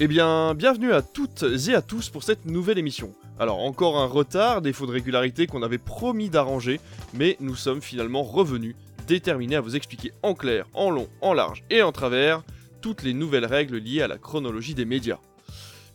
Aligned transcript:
Eh 0.00 0.08
bien, 0.08 0.54
bienvenue 0.54 0.92
à 0.92 1.02
toutes 1.02 1.44
et 1.68 1.74
à 1.74 1.82
tous 1.82 2.08
pour 2.08 2.22
cette 2.22 2.46
nouvelle 2.46 2.78
émission. 2.78 3.12
Alors, 3.38 3.60
encore 3.60 3.98
un 3.98 4.06
retard, 4.06 4.62
défaut 4.62 4.86
de 4.86 4.92
régularité 4.92 5.46
qu'on 5.46 5.62
avait 5.62 5.78
promis 5.78 6.30
d'arranger, 6.30 6.80
mais 7.12 7.36
nous 7.40 7.54
sommes 7.54 7.82
finalement 7.82 8.22
revenus, 8.22 8.74
déterminés 9.06 9.56
à 9.56 9.60
vous 9.60 9.76
expliquer 9.76 10.12
en 10.22 10.34
clair, 10.34 10.66
en 10.72 10.90
long, 10.90 11.08
en 11.20 11.34
large 11.34 11.62
et 11.68 11.82
en 11.82 11.92
travers 11.92 12.42
toutes 12.80 13.02
les 13.02 13.12
nouvelles 13.12 13.44
règles 13.44 13.76
liées 13.76 14.02
à 14.02 14.08
la 14.08 14.18
chronologie 14.18 14.74
des 14.74 14.86
médias. 14.86 15.18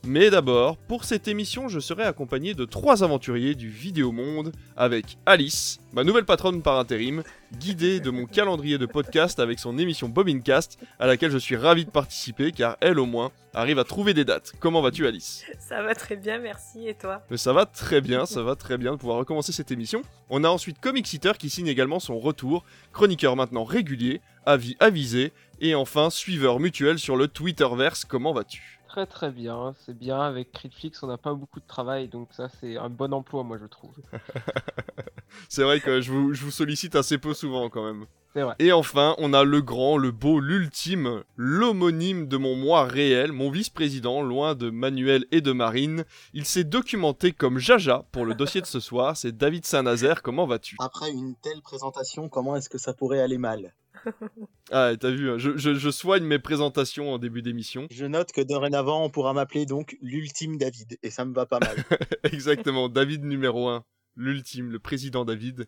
Mais 0.05 0.29
d'abord, 0.29 0.77
pour 0.77 1.04
cette 1.04 1.27
émission, 1.27 1.68
je 1.68 1.79
serai 1.79 2.04
accompagné 2.04 2.54
de 2.54 2.66
trois 2.66 3.04
aventuriers 3.04 3.55
du 3.55 3.70
vidéo 3.70 4.11
monde 4.11 4.54
avec 4.77 5.18
Alice, 5.25 5.79
ma 5.91 6.04
nouvelle 6.04 6.23
patronne 6.23 6.61
par 6.61 6.79
intérim, 6.79 7.23
guidée 7.60 8.00
de 8.00 8.10
mon 8.10 8.25
calendrier 8.25 8.78
de 8.78 8.86
podcast 8.86 9.39
avec 9.39 9.60
son 9.60 9.78
émission 9.78 10.07
Bobincast, 10.07 10.79
à 11.00 11.07
laquelle 11.07 11.32
je 11.32 11.37
suis 11.37 11.57
ravi 11.57 11.83
de 11.83 11.92
participer 11.92 12.51
car 12.51 12.78
elle 12.79 13.00
au 13.00 13.06
moins 13.06 13.32
arrive 13.54 13.79
à 13.79 13.83
trouver 13.83 14.14
des 14.14 14.23
dates. 14.23 14.54
Comment 14.60 14.82
vas-tu 14.82 15.07
Alice? 15.07 15.43
Ça 15.60 15.82
va 15.82 15.93
très 15.93 16.15
bien, 16.15 16.39
merci, 16.39 16.87
et 16.87 16.93
toi? 16.93 17.23
Mais 17.29 17.37
ça 17.37 17.51
va 17.51 17.65
très 17.65 18.00
bien, 18.00 18.25
ça 18.25 18.43
va 18.43 18.56
très 18.56 18.78
bien 18.78 18.93
de 18.93 18.98
pouvoir 18.98 19.18
recommencer 19.18 19.51
cette 19.51 19.71
émission. 19.71 20.04
On 20.29 20.43
a 20.43 20.50
ensuite 20.50 20.79
Comic 20.79 21.06
qui 21.37 21.50
signe 21.50 21.68
également 21.68 22.00
son 22.00 22.20
retour, 22.20 22.64
chroniqueur 22.93 23.36
maintenant 23.36 23.64
régulier, 23.64 24.21
avis 24.45 24.78
avisé, 24.79 25.34
et 25.59 25.75
enfin 25.75 26.09
suiveur 26.09 26.59
mutuel 26.59 27.00
sur 27.00 27.18
le 27.18 27.28
Twitterverse. 27.28 28.06
Comment 28.06 28.32
vas-tu? 28.32 28.76
Très 28.97 29.06
très 29.06 29.29
bien, 29.29 29.75
c'est 29.86 29.96
bien. 29.96 30.19
Avec 30.19 30.51
Critflix, 30.51 31.04
on 31.04 31.07
n'a 31.07 31.19
pas 31.19 31.36
beaucoup 31.36 31.60
de 31.60 31.68
travail, 31.68 32.08
donc 32.08 32.30
ça 32.31 32.50
c'est 32.50 32.78
un 32.78 32.89
bon 32.89 33.14
emploi, 33.14 33.44
moi 33.44 33.59
je 33.61 33.67
trouve. 33.67 33.94
c'est 35.50 35.61
vrai 35.61 35.80
que 35.80 36.02
je 36.02 36.11
vous, 36.11 36.33
je 36.33 36.44
vous 36.44 36.50
sollicite 36.50 36.95
assez 36.95 37.20
peu 37.20 37.36
souvent 37.36 37.70
quand 37.70 37.86
même. 37.86 38.08
C'est 38.33 38.42
vrai. 38.42 38.56
Et 38.58 38.72
enfin, 38.72 39.14
on 39.20 39.33
a 39.33 39.44
le 39.44 39.62
grand, 39.62 40.00
le 40.00 40.09
beau, 40.09 40.40
l'ultime, 40.40 41.23
l'homonyme 41.36 42.28
de 42.28 42.38
mon 42.38 42.56
moi 42.56 42.86
réel, 42.86 43.34
mon 43.34 43.52
vice-président, 43.52 44.23
loin 44.23 44.56
de 44.56 44.72
Manuel 44.72 45.25
et 45.31 45.42
de 45.42 45.52
Marine. 45.52 46.03
Il 46.34 46.45
s'est 46.45 46.64
documenté 46.64 47.34
comme 47.34 47.59
Jaja 47.59 48.03
pour 48.12 48.25
le 48.25 48.34
dossier 48.34 48.62
de 48.62 48.66
ce 48.66 48.80
soir. 48.80 49.16
C'est 49.16 49.38
David 49.38 49.64
Saint-Nazaire. 49.64 50.23
Comment 50.23 50.48
vas-tu? 50.48 50.75
Après 50.80 51.12
une 51.12 51.36
telle 51.36 51.62
présentation, 51.62 52.30
comment 52.30 52.56
est-ce 52.56 52.70
que 52.70 52.80
ça 52.80 52.95
pourrait 52.95 53.22
aller 53.22 53.38
mal? 53.38 53.75
ah, 54.72 54.94
t'as 55.00 55.11
vu, 55.11 55.30
hein, 55.30 55.38
je, 55.38 55.58
je, 55.58 55.75
je, 55.75 55.89
soigne 55.89 56.23
mes 56.23 56.39
présentations 56.39 57.11
en 57.11 57.17
début 57.17 57.41
d'émission. 57.41 57.88
Je 57.91 58.05
note 58.05 58.31
que 58.31 58.41
dorénavant, 58.41 59.03
on 59.03 59.09
pourra 59.09 59.33
m'appeler 59.33 59.66
donc 59.66 59.97
l'ultime 60.02 60.58
David, 60.58 60.97
et 61.03 61.09
ça 61.09 61.25
me 61.25 61.33
va 61.33 61.45
pas 61.45 61.59
mal. 61.59 61.75
Exactement, 62.23 62.89
David 62.89 63.23
numéro 63.23 63.69
1, 63.69 63.83
l'ultime, 64.16 64.72
le 64.72 64.80
président 64.80 65.25
David. 65.25 65.67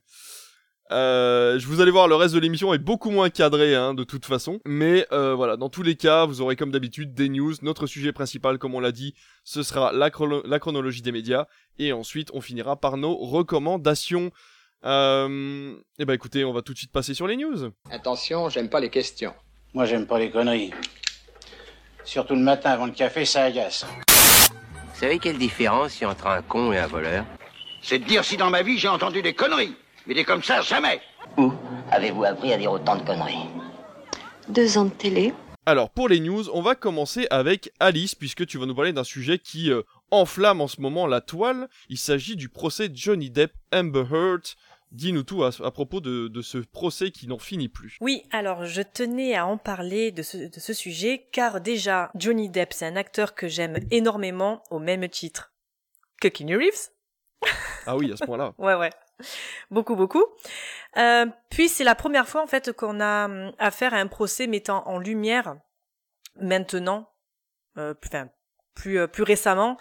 Euh, 0.91 1.59
je 1.59 1.67
vous 1.67 1.81
allez 1.81 1.91
voir, 1.91 2.07
le 2.07 2.15
reste 2.15 2.33
de 2.33 2.39
l'émission 2.39 2.73
est 2.73 2.79
beaucoup 2.79 3.11
moins 3.11 3.29
cadré, 3.29 3.75
hein, 3.75 3.93
de 3.93 4.03
toute 4.03 4.25
façon. 4.25 4.59
Mais 4.65 5.05
euh, 5.11 5.35
voilà, 5.35 5.55
dans 5.55 5.69
tous 5.69 5.83
les 5.83 5.95
cas, 5.95 6.25
vous 6.25 6.41
aurez 6.41 6.55
comme 6.55 6.71
d'habitude 6.71 7.13
des 7.13 7.29
news. 7.29 7.53
Notre 7.61 7.85
sujet 7.85 8.11
principal, 8.11 8.57
comme 8.57 8.73
on 8.73 8.79
l'a 8.79 8.91
dit, 8.91 9.13
ce 9.43 9.61
sera 9.61 9.91
la, 9.91 10.09
chrono 10.09 10.41
la 10.45 10.59
chronologie 10.59 11.01
des 11.01 11.11
médias. 11.11 11.45
Et 11.77 11.93
ensuite, 11.93 12.31
on 12.33 12.41
finira 12.41 12.79
par 12.79 12.97
nos 12.97 13.15
recommandations. 13.15 14.31
Euh... 14.85 15.75
Eh 15.97 16.05
ben 16.05 16.13
écoutez, 16.13 16.45
on 16.45 16.53
va 16.53 16.61
tout 16.61 16.73
de 16.73 16.77
suite 16.77 16.91
passer 16.91 17.13
sur 17.13 17.27
les 17.27 17.35
news. 17.35 17.71
Attention, 17.91 18.49
j'aime 18.49 18.69
pas 18.69 18.79
les 18.79 18.89
questions. 18.89 19.33
Moi, 19.73 19.85
j'aime 19.85 20.07
pas 20.07 20.19
les 20.19 20.31
conneries. 20.31 20.71
Surtout 22.03 22.35
le 22.35 22.41
matin 22.41 22.71
avant 22.71 22.85
le 22.85 22.91
café, 22.91 23.25
ça 23.25 23.43
agace. 23.43 23.85
Vous 24.07 24.99
savez 24.99 25.19
quelle 25.19 25.37
différence 25.37 25.99
il 25.99 26.03
y 26.03 26.05
a 26.05 26.09
entre 26.09 26.27
un 26.27 26.41
con 26.41 26.71
et 26.71 26.77
un 26.77 26.87
voleur? 26.87 27.25
C'est 27.81 27.99
de 27.99 28.05
dire 28.05 28.25
si 28.25 28.35
dans 28.35 28.49
ma 28.49 28.61
vie 28.61 28.77
j'ai 28.77 28.87
entendu 28.87 29.21
des 29.21 29.33
conneries. 29.33 29.75
Mais 30.07 30.13
des 30.13 30.23
comme 30.23 30.43
ça, 30.43 30.61
jamais. 30.61 31.01
Où 31.37 31.53
avez-vous 31.91 32.23
appris 32.23 32.51
à 32.51 32.57
dire 32.57 32.71
autant 32.71 32.95
de 32.95 33.03
conneries? 33.03 33.47
Deux 34.47 34.77
ans 34.77 34.85
de 34.85 34.89
télé. 34.89 35.33
Alors, 35.65 35.91
pour 35.91 36.09
les 36.09 36.19
news, 36.19 36.49
on 36.51 36.61
va 36.61 36.73
commencer 36.73 37.27
avec 37.29 37.71
Alice, 37.79 38.15
puisque 38.15 38.47
tu 38.47 38.57
vas 38.57 38.65
nous 38.65 38.73
parler 38.73 38.91
d'un 38.91 39.03
sujet 39.03 39.37
qui 39.37 39.71
euh, 39.71 39.83
enflamme 40.09 40.61
en 40.61 40.67
ce 40.67 40.81
moment 40.81 41.05
la 41.05 41.21
toile. 41.21 41.69
Il 41.89 41.99
s'agit 41.99 42.35
du 42.35 42.49
procès 42.49 42.89
Johnny 42.91 43.29
Depp 43.29 43.53
Amber 43.71 44.05
Heard. 44.11 44.41
Dis-nous 44.91 45.23
tout 45.23 45.43
à, 45.43 45.51
à 45.63 45.71
propos 45.71 46.01
de, 46.01 46.27
de, 46.27 46.41
ce 46.41 46.57
procès 46.57 47.11
qui 47.11 47.27
n'en 47.27 47.37
finit 47.37 47.69
plus. 47.69 47.97
Oui, 48.01 48.23
alors 48.31 48.65
je 48.65 48.81
tenais 48.81 49.35
à 49.35 49.45
en 49.45 49.57
parler 49.57 50.11
de 50.11 50.23
ce, 50.23 50.37
de 50.37 50.59
ce 50.59 50.73
sujet, 50.73 51.27
car 51.31 51.61
déjà, 51.61 52.09
Johnny 52.15 52.49
Depp, 52.49 52.73
c'est 52.73 52.87
un 52.87 52.95
acteur 52.95 53.35
que 53.35 53.47
j'aime 53.47 53.77
énormément, 53.91 54.63
au 54.71 54.79
même 54.79 55.07
titre 55.07 55.53
que 56.19 56.27
Keanu 56.27 56.57
Reeves. 56.57 56.89
Ah 57.85 57.95
oui, 57.95 58.11
à 58.11 58.17
ce 58.17 58.25
point-là. 58.25 58.53
ouais, 58.59 58.75
ouais. 58.75 58.91
Beaucoup, 59.71 59.95
beaucoup. 59.95 60.23
Euh, 60.97 61.25
puis 61.49 61.69
c'est 61.69 61.83
la 61.83 61.95
première 61.95 62.27
fois 62.27 62.43
en 62.43 62.47
fait 62.47 62.71
qu'on 62.71 62.99
a 62.99 63.25
hum, 63.25 63.51
affaire 63.57 63.93
à 63.93 63.97
un 63.97 64.07
procès 64.07 64.47
mettant 64.47 64.87
en 64.87 64.97
lumière 64.97 65.57
maintenant, 66.39 67.09
euh, 67.77 67.93
enfin 68.05 68.29
plus 68.75 68.99
euh, 68.99 69.07
plus 69.07 69.23
récemment, 69.23 69.77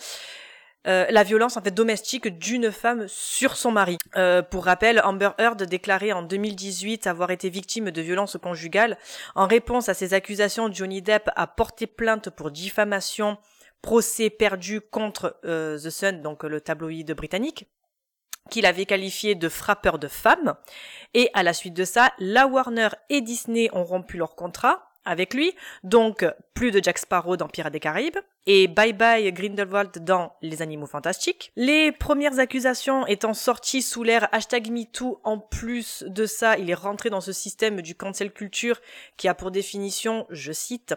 euh, 0.88 1.06
la 1.10 1.22
violence 1.22 1.56
en 1.56 1.62
fait 1.62 1.71
domestique 1.71 2.38
d'une 2.38 2.72
femme 2.72 3.06
sur 3.09 3.56
son 3.56 3.71
mari. 3.71 3.99
Euh, 4.16 4.43
pour 4.43 4.65
rappel, 4.65 5.00
Amber 5.04 5.31
Heard 5.38 5.62
déclarait 5.62 6.12
en 6.12 6.22
2018 6.22 7.06
avoir 7.06 7.31
été 7.31 7.50
victime 7.50 7.91
de 7.91 8.00
violences 8.00 8.38
conjugales. 8.43 8.97
En 9.34 9.47
réponse 9.47 9.88
à 9.88 9.94
ces 9.94 10.15
accusations, 10.15 10.72
Johnny 10.72 11.03
Depp 11.03 11.31
a 11.37 11.47
porté 11.47 11.87
plainte 11.87 12.31
pour 12.31 12.50
diffamation, 12.50 13.37
procès 13.82 14.31
perdu 14.31 14.81
contre 14.81 15.37
euh, 15.44 15.78
The 15.78 15.91
Sun, 15.91 16.22
donc 16.22 16.43
le 16.44 16.60
tabloïd 16.60 17.12
britannique 17.12 17.66
qu'il 18.50 18.65
avait 18.65 18.87
qualifié 18.87 19.34
de 19.34 19.50
frappeur 19.50 19.98
de 19.98 20.09
femmes. 20.09 20.54
Et 21.12 21.31
à 21.34 21.43
la 21.43 21.53
suite 21.53 21.75
de 21.75 21.84
ça, 21.84 22.12
la 22.19 22.47
Warner 22.47 22.88
et 23.10 23.21
Disney 23.21 23.69
ont 23.75 23.84
rompu 23.84 24.16
leur 24.16 24.37
contrat 24.37 24.88
avec 25.08 25.34
lui, 25.34 25.54
donc 25.82 26.24
plus 26.54 26.70
de 26.70 26.82
Jack 26.82 26.98
Sparrow 26.98 27.36
dans 27.36 27.48
Pirates 27.48 27.72
des 27.72 27.80
Caraïbes, 27.80 28.19
et 28.46 28.69
bye 28.69 28.92
bye 28.92 29.32
Grindelwald 29.32 30.04
dans 30.04 30.34
Les 30.42 30.62
Animaux 30.62 30.86
Fantastiques. 30.86 31.52
Les 31.56 31.92
premières 31.92 32.38
accusations 32.38 33.06
étant 33.06 33.34
sorties 33.34 33.82
sous 33.82 34.02
l'ère 34.02 34.28
hashtag 34.32 34.70
MeToo, 34.70 35.20
en 35.24 35.38
plus 35.38 36.04
de 36.06 36.26
ça, 36.26 36.58
il 36.58 36.70
est 36.70 36.74
rentré 36.74 37.10
dans 37.10 37.20
ce 37.20 37.32
système 37.32 37.82
du 37.82 37.94
cancel 37.94 38.32
culture 38.32 38.80
qui 39.16 39.28
a 39.28 39.34
pour 39.34 39.50
définition, 39.50 40.26
je 40.30 40.52
cite, 40.52 40.94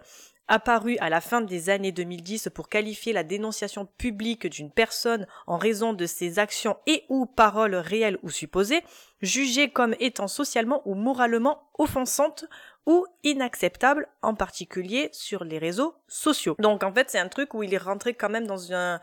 apparu 0.48 0.98
à 1.00 1.10
la 1.10 1.22
fin 1.22 1.42
des 1.42 1.70
années 1.70 1.92
2010 1.92 2.50
pour 2.54 2.68
qualifier 2.68 3.14
la 3.14 3.24
dénonciation 3.24 3.86
publique 3.86 4.48
d'une 4.48 4.72
personne 4.72 5.28
en 5.48 5.58
raison 5.58 5.94
de 5.94 6.06
ses 6.06 6.40
actions 6.40 6.78
et 6.88 7.04
ou 7.10 7.26
paroles 7.26 7.76
réelles 7.76 8.18
ou 8.24 8.30
supposées, 8.30 8.84
jugées 9.22 9.70
comme 9.70 9.96
étant 10.00 10.28
socialement 10.28 10.82
ou 10.86 10.96
moralement 10.96 11.70
offensantes 11.78 12.46
ou 12.88 13.06
inacceptables, 13.24 14.08
en 14.22 14.34
particulier 14.34 15.10
sur 15.12 15.44
les 15.44 15.60
réseaux 15.60 15.96
sociaux. 16.08 16.56
Donc 16.60 16.84
en 16.84 16.92
fait 16.92 17.10
c'est 17.10 17.20
un 17.20 17.28
truc 17.28 17.54
où 17.54 17.62
il 17.64 17.74
est 17.74 17.78
rentré 17.78 18.14
quand 18.14 18.30
même 18.30 18.48
dans 18.48 18.74
un 18.74 19.00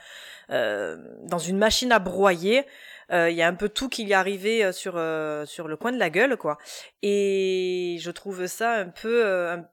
euh, 0.51 0.97
dans 1.23 1.39
une 1.39 1.59
machine 1.59 1.93
à 1.93 1.99
broyer. 1.99 2.67
Il 3.11 3.15
euh, 3.15 3.31
y 3.31 3.41
a 3.41 3.49
un 3.49 3.55
peu 3.55 3.69
tout 3.69 3.89
qui 3.89 4.05
lui 4.05 4.11
est 4.11 4.15
arrivé 4.15 4.73
sur 4.73 4.95
euh, 4.97 5.47
sur 5.47 5.69
le 5.69 5.77
coin 5.77 5.93
de 5.93 5.99
la 5.99 6.11
gueule 6.11 6.37
quoi. 6.37 6.59
Et 7.03 7.97
je 8.01 8.11
trouve 8.11 8.47
ça 8.47 8.73
un 8.73 8.89
peu 8.89 9.25
un 9.27 9.65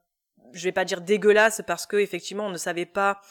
je 0.53 0.63
vais 0.63 0.71
pas 0.71 0.85
dire 0.85 1.01
dégueulasse 1.01 1.61
parce 1.65 1.85
que 1.85 1.97
effectivement 1.97 2.47
on 2.47 2.51
ne 2.51 2.57
savait 2.57 2.85
pas 2.85 3.21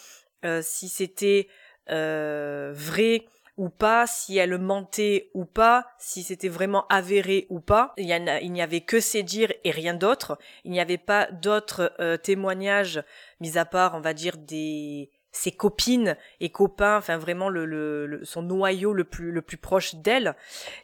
euh, 0.44 0.60
si 0.62 0.88
c'était 0.88 1.48
euh, 1.91 2.72
vrai 2.75 3.26
ou 3.56 3.69
pas, 3.69 4.06
si 4.06 4.36
elle 4.36 4.58
mentait 4.58 5.30
ou 5.32 5.44
pas, 5.44 5.86
si 5.98 6.22
c'était 6.22 6.48
vraiment 6.48 6.86
avéré 6.88 7.47
ou 7.50 7.60
pas. 7.60 7.94
Il, 7.97 8.06
n'y 8.52 8.62
avait 8.62 8.80
que 8.80 8.98
ses 8.98 9.22
dires 9.22 9.52
et 9.62 9.70
rien 9.70 9.94
d'autre. 9.94 10.38
Il 10.64 10.72
n'y 10.72 10.80
avait 10.80 10.98
pas 10.98 11.30
d'autres 11.30 11.92
euh, 12.00 12.16
témoignages, 12.16 13.02
mis 13.41 13.56
à 13.56 13.64
part, 13.64 13.94
on 13.94 14.00
va 14.00 14.12
dire, 14.12 14.36
des 14.36 15.10
ses 15.34 15.53
copines 15.53 16.17
et 16.41 16.49
copains, 16.49 16.97
enfin 16.97 17.19
vraiment 17.19 17.49
le, 17.49 17.67
le, 17.67 18.25
son 18.25 18.43
noyau 18.43 18.93
le 18.93 19.05
plus 19.05 19.33
le 19.33 19.43
plus 19.43 19.56
proche 19.56 19.97
d'elle. 19.97 20.34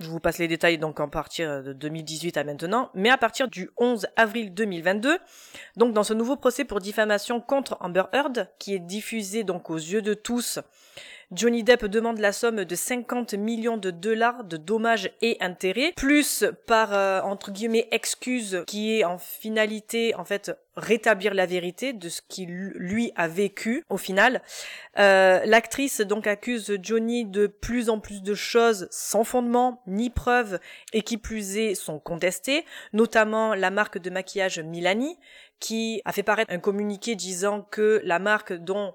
Je 0.00 0.08
vous 0.08 0.20
passe 0.20 0.38
les 0.38 0.48
détails 0.48 0.78
donc 0.78 1.00
en 1.00 1.08
partir 1.08 1.62
de 1.62 1.72
2018 1.72 2.36
à 2.36 2.44
maintenant, 2.44 2.90
mais 2.94 3.10
à 3.10 3.16
partir 3.16 3.48
du 3.48 3.70
11 3.78 4.08
avril 4.16 4.52
2022, 4.52 5.18
donc 5.76 5.94
dans 5.94 6.04
ce 6.04 6.14
nouveau 6.14 6.36
procès 6.36 6.64
pour 6.64 6.80
diffamation 6.80 7.40
contre 7.40 7.76
Amber 7.80 8.04
Heard 8.12 8.48
qui 8.58 8.74
est 8.74 8.80
diffusé 8.80 9.44
donc 9.44 9.70
aux 9.70 9.76
yeux 9.76 10.02
de 10.02 10.14
tous 10.14 10.58
Johnny 11.32 11.62
Depp 11.62 11.84
demande 11.84 12.18
la 12.18 12.32
somme 12.32 12.64
de 12.64 12.74
50 12.74 13.34
millions 13.34 13.76
de 13.76 13.92
dollars 13.92 14.42
de 14.42 14.56
dommages 14.56 15.12
et 15.22 15.36
intérêts, 15.40 15.92
plus 15.94 16.44
par 16.66 16.92
euh, 16.92 17.20
entre 17.20 17.52
guillemets 17.52 17.86
excuse 17.92 18.64
qui 18.66 18.98
est 18.98 19.04
en 19.04 19.16
finalité 19.16 20.12
en 20.16 20.24
fait 20.24 20.50
rétablir 20.76 21.32
la 21.34 21.46
vérité 21.46 21.92
de 21.92 22.08
ce 22.08 22.20
qu'il 22.28 22.72
lui 22.74 23.12
a 23.14 23.28
vécu 23.28 23.84
au 23.90 23.96
final. 23.96 24.42
Euh, 24.98 25.40
L'actrice 25.44 26.00
donc 26.00 26.26
accuse 26.26 26.76
Johnny 26.82 27.24
de 27.24 27.46
plus 27.46 27.90
en 27.90 28.00
plus 28.00 28.22
de 28.22 28.34
choses 28.34 28.88
sans 28.90 29.22
fondement 29.22 29.82
ni 29.86 30.10
preuve 30.10 30.58
et 30.92 31.02
qui 31.02 31.16
plus 31.16 31.58
est 31.58 31.76
sont 31.76 32.00
contestées, 32.00 32.64
notamment 32.92 33.54
la 33.54 33.70
marque 33.70 33.98
de 33.98 34.10
maquillage 34.10 34.58
Milani 34.58 35.16
qui 35.60 36.02
a 36.04 36.10
fait 36.10 36.24
paraître 36.24 36.52
un 36.52 36.58
communiqué 36.58 37.14
disant 37.14 37.62
que 37.70 38.00
la 38.04 38.18
marque 38.18 38.52
dont 38.52 38.94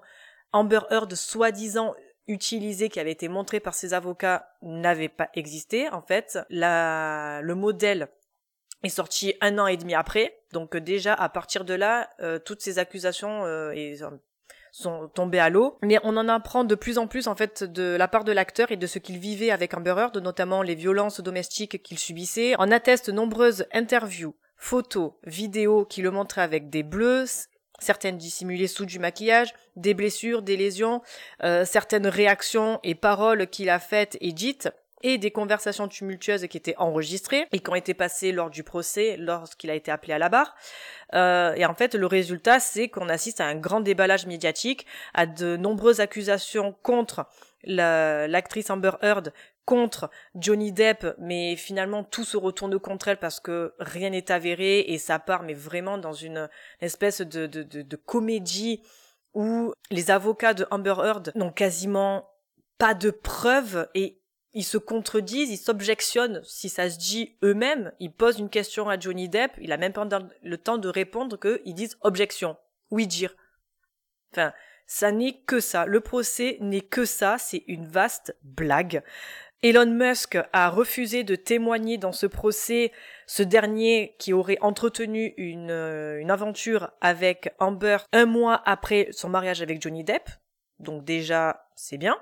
Amber 0.52 0.80
Heard 0.90 1.14
soi-disant 1.14 1.94
utilisé 2.28 2.88
qui 2.88 3.00
avait 3.00 3.12
été 3.12 3.28
montré 3.28 3.60
par 3.60 3.74
ses 3.74 3.94
avocats 3.94 4.48
n'avait 4.62 5.08
pas 5.08 5.30
existé. 5.34 5.88
En 5.90 6.02
fait, 6.02 6.38
la, 6.50 7.40
le 7.42 7.54
modèle 7.54 8.08
est 8.82 8.88
sorti 8.88 9.34
un 9.40 9.58
an 9.58 9.66
et 9.66 9.76
demi 9.76 9.94
après. 9.94 10.38
Donc 10.52 10.76
déjà, 10.76 11.14
à 11.14 11.28
partir 11.28 11.64
de 11.64 11.74
là, 11.74 12.10
euh, 12.20 12.38
toutes 12.38 12.62
ces 12.62 12.78
accusations 12.78 13.44
euh, 13.44 13.72
et, 13.72 13.98
sont 14.72 15.08
tombés 15.08 15.38
à 15.38 15.48
l'eau. 15.48 15.78
Mais 15.82 15.98
on 16.02 16.16
en 16.16 16.28
apprend 16.28 16.64
de 16.64 16.74
plus 16.74 16.98
en 16.98 17.06
plus 17.06 17.28
en 17.28 17.34
fait 17.34 17.64
de 17.64 17.96
la 17.96 18.08
part 18.08 18.24
de 18.24 18.32
l'acteur 18.32 18.70
et 18.70 18.76
de 18.76 18.86
ce 18.86 18.98
qu'il 18.98 19.18
vivait 19.18 19.50
avec 19.50 19.74
Amber 19.74 19.94
Heard, 19.96 20.16
notamment 20.18 20.62
les 20.62 20.74
violences 20.74 21.20
domestiques 21.20 21.82
qu'il 21.82 21.98
subissait. 21.98 22.54
On 22.58 22.70
atteste 22.70 23.08
nombreuses 23.08 23.66
interviews, 23.72 24.34
photos, 24.56 25.12
vidéos 25.24 25.84
qui 25.84 26.02
le 26.02 26.10
montraient 26.10 26.42
avec 26.42 26.68
des 26.68 26.82
bleus, 26.82 27.48
certaines 27.78 28.16
dissimulées 28.16 28.68
sous 28.68 28.86
du 28.86 28.98
maquillage, 28.98 29.54
des 29.76 29.94
blessures, 29.94 30.42
des 30.42 30.56
lésions, 30.56 31.02
euh, 31.42 31.64
certaines 31.64 32.06
réactions 32.06 32.80
et 32.82 32.94
paroles 32.94 33.46
qu'il 33.48 33.70
a 33.70 33.78
faites 33.78 34.16
et 34.20 34.32
dites 34.32 34.68
et 35.02 35.18
des 35.18 35.30
conversations 35.30 35.88
tumultueuses 35.88 36.46
qui 36.48 36.56
étaient 36.56 36.74
enregistrées 36.78 37.46
et 37.52 37.60
qui 37.60 37.70
ont 37.70 37.74
été 37.74 37.94
passées 37.94 38.32
lors 38.32 38.50
du 38.50 38.62
procès 38.62 39.16
lorsqu'il 39.18 39.70
a 39.70 39.74
été 39.74 39.90
appelé 39.90 40.14
à 40.14 40.18
la 40.18 40.28
barre. 40.28 40.56
Euh, 41.14 41.54
et 41.54 41.66
en 41.66 41.74
fait, 41.74 41.94
le 41.94 42.06
résultat, 42.06 42.60
c'est 42.60 42.88
qu'on 42.88 43.08
assiste 43.08 43.40
à 43.40 43.46
un 43.46 43.54
grand 43.54 43.80
déballage 43.80 44.26
médiatique, 44.26 44.86
à 45.14 45.26
de 45.26 45.56
nombreuses 45.56 46.00
accusations 46.00 46.74
contre 46.82 47.26
l'actrice 47.64 48.70
Amber 48.70 48.92
Heard, 49.02 49.32
contre 49.66 50.10
Johnny 50.34 50.72
Depp, 50.72 51.14
mais 51.18 51.56
finalement 51.56 52.04
tout 52.04 52.24
se 52.24 52.38
retourne 52.38 52.78
contre 52.78 53.08
elle 53.08 53.18
parce 53.18 53.40
que 53.40 53.74
rien 53.78 54.10
n'est 54.10 54.32
avéré 54.32 54.80
et 54.80 54.96
ça 54.96 55.18
part, 55.18 55.42
mais 55.42 55.52
vraiment 55.52 55.98
dans 55.98 56.14
une 56.14 56.48
espèce 56.80 57.20
de, 57.20 57.46
de, 57.46 57.62
de, 57.62 57.82
de 57.82 57.96
comédie 57.96 58.82
où 59.34 59.72
les 59.90 60.10
avocats 60.10 60.54
de 60.54 60.66
Amber 60.70 60.94
Heard 61.02 61.32
n'ont 61.34 61.52
quasiment 61.52 62.30
pas 62.78 62.94
de 62.94 63.10
preuves 63.10 63.88
et 63.94 64.22
ils 64.54 64.64
se 64.64 64.78
contredisent, 64.78 65.50
ils 65.50 65.58
s'objectionnent 65.58 66.40
si 66.44 66.70
ça 66.70 66.88
se 66.88 66.96
dit 66.96 67.36
eux-mêmes. 67.42 67.92
Ils 68.00 68.12
posent 68.12 68.38
une 68.38 68.48
question 68.48 68.88
à 68.88 68.98
Johnny 68.98 69.28
Depp, 69.28 69.52
il 69.60 69.72
a 69.72 69.76
même 69.76 69.92
pas 69.92 70.08
le 70.42 70.56
temps 70.56 70.78
de 70.78 70.88
répondre 70.88 71.38
qu'ils 71.38 71.74
disent 71.74 71.98
objection. 72.00 72.56
Oui 72.90 73.06
dire. 73.06 73.34
Enfin, 74.32 74.52
ça 74.86 75.10
n'est 75.10 75.40
que 75.46 75.60
ça. 75.60 75.84
Le 75.84 76.00
procès 76.00 76.58
n'est 76.60 76.80
que 76.80 77.04
ça. 77.04 77.36
C'est 77.38 77.64
une 77.66 77.86
vaste 77.88 78.36
blague. 78.42 79.02
Elon 79.62 79.86
Musk 79.86 80.38
a 80.52 80.68
refusé 80.68 81.24
de 81.24 81.34
témoigner 81.34 81.98
dans 81.98 82.12
ce 82.12 82.26
procès, 82.26 82.92
ce 83.26 83.42
dernier 83.42 84.14
qui 84.18 84.32
aurait 84.32 84.58
entretenu 84.60 85.34
une, 85.36 85.70
euh, 85.70 86.20
une 86.20 86.30
aventure 86.30 86.90
avec 87.00 87.54
Amber 87.58 87.98
un 88.12 88.26
mois 88.26 88.62
après 88.64 89.08
son 89.12 89.28
mariage 89.28 89.62
avec 89.62 89.80
Johnny 89.80 90.04
Depp. 90.04 90.28
Donc 90.78 91.04
déjà, 91.04 91.68
c'est 91.74 91.98
bien. 91.98 92.16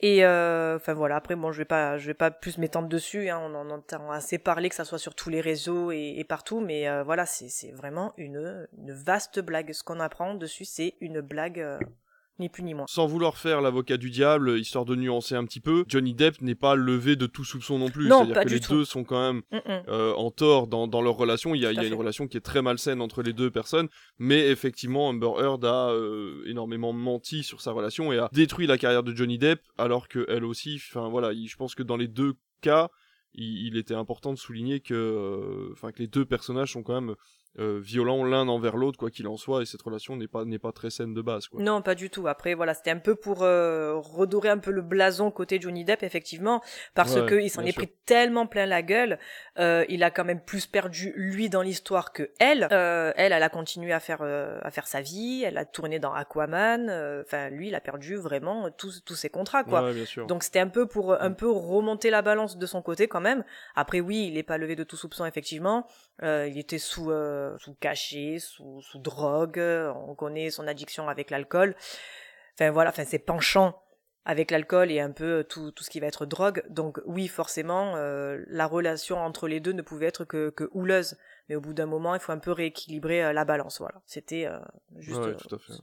Et 0.00 0.24
euh, 0.24 0.76
enfin 0.76 0.92
voilà, 0.92 1.16
après 1.16 1.36
bon, 1.36 1.52
je 1.52 1.58
vais 1.58 1.64
pas, 1.64 1.96
je 1.96 2.06
vais 2.06 2.14
pas 2.14 2.30
plus 2.30 2.58
m'étendre 2.58 2.88
dessus. 2.88 3.30
Hein, 3.30 3.40
on 3.42 3.54
en 3.54 3.70
entend 3.70 4.10
assez 4.10 4.38
parler, 4.38 4.68
que 4.68 4.74
ça 4.74 4.84
soit 4.84 4.98
sur 4.98 5.14
tous 5.14 5.30
les 5.30 5.40
réseaux 5.40 5.90
et, 5.90 6.24
partout, 6.28 6.60
mais 6.60 6.88
euh, 6.88 7.02
voilà, 7.02 7.24
c'est 7.24 7.72
vraiment 7.72 8.12
une, 8.18 8.68
une 8.76 8.92
vaste 8.92 9.40
blague. 9.40 9.72
Ce 9.72 9.82
qu'on 9.82 10.00
apprend 10.00 10.34
dessus, 10.34 10.66
c'est 10.66 10.94
une 11.00 11.20
blague. 11.20 11.60
Euh, 11.60 11.78
ni 12.38 12.48
plus 12.48 12.62
ni 12.62 12.74
moins. 12.74 12.86
Sans 12.88 13.06
vouloir 13.06 13.36
faire 13.36 13.60
l'avocat 13.60 13.96
du 13.96 14.10
diable, 14.10 14.58
histoire 14.58 14.84
de 14.84 14.94
nuancer 14.94 15.34
un 15.34 15.44
petit 15.44 15.60
peu, 15.60 15.84
Johnny 15.88 16.14
Depp 16.14 16.40
n'est 16.40 16.54
pas 16.54 16.74
levé 16.74 17.16
de 17.16 17.26
tout 17.26 17.44
soupçon 17.44 17.78
non 17.78 17.90
plus. 17.90 18.08
C'est-à-dire 18.08 18.44
que 18.44 18.48
les 18.48 18.60
deux 18.60 18.84
sont 18.84 19.04
quand 19.04 19.20
même 19.20 19.42
euh, 19.88 20.12
en 20.14 20.30
tort 20.30 20.66
dans, 20.66 20.86
dans, 20.86 21.02
leur 21.02 21.14
relation. 21.14 21.54
Il 21.54 21.62
y 21.62 21.66
a, 21.66 21.72
il 21.72 21.76
y 21.76 21.80
a 21.80 21.86
une 21.86 21.94
relation 21.94 22.26
qui 22.28 22.36
est 22.36 22.42
très 22.42 22.62
malsaine 22.62 23.00
entre 23.00 23.22
les 23.22 23.32
deux 23.32 23.50
personnes, 23.50 23.88
mais 24.18 24.48
effectivement, 24.48 25.08
Amber 25.08 25.32
Heard 25.38 25.64
a 25.64 25.90
euh, 25.90 26.42
énormément 26.46 26.92
menti 26.92 27.42
sur 27.42 27.60
sa 27.60 27.72
relation 27.72 28.12
et 28.12 28.18
a 28.18 28.28
détruit 28.32 28.66
la 28.66 28.78
carrière 28.78 29.02
de 29.02 29.14
Johnny 29.14 29.38
Depp, 29.38 29.60
alors 29.78 30.08
que 30.08 30.26
elle 30.28 30.44
aussi. 30.44 30.80
Enfin 30.90 31.08
voilà, 31.08 31.32
je 31.32 31.56
pense 31.56 31.74
que 31.74 31.82
dans 31.82 31.96
les 31.96 32.08
deux 32.08 32.34
cas, 32.60 32.90
il, 33.34 33.76
était 33.76 33.94
important 33.94 34.32
de 34.32 34.38
souligner 34.38 34.80
que, 34.80 34.94
euh, 34.94 35.90
que 35.92 35.98
les 35.98 36.06
deux 36.06 36.24
personnages 36.24 36.72
sont 36.72 36.82
quand 36.82 37.00
même 37.00 37.14
euh, 37.58 37.80
violents 37.82 38.24
l'un 38.24 38.48
envers 38.48 38.76
l'autre, 38.76 38.98
quoi 38.98 39.10
qu'il 39.10 39.26
en 39.26 39.36
soit, 39.36 39.62
et 39.62 39.66
cette 39.66 39.80
relation 39.80 40.16
n'est 40.16 40.28
pas 40.28 40.44
n'est 40.44 40.58
pas 40.58 40.72
très 40.72 40.90
saine 40.90 41.14
de 41.14 41.22
base. 41.22 41.48
Quoi. 41.48 41.62
Non, 41.62 41.80
pas 41.80 41.94
du 41.94 42.10
tout. 42.10 42.28
Après, 42.28 42.54
voilà, 42.54 42.74
c'était 42.74 42.90
un 42.90 42.98
peu 42.98 43.14
pour 43.14 43.42
euh, 43.42 43.94
redorer 43.96 44.50
un 44.50 44.58
peu 44.58 44.70
le 44.70 44.82
blason 44.82 45.30
côté 45.30 45.58
Johnny 45.60 45.84
Depp, 45.84 46.02
effectivement, 46.02 46.62
parce 46.94 47.14
qu'il 47.14 47.24
que 47.24 47.34
il 47.36 47.48
s'en 47.48 47.62
est 47.62 47.72
pris 47.72 47.88
tellement 48.04 48.46
plein 48.46 48.66
la 48.66 48.82
gueule. 48.82 49.18
Euh, 49.58 49.84
il 49.88 50.02
a 50.04 50.10
quand 50.10 50.24
même 50.24 50.40
plus 50.40 50.66
perdu 50.66 51.14
lui 51.16 51.48
dans 51.48 51.62
l'histoire 51.62 52.12
que 52.12 52.30
elle. 52.38 52.68
elle, 52.70 53.32
elle 53.32 53.42
a 53.42 53.48
continué 53.48 53.92
à 53.92 54.00
faire 54.00 54.22
à 54.22 54.70
faire 54.70 54.86
sa 54.86 55.00
vie. 55.00 55.42
Elle 55.44 55.56
a 55.56 55.64
tourné 55.64 55.98
dans 55.98 56.12
Aquaman. 56.12 56.90
Enfin, 57.24 57.48
lui, 57.48 57.68
il 57.68 57.74
a 57.74 57.80
perdu 57.80 58.16
vraiment 58.16 58.70
tous 58.70 59.02
tous 59.04 59.14
ses 59.14 59.30
contrats, 59.30 59.64
quoi. 59.64 59.92
Donc 60.28 60.42
c'était 60.42 60.60
un 60.60 60.68
peu 60.68 60.86
pour 60.86 61.14
un 61.14 61.30
mm. 61.30 61.36
peu 61.36 61.50
remonter 61.50 62.10
la 62.10 62.22
balance 62.22 62.58
de 62.58 62.66
son 62.66 62.82
côté 62.82 63.08
quand 63.08 63.20
même. 63.20 63.44
Après, 63.74 64.00
oui, 64.00 64.26
il 64.28 64.34
n'est 64.34 64.42
pas 64.42 64.58
levé 64.58 64.76
de 64.76 64.84
tout 64.84 64.96
soupçon, 64.96 65.24
effectivement. 65.24 65.86
Il 66.22 66.58
était 66.58 66.78
sous 66.78 67.10
sous 67.58 67.74
cachet, 67.74 68.38
sous, 68.38 68.80
sous 68.82 68.98
drogue, 68.98 69.58
on 69.58 70.14
connaît 70.14 70.50
son 70.50 70.66
addiction 70.66 71.08
avec 71.08 71.30
l'alcool. 71.30 71.74
Enfin 72.54 72.70
voilà, 72.70 72.90
enfin 72.90 73.04
ses 73.04 73.18
penchants 73.18 73.78
avec 74.26 74.50
l'alcool 74.50 74.90
et 74.90 75.00
un 75.00 75.12
peu 75.12 75.44
tout, 75.48 75.70
tout 75.70 75.84
ce 75.84 75.88
qui 75.88 76.00
va 76.00 76.08
être 76.08 76.26
drogue. 76.26 76.62
Donc 76.68 77.00
oui, 77.06 77.28
forcément, 77.28 77.94
euh, 77.96 78.42
la 78.48 78.66
relation 78.66 79.18
entre 79.18 79.48
les 79.48 79.60
deux 79.60 79.72
ne 79.72 79.82
pouvait 79.82 80.06
être 80.06 80.24
que, 80.24 80.50
que 80.50 80.68
houleuse 80.72 81.16
mais 81.48 81.54
au 81.54 81.60
bout 81.60 81.74
d'un 81.74 81.86
moment, 81.86 82.14
il 82.14 82.20
faut 82.20 82.32
un 82.32 82.38
peu 82.38 82.50
rééquilibrer 82.50 83.24
euh, 83.24 83.32
la 83.32 83.44
balance. 83.44 83.78
Voilà, 83.78 84.02
c'était 84.06 84.46
euh, 84.46 84.58
juste 84.98 85.20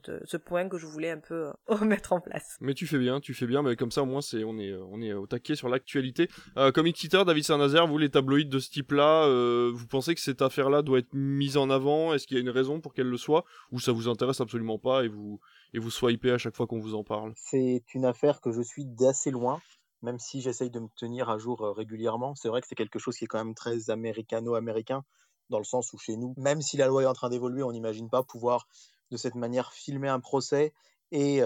euh, 0.08 0.20
ce 0.24 0.36
point 0.36 0.68
que 0.68 0.76
je 0.76 0.86
voulais 0.86 1.10
un 1.10 1.18
peu 1.18 1.52
remettre 1.66 2.12
en 2.12 2.20
place. 2.20 2.56
Mais 2.60 2.74
tu 2.74 2.86
fais 2.86 2.98
bien, 2.98 3.20
tu 3.20 3.34
fais 3.34 3.46
bien, 3.46 3.62
mais 3.62 3.76
comme 3.76 3.90
ça 3.90 4.02
au 4.02 4.06
moins 4.06 4.20
c'est 4.20 4.44
on 4.44 4.58
est 4.58 4.74
on 4.74 5.00
est 5.00 5.12
au 5.12 5.26
taquet 5.26 5.54
sur 5.54 5.68
l'actualité. 5.68 6.28
comme 6.74 6.92
Twitter, 6.92 7.22
David 7.26 7.44
Saint-Nazaire, 7.44 7.86
vous 7.86 7.98
les 7.98 8.10
tabloïds 8.10 8.46
de 8.46 8.58
ce 8.58 8.70
type-là, 8.70 9.26
vous 9.72 9.86
pensez 9.86 10.14
que 10.14 10.20
cette 10.20 10.42
affaire-là 10.42 10.82
doit 10.82 10.98
être 10.98 11.12
mise 11.14 11.56
en 11.56 11.70
avant? 11.70 12.12
Est-ce 12.12 12.26
qu'il 12.26 12.36
y 12.36 12.40
a 12.40 12.42
une 12.42 12.50
raison 12.50 12.80
pour 12.80 12.92
qu'elle 12.92 13.08
le 13.08 13.16
soit, 13.16 13.44
ou 13.72 13.80
ça 13.80 13.92
vous 13.92 14.08
intéresse 14.08 14.40
absolument 14.40 14.78
pas 14.78 15.04
et 15.04 15.08
vous 15.08 15.40
et 15.74 15.78
vous 15.78 15.90
swipez 15.90 16.30
à 16.30 16.38
chaque 16.38 16.56
fois 16.56 16.66
qu'on 16.66 16.80
vous 16.80 16.94
en 16.94 17.04
parle 17.04 17.34
C'est 17.36 17.84
une 17.92 18.06
affaire 18.06 18.40
que 18.40 18.52
je 18.52 18.62
suis 18.62 18.86
d'assez 18.86 19.30
loin 19.30 19.60
même 20.04 20.18
si 20.18 20.42
j'essaye 20.42 20.70
de 20.70 20.78
me 20.80 20.88
tenir 20.96 21.30
à 21.30 21.38
jour 21.38 21.60
régulièrement, 21.74 22.34
c'est 22.34 22.48
vrai 22.48 22.60
que 22.60 22.66
c'est 22.68 22.74
quelque 22.74 22.98
chose 22.98 23.16
qui 23.16 23.24
est 23.24 23.26
quand 23.26 23.42
même 23.42 23.54
très 23.54 23.88
américano-américain 23.90 25.02
dans 25.50 25.58
le 25.58 25.64
sens 25.64 25.92
où 25.92 25.98
chez 25.98 26.16
nous, 26.16 26.34
même 26.36 26.60
si 26.60 26.76
la 26.76 26.86
loi 26.86 27.02
est 27.02 27.06
en 27.06 27.14
train 27.14 27.30
d'évoluer, 27.30 27.62
on 27.62 27.72
n'imagine 27.72 28.10
pas 28.10 28.22
pouvoir 28.22 28.68
de 29.10 29.16
cette 29.16 29.34
manière 29.34 29.72
filmer 29.72 30.08
un 30.08 30.20
procès 30.20 30.74
et 31.10 31.40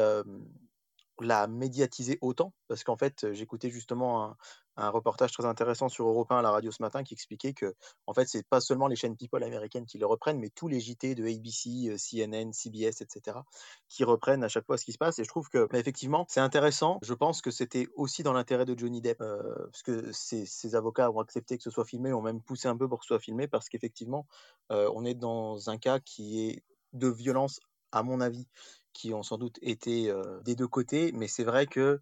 la 1.20 1.46
médiatiser 1.46 2.18
autant. 2.20 2.52
Parce 2.66 2.84
qu'en 2.84 2.96
fait, 2.96 3.32
j'écoutais 3.32 3.70
justement 3.70 4.24
un, 4.24 4.36
un, 4.78 4.90
reportage 4.90 5.32
très 5.32 5.44
intéressant 5.44 5.88
sur 5.88 6.06
Europe 6.06 6.30
1 6.30 6.38
à 6.38 6.42
la 6.42 6.50
radio 6.50 6.70
ce 6.70 6.82
matin 6.82 7.02
qui 7.02 7.14
expliquait 7.14 7.52
que, 7.52 7.74
en 8.06 8.14
fait, 8.14 8.26
c'est 8.26 8.46
pas 8.46 8.60
seulement 8.60 8.86
les 8.86 8.96
chaînes 8.96 9.16
People 9.16 9.42
américaines 9.42 9.86
qui 9.86 9.98
le 9.98 10.06
reprennent, 10.06 10.38
mais 10.38 10.50
tous 10.50 10.68
les 10.68 10.80
JT 10.80 11.14
de 11.14 11.24
ABC, 11.24 11.96
CNN, 11.96 12.52
CBS, 12.52 13.00
etc., 13.00 13.38
qui 13.88 14.04
reprennent 14.04 14.44
à 14.44 14.48
chaque 14.48 14.66
fois 14.66 14.78
ce 14.78 14.84
qui 14.84 14.92
se 14.92 14.98
passe. 14.98 15.18
Et 15.18 15.24
je 15.24 15.28
trouve 15.28 15.48
que, 15.48 15.66
bah, 15.66 15.78
effectivement, 15.78 16.26
c'est 16.28 16.40
intéressant. 16.40 16.98
Je 17.02 17.14
pense 17.14 17.42
que 17.42 17.50
c'était 17.50 17.88
aussi 17.96 18.22
dans 18.22 18.32
l'intérêt 18.32 18.64
de 18.64 18.78
Johnny 18.78 19.00
Depp, 19.00 19.18
parce 19.18 19.82
que 19.82 20.12
ses, 20.12 20.74
avocats 20.74 21.10
ont 21.10 21.20
accepté 21.20 21.56
que 21.56 21.62
ce 21.62 21.70
soit 21.70 21.84
filmé, 21.84 22.12
ont 22.12 22.22
même 22.22 22.42
poussé 22.42 22.68
un 22.68 22.76
peu 22.76 22.88
pour 22.88 23.00
que 23.00 23.04
ce 23.04 23.08
soit 23.08 23.20
filmé, 23.20 23.48
parce 23.48 23.68
qu'effectivement, 23.68 24.26
on 24.70 25.04
est 25.04 25.14
dans 25.14 25.70
un 25.70 25.78
cas 25.78 25.98
qui 25.98 26.46
est 26.46 26.62
de 26.92 27.08
violence, 27.08 27.60
à 27.92 28.02
mon 28.02 28.20
avis, 28.20 28.46
qui 28.92 29.14
ont 29.14 29.22
sans 29.22 29.38
doute 29.38 29.58
été 29.62 30.12
des 30.44 30.56
deux 30.56 30.68
côtés, 30.68 31.12
mais 31.12 31.28
c'est 31.28 31.44
vrai 31.44 31.66
que 31.66 32.00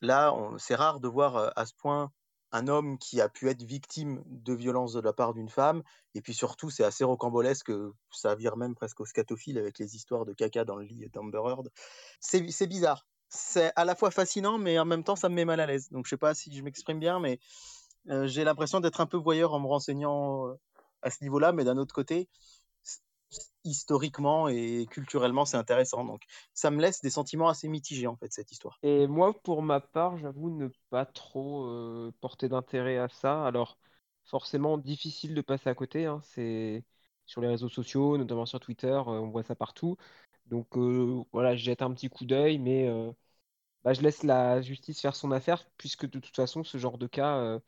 là, 0.00 0.34
c'est 0.58 0.74
rare 0.74 1.00
de 1.00 1.08
voir 1.08 1.52
à 1.56 1.66
ce 1.66 1.74
point 1.74 2.12
un 2.52 2.66
homme 2.66 2.98
qui 2.98 3.20
a 3.20 3.28
pu 3.28 3.48
être 3.48 3.62
victime 3.62 4.24
de 4.26 4.52
violence 4.52 4.92
de 4.92 5.00
la 5.00 5.12
part 5.12 5.34
d'une 5.34 5.48
femme, 5.48 5.82
et 6.14 6.20
puis 6.20 6.34
surtout, 6.34 6.68
c'est 6.68 6.82
assez 6.82 7.04
rocambolesque, 7.04 7.70
ça 8.10 8.34
vire 8.34 8.56
même 8.56 8.74
presque 8.74 9.00
au 9.00 9.06
scatophile 9.06 9.56
avec 9.56 9.78
les 9.78 9.94
histoires 9.94 10.24
de 10.24 10.32
caca 10.32 10.64
dans 10.64 10.74
le 10.74 10.84
lit 10.84 11.08
d'Amber 11.12 11.42
Heard. 11.46 11.70
C'est 12.20 12.66
bizarre. 12.66 13.06
C'est 13.28 13.72
à 13.76 13.84
la 13.84 13.94
fois 13.94 14.10
fascinant, 14.10 14.58
mais 14.58 14.80
en 14.80 14.84
même 14.84 15.04
temps, 15.04 15.14
ça 15.14 15.28
me 15.28 15.36
met 15.36 15.44
mal 15.44 15.60
à 15.60 15.66
l'aise. 15.66 15.88
Donc, 15.90 16.06
je 16.06 16.10
sais 16.10 16.16
pas 16.16 16.34
si 16.34 16.52
je 16.52 16.62
m'exprime 16.64 16.98
bien, 16.98 17.20
mais 17.20 17.38
j'ai 18.24 18.42
l'impression 18.42 18.80
d'être 18.80 19.00
un 19.00 19.06
peu 19.06 19.16
voyeur 19.16 19.54
en 19.54 19.60
me 19.60 19.68
renseignant 19.68 20.46
à 21.02 21.10
ce 21.10 21.22
niveau-là, 21.22 21.52
mais 21.52 21.62
d'un 21.62 21.78
autre 21.78 21.94
côté, 21.94 22.28
historiquement 23.64 24.48
et 24.48 24.86
culturellement, 24.90 25.44
c'est 25.44 25.56
intéressant. 25.56 26.04
Donc, 26.04 26.22
ça 26.54 26.70
me 26.70 26.80
laisse 26.80 27.00
des 27.02 27.10
sentiments 27.10 27.48
assez 27.48 27.68
mitigés, 27.68 28.06
en 28.06 28.16
fait, 28.16 28.32
cette 28.32 28.52
histoire. 28.52 28.78
Et 28.82 29.06
moi, 29.06 29.34
pour 29.42 29.62
ma 29.62 29.80
part, 29.80 30.16
j'avoue 30.18 30.50
ne 30.50 30.68
pas 30.90 31.06
trop 31.06 31.68
porter 32.20 32.48
d'intérêt 32.48 32.98
à 32.98 33.08
ça. 33.08 33.46
Alors, 33.46 33.78
forcément, 34.24 34.78
difficile 34.78 35.34
de 35.34 35.40
passer 35.40 35.68
à 35.68 35.74
côté. 35.74 36.06
Hein. 36.06 36.20
C'est 36.22 36.84
sur 37.26 37.40
les 37.40 37.48
réseaux 37.48 37.68
sociaux, 37.68 38.18
notamment 38.18 38.46
sur 38.46 38.60
Twitter, 38.60 39.00
on 39.06 39.28
voit 39.28 39.42
ça 39.42 39.54
partout. 39.54 39.96
Donc, 40.46 40.76
voilà, 41.32 41.54
je 41.56 41.62
jette 41.64 41.82
un 41.82 41.92
petit 41.92 42.08
coup 42.08 42.24
d'œil, 42.24 42.58
mais 42.58 42.88
bah, 43.84 43.92
je 43.92 44.02
laisse 44.02 44.22
la 44.22 44.60
justice 44.62 45.00
faire 45.00 45.16
son 45.16 45.32
affaire, 45.32 45.64
puisque 45.76 46.08
de 46.10 46.18
toute 46.18 46.36
façon, 46.36 46.64
ce 46.64 46.78
genre 46.78 46.98
de 46.98 47.06
cas 47.06 47.60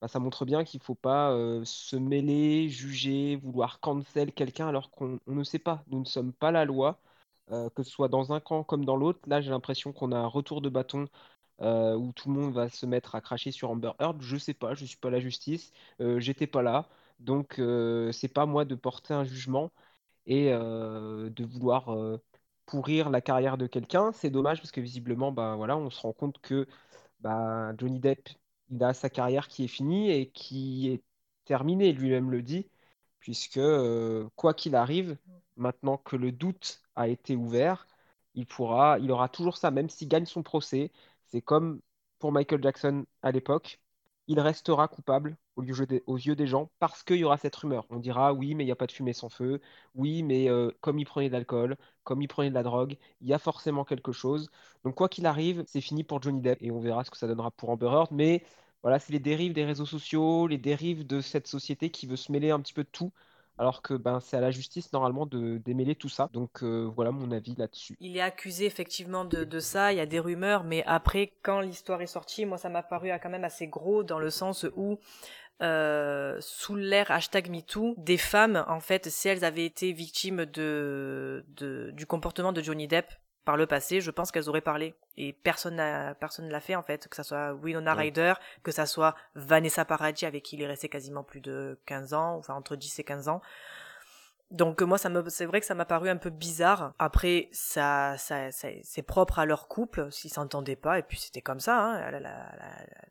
bah, 0.00 0.08
ça 0.08 0.18
montre 0.18 0.44
bien 0.44 0.64
qu'il 0.64 0.80
ne 0.80 0.84
faut 0.84 0.94
pas 0.94 1.30
euh, 1.32 1.64
se 1.64 1.96
mêler, 1.96 2.68
juger, 2.68 3.36
vouloir 3.36 3.80
cancel 3.80 4.32
quelqu'un 4.32 4.68
alors 4.68 4.90
qu'on 4.90 5.18
ne 5.26 5.44
sait 5.44 5.58
pas. 5.58 5.84
Nous 5.88 6.00
ne 6.00 6.04
sommes 6.04 6.32
pas 6.32 6.50
la 6.50 6.64
loi, 6.64 7.00
euh, 7.50 7.70
que 7.70 7.82
ce 7.82 7.90
soit 7.90 8.08
dans 8.08 8.32
un 8.32 8.40
camp 8.40 8.64
comme 8.64 8.84
dans 8.84 8.96
l'autre. 8.96 9.20
Là, 9.28 9.40
j'ai 9.40 9.50
l'impression 9.50 9.92
qu'on 9.92 10.12
a 10.12 10.18
un 10.18 10.26
retour 10.26 10.60
de 10.60 10.68
bâton 10.68 11.06
euh, 11.60 11.94
où 11.96 12.12
tout 12.12 12.28
le 12.32 12.40
monde 12.40 12.54
va 12.54 12.68
se 12.68 12.86
mettre 12.86 13.14
à 13.14 13.20
cracher 13.20 13.50
sur 13.52 13.70
Amber 13.70 13.92
Heard. 14.00 14.20
Je 14.22 14.34
ne 14.34 14.38
sais 14.40 14.54
pas, 14.54 14.74
je 14.74 14.82
ne 14.82 14.86
suis 14.88 14.98
pas 14.98 15.10
la 15.10 15.20
justice, 15.20 15.72
j'étais 16.18 16.46
pas 16.46 16.62
là. 16.62 16.88
Donc, 17.20 17.60
c'est 18.12 18.28
pas 18.28 18.46
moi 18.46 18.64
de 18.64 18.74
porter 18.74 19.14
un 19.14 19.24
jugement 19.24 19.72
et 20.26 20.50
de 20.50 21.44
vouloir 21.44 21.88
pourrir 22.66 23.10
la 23.10 23.20
carrière 23.20 23.58
de 23.58 23.66
quelqu'un. 23.66 24.12
C'est 24.12 24.30
dommage 24.30 24.58
parce 24.60 24.72
que 24.72 24.80
visiblement, 24.80 25.32
bah, 25.32 25.54
voilà, 25.56 25.76
on 25.76 25.90
se 25.90 26.00
rend 26.00 26.12
compte 26.12 26.40
que 26.40 26.66
bah, 27.20 27.72
Johnny 27.78 28.00
Depp, 28.00 28.28
il 28.70 28.82
a 28.84 28.94
sa 28.94 29.10
carrière 29.10 29.48
qui 29.48 29.64
est 29.64 29.68
finie 29.68 30.10
et 30.10 30.30
qui 30.30 30.90
est 30.90 31.02
terminée, 31.44 31.92
lui-même 31.92 32.30
le 32.30 32.42
dit, 32.42 32.68
puisque 33.20 33.58
euh, 33.58 34.28
quoi 34.36 34.54
qu'il 34.54 34.74
arrive, 34.76 35.16
maintenant 35.56 35.98
que 35.98 36.16
le 36.16 36.32
doute 36.32 36.82
a 36.96 37.08
été 37.08 37.36
ouvert, 37.36 37.86
il 38.34 38.46
pourra, 38.46 38.98
il 38.98 39.10
aura 39.12 39.28
toujours 39.28 39.56
ça, 39.56 39.70
même 39.70 39.88
s'il 39.88 40.08
gagne 40.08 40.26
son 40.26 40.42
procès. 40.42 40.92
C'est 41.26 41.42
comme 41.42 41.80
pour 42.18 42.32
Michael 42.32 42.62
Jackson 42.62 43.06
à 43.22 43.32
l'époque, 43.32 43.80
il 44.26 44.40
restera 44.40 44.88
coupable 44.88 45.36
aux 45.56 45.62
yeux 45.62 46.36
des, 46.36 46.46
gens 46.46 46.70
parce 46.78 47.02
qu'il 47.02 47.16
y 47.16 47.24
aura 47.24 47.36
cette 47.36 47.54
rumeur. 47.56 47.86
On 47.90 47.98
dira 47.98 48.32
oui, 48.32 48.54
mais 48.54 48.64
il 48.64 48.66
n'y 48.66 48.72
a 48.72 48.76
pas 48.76 48.86
de 48.86 48.92
fumée 48.92 49.12
sans 49.12 49.28
feu. 49.28 49.60
Oui, 49.94 50.22
mais 50.22 50.48
euh, 50.50 50.70
comme 50.80 50.98
il 50.98 51.04
prenait 51.04 51.28
de 51.28 51.32
l'alcool, 51.34 51.76
comme 52.02 52.22
il 52.22 52.28
prenait 52.28 52.50
de 52.50 52.54
la 52.54 52.62
drogue, 52.62 52.96
il 53.20 53.28
y 53.28 53.34
a 53.34 53.38
forcément 53.38 53.84
quelque 53.84 54.12
chose. 54.12 54.50
Donc 54.84 54.94
quoi 54.94 55.08
qu'il 55.08 55.26
arrive, 55.26 55.64
c'est 55.66 55.80
fini 55.80 56.04
pour 56.04 56.22
Johnny 56.22 56.40
Depp 56.40 56.62
et 56.62 56.70
on 56.70 56.80
verra 56.80 57.04
ce 57.04 57.10
que 57.10 57.16
ça 57.16 57.26
donnera 57.26 57.50
pour 57.50 57.70
Amber 57.70 57.86
Heard. 57.86 58.12
Mais 58.12 58.44
voilà, 58.82 58.98
c'est 58.98 59.12
les 59.12 59.20
dérives 59.20 59.52
des 59.52 59.64
réseaux 59.64 59.86
sociaux, 59.86 60.46
les 60.46 60.58
dérives 60.58 61.06
de 61.06 61.20
cette 61.20 61.46
société 61.46 61.90
qui 61.90 62.06
veut 62.06 62.16
se 62.16 62.32
mêler 62.32 62.50
un 62.50 62.60
petit 62.60 62.74
peu 62.74 62.84
de 62.84 62.88
tout 62.90 63.12
alors 63.58 63.82
que 63.82 63.94
ben, 63.94 64.20
c'est 64.20 64.36
à 64.36 64.40
la 64.40 64.50
justice 64.50 64.92
normalement 64.92 65.26
de 65.26 65.58
démêler 65.58 65.94
tout 65.94 66.08
ça. 66.08 66.28
Donc 66.32 66.62
euh, 66.62 66.90
voilà 66.94 67.10
mon 67.10 67.30
avis 67.30 67.54
là-dessus. 67.56 67.96
Il 68.00 68.16
est 68.16 68.20
accusé 68.20 68.66
effectivement 68.66 69.24
de, 69.24 69.60
ça, 69.60 69.92
il 69.92 69.96
y 69.96 70.00
a 70.00 70.06
des 70.06 70.20
rumeurs, 70.20 70.64
mais 70.64 70.82
après, 70.86 71.32
quand 71.42 71.60
l'histoire 71.60 72.02
est 72.02 72.06
sortie, 72.06 72.46
moi 72.46 72.58
ça 72.58 72.68
m'a 72.68 72.82
paru 72.82 73.10
quand 73.22 73.30
même 73.30 73.44
assez 73.44 73.66
gros 73.66 74.02
dans 74.02 74.18
le 74.18 74.30
sens 74.30 74.66
où 74.76 74.98
euh, 75.62 76.36
sous 76.40 76.74
l'ère 76.74 77.10
hashtag 77.10 77.48
MeToo, 77.48 77.94
des 77.96 78.18
femmes, 78.18 78.64
en 78.68 78.80
fait, 78.80 79.08
si 79.08 79.28
elles 79.28 79.44
avaient 79.44 79.64
été 79.64 79.92
victimes 79.92 80.46
de, 80.46 81.44
du 81.92 82.06
comportement 82.06 82.52
de 82.52 82.60
Johnny 82.60 82.88
Depp, 82.88 83.12
par 83.44 83.56
le 83.56 83.66
passé, 83.66 84.00
je 84.00 84.10
pense 84.10 84.32
qu'elles 84.32 84.48
auraient 84.48 84.60
parlé. 84.60 84.94
Et 85.16 85.32
personne 85.32 85.76
n'a, 85.76 86.14
personne 86.14 86.46
ne 86.46 86.52
l'a 86.52 86.60
fait, 86.60 86.74
en 86.74 86.82
fait. 86.82 87.08
Que 87.08 87.16
ça 87.16 87.22
soit 87.22 87.52
Winona 87.54 87.94
Ryder, 87.94 88.34
que 88.62 88.72
ça 88.72 88.86
soit 88.86 89.14
Vanessa 89.34 89.84
Paradis, 89.84 90.26
avec 90.26 90.42
qui 90.42 90.56
il 90.56 90.62
est 90.62 90.66
resté 90.66 90.88
quasiment 90.88 91.22
plus 91.22 91.40
de 91.40 91.78
15 91.86 92.14
ans, 92.14 92.36
enfin, 92.36 92.54
entre 92.54 92.76
10 92.76 92.98
et 92.98 93.04
15 93.04 93.28
ans. 93.28 93.42
Donc, 94.50 94.82
moi, 94.82 94.98
ça 94.98 95.08
me, 95.08 95.28
c'est 95.30 95.46
vrai 95.46 95.60
que 95.60 95.66
ça 95.66 95.74
m'a 95.74 95.84
paru 95.84 96.08
un 96.08 96.16
peu 96.16 96.30
bizarre. 96.30 96.92
Après, 96.98 97.48
ça, 97.52 98.16
ça, 98.18 98.50
c'est 98.52 99.02
propre 99.02 99.38
à 99.38 99.46
leur 99.46 99.68
couple, 99.68 100.12
s'ils 100.12 100.32
s'entendaient 100.32 100.76
pas, 100.76 100.98
et 100.98 101.02
puis 101.02 101.18
c'était 101.18 101.40
comme 101.40 101.60
ça, 101.60 101.82
hein. 101.82 102.10
Elle, 102.12 102.30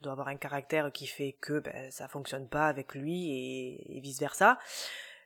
doit 0.01 0.13
avoir 0.13 0.27
un 0.29 0.37
caractère 0.37 0.91
qui 0.91 1.07
fait 1.07 1.35
que, 1.41 1.59
ben, 1.59 1.91
ça 1.91 2.07
fonctionne 2.07 2.47
pas 2.47 2.67
avec 2.67 2.93
lui 2.93 3.81
et 3.89 3.99
vice 3.99 4.19
versa. 4.19 4.57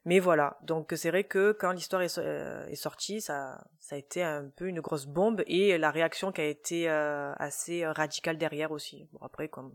Mais 0.08 0.20
voilà, 0.20 0.58
donc 0.64 0.94
c'est 0.96 1.10
vrai 1.10 1.26
que 1.26 1.52
quand 1.52 1.74
l'histoire 1.74 2.02
est, 2.02 2.18
euh, 2.18 2.74
sortie, 2.76 3.20
ça, 3.20 3.62
a 3.92 3.98
été 3.98 4.24
un 4.24 4.50
peu 4.56 4.70
une 4.70 4.80
grosse 4.80 5.06
bombe 5.06 5.44
et 5.48 5.78
la 5.78 5.92
réaction 5.92 6.32
qui 6.32 6.40
a 6.40 6.46
été 6.46 6.90
euh, 6.90 7.34
assez 7.36 7.86
radicale 7.86 8.38
derrière 8.38 8.72
aussi. 8.72 9.06
Bon 9.12 9.20
après, 9.22 9.50
comme 9.50 9.74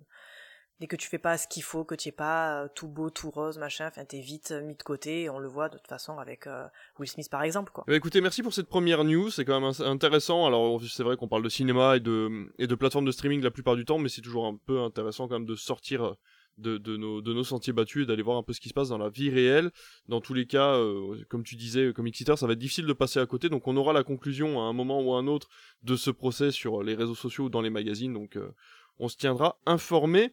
dès 0.80 0.86
que 0.86 0.96
tu 0.96 1.06
fais 1.06 1.18
pas 1.18 1.36
ce 1.36 1.46
qu'il 1.46 1.62
faut, 1.62 1.84
que 1.84 1.94
tu 1.94 2.08
es 2.08 2.12
pas 2.12 2.62
euh, 2.62 2.68
tout 2.74 2.88
beau, 2.88 3.10
tout 3.10 3.28
rose, 3.28 3.58
machin, 3.58 3.88
enfin 3.88 4.06
t'es 4.06 4.20
vite 4.20 4.52
mis 4.52 4.74
de 4.74 4.82
côté. 4.82 5.24
Et 5.24 5.28
on 5.28 5.38
le 5.38 5.48
voit 5.48 5.68
de 5.68 5.76
toute 5.76 5.86
façon 5.86 6.16
avec 6.16 6.48
Will 6.98 7.10
Smith 7.10 7.28
par 7.28 7.42
exemple. 7.42 7.70
Quoi. 7.70 7.84
Bah, 7.86 7.94
écoutez, 7.94 8.22
merci 8.22 8.42
pour 8.42 8.54
cette 8.54 8.68
première 8.68 9.04
news, 9.04 9.28
c'est 9.28 9.44
quand 9.44 9.60
même 9.60 9.70
intéressant. 9.86 10.46
Alors 10.46 10.80
c'est 10.82 11.02
vrai 11.02 11.18
qu'on 11.18 11.28
parle 11.28 11.42
de 11.42 11.50
cinéma 11.50 11.98
et 11.98 12.00
de 12.00 12.50
et 12.58 12.66
de 12.66 12.74
de 13.04 13.12
streaming 13.12 13.42
la 13.42 13.50
plupart 13.50 13.76
du 13.76 13.84
temps, 13.84 13.98
mais 13.98 14.08
c'est 14.08 14.22
toujours 14.22 14.46
un 14.46 14.56
peu 14.56 14.80
intéressant 14.80 15.28
quand 15.28 15.34
même 15.34 15.44
de 15.44 15.56
sortir 15.56 16.16
de, 16.58 16.96
nos, 16.96 17.44
sentiers 17.44 17.72
battus 17.72 18.04
et 18.04 18.06
d'aller 18.06 18.22
voir 18.22 18.36
un 18.36 18.42
peu 18.42 18.52
ce 18.52 18.60
qui 18.60 18.68
se 18.68 18.74
passe 18.74 18.88
dans 18.88 18.98
la 18.98 19.08
vie 19.08 19.30
réelle. 19.30 19.70
Dans 20.08 20.20
tous 20.20 20.34
les 20.34 20.46
cas, 20.46 20.76
euh, 20.76 21.22
comme 21.28 21.42
tu 21.42 21.56
disais, 21.56 21.92
comme 21.92 22.06
Exeter, 22.06 22.36
ça 22.36 22.46
va 22.46 22.52
être 22.52 22.58
difficile 22.58 22.86
de 22.86 22.92
passer 22.92 23.20
à 23.20 23.26
côté, 23.26 23.48
donc 23.48 23.66
on 23.66 23.76
aura 23.76 23.92
la 23.92 24.04
conclusion 24.04 24.60
à 24.60 24.64
un 24.64 24.72
moment 24.72 25.02
ou 25.02 25.14
à 25.14 25.18
un 25.18 25.26
autre 25.26 25.48
de 25.82 25.96
ce 25.96 26.10
procès 26.10 26.50
sur 26.50 26.82
les 26.82 26.94
réseaux 26.94 27.14
sociaux 27.14 27.44
ou 27.44 27.48
dans 27.48 27.62
les 27.62 27.70
magazines, 27.70 28.12
donc 28.12 28.36
euh, 28.36 28.50
on 28.98 29.08
se 29.08 29.16
tiendra 29.16 29.58
informé. 29.66 30.32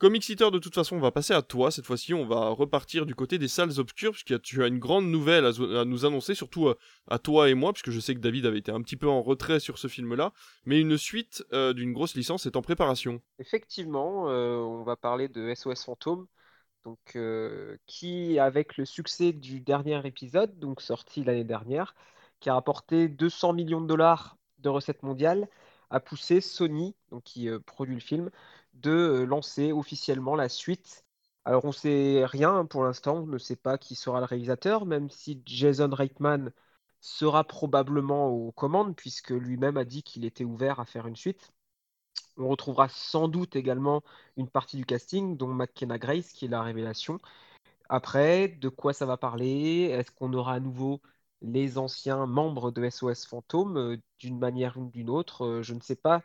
Comme 0.00 0.16
Eater, 0.16 0.50
de 0.50 0.58
toute 0.58 0.74
façon, 0.74 0.96
on 0.96 1.00
va 1.00 1.10
passer 1.10 1.34
à 1.34 1.42
toi. 1.42 1.70
Cette 1.70 1.84
fois-ci, 1.84 2.14
on 2.14 2.24
va 2.24 2.48
repartir 2.48 3.04
du 3.04 3.14
côté 3.14 3.36
des 3.36 3.48
salles 3.48 3.78
obscures, 3.78 4.12
puisque 4.12 4.40
tu 4.40 4.64
as 4.64 4.66
une 4.66 4.78
grande 4.78 5.04
nouvelle 5.04 5.44
à, 5.44 5.84
nous 5.84 6.06
annoncer, 6.06 6.34
surtout 6.34 6.68
euh, 6.68 6.78
à, 7.06 7.18
toi 7.18 7.50
et 7.50 7.54
moi, 7.54 7.74
puisque 7.74 7.90
je 7.90 8.00
sais 8.00 8.14
que 8.14 8.20
David 8.20 8.46
avait 8.46 8.60
été 8.60 8.72
un 8.72 8.80
petit 8.80 8.96
peu 8.96 9.10
en 9.10 9.20
retrait 9.20 9.60
sur 9.60 9.76
ce 9.76 9.88
film-là. 9.88 10.32
Mais 10.64 10.80
une 10.80 10.96
suite 10.96 11.44
euh, 11.52 11.74
d'une 11.74 11.92
grosse 11.92 12.14
licence 12.14 12.46
est 12.46 12.56
en 12.56 12.62
préparation. 12.62 13.20
Effectivement, 13.38 14.30
euh, 14.30 14.56
on 14.56 14.84
va 14.84 14.96
parler 14.96 15.28
de 15.28 15.54
SOS 15.54 15.84
Fantôme, 15.84 16.26
donc, 16.86 17.18
qui, 17.84 18.38
avec 18.38 18.78
le 18.78 18.86
succès 18.86 19.34
du 19.34 19.60
dernier 19.60 20.00
épisode, 20.06 20.58
donc 20.58 20.80
sorti 20.80 21.24
l'année 21.24 21.44
dernière, 21.44 21.94
qui 22.40 22.48
a 22.48 22.54
rapporté 22.54 23.08
200 23.08 23.52
millions 23.52 23.82
de 23.82 23.86
dollars 23.86 24.38
de 24.60 24.70
recettes 24.70 25.02
mondiales, 25.02 25.46
a 25.90 26.00
poussé 26.00 26.40
Sony, 26.40 26.94
donc 27.10 27.22
qui 27.24 27.50
produit 27.66 27.96
le 27.96 28.00
film, 28.00 28.30
de 28.74 28.90
euh, 28.90 29.24
lancer 29.26 29.72
officiellement 29.72 30.36
la 30.36 30.48
suite. 30.48 31.04
Alors 31.44 31.64
on 31.64 31.72
sait 31.72 32.24
rien 32.26 32.64
pour 32.66 32.84
l'instant, 32.84 33.16
on 33.18 33.26
ne 33.26 33.38
sait 33.38 33.56
pas 33.56 33.78
qui 33.78 33.94
sera 33.94 34.20
le 34.20 34.26
réalisateur, 34.26 34.86
même 34.86 35.10
si 35.10 35.42
Jason 35.46 35.90
Reitman 35.92 36.52
sera 37.00 37.44
probablement 37.44 38.28
aux 38.28 38.52
commandes, 38.52 38.94
puisque 38.96 39.30
lui-même 39.30 39.76
a 39.78 39.84
dit 39.84 40.02
qu'il 40.02 40.24
était 40.24 40.44
ouvert 40.44 40.80
à 40.80 40.84
faire 40.86 41.06
une 41.06 41.16
suite. 41.16 41.52
On 42.36 42.48
retrouvera 42.48 42.88
sans 42.88 43.28
doute 43.28 43.54
également 43.56 44.02
une 44.36 44.48
partie 44.48 44.76
du 44.76 44.84
casting, 44.86 45.36
dont 45.36 45.48
McKenna 45.48 45.98
Grace, 45.98 46.32
qui 46.32 46.46
est 46.46 46.48
la 46.48 46.62
révélation. 46.62 47.18
Après, 47.88 48.48
de 48.48 48.68
quoi 48.68 48.92
ça 48.94 49.06
va 49.06 49.16
parler? 49.18 49.90
Est-ce 49.92 50.10
qu'on 50.12 50.32
aura 50.34 50.54
à 50.54 50.60
nouveau 50.60 51.00
les 51.42 51.78
anciens 51.78 52.26
membres 52.26 52.70
de 52.70 52.84
SOS 52.84 53.26
Fantôme 53.26 53.76
euh, 53.78 53.96
d'une 54.18 54.38
manière 54.38 54.78
ou 54.78 54.90
d'une 54.90 55.10
autre? 55.10 55.46
Euh, 55.46 55.62
Je 55.62 55.74
ne 55.74 55.80
sais 55.80 55.96
pas 55.96 56.22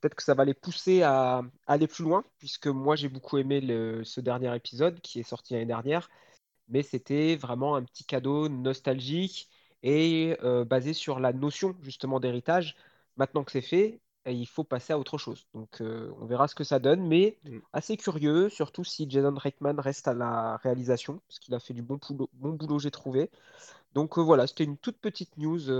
peut-être 0.00 0.14
que 0.14 0.22
ça 0.22 0.34
va 0.34 0.44
les 0.44 0.54
pousser 0.54 1.02
à, 1.02 1.42
aller 1.66 1.86
plus 1.86 2.04
loin, 2.04 2.24
puisque 2.38 2.66
moi 2.66 2.96
j'ai 2.96 3.08
beaucoup 3.08 3.38
aimé 3.38 3.60
ce 4.04 4.20
dernier 4.20 4.54
épisode 4.54 5.00
qui 5.00 5.20
est 5.20 5.24
sorti 5.24 5.54
l'année 5.54 5.66
dernière, 5.66 6.10
mais 6.68 6.82
c'était 6.82 7.36
vraiment 7.36 7.76
un 7.76 7.82
petit 7.84 8.04
cadeau 8.04 8.48
nostalgique 8.48 9.48
et 9.82 10.36
euh, 10.42 10.64
basé 10.64 10.92
sur 10.94 11.20
la 11.20 11.32
notion 11.32 11.76
justement 11.82 12.20
d'héritage. 12.20 12.76
Maintenant 13.16 13.44
que 13.44 13.52
c'est 13.52 13.60
fait, 13.60 14.00
il 14.26 14.46
faut 14.46 14.64
passer 14.64 14.92
à 14.92 14.98
autre 14.98 15.18
chose. 15.18 15.46
Donc 15.54 15.80
euh, 15.80 16.12
on 16.20 16.26
verra 16.26 16.48
ce 16.48 16.54
que 16.54 16.64
ça 16.64 16.78
donne, 16.78 17.06
mais 17.06 17.38
mm. 17.44 17.58
assez 17.72 17.96
curieux, 17.96 18.48
surtout 18.48 18.84
si 18.84 19.08
Jason 19.10 19.34
Reitman 19.36 19.78
reste 19.80 20.08
à 20.08 20.14
la 20.14 20.56
réalisation, 20.58 21.20
parce 21.28 21.38
qu'il 21.38 21.54
a 21.54 21.60
fait 21.60 21.74
du 21.74 21.82
bon 21.82 21.98
boulot, 22.08 22.30
bon 22.34 22.52
boulot 22.52 22.78
j'ai 22.78 22.90
trouvé. 22.90 23.30
Donc 23.94 24.18
euh, 24.18 24.22
voilà, 24.22 24.46
c'était 24.46 24.64
une 24.64 24.78
toute 24.78 24.98
petite 24.98 25.36
news 25.38 25.70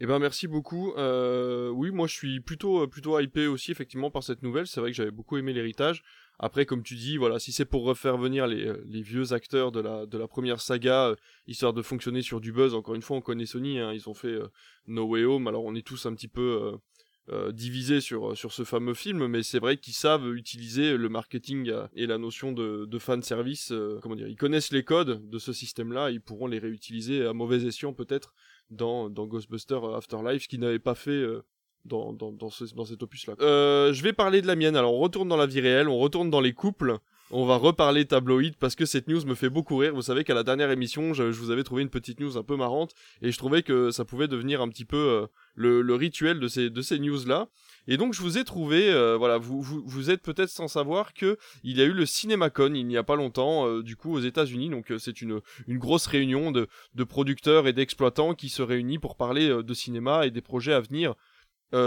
Eh 0.00 0.06
ben 0.06 0.18
merci 0.18 0.46
beaucoup. 0.46 0.92
Euh, 0.96 1.70
oui, 1.70 1.90
moi 1.90 2.06
je 2.06 2.14
suis 2.14 2.40
plutôt 2.40 2.82
euh, 2.82 2.86
plutôt 2.86 3.18
hypé 3.18 3.46
aussi 3.46 3.70
effectivement 3.70 4.10
par 4.10 4.22
cette 4.22 4.42
nouvelle. 4.42 4.66
C'est 4.66 4.80
vrai 4.80 4.90
que 4.90 4.96
j'avais 4.96 5.10
beaucoup 5.10 5.38
aimé 5.38 5.52
l'héritage. 5.52 6.02
Après, 6.38 6.66
comme 6.66 6.82
tu 6.82 6.94
dis, 6.94 7.16
voilà, 7.16 7.38
si 7.38 7.52
c'est 7.52 7.64
pour 7.64 7.84
refaire 7.84 8.18
venir 8.18 8.46
les, 8.46 8.66
euh, 8.66 8.84
les, 8.86 9.00
vieux 9.00 9.32
acteurs 9.32 9.72
de 9.72 9.80
la 9.80 10.04
de 10.04 10.18
la 10.18 10.28
première 10.28 10.60
saga, 10.60 11.16
histoire 11.46 11.72
de 11.72 11.80
fonctionner 11.80 12.20
sur 12.20 12.40
du 12.40 12.52
buzz. 12.52 12.74
Encore 12.74 12.94
une 12.94 13.02
fois, 13.02 13.16
on 13.16 13.22
connaît 13.22 13.46
Sony. 13.46 13.78
Hein, 13.78 13.92
ils 13.94 14.08
ont 14.10 14.14
fait 14.14 14.38
No 14.86 15.06
Way 15.06 15.24
Home. 15.24 15.48
Alors 15.48 15.64
on 15.64 15.74
est 15.74 15.86
tous 15.86 16.04
un 16.04 16.14
petit 16.14 16.28
peu 16.28 16.78
divisés 17.52 18.00
sur 18.00 18.36
sur 18.36 18.52
ce 18.52 18.64
fameux 18.64 18.94
film, 18.94 19.26
mais 19.26 19.42
c'est 19.42 19.58
vrai 19.58 19.78
qu'ils 19.78 19.94
savent 19.94 20.34
utiliser 20.34 20.96
le 20.96 21.08
marketing 21.08 21.72
et 21.94 22.06
la 22.06 22.18
notion 22.18 22.52
de, 22.52 22.84
de 22.84 22.98
fan 22.98 23.22
service. 23.22 23.72
comment 24.02 24.16
dire 24.16 24.28
Ils 24.28 24.36
connaissent 24.36 24.72
les 24.72 24.84
codes 24.84 25.28
de 25.28 25.38
ce 25.38 25.54
système-là. 25.54 26.10
Ils 26.10 26.20
pourront 26.20 26.46
les 26.46 26.58
réutiliser 26.58 27.24
à 27.24 27.32
mauvais 27.32 27.64
escient 27.64 27.94
peut-être 27.94 28.34
dans, 28.70 29.08
dans 29.10 29.26
Ghostbusters 29.26 29.84
Afterlife, 29.94 30.48
qui 30.48 30.58
n'avait 30.58 30.78
pas 30.78 30.94
fait 30.94 31.10
euh, 31.10 31.44
dans, 31.84 32.12
dans, 32.12 32.32
dans, 32.32 32.50
dans 32.74 32.84
cet 32.84 33.02
opus-là. 33.02 33.34
Euh, 33.40 33.92
je 33.92 34.02
vais 34.02 34.12
parler 34.12 34.42
de 34.42 34.46
la 34.46 34.56
mienne. 34.56 34.76
Alors, 34.76 34.94
on 34.94 34.98
retourne 34.98 35.28
dans 35.28 35.36
la 35.36 35.46
vie 35.46 35.60
réelle, 35.60 35.88
on 35.88 35.98
retourne 35.98 36.30
dans 36.30 36.40
les 36.40 36.52
couples. 36.52 36.98
On 37.32 37.44
va 37.44 37.56
reparler 37.56 38.04
tabloïd 38.04 38.54
parce 38.56 38.76
que 38.76 38.86
cette 38.86 39.08
news 39.08 39.24
me 39.26 39.34
fait 39.34 39.50
beaucoup 39.50 39.76
rire. 39.78 39.92
Vous 39.94 40.02
savez 40.02 40.22
qu'à 40.22 40.34
la 40.34 40.44
dernière 40.44 40.70
émission, 40.70 41.12
je, 41.12 41.24
vous 41.24 41.50
avais 41.50 41.64
trouvé 41.64 41.82
une 41.82 41.90
petite 41.90 42.20
news 42.20 42.36
un 42.36 42.44
peu 42.44 42.56
marrante 42.56 42.94
et 43.20 43.32
je 43.32 43.38
trouvais 43.38 43.62
que 43.62 43.90
ça 43.90 44.04
pouvait 44.04 44.28
devenir 44.28 44.60
un 44.62 44.68
petit 44.68 44.84
peu 44.84 44.96
euh, 44.96 45.26
le, 45.56 45.82
le, 45.82 45.94
rituel 45.96 46.38
de 46.38 46.46
ces, 46.46 46.70
de 46.70 46.82
ces 46.82 47.00
news-là. 47.00 47.48
Et 47.88 47.96
donc 47.96 48.14
je 48.14 48.20
vous 48.20 48.38
ai 48.38 48.44
trouvé, 48.44 48.90
euh, 48.90 49.16
voilà, 49.16 49.38
vous, 49.38 50.10
êtes 50.10 50.22
peut-être 50.22 50.48
sans 50.48 50.68
savoir 50.68 51.14
que 51.14 51.38
il 51.62 51.76
y 51.76 51.82
a 51.82 51.84
eu 51.84 51.92
le 51.92 52.06
CinemaCon 52.06 52.74
il 52.74 52.86
n'y 52.86 52.96
a 52.96 53.04
pas 53.04 53.16
longtemps, 53.16 53.66
euh, 53.66 53.82
du 53.82 53.96
coup 53.96 54.12
aux 54.12 54.20
États-Unis. 54.20 54.70
Donc 54.70 54.90
euh, 54.90 54.98
c'est 54.98 55.22
une, 55.22 55.40
une 55.66 55.78
grosse 55.78 56.06
réunion 56.06 56.50
de, 56.50 56.68
de 56.94 57.04
producteurs 57.04 57.66
et 57.66 57.72
d'exploitants 57.72 58.34
qui 58.34 58.48
se 58.48 58.62
réunissent 58.62 58.98
pour 58.98 59.16
parler 59.16 59.62
de 59.62 59.74
cinéma 59.74 60.26
et 60.26 60.30
des 60.30 60.40
projets 60.40 60.72
à 60.72 60.80
venir 60.80 61.14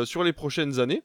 sur 0.05 0.23
les 0.23 0.33
prochaines 0.33 0.79
années 0.79 1.03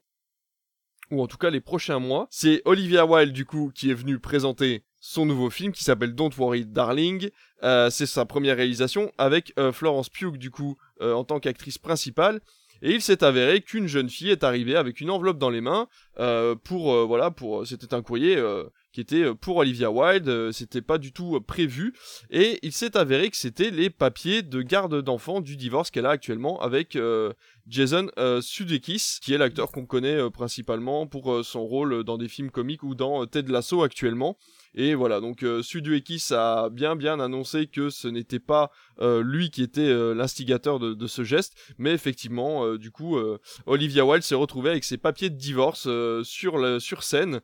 ou 1.09 1.21
en 1.21 1.27
tout 1.27 1.37
cas 1.37 1.49
les 1.49 1.61
prochains 1.61 1.99
mois. 1.99 2.27
C'est 2.29 2.61
Olivia 2.65 3.05
Wilde 3.05 3.31
du 3.31 3.45
coup 3.45 3.71
qui 3.73 3.89
est 3.89 3.93
venu 3.93 4.19
présenter 4.19 4.83
son 4.99 5.25
nouveau 5.25 5.49
film 5.49 5.71
qui 5.71 5.83
s'appelle 5.83 6.13
Don't 6.13 6.31
Worry 6.37 6.65
Darling. 6.65 7.29
c'est 7.61 8.05
sa 8.05 8.25
première 8.25 8.57
réalisation 8.57 9.11
avec 9.17 9.53
Florence 9.71 10.09
Pugh 10.09 10.37
du 10.37 10.51
coup 10.51 10.77
en 10.99 11.23
tant 11.23 11.39
qu'actrice 11.39 11.77
principale. 11.77 12.41
Et 12.85 12.91
il 12.91 13.01
s'est 13.01 13.23
avéré 13.23 13.61
qu'une 13.61 13.87
jeune 13.87 14.11
fille 14.11 14.29
est 14.29 14.43
arrivée 14.43 14.75
avec 14.75 15.01
une 15.01 15.09
enveloppe 15.09 15.39
dans 15.39 15.49
les 15.49 15.59
mains 15.59 15.87
euh, 16.19 16.53
pour 16.53 16.93
euh, 16.93 17.03
voilà 17.03 17.31
pour 17.31 17.65
c'était 17.65 17.95
un 17.95 18.03
courrier 18.03 18.37
euh, 18.37 18.65
qui 18.91 19.01
était 19.01 19.33
pour 19.33 19.57
Olivia 19.57 19.89
Wilde. 19.89 20.51
C'était 20.51 20.83
pas 20.83 20.99
du 20.99 21.11
tout 21.11 21.41
prévu 21.41 21.95
et 22.29 22.59
il 22.61 22.71
s'est 22.71 22.95
avéré 22.95 23.31
que 23.31 23.37
c'était 23.37 23.71
les 23.71 23.89
papiers 23.89 24.43
de 24.43 24.61
garde 24.61 25.01
d'enfants 25.01 25.41
du 25.41 25.57
divorce 25.57 25.89
qu'elle 25.89 26.05
a 26.05 26.11
actuellement 26.11 26.61
avec 26.61 26.95
Jason 27.67 28.07
Sudeikis, 28.41 29.17
qui 29.19 29.33
est 29.33 29.39
l'acteur 29.39 29.71
qu'on 29.71 29.87
connaît 29.87 30.29
principalement 30.29 31.07
pour 31.07 31.43
son 31.43 31.65
rôle 31.65 32.03
dans 32.03 32.19
des 32.19 32.29
films 32.29 32.51
comiques 32.51 32.83
ou 32.83 32.93
dans 32.93 33.25
Ted 33.25 33.51
Lasso 33.51 33.81
actuellement. 33.81 34.37
Et 34.77 34.93
voilà, 34.93 35.21
donc 35.21 35.43
euh, 35.43 35.63
Suduekis 35.63 36.27
a 36.31 36.69
bien 36.69 36.97
bien 36.97 37.21
annoncé 37.21 37.67
que 37.67 37.89
ce 37.89 38.09
n'était 38.09 38.39
pas 38.39 38.71
euh, 38.99 39.23
lui 39.23 39.49
qui 39.49 39.63
était 39.63 39.79
euh, 39.79 40.13
l'instigateur 40.13 40.79
de, 40.79 41.07
ce 41.07 41.23
geste, 41.23 41.55
mais 41.77 41.93
effectivement, 41.93 42.75
du 42.75 42.91
coup, 42.91 43.17
Olivia 43.67 44.05
Wilde 44.05 44.23
s'est 44.23 44.35
retrouvée 44.35 44.71
avec 44.71 44.83
ses 44.83 44.97
papiers 44.97 45.29
de 45.29 45.35
divorce 45.35 45.87
sur, 46.23 46.81
sur 46.81 47.03
scène 47.03 47.41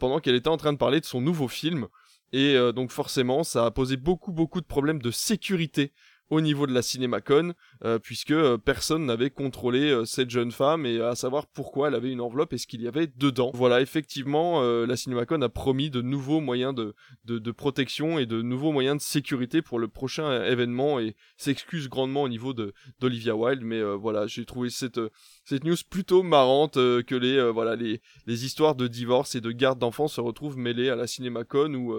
pendant 0.00 0.18
qu'elle 0.18 0.34
était 0.34 0.48
en 0.48 0.56
train 0.56 0.72
de 0.72 0.78
parler 0.78 0.98
de 1.00 1.04
son 1.04 1.20
nouveau 1.20 1.46
film. 1.46 1.86
Et 2.32 2.56
donc 2.74 2.90
forcément, 2.90 3.44
ça 3.44 3.66
a 3.66 3.70
posé 3.70 3.96
beaucoup 3.96 4.32
beaucoup 4.32 4.62
de 4.62 4.66
problèmes 4.66 5.02
de 5.02 5.10
sécurité 5.10 5.92
au 6.32 6.40
niveau 6.40 6.66
de 6.66 6.72
la 6.72 6.80
CinemaCon, 6.80 7.52
euh, 7.84 7.98
puisque 7.98 8.30
euh, 8.30 8.56
personne 8.56 9.04
n'avait 9.04 9.28
contrôlé 9.28 9.90
euh, 9.90 10.06
cette 10.06 10.30
jeune 10.30 10.50
femme 10.50 10.86
et 10.86 10.98
à 10.98 11.14
savoir 11.14 11.46
pourquoi 11.46 11.88
elle 11.88 11.94
avait 11.94 12.10
une 12.10 12.22
enveloppe 12.22 12.54
et 12.54 12.58
ce 12.58 12.66
qu'il 12.66 12.80
y 12.80 12.88
avait 12.88 13.06
dedans. 13.06 13.50
Voilà, 13.52 13.82
effectivement, 13.82 14.62
la 14.62 14.96
CinemaCon 14.96 15.42
a 15.42 15.50
promis 15.50 15.90
de 15.90 16.00
nouveaux 16.00 16.40
moyens 16.40 16.74
de, 16.74 16.94
de, 17.26 17.50
protection 17.50 18.18
et 18.18 18.24
de 18.24 18.40
nouveaux 18.40 18.72
moyens 18.72 18.96
de 18.96 19.02
sécurité 19.02 19.60
pour 19.60 19.78
le 19.78 19.88
prochain 19.88 20.42
événement 20.44 20.98
et 20.98 21.16
s'excuse 21.36 21.90
grandement 21.90 22.22
au 22.22 22.28
niveau 22.30 22.54
de 22.54 22.72
d'Olivia 22.98 23.36
Wilde, 23.36 23.62
mais 23.62 23.82
voilà, 23.96 24.26
j'ai 24.26 24.46
trouvé 24.46 24.70
cette 24.70 25.00
cette 25.44 25.64
news 25.64 25.76
plutôt 25.90 26.22
marrante 26.22 26.74
que 26.74 27.14
les 27.14 27.50
voilà 27.50 27.76
les 27.76 28.00
les 28.26 28.44
histoires 28.46 28.74
de 28.74 28.86
divorce 28.86 29.34
et 29.34 29.40
de 29.42 29.50
garde 29.50 29.78
d'enfants 29.78 30.08
se 30.08 30.20
retrouvent 30.20 30.56
mêlées 30.56 30.88
à 30.88 30.96
la 30.96 31.06
CinemaCon 31.06 31.74
ou 31.74 31.94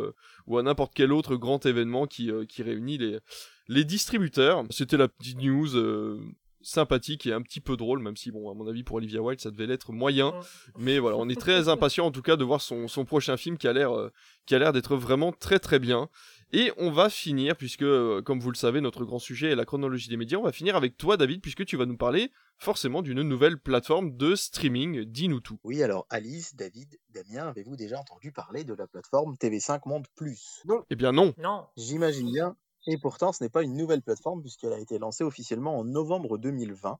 ou 0.47 0.57
à 0.57 0.63
n'importe 0.63 0.93
quel 0.95 1.13
autre 1.13 1.35
grand 1.35 1.65
événement 1.65 2.07
qui 2.07 2.31
qui 2.47 2.63
réunit 2.63 2.97
les 2.97 3.19
les 3.67 3.85
distributeurs, 3.85 4.63
c'était 4.69 4.97
la 4.97 5.07
petite 5.07 5.37
news 5.37 5.75
euh, 5.75 6.19
sympathique 6.63 7.25
et 7.25 7.33
un 7.33 7.41
petit 7.41 7.61
peu 7.61 7.77
drôle, 7.77 7.99
même 7.99 8.17
si, 8.17 8.31
bon, 8.31 8.49
à 8.49 8.53
mon 8.53 8.67
avis, 8.67 8.83
pour 8.83 8.95
Olivia 8.95 9.21
Wilde, 9.21 9.39
ça 9.39 9.51
devait 9.51 9.67
l'être 9.67 9.91
moyen. 9.91 10.33
Mais 10.77 10.99
voilà, 10.99 11.17
on 11.17 11.29
est 11.29 11.39
très 11.39 11.67
impatient 11.69 12.05
en 12.05 12.11
tout 12.11 12.21
cas 12.21 12.35
de 12.35 12.43
voir 12.43 12.61
son, 12.61 12.87
prochain 13.05 13.37
film 13.37 13.57
qui 13.57 13.67
a 13.67 13.73
l'air 13.73 13.91
euh, 13.93 14.11
qui 14.45 14.55
a 14.55 14.59
l'air 14.59 14.73
d'être 14.73 14.95
vraiment 14.95 15.31
très 15.31 15.59
très 15.59 15.79
bien. 15.79 16.09
Et 16.51 16.71
on 16.77 16.91
va 16.91 17.09
finir, 17.09 17.55
puisque, 17.55 17.81
euh, 17.81 18.21
comme 18.21 18.39
vous 18.39 18.51
le 18.51 18.55
savez, 18.55 18.79
notre 18.79 19.05
grand 19.05 19.19
sujet 19.19 19.51
est 19.51 19.55
la 19.55 19.65
chronologie 19.65 20.09
des 20.09 20.17
médias, 20.17 20.37
on 20.37 20.43
va 20.43 20.51
finir 20.51 20.75
avec 20.75 20.97
toi, 20.97 21.17
David, 21.17 21.41
puisque 21.41 21.65
tu 21.65 21.77
vas 21.77 21.85
nous 21.85 21.97
parler 21.97 22.31
forcément 22.57 23.01
d'une 23.01 23.23
nouvelle 23.23 23.57
plateforme 23.57 24.15
de 24.15 24.35
streaming. 24.35 25.03
Dis-nous 25.03 25.39
tout. 25.39 25.59
Oui, 25.63 25.81
alors 25.81 26.05
Alice, 26.09 26.55
David, 26.55 26.99
Damien, 27.09 27.47
avez-vous 27.47 27.75
déjà 27.75 27.99
entendu 27.99 28.31
parler 28.31 28.63
de 28.63 28.73
la 28.73 28.87
plateforme 28.87 29.33
TV5 29.33 29.81
Monde 29.87 30.05
Plus? 30.15 30.61
Non. 30.65 30.83
Eh 30.91 30.95
bien 30.95 31.11
non. 31.11 31.33
Non. 31.39 31.65
J'imagine 31.75 32.31
bien 32.31 32.55
et 32.85 32.97
pourtant, 32.97 33.31
ce 33.31 33.43
n'est 33.43 33.49
pas 33.49 33.63
une 33.63 33.75
nouvelle 33.75 34.01
plateforme 34.01 34.41
puisqu'elle 34.41 34.73
a 34.73 34.79
été 34.79 34.99
lancée 34.99 35.23
officiellement 35.23 35.77
en 35.77 35.83
novembre 35.83 36.37
2020. 36.37 36.99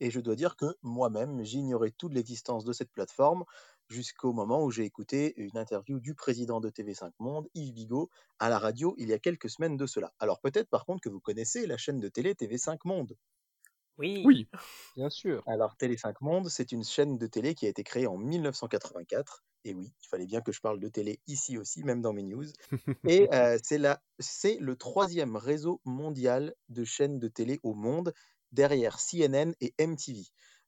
Et 0.00 0.10
je 0.10 0.20
dois 0.20 0.34
dire 0.34 0.56
que 0.56 0.76
moi-même, 0.82 1.44
j'ignorais 1.44 1.92
toute 1.92 2.12
l'existence 2.12 2.64
de 2.64 2.72
cette 2.72 2.90
plateforme 2.90 3.44
jusqu'au 3.88 4.32
moment 4.32 4.64
où 4.64 4.70
j'ai 4.70 4.84
écouté 4.84 5.34
une 5.36 5.56
interview 5.56 6.00
du 6.00 6.14
président 6.14 6.60
de 6.60 6.70
TV5 6.70 7.12
Monde, 7.18 7.48
Yves 7.54 7.74
Bigot, 7.74 8.10
à 8.38 8.48
la 8.48 8.58
radio 8.58 8.94
il 8.98 9.08
y 9.08 9.12
a 9.12 9.18
quelques 9.18 9.50
semaines 9.50 9.76
de 9.76 9.86
cela. 9.86 10.12
Alors 10.18 10.40
peut-être 10.40 10.68
par 10.70 10.86
contre 10.86 11.02
que 11.02 11.08
vous 11.08 11.20
connaissez 11.20 11.66
la 11.66 11.76
chaîne 11.76 12.00
de 12.00 12.08
télé 12.08 12.34
TV5 12.34 12.78
Monde. 12.84 13.16
Oui. 13.98 14.22
Oui, 14.24 14.48
bien 14.96 15.10
sûr. 15.10 15.42
Alors 15.46 15.76
Télé5 15.78 16.14
Monde, 16.22 16.48
c'est 16.48 16.72
une 16.72 16.82
chaîne 16.82 17.18
de 17.18 17.26
télé 17.26 17.54
qui 17.54 17.66
a 17.66 17.68
été 17.68 17.84
créée 17.84 18.06
en 18.06 18.16
1984 18.16 19.44
et 19.64 19.74
oui, 19.74 19.92
il 20.02 20.08
fallait 20.08 20.26
bien 20.26 20.40
que 20.40 20.52
je 20.52 20.60
parle 20.60 20.80
de 20.80 20.88
télé 20.88 21.20
ici 21.26 21.56
aussi, 21.58 21.84
même 21.84 22.02
dans 22.02 22.12
mes 22.12 22.22
news. 22.22 22.46
Et 23.08 23.28
c'est 24.18 24.58
le 24.58 24.76
troisième 24.76 25.36
réseau 25.36 25.80
mondial 25.84 26.54
de 26.68 26.84
chaînes 26.84 27.18
de 27.18 27.28
télé 27.28 27.60
au 27.62 27.74
monde, 27.74 28.12
derrière 28.50 28.98
CNN 28.98 29.52
et 29.60 29.74
MTV. 29.78 30.22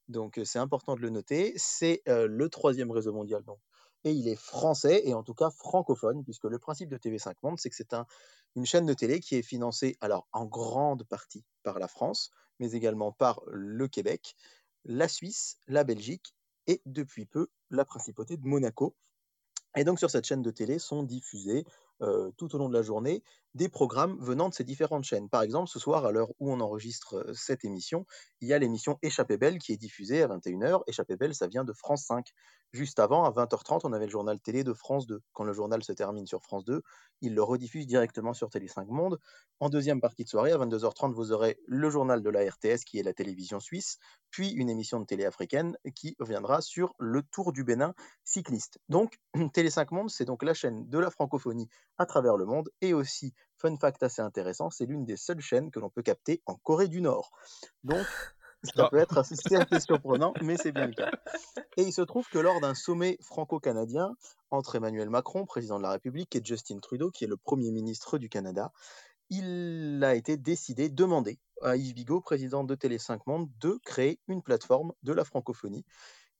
Donc 0.07 0.39
c'est 0.43 0.59
important 0.59 0.95
de 0.95 1.01
le 1.01 1.09
noter. 1.09 1.53
C'est 1.57 2.01
le 2.05 2.47
troisième 2.49 2.91
réseau 2.91 3.13
mondial. 3.13 3.43
Donc. 3.43 3.59
Et 4.05 4.11
il 4.11 4.27
est 4.27 4.39
français, 4.39 5.01
et 5.03 5.15
en 5.15 5.23
tout 5.23 5.33
cas 5.33 5.49
francophone, 5.49 6.23
puisque 6.23 6.43
le 6.43 6.59
principe 6.59 6.89
de 6.89 6.97
TV5 6.97 7.33
Monde, 7.41 7.59
c'est 7.59 7.71
que 7.71 7.75
c'est 7.75 7.93
un, 7.93 8.05
une 8.55 8.65
chaîne 8.65 8.85
de 8.85 8.93
télé 8.93 9.19
qui 9.19 9.35
est 9.35 9.41
financée, 9.41 9.97
alors 9.99 10.27
en 10.31 10.45
grande 10.45 11.03
partie 11.05 11.43
par 11.63 11.79
la 11.79 11.87
France, 11.87 12.29
mais 12.59 12.71
également 12.73 13.11
par 13.11 13.41
le 13.47 13.87
Québec, 13.87 14.35
la 14.83 15.07
Suisse, 15.07 15.57
la 15.67 15.83
Belgique 15.83 16.34
et 16.67 16.81
depuis 16.85 17.25
peu 17.25 17.47
la 17.69 17.85
principauté 17.85 18.37
de 18.37 18.45
Monaco. 18.45 18.95
Et 19.75 19.83
donc 19.83 19.99
sur 19.99 20.09
cette 20.09 20.25
chaîne 20.25 20.41
de 20.41 20.51
télé 20.51 20.79
sont 20.79 21.03
diffusés 21.99 22.31
tout 22.37 22.53
au 22.55 22.57
long 22.57 22.69
de 22.69 22.73
la 22.73 22.81
journée 22.81 23.23
des 23.55 23.69
programmes 23.69 24.17
venant 24.19 24.49
de 24.49 24.53
ces 24.53 24.65
différentes 24.65 25.05
chaînes. 25.05 25.29
Par 25.29 25.41
exemple, 25.41 25.69
ce 25.69 25.79
soir, 25.79 26.05
à 26.05 26.11
l'heure 26.11 26.29
où 26.39 26.51
on 26.51 26.59
enregistre 26.59 27.25
cette 27.33 27.63
émission, 27.63 28.05
il 28.41 28.49
y 28.49 28.53
a 28.53 28.59
l'émission 28.59 28.99
Échappée 29.01 29.37
Belle 29.37 29.59
qui 29.59 29.71
est 29.71 29.77
diffusée 29.77 30.21
à 30.21 30.27
21h. 30.27 30.81
Échappée 30.87 31.15
Belle, 31.15 31.33
ça 31.33 31.47
vient 31.47 31.63
de 31.63 31.71
France 31.71 32.03
5. 32.03 32.27
Juste 32.73 32.99
avant, 32.99 33.23
à 33.23 33.31
20h30, 33.31 33.81
on 33.85 33.93
avait 33.93 34.07
le 34.07 34.11
journal 34.11 34.37
télé 34.41 34.65
de 34.65 34.73
France 34.73 35.07
2. 35.07 35.21
Quand 35.31 35.45
le 35.45 35.53
journal 35.53 35.81
se 35.81 35.93
termine 35.93 36.27
sur 36.27 36.43
France 36.43 36.65
2, 36.65 36.81
il 37.21 37.33
le 37.33 37.41
rediffuse 37.41 37.87
directement 37.87 38.33
sur 38.33 38.49
Télé 38.49 38.67
5 38.67 38.89
Monde. 38.89 39.17
En 39.61 39.69
deuxième 39.69 40.01
partie 40.01 40.25
de 40.25 40.29
soirée, 40.29 40.51
à 40.51 40.57
22h30, 40.57 41.13
vous 41.13 41.31
aurez 41.31 41.57
le 41.65 41.89
journal 41.89 42.21
de 42.21 42.29
la 42.29 42.41
RTS, 42.41 42.83
qui 42.85 42.99
est 42.99 43.03
la 43.03 43.13
télévision 43.13 43.61
suisse, 43.61 43.99
puis 44.31 44.49
une 44.49 44.69
émission 44.69 44.99
de 44.99 45.05
télé 45.05 45.23
africaine 45.23 45.77
qui 45.95 46.17
reviendra 46.19 46.59
sur 46.59 46.93
le 46.99 47.23
Tour 47.23 47.53
du 47.53 47.63
Bénin 47.63 47.93
cycliste. 48.25 48.79
Donc, 48.89 49.17
Télé 49.53 49.69
5 49.69 49.91
Monde, 49.91 50.09
c'est 50.09 50.25
donc 50.25 50.43
la 50.43 50.53
chaîne 50.53 50.89
de 50.89 50.99
la 50.99 51.09
francophonie 51.09 51.69
à 51.97 52.05
travers 52.05 52.37
le 52.37 52.45
monde 52.45 52.69
et 52.81 52.93
aussi 52.93 53.33
Fun 53.57 53.77
fact 53.77 54.03
assez 54.03 54.21
intéressant, 54.21 54.69
c'est 54.69 54.85
l'une 54.85 55.05
des 55.05 55.15
seules 55.15 55.39
chaînes 55.39 55.71
que 55.71 55.79
l'on 55.79 55.89
peut 55.89 56.01
capter 56.01 56.41
en 56.45 56.55
Corée 56.55 56.89
du 56.89 57.01
Nord. 57.01 57.31
Donc, 57.83 58.05
ça 58.63 58.89
peut 58.89 58.97
être 58.97 59.17
assez, 59.17 59.35
surprenant, 59.79 60.33
mais 60.43 60.57
c'est 60.57 60.73
bien 60.73 60.87
le 60.87 60.93
cas. 60.93 61.11
Et 61.77 61.83
il 61.83 61.93
se 61.93 62.01
trouve 62.01 62.27
que 62.27 62.37
lors 62.37 62.59
d'un 62.59 62.73
sommet 62.73 63.17
franco-canadien 63.21 64.13
entre 64.51 64.75
Emmanuel 64.75 65.09
Macron, 65.09 65.45
président 65.45 65.77
de 65.77 65.83
la 65.83 65.91
République, 65.91 66.35
et 66.35 66.41
Justin 66.43 66.79
Trudeau, 66.79 67.11
qui 67.11 67.23
est 67.23 67.27
le 67.27 67.37
Premier 67.37 67.71
ministre 67.71 68.17
du 68.17 68.27
Canada, 68.27 68.71
il 69.29 70.03
a 70.03 70.15
été 70.15 70.37
décidé, 70.37 70.89
demandé 70.89 71.39
à 71.61 71.77
Yves 71.77 71.95
Bigot, 71.95 72.21
président 72.21 72.63
de 72.65 72.75
Télé 72.75 72.99
5 72.99 73.25
Monde, 73.25 73.49
de 73.59 73.79
créer 73.85 74.19
une 74.27 74.43
plateforme 74.43 74.91
de 75.03 75.13
la 75.13 75.23
francophonie. 75.23 75.85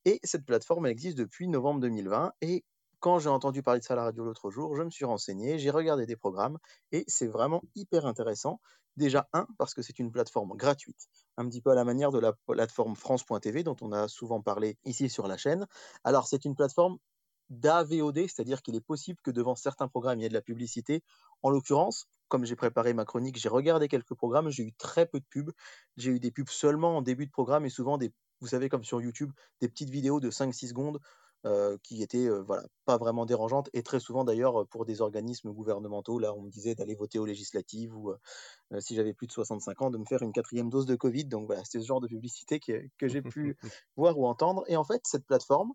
Et 0.03 0.19
cette 0.23 0.45
plateforme, 0.45 0.85
elle 0.85 0.91
existe 0.91 1.17
depuis 1.17 1.47
novembre 1.47 1.79
2020 1.79 2.33
et 2.41 2.63
quand 3.05 3.19
j'ai 3.19 3.29
entendu 3.29 3.61
parler 3.61 3.81
de 3.81 3.85
ça 3.85 3.93
à 3.93 3.97
la 3.97 4.03
radio 4.05 4.25
l'autre 4.25 4.49
jour, 4.49 4.75
je 4.75 4.81
me 4.81 4.89
suis 4.89 5.05
renseigné, 5.05 5.59
j'ai 5.59 5.69
regardé 5.69 6.07
des 6.07 6.15
programmes 6.15 6.57
et 6.91 7.03
c'est 7.07 7.27
vraiment 7.27 7.61
hyper 7.75 8.07
intéressant. 8.07 8.59
Déjà, 8.97 9.29
un, 9.31 9.45
parce 9.59 9.75
que 9.75 9.83
c'est 9.83 9.99
une 9.99 10.11
plateforme 10.11 10.57
gratuite, 10.57 11.05
un 11.37 11.47
petit 11.47 11.61
peu 11.61 11.69
à 11.69 11.75
la 11.75 11.83
manière 11.83 12.09
de 12.09 12.17
la 12.17 12.33
plateforme 12.47 12.95
France.tv 12.95 13.61
dont 13.61 13.75
on 13.81 13.91
a 13.91 14.07
souvent 14.07 14.41
parlé 14.41 14.79
ici 14.85 15.07
sur 15.07 15.27
la 15.27 15.37
chaîne. 15.37 15.67
Alors, 16.03 16.27
c'est 16.27 16.45
une 16.45 16.55
plateforme 16.55 16.97
d'AVOD, 17.51 18.21
c'est-à-dire 18.21 18.63
qu'il 18.63 18.73
est 18.73 18.81
possible 18.81 19.19
que 19.21 19.29
devant 19.29 19.53
certains 19.53 19.87
programmes, 19.87 20.17
il 20.17 20.23
y 20.23 20.25
ait 20.25 20.29
de 20.29 20.33
la 20.33 20.41
publicité. 20.41 21.03
En 21.43 21.51
l'occurrence, 21.51 22.07
comme 22.27 22.43
j'ai 22.43 22.55
préparé 22.55 22.95
ma 22.95 23.05
chronique, 23.05 23.37
j'ai 23.37 23.49
regardé 23.49 23.87
quelques 23.87 24.15
programmes, 24.15 24.49
j'ai 24.49 24.63
eu 24.63 24.73
très 24.73 25.05
peu 25.05 25.19
de 25.19 25.25
pubs. 25.29 25.51
J'ai 25.95 26.09
eu 26.09 26.19
des 26.19 26.31
pubs 26.31 26.49
seulement 26.49 26.97
en 26.97 27.03
début 27.03 27.27
de 27.27 27.31
programme 27.31 27.67
et 27.67 27.69
souvent 27.69 27.99
des, 27.99 28.11
vous 28.41 28.47
savez, 28.47 28.67
comme 28.67 28.83
sur 28.83 28.99
YouTube, 28.99 29.31
des 29.61 29.69
petites 29.69 29.91
vidéos 29.91 30.19
de 30.19 30.31
5-6 30.31 30.69
secondes 30.69 30.99
euh, 31.45 31.77
qui 31.83 32.01
étaient 32.01 32.27
euh, 32.27 32.41
voilà, 32.41 32.63
pas 32.85 32.97
vraiment 32.97 33.25
dérangeantes, 33.25 33.69
et 33.73 33.83
très 33.83 33.99
souvent 33.99 34.23
d'ailleurs 34.23 34.67
pour 34.67 34.85
des 34.85 35.01
organismes 35.01 35.51
gouvernementaux, 35.51 36.17
là 36.17 36.33
on 36.33 36.41
me 36.41 36.49
disait 36.49 36.75
d'aller 36.75 36.95
voter 36.95 37.19
aux 37.19 37.25
législatives, 37.25 37.95
ou 37.95 38.11
euh, 38.11 38.79
si 38.79 38.95
j'avais 38.95 39.13
plus 39.13 39.27
de 39.27 39.31
65 39.31 39.81
ans, 39.83 39.89
de 39.91 39.97
me 39.97 40.05
faire 40.05 40.21
une 40.23 40.31
quatrième 40.31 40.69
dose 40.69 40.85
de 40.85 40.95
Covid, 40.95 41.25
donc 41.25 41.45
voilà, 41.45 41.61
c'est 41.63 41.79
ce 41.79 41.85
genre 41.85 42.01
de 42.01 42.07
publicité 42.07 42.59
que, 42.59 42.87
que 42.97 43.07
j'ai 43.07 43.21
pu 43.21 43.57
voir 43.95 44.17
ou 44.17 44.25
entendre, 44.25 44.63
et 44.67 44.75
en 44.75 44.83
fait 44.83 45.01
cette 45.03 45.25
plateforme, 45.25 45.73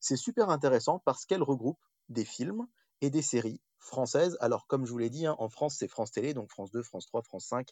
c'est 0.00 0.16
super 0.16 0.50
intéressant 0.50 1.00
parce 1.04 1.24
qu'elle 1.24 1.42
regroupe 1.42 1.80
des 2.08 2.24
films 2.24 2.66
et 3.00 3.10
des 3.10 3.22
séries 3.22 3.60
françaises. 3.86 4.36
Alors, 4.40 4.66
comme 4.66 4.86
je 4.86 4.92
vous 4.92 4.98
l'ai 4.98 5.10
dit, 5.10 5.26
hein, 5.26 5.36
en 5.38 5.48
France, 5.48 5.76
c'est 5.78 5.88
France 5.88 6.10
Télé, 6.12 6.34
donc 6.34 6.50
France 6.50 6.70
2, 6.70 6.82
France 6.82 7.06
3, 7.06 7.22
France 7.22 7.46
5, 7.46 7.68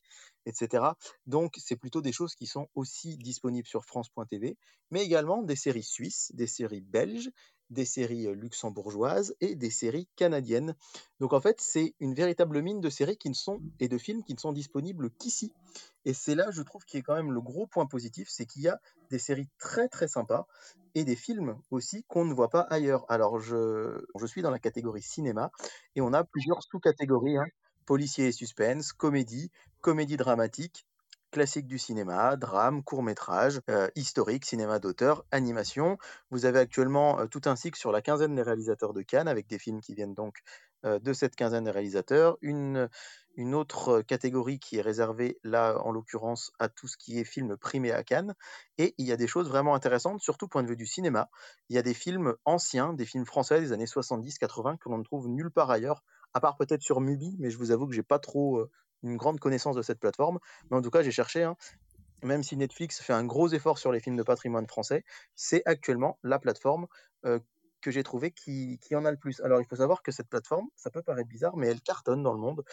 etc. 0.47 0.97
Donc, 1.27 1.55
c'est 1.59 1.77
plutôt 1.77 2.01
des 2.03 2.13
choses 2.13 2.35
qui 2.35 2.47
sont 2.47 2.69
aussi 2.75 3.17
disponibles 3.19 3.69
sur 3.69 3.85
France.tv, 3.85 4.57
mais 4.91 5.05
également 5.05 5.43
des 5.43 5.57
séries 5.57 5.83
suisses, 5.83 6.31
des 6.35 6.47
séries 6.47 6.81
belges, 6.81 7.31
des 7.71 7.85
séries 7.85 8.27
luxembourgeoises 8.35 9.35
et 9.41 9.55
des 9.55 9.71
séries 9.71 10.09
canadiennes. 10.17 10.75
Donc 11.21 11.33
en 11.33 11.41
fait, 11.41 11.61
c'est 11.61 11.95
une 12.01 12.15
véritable 12.15 12.63
mine 12.63 12.81
de 12.81 12.91
séries 12.91 13.17
qui 13.17 13.29
ne 13.29 13.35
sont 13.35 13.63
et 13.81 13.89
de 13.89 13.99
films 13.99 14.23
qui 14.23 14.35
ne 14.35 14.39
sont 14.39 14.53
disponibles 14.53 15.11
qu'ici. 15.19 15.55
Et 16.05 16.15
c'est 16.15 16.35
là, 16.35 16.51
je 16.51 16.63
trouve, 16.63 16.85
qui 16.85 16.99
est 16.99 17.03
quand 17.03 17.15
même 17.15 17.33
le 17.33 17.41
gros 17.41 17.67
point 17.67 17.87
positif, 17.87 18.29
c'est 18.31 18.47
qu'il 18.47 18.63
y 18.63 18.69
a 18.69 18.81
des 19.11 19.19
séries 19.19 19.49
très 19.59 19.89
très 19.89 20.09
sympas 20.09 20.47
et 20.95 21.05
des 21.05 21.17
films 21.17 21.59
aussi 21.71 22.05
qu'on 22.05 22.25
ne 22.25 22.35
voit 22.35 22.51
pas 22.51 22.61
ailleurs. 22.61 23.05
Alors 23.09 23.41
je, 23.41 24.05
je 24.19 24.27
suis 24.27 24.43
dans 24.43 24.51
la 24.51 24.59
catégorie 24.59 25.03
cinéma 25.03 25.51
et 25.97 26.01
on 26.01 26.13
a 26.13 26.25
plusieurs 26.25 26.63
sous-catégories 26.63 27.37
hein. 27.39 27.47
policier 27.87 28.29
et 28.29 28.33
suspense, 28.33 28.93
comédie, 28.93 29.51
comédie 29.81 30.17
dramatique, 30.17 30.87
classique 31.35 31.67
du 31.67 31.81
cinéma, 31.81 32.37
drame, 32.37 32.85
court-métrage, 32.85 33.61
euh, 33.69 33.89
historique, 33.97 34.45
cinéma 34.45 34.79
d'auteur, 34.79 35.25
animation. 35.33 35.99
Vous 36.31 36.47
avez 36.47 36.61
actuellement 36.61 37.19
euh, 37.19 37.27
tout 37.27 37.41
un 37.47 37.57
cycle 37.57 37.77
sur 37.77 37.91
la 37.91 38.03
quinzaine 38.03 38.37
des 38.37 38.43
réalisateurs 38.43 38.93
de 38.93 39.03
Cannes, 39.03 39.27
avec 39.27 39.49
des 39.49 39.59
films 39.59 39.81
qui 39.81 39.95
viennent 39.97 40.15
donc 40.15 40.43
euh, 40.85 41.01
de 41.01 41.13
cette 41.13 41.35
quinzaine 41.35 41.65
de 41.65 41.71
réalisateurs. 41.71 42.39
Une, 42.41 42.89
une 43.35 43.57
autre 43.57 44.01
catégorie 44.03 44.61
qui 44.61 44.77
est 44.77 44.81
réservée, 44.81 45.41
là, 45.43 45.77
en 45.83 45.91
l'occurrence, 45.91 46.53
à 46.61 46.69
tout 46.69 46.87
ce 46.87 46.97
qui 46.97 47.19
est 47.19 47.25
film 47.25 47.57
primé 47.57 47.91
à 47.91 48.05
Cannes. 48.05 48.37
Et 48.79 48.95
il 48.97 49.07
y 49.07 49.11
a 49.11 49.17
des 49.17 49.27
choses 49.27 49.49
vraiment 49.49 49.75
intéressantes, 49.75 50.23
surtout 50.23 50.47
point 50.47 50.63
de 50.63 50.69
vue 50.69 50.77
du 50.77 50.87
cinéma. 50.87 51.29
Il 51.69 51.75
y 51.75 51.81
a 51.81 51.83
des 51.83 51.95
films 51.95 52.37
anciens, 52.45 52.93
des 52.93 53.07
films 53.07 53.27
français 53.27 53.61
des 53.61 53.73
années 53.73 53.87
70-80 53.87 54.79
que 54.79 54.89
l'on 54.89 54.99
ne 54.99 55.05
trouve 55.05 55.27
nulle 55.27 55.51
part 55.51 55.73
ailleurs, 55.73 56.05
à 56.33 56.39
part 56.41 56.57
peut-être 56.57 56.83
sur 56.83 57.01
Mubi, 57.01 57.35
mais 57.41 57.51
je 57.51 57.59
vous 57.59 57.73
avoue 57.73 57.89
que 57.89 57.95
j'ai 57.95 58.05
pas 58.05 58.21
trop 58.21 58.59
euh, 58.59 58.71
une 59.05 59.17
grande 59.17 59.39
connaissance 59.39 59.77
de 59.77 59.83
cette 59.83 60.01
plateforme. 60.01 60.39
Mais 60.71 60.77
en 60.77 60.83
tout 60.83 60.91
cas, 60.91 61.03
j'ai 61.03 61.13
cherché, 61.13 61.45
hein, 61.45 61.57
même 62.23 62.43
si 62.43 62.57
Netflix 62.57 63.01
fait 63.01 63.13
un 63.13 63.25
gros 63.25 63.49
effort 63.49 63.79
sur 63.79 63.93
les 63.93 64.01
films 64.01 64.17
de 64.17 64.23
patrimoine 64.23 64.67
français, 64.67 65.05
c'est 65.35 65.63
actuellement 65.67 66.19
la 66.23 66.39
plateforme 66.39 66.87
euh, 67.27 67.39
que 67.85 67.91
j'ai 67.91 68.03
trouvé 68.03 68.31
qui, 68.31 68.79
qui, 68.81 68.97
en 68.97 69.05
a 69.05 69.11
le 69.11 69.19
plus. 69.19 69.43
Alors, 69.43 69.61
il 69.61 69.67
faut 69.67 69.77
savoir 69.77 70.03
que 70.03 70.11
cette 70.11 70.29
plateforme, 70.29 70.69
ça 70.75 70.91
peut 70.91 71.03
paraître 71.03 71.29
bizarre, 71.29 71.55
mais 71.59 71.67
elle 71.67 71.83
cartonne 71.83 72.23
dans 72.23 72.33
le 72.33 72.39
monde. 72.39 72.65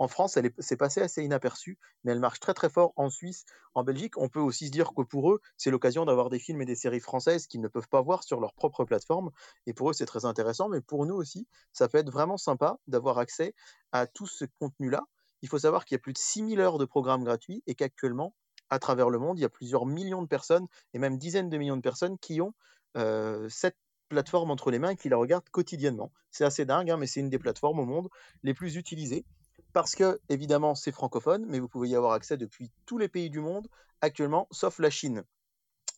En 0.00 0.08
France, 0.08 0.36
elle 0.36 0.46
est, 0.46 0.76
passé 0.76 1.00
assez 1.00 1.22
inaperçue, 1.22 1.78
mais 2.02 2.10
elle 2.10 2.18
marche 2.18 2.40
très 2.40 2.52
très 2.52 2.68
fort 2.68 2.92
en 2.96 3.08
Suisse, 3.08 3.44
en 3.74 3.84
Belgique. 3.84 4.18
On 4.18 4.28
peut 4.28 4.40
aussi 4.40 4.66
se 4.66 4.72
dire 4.72 4.90
que 4.92 5.02
pour 5.02 5.30
eux, 5.30 5.40
c'est 5.56 5.70
l'occasion 5.70 6.04
d'avoir 6.04 6.30
des 6.30 6.40
films 6.40 6.60
et 6.62 6.64
des 6.64 6.74
séries 6.74 6.98
françaises 6.98 7.46
qu'ils 7.46 7.60
ne 7.60 7.68
peuvent 7.68 7.88
pas 7.88 8.02
voir 8.02 8.24
sur 8.24 8.40
leur 8.40 8.54
propre 8.54 8.84
plateforme. 8.84 9.30
Et 9.66 9.72
pour 9.72 9.90
eux, 9.90 9.92
c'est 9.92 10.04
très 10.04 10.24
intéressant, 10.24 10.68
mais 10.68 10.80
pour 10.80 11.06
nous 11.06 11.14
aussi, 11.14 11.46
ça 11.72 11.86
peut 11.86 11.98
être 11.98 12.10
vraiment 12.10 12.36
sympa 12.36 12.78
d'avoir 12.88 13.18
accès 13.18 13.54
à 13.92 14.08
tout 14.08 14.26
ce 14.26 14.46
contenu-là. 14.58 15.06
Il 15.42 15.48
faut 15.48 15.58
savoir 15.58 15.84
qu'il 15.84 15.94
y 15.94 15.98
a 15.98 16.00
plus 16.00 16.12
de 16.12 16.18
6000 16.18 16.60
heures 16.60 16.78
de 16.78 16.84
programmes 16.84 17.24
gratuits 17.24 17.62
et 17.66 17.74
qu'actuellement, 17.74 18.34
à 18.70 18.78
travers 18.78 19.10
le 19.10 19.18
monde, 19.18 19.38
il 19.38 19.42
y 19.42 19.44
a 19.44 19.48
plusieurs 19.48 19.86
millions 19.86 20.22
de 20.22 20.28
personnes 20.28 20.66
et 20.92 20.98
même 20.98 21.18
dizaines 21.18 21.48
de 21.48 21.58
millions 21.58 21.76
de 21.76 21.82
personnes 21.82 22.18
qui 22.18 22.40
ont 22.40 22.54
euh, 22.96 23.48
cette 23.48 23.76
plateforme 24.08 24.50
entre 24.50 24.70
les 24.70 24.78
mains 24.78 24.90
et 24.90 24.96
qui 24.96 25.08
la 25.08 25.16
regardent 25.16 25.48
quotidiennement. 25.50 26.12
C'est 26.30 26.44
assez 26.44 26.64
dingue, 26.64 26.90
hein, 26.90 26.96
mais 26.96 27.06
c'est 27.06 27.20
une 27.20 27.30
des 27.30 27.38
plateformes 27.38 27.80
au 27.80 27.84
monde 27.84 28.08
les 28.42 28.54
plus 28.54 28.76
utilisées 28.76 29.24
parce 29.72 29.94
que, 29.94 30.18
évidemment, 30.28 30.74
c'est 30.74 30.92
francophone, 30.92 31.44
mais 31.46 31.58
vous 31.58 31.68
pouvez 31.68 31.88
y 31.88 31.96
avoir 31.96 32.12
accès 32.12 32.36
depuis 32.36 32.70
tous 32.86 32.98
les 32.98 33.08
pays 33.08 33.30
du 33.30 33.40
monde 33.40 33.68
actuellement, 34.00 34.48
sauf 34.50 34.78
la 34.78 34.90
Chine. 34.90 35.22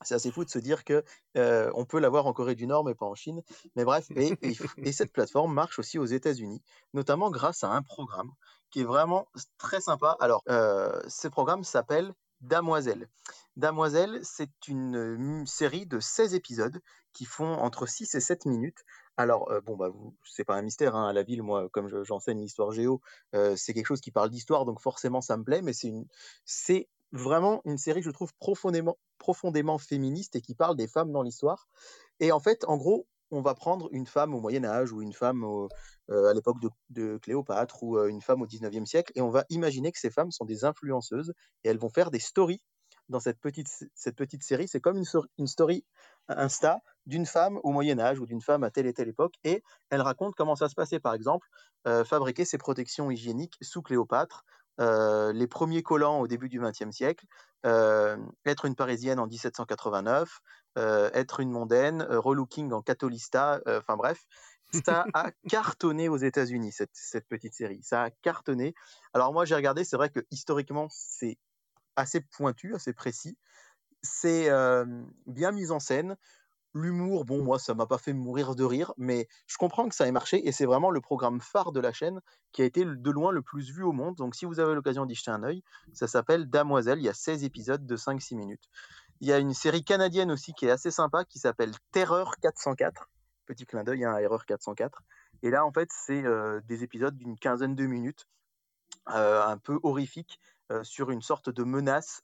C'est 0.03 0.15
assez 0.15 0.31
fou 0.31 0.45
de 0.45 0.51
se 0.51 0.59
dire 0.59 0.85
que 0.85 1.05
euh, 1.37 1.71
on 1.75 1.85
peut 1.85 1.99
l'avoir 1.99 2.27
en 2.27 2.33
Corée 2.33 2.55
du 2.55 2.67
Nord, 2.67 2.85
mais 2.85 2.95
pas 2.95 3.07
en 3.07 3.15
Chine. 3.15 3.43
Mais 3.75 3.85
bref, 3.85 4.07
et, 4.15 4.33
et 4.79 4.93
cette 4.93 5.13
plateforme 5.13 5.53
marche 5.53 5.79
aussi 5.79 5.99
aux 5.99 6.07
États-Unis, 6.07 6.63
notamment 6.95 7.31
grâce 7.31 7.65
à 7.65 7.71
un 7.71 7.83
programme 7.83 8.33
qui 8.71 8.81
est 8.81 8.85
vraiment 8.85 9.29
très 9.59 9.81
sympa. 9.81 10.17
Alors, 10.21 10.43
euh, 10.49 11.01
ce 11.09 11.29
programme 11.29 11.65
s'appelle 11.65 12.13
Damoiselle. 12.41 13.09
Damoiselle, 13.57 14.21
c'est 14.23 14.69
une 14.69 15.45
série 15.47 15.87
de 15.87 15.99
16 15.99 16.35
épisodes 16.35 16.81
qui 17.13 17.25
font 17.25 17.55
entre 17.55 17.87
6 17.87 18.15
et 18.15 18.21
7 18.21 18.47
minutes. 18.47 18.85
Alors, 19.17 19.51
euh, 19.51 19.61
bon, 19.61 19.77
bah, 19.77 19.91
c'est 20.25 20.45
pas 20.45 20.55
un 20.55 20.63
mystère, 20.63 20.95
hein, 20.95 21.09
à 21.09 21.13
la 21.13 21.25
ville, 21.25 21.43
moi, 21.43 21.69
comme 21.71 21.89
j'enseigne 22.05 22.41
l'histoire 22.41 22.71
géo, 22.71 23.01
euh, 23.35 23.57
c'est 23.57 23.75
quelque 23.75 23.87
chose 23.87 24.01
qui 24.01 24.13
parle 24.13 24.31
d'histoire, 24.31 24.65
donc 24.65 24.81
forcément, 24.81 25.21
ça 25.21 25.37
me 25.37 25.43
plaît, 25.43 25.61
mais 25.61 25.73
c'est 25.73 25.93
c'est 26.45 26.89
vraiment 27.11 27.61
une 27.65 27.79
série, 27.79 28.03
je 28.03 28.11
trouve, 28.11 28.33
profondément, 28.39 28.97
profondément 29.19 29.79
féministe 29.79 30.37
et 30.37 30.41
qui 30.41 30.55
parle 30.55 30.77
des 30.77 30.87
femmes 30.87 31.11
dans 31.11 31.23
l'histoire. 31.23 31.69
Et 32.21 32.31
en 32.31 32.39
fait, 32.39 32.65
en 32.67 32.77
gros, 32.77 33.09
on 33.31 33.41
va 33.41 33.55
prendre 33.55 33.89
une 33.93 34.07
femme 34.07 34.35
au 34.35 34.41
Moyen 34.41 34.65
Âge 34.65 34.93
ou 34.93 35.03
une 35.03 35.13
femme 35.13 35.45
à 36.09 36.33
l'époque 36.35 36.59
de, 36.91 37.19
Cléopâtre 37.19 37.83
ou 37.83 37.99
une 37.99 38.21
femme 38.21 38.43
au 38.43 38.47
19e 38.47 38.87
siècle 38.87 39.13
et 39.15 39.21
on 39.21 39.31
va 39.31 39.45
imaginer 39.51 39.93
que 39.93 39.99
ces 39.99 40.11
femmes 40.11 40.31
sont 40.31 40.45
des 40.45 40.65
influenceuses 40.65 41.33
et 41.65 41.69
elles 41.69 41.79
vont 41.79 41.91
faire 41.91 42.11
des 42.11 42.19
stories 42.19 42.63
dans 43.09 43.21
cette 43.21 43.41
petite, 43.41 43.69
cette 43.95 44.17
petite 44.17 44.43
série. 44.43 44.69
C'est 44.69 44.81
comme 44.81 45.03
une, 45.39 45.47
story 45.47 45.85
Insta 46.29 46.81
d'une 47.07 47.27
femme 47.27 47.59
au 47.63 47.73
Moyen 47.73 47.99
Âge 47.99 48.21
ou 48.21 48.27
d'une 48.27 48.43
femme 48.43 48.65
à 48.65 48.71
telle 48.71 48.87
et 48.87 48.93
telle 48.93 49.09
époque 49.09 49.35
et 49.45 49.63
elle 49.91 50.03
raconte 50.03 50.35
comment 50.35 50.57
ça 50.57 50.69
se 50.69 50.75
passait 50.75 51.01
par 51.01 51.15
exemple 51.15 51.47
fabriquer 51.85 52.45
ses 52.45 52.59
protections 52.59 53.11
hygiéniques 53.11 53.57
sous 53.63 53.83
Cléopâtre 53.83 54.45
euh, 54.81 55.33
les 55.33 55.47
premiers 55.47 55.83
collants 55.83 56.21
au 56.21 56.29
début 56.29 56.49
du 56.49 56.61
XXe 56.61 56.91
siècle, 56.91 57.27
euh, 57.67 58.17
être 58.47 58.65
une 58.65 58.77
Parisienne 58.77 59.19
en 59.19 59.27
1789, 59.27 60.41
euh, 60.79 61.11
être 61.13 61.41
une 61.41 61.51
mondaine, 61.51 62.03
relooking 62.03 62.73
en 62.73 62.83
catholista, 62.83 63.61
enfin 63.67 63.97
bref, 63.97 64.27
ça 64.85 65.05
a 65.15 65.33
cartonné 65.49 66.09
aux 66.09 66.17
États-Unis 66.17 66.73
cette, 66.73 66.95
cette, 66.95 67.27
petite 67.27 67.55
série. 67.55 67.83
Ça 67.83 68.05
a 68.05 68.11
cartonné. 68.11 68.75
Alors 69.15 69.33
moi 69.33 69.45
j'ai 69.45 69.55
regardé, 69.55 69.85
c'est 69.85 69.97
vrai 69.97 70.11
que 70.11 70.21
historiquement 70.31 70.87
c'est 70.91 71.39
assez 71.97 72.21
pointu, 72.21 72.75
assez 72.75 72.93
précis. 72.93 73.37
C'est 74.03 74.49
bien 75.27 75.51
mis 75.51 75.73
en 75.73 75.81
scène. 75.81 76.17
L'humour, 76.79 77.25
bon, 77.25 77.43
moi, 77.43 77.59
ça 77.59 77.75
m'a 77.75 77.87
pas 77.87 77.99
fait 77.99 78.13
mourir 78.13 78.55
de 78.55 78.63
rire, 78.63 78.93
mais 78.97 79.27
je 79.49 79.57
comprends 79.57 79.89
que 79.89 79.97
ça 79.97 80.07
ait 80.07 80.13
marché 80.13 80.47
et 80.47 80.53
c'est 80.53 80.65
vraiment 80.65 80.91
le 80.91 81.01
programme 81.01 81.41
phare 81.41 81.73
de 81.73 81.81
la 81.81 81.93
chaîne 81.93 82.21
qui 82.53 82.63
a 82.63 82.65
été 82.65 82.85
de 82.85 83.11
loin 83.11 83.33
le 83.33 83.43
plus 83.43 83.73
vu 83.73 83.83
au 83.83 83.91
monde. 83.91 84.15
Donc, 84.15 84.37
si 84.37 84.45
vous 84.45 84.61
avez 84.61 84.75
l'occasion 84.77 85.05
d'y 85.05 85.17
jeter 85.17 85.33
un 85.33 85.43
œil, 85.43 85.65
ça 85.93 86.07
s'appelle 86.07 86.49
Damoiselle. 86.49 87.01
Il 87.01 87.05
y 87.05 87.09
a 87.09 87.15
16 87.15 87.43
épisodes 87.43 87.85
de 87.85 87.97
5-6 87.97 88.37
minutes. 88.37 88.69
Il 89.21 89.27
y 89.27 89.33
a 89.33 89.39
une 89.39 89.55
série 89.55 89.83
canadienne 89.83 90.31
aussi 90.31 90.53
qui 90.53 90.67
est 90.67 90.71
assez 90.71 90.93
sympa 90.93 91.25
qui 91.25 91.41
s'appelle 91.41 91.73
Terreur 91.91 92.37
404. 92.41 93.11
Petit 93.47 93.67
clin 93.67 93.83
d'œil 93.83 94.05
à 94.05 94.13
hein, 94.13 94.19
Erreur 94.19 94.47
404. 94.47 95.03
Et 95.43 95.51
là, 95.51 95.67
en 95.67 95.73
fait, 95.73 95.89
c'est 95.93 96.25
euh, 96.25 96.61
des 96.69 96.85
épisodes 96.85 97.17
d'une 97.17 97.37
quinzaine 97.37 97.75
de 97.75 97.87
minutes, 97.87 98.29
euh, 99.11 99.45
un 99.45 99.59
peu 99.59 99.81
horrifiques, 99.83 100.39
euh, 100.71 100.85
sur 100.85 101.11
une 101.11 101.23
sorte 101.23 101.51
de 101.51 101.65
menace 101.65 102.23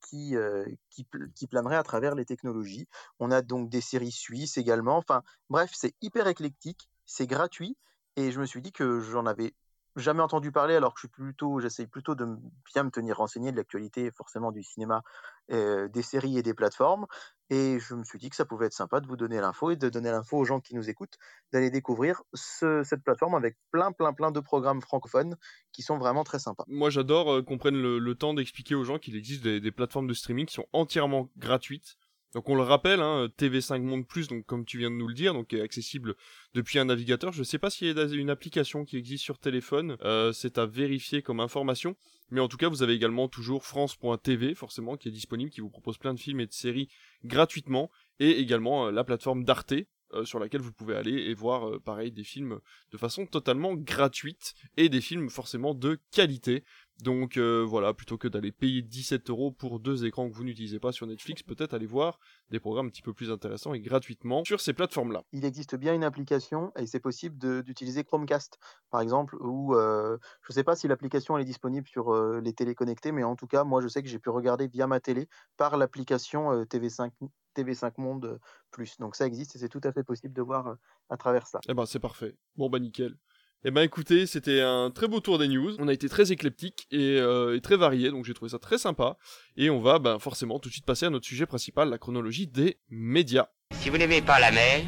qui, 0.00 0.36
euh, 0.36 0.64
qui, 0.90 1.06
qui, 1.34 1.46
planerait 1.46 1.76
à 1.76 1.82
travers 1.82 2.14
les 2.14 2.24
technologies. 2.24 2.88
On 3.18 3.30
a 3.30 3.42
donc 3.42 3.68
des 3.68 3.80
séries 3.80 4.12
suisses 4.12 4.58
également. 4.58 4.96
Enfin, 4.96 5.22
bref, 5.50 5.70
c'est 5.74 5.94
hyper 6.00 6.26
éclectique, 6.28 6.88
c'est 7.06 7.26
gratuit, 7.26 7.76
et 8.16 8.32
je 8.32 8.40
me 8.40 8.46
suis 8.46 8.62
dit 8.62 8.72
que 8.72 9.00
j'en 9.00 9.26
avais 9.26 9.54
jamais 9.98 10.22
entendu 10.22 10.52
parler 10.52 10.74
alors 10.74 10.94
que 10.94 11.00
je 11.00 11.06
suis 11.06 11.08
plutôt, 11.08 11.60
j'essaye 11.60 11.86
plutôt 11.86 12.14
de 12.14 12.26
bien 12.72 12.84
me 12.84 12.90
tenir 12.90 13.16
renseigné 13.16 13.52
de 13.52 13.56
l'actualité 13.56 14.10
forcément 14.10 14.52
du 14.52 14.62
cinéma, 14.62 15.02
euh, 15.50 15.88
des 15.88 16.02
séries 16.02 16.38
et 16.38 16.42
des 16.42 16.54
plateformes. 16.54 17.06
Et 17.50 17.78
je 17.80 17.94
me 17.94 18.04
suis 18.04 18.18
dit 18.18 18.28
que 18.28 18.36
ça 18.36 18.44
pouvait 18.44 18.66
être 18.66 18.74
sympa 18.74 19.00
de 19.00 19.06
vous 19.06 19.16
donner 19.16 19.40
l'info 19.40 19.70
et 19.70 19.76
de 19.76 19.88
donner 19.88 20.10
l'info 20.10 20.36
aux 20.36 20.44
gens 20.44 20.60
qui 20.60 20.74
nous 20.74 20.90
écoutent, 20.90 21.18
d'aller 21.52 21.70
découvrir 21.70 22.22
ce, 22.34 22.82
cette 22.82 23.02
plateforme 23.02 23.34
avec 23.34 23.56
plein, 23.70 23.92
plein, 23.92 24.12
plein 24.12 24.30
de 24.30 24.40
programmes 24.40 24.82
francophones 24.82 25.36
qui 25.72 25.82
sont 25.82 25.98
vraiment 25.98 26.24
très 26.24 26.38
sympas. 26.38 26.64
Moi, 26.66 26.90
j'adore 26.90 27.32
euh, 27.32 27.42
qu'on 27.42 27.58
prenne 27.58 27.80
le, 27.80 28.14
temps 28.14 28.34
d'expliquer 28.34 28.74
aux 28.74 28.84
gens 28.84 28.98
qu'il 28.98 29.16
existe 29.16 29.44
des 29.44 29.72
plateformes 29.72 30.08
de 30.08 30.14
streaming 30.14 30.46
qui 30.46 30.54
sont 30.54 30.66
entièrement 30.72 31.30
gratuites 31.36 31.96
donc 32.34 32.48
on 32.50 32.54
le 32.54 32.62
rappelle, 32.62 33.00
hein, 33.00 33.28
TV5 33.38 33.80
Monde 33.80 34.06
Plus, 34.06 34.28
donc 34.28 34.44
comme 34.44 34.66
tu 34.66 34.78
viens 34.78 34.90
de 34.90 34.96
nous 34.96 35.08
le 35.08 35.14
dire, 35.14 35.32
donc 35.32 35.52
est 35.54 35.62
accessible 35.62 36.14
depuis 36.54 36.78
un 36.78 36.84
navigateur. 36.84 37.32
Je 37.32 37.38
ne 37.38 37.44
sais 37.44 37.58
pas 37.58 37.70
s'il 37.70 37.88
y 37.88 37.98
a 37.98 38.04
une 38.04 38.28
application 38.28 38.84
qui 38.84 38.98
existe 38.98 39.24
sur 39.24 39.38
téléphone, 39.38 39.96
euh, 40.02 40.32
c'est 40.32 40.58
à 40.58 40.66
vérifier 40.66 41.22
comme 41.22 41.40
information. 41.40 41.96
Mais 42.30 42.40
en 42.40 42.48
tout 42.48 42.58
cas, 42.58 42.68
vous 42.68 42.82
avez 42.82 42.92
également 42.92 43.28
toujours 43.28 43.64
France.tv, 43.64 44.54
forcément, 44.54 44.98
qui 44.98 45.08
est 45.08 45.12
disponible, 45.12 45.50
qui 45.50 45.62
vous 45.62 45.70
propose 45.70 45.96
plein 45.96 46.12
de 46.12 46.20
films 46.20 46.40
et 46.40 46.46
de 46.46 46.52
séries 46.52 46.90
gratuitement, 47.24 47.90
et 48.20 48.38
également 48.38 48.88
euh, 48.88 48.90
la 48.90 49.04
plateforme 49.04 49.44
d'Arte, 49.44 49.74
euh, 50.12 50.24
sur 50.24 50.38
laquelle 50.38 50.60
vous 50.60 50.72
pouvez 50.72 50.96
aller 50.96 51.12
et 51.12 51.34
voir 51.34 51.80
pareil 51.80 52.12
des 52.12 52.24
films 52.24 52.60
de 52.92 52.98
façon 52.98 53.26
totalement 53.26 53.74
gratuite 53.74 54.54
et 54.76 54.88
des 54.88 55.02
films 55.02 55.30
forcément 55.30 55.74
de 55.74 55.98
qualité 56.12 56.64
donc 57.02 57.36
euh, 57.36 57.64
voilà, 57.64 57.94
plutôt 57.94 58.18
que 58.18 58.26
d'aller 58.26 58.50
payer 58.50 58.82
17 58.82 59.30
euros 59.30 59.52
pour 59.52 59.78
deux 59.78 60.04
écrans 60.04 60.28
que 60.28 60.34
vous 60.34 60.42
n'utilisez 60.42 60.80
pas 60.80 60.90
sur 60.90 61.06
Netflix, 61.06 61.42
peut-être 61.42 61.74
aller 61.74 61.86
voir 61.86 62.18
des 62.50 62.58
programmes 62.58 62.86
un 62.86 62.90
petit 62.90 63.02
peu 63.02 63.12
plus 63.12 63.30
intéressants 63.30 63.72
et 63.72 63.80
gratuitement 63.80 64.42
sur 64.44 64.60
ces 64.60 64.72
plateformes-là. 64.72 65.22
Il 65.32 65.44
existe 65.44 65.76
bien 65.76 65.94
une 65.94 66.02
application 66.02 66.72
et 66.76 66.86
c'est 66.86 66.98
possible 66.98 67.62
d'utiliser 67.62 68.02
Chromecast, 68.02 68.58
par 68.90 69.00
exemple, 69.00 69.36
ou 69.40 69.74
euh, 69.74 70.18
je 70.42 70.52
ne 70.52 70.54
sais 70.54 70.64
pas 70.64 70.74
si 70.74 70.88
l'application 70.88 71.38
est 71.38 71.44
disponible 71.44 71.86
sur 71.86 72.12
euh, 72.12 72.40
les 72.40 72.52
télés 72.52 72.74
connectées, 72.74 73.12
mais 73.12 73.22
en 73.22 73.36
tout 73.36 73.46
cas, 73.46 73.62
moi 73.62 73.80
je 73.80 73.88
sais 73.88 74.02
que 74.02 74.08
j'ai 74.08 74.18
pu 74.18 74.30
regarder 74.30 74.66
via 74.66 74.88
ma 74.88 74.98
télé 74.98 75.28
par 75.56 75.76
l'application 75.76 76.64
TV5 76.64 77.12
TV5 77.54 77.92
Monde 77.98 78.40
Plus. 78.70 78.98
Donc 78.98 79.16
ça 79.16 79.26
existe 79.26 79.56
et 79.56 79.58
c'est 79.58 79.68
tout 79.68 79.80
à 79.84 79.92
fait 79.92 80.04
possible 80.04 80.34
de 80.34 80.42
voir 80.42 80.76
à 81.10 81.16
travers 81.16 81.46
ça. 81.46 81.60
Eh 81.68 81.74
ben 81.74 81.86
c'est 81.86 81.98
parfait. 81.98 82.36
Bon 82.56 82.68
bah 82.68 82.78
nickel. 82.78 83.16
Eh 83.64 83.72
ben 83.72 83.82
écoutez, 83.82 84.26
c'était 84.26 84.60
un 84.60 84.92
très 84.92 85.08
beau 85.08 85.18
tour 85.18 85.36
des 85.36 85.48
news. 85.48 85.74
On 85.80 85.88
a 85.88 85.92
été 85.92 86.08
très 86.08 86.30
éclectique 86.30 86.86
euh, 86.92 87.56
et, 87.56 87.60
très 87.60 87.76
varié, 87.76 88.10
donc 88.10 88.24
j'ai 88.24 88.32
trouvé 88.32 88.50
ça 88.50 88.60
très 88.60 88.78
sympa. 88.78 89.16
Et 89.56 89.68
on 89.68 89.80
va 89.80 89.98
ben, 89.98 90.20
forcément 90.20 90.60
tout 90.60 90.68
de 90.68 90.74
suite 90.74 90.86
passer 90.86 91.06
à 91.06 91.10
notre 91.10 91.26
sujet 91.26 91.44
principal, 91.44 91.90
la 91.90 91.98
chronologie 91.98 92.46
des 92.46 92.78
médias. 92.88 93.48
Si 93.72 93.90
vous 93.90 93.98
n'aimez 93.98 94.22
pas 94.22 94.38
la 94.38 94.52
mer, 94.52 94.84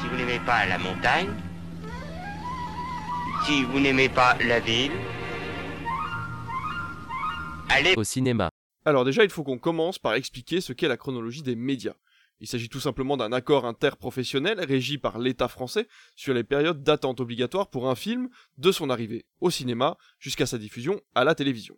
si 0.00 0.06
vous 0.06 0.16
n'aimez 0.16 0.38
pas 0.44 0.66
la 0.66 0.76
montagne, 0.76 1.30
si 3.46 3.64
vous 3.64 3.80
n'aimez 3.80 4.10
pas 4.10 4.36
la 4.46 4.60
ville, 4.60 4.92
allez 7.70 7.94
au 7.96 8.04
cinéma. 8.04 8.50
Alors 8.84 9.06
déjà, 9.06 9.24
il 9.24 9.30
faut 9.30 9.44
qu'on 9.44 9.58
commence 9.58 9.98
par 9.98 10.12
expliquer 10.12 10.60
ce 10.60 10.74
qu'est 10.74 10.88
la 10.88 10.98
chronologie 10.98 11.42
des 11.42 11.56
médias. 11.56 11.94
Il 12.40 12.48
s'agit 12.48 12.70
tout 12.70 12.80
simplement 12.80 13.18
d'un 13.18 13.32
accord 13.32 13.66
interprofessionnel 13.66 14.60
régi 14.60 14.96
par 14.96 15.18
l'État 15.18 15.48
français 15.48 15.86
sur 16.16 16.32
les 16.32 16.44
périodes 16.44 16.82
d'attente 16.82 17.20
obligatoires 17.20 17.68
pour 17.68 17.90
un 17.90 17.94
film 17.94 18.30
de 18.56 18.72
son 18.72 18.88
arrivée 18.88 19.26
au 19.40 19.50
cinéma 19.50 19.98
jusqu'à 20.18 20.46
sa 20.46 20.56
diffusion 20.56 21.00
à 21.14 21.24
la 21.24 21.34
télévision. 21.34 21.76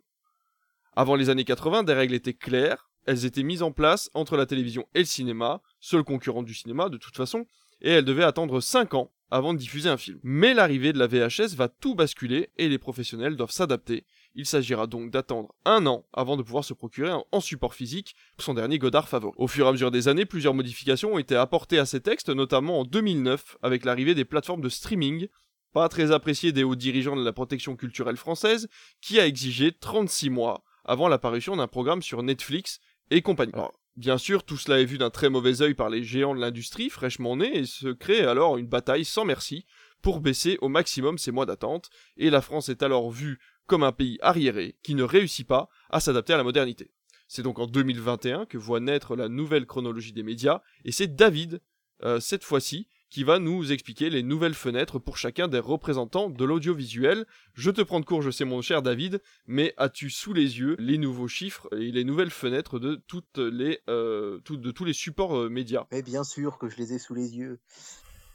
Avant 0.95 1.15
les 1.15 1.29
années 1.29 1.43
80, 1.43 1.83
des 1.83 1.93
règles 1.93 2.13
étaient 2.13 2.33
claires, 2.33 2.89
elles 3.05 3.25
étaient 3.25 3.43
mises 3.43 3.63
en 3.63 3.71
place 3.71 4.09
entre 4.13 4.37
la 4.37 4.45
télévision 4.45 4.87
et 4.93 4.99
le 4.99 5.05
cinéma, 5.05 5.61
seul 5.81 6.03
concurrent 6.03 6.43
du 6.43 6.53
cinéma 6.53 6.87
de 6.87 6.97
toute 6.97 7.17
façon, 7.17 7.45
et 7.81 7.89
elles 7.89 8.05
devaient 8.05 8.23
attendre 8.23 8.61
5 8.61 8.93
ans 8.93 9.11
avant 9.29 9.53
de 9.53 9.59
diffuser 9.59 9.89
un 9.89 9.97
film. 9.97 10.19
Mais 10.23 10.53
l'arrivée 10.53 10.93
de 10.93 10.99
la 10.99 11.07
VHS 11.07 11.55
va 11.55 11.67
tout 11.67 11.95
basculer 11.95 12.51
et 12.57 12.69
les 12.69 12.77
professionnels 12.77 13.35
doivent 13.35 13.51
s'adapter. 13.51 14.05
Il 14.35 14.45
s'agira 14.47 14.87
donc 14.87 15.11
d'attendre 15.11 15.53
un 15.63 15.85
an 15.85 16.05
avant 16.11 16.37
de 16.37 16.41
pouvoir 16.41 16.63
se 16.63 16.73
procurer 16.73 17.11
en 17.31 17.39
support 17.39 17.75
physique 17.75 18.15
son 18.39 18.55
dernier 18.55 18.79
Godard 18.79 19.07
favori. 19.07 19.35
Au 19.37 19.47
fur 19.47 19.65
et 19.65 19.69
à 19.69 19.71
mesure 19.71 19.91
des 19.91 20.07
années, 20.07 20.25
plusieurs 20.25 20.55
modifications 20.55 21.13
ont 21.13 21.19
été 21.19 21.35
apportées 21.35 21.77
à 21.77 21.85
ces 21.85 22.01
textes, 22.01 22.29
notamment 22.29 22.79
en 22.79 22.83
2009 22.83 23.57
avec 23.61 23.85
l'arrivée 23.85 24.15
des 24.15 24.25
plateformes 24.25 24.61
de 24.61 24.69
streaming, 24.69 25.27
pas 25.71 25.87
très 25.87 26.11
appréciées 26.11 26.51
des 26.51 26.63
hauts 26.63 26.75
dirigeants 26.75 27.15
de 27.15 27.23
la 27.23 27.33
protection 27.33 27.75
culturelle 27.75 28.17
française, 28.17 28.67
qui 29.01 29.19
a 29.19 29.27
exigé 29.27 29.71
36 29.71 30.31
mois 30.31 30.63
avant 30.83 31.07
l'apparition 31.07 31.55
d'un 31.55 31.67
programme 31.67 32.01
sur 32.01 32.23
Netflix 32.23 32.79
et 33.11 33.21
compagnie. 33.21 33.53
Bien 33.95 34.17
sûr, 34.17 34.43
tout 34.43 34.57
cela 34.57 34.79
est 34.79 34.85
vu 34.85 34.97
d'un 34.97 35.11
très 35.11 35.29
mauvais 35.29 35.61
œil 35.61 35.75
par 35.75 35.89
les 35.89 36.03
géants 36.03 36.33
de 36.33 36.41
l'industrie, 36.41 36.89
fraîchement 36.89 37.35
nés, 37.35 37.59
et 37.59 37.65
se 37.65 37.89
crée 37.89 38.21
alors 38.21 38.57
une 38.57 38.67
bataille 38.67 39.05
sans 39.05 39.25
merci 39.25 39.65
pour 40.01 40.19
baisser 40.19 40.57
au 40.61 40.67
maximum 40.67 41.17
ces 41.17 41.31
mois 41.31 41.45
d'attente, 41.45 41.89
et 42.17 42.29
la 42.29 42.41
France 42.41 42.69
est 42.69 42.81
alors 42.83 43.11
vue 43.11 43.39
comme 43.65 43.83
un 43.83 43.91
pays 43.91 44.17
arriéré 44.21 44.75
qui 44.83 44.95
ne 44.95 45.03
réussit 45.03 45.47
pas 45.47 45.69
à 45.89 45.99
s'adapter 45.99 46.33
à 46.33 46.37
la 46.37 46.43
modernité. 46.43 46.91
C'est 47.27 47.43
donc 47.43 47.59
en 47.59 47.67
2021 47.67 48.45
que 48.45 48.57
voit 48.57 48.79
naître 48.79 49.15
la 49.15 49.29
nouvelle 49.29 49.65
chronologie 49.65 50.13
des 50.13 50.23
médias, 50.23 50.61
et 50.85 50.91
c'est 50.91 51.15
David, 51.15 51.61
euh, 52.03 52.19
cette 52.19 52.43
fois-ci, 52.43 52.87
qui 53.13 53.23
va 53.23 53.37
nous 53.37 53.71
expliquer 53.71 54.09
les 54.09 54.23
nouvelles 54.23 54.55
fenêtres 54.55 54.97
pour 54.97 55.17
chacun 55.17 55.47
des 55.47 55.59
représentants 55.59 56.31
de 56.31 56.43
l'audiovisuel. 56.43 57.27
Je 57.53 57.69
te 57.69 57.81
prends 57.81 57.99
de 57.99 58.05
court, 58.05 58.23
je 58.23 58.31
sais 58.31 58.43
mon 58.43 58.63
cher 58.63 58.81
David, 58.81 59.21
mais 59.45 59.75
as-tu 59.77 60.09
sous 60.09 60.33
les 60.33 60.57
yeux 60.57 60.75
les 60.79 60.97
nouveaux 60.97 61.27
chiffres 61.27 61.69
et 61.77 61.91
les 61.91 62.05
nouvelles 62.05 62.31
fenêtres 62.31 62.79
de 62.79 62.95
toutes 63.05 63.37
les 63.37 63.81
euh, 63.87 64.39
de 64.49 64.71
tous 64.71 64.83
les 64.83 64.93
supports 64.93 65.37
euh, 65.37 65.47
médias? 65.47 65.85
Mais 65.91 66.01
bien 66.01 66.23
sûr 66.23 66.57
que 66.57 66.69
je 66.69 66.77
les 66.77 66.93
ai 66.93 66.97
sous 66.97 67.13
les 67.13 67.37
yeux. 67.37 67.59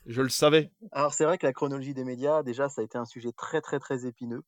Je 0.07 0.23
le 0.23 0.29
savais. 0.29 0.71
Alors 0.93 1.13
c'est 1.13 1.25
vrai 1.25 1.39
que 1.39 1.47
la 1.47 1.53
chronologie 1.53 1.93
des 1.93 2.05
médias, 2.05 2.45
déjà, 2.45 2.69
ça 2.69 2.81
a 2.81 2.85
été 2.85 2.99
un 2.99 3.05
sujet 3.05 3.33
très 3.33 3.61
très 3.61 3.81
très 3.81 4.07
épineux, 4.07 4.45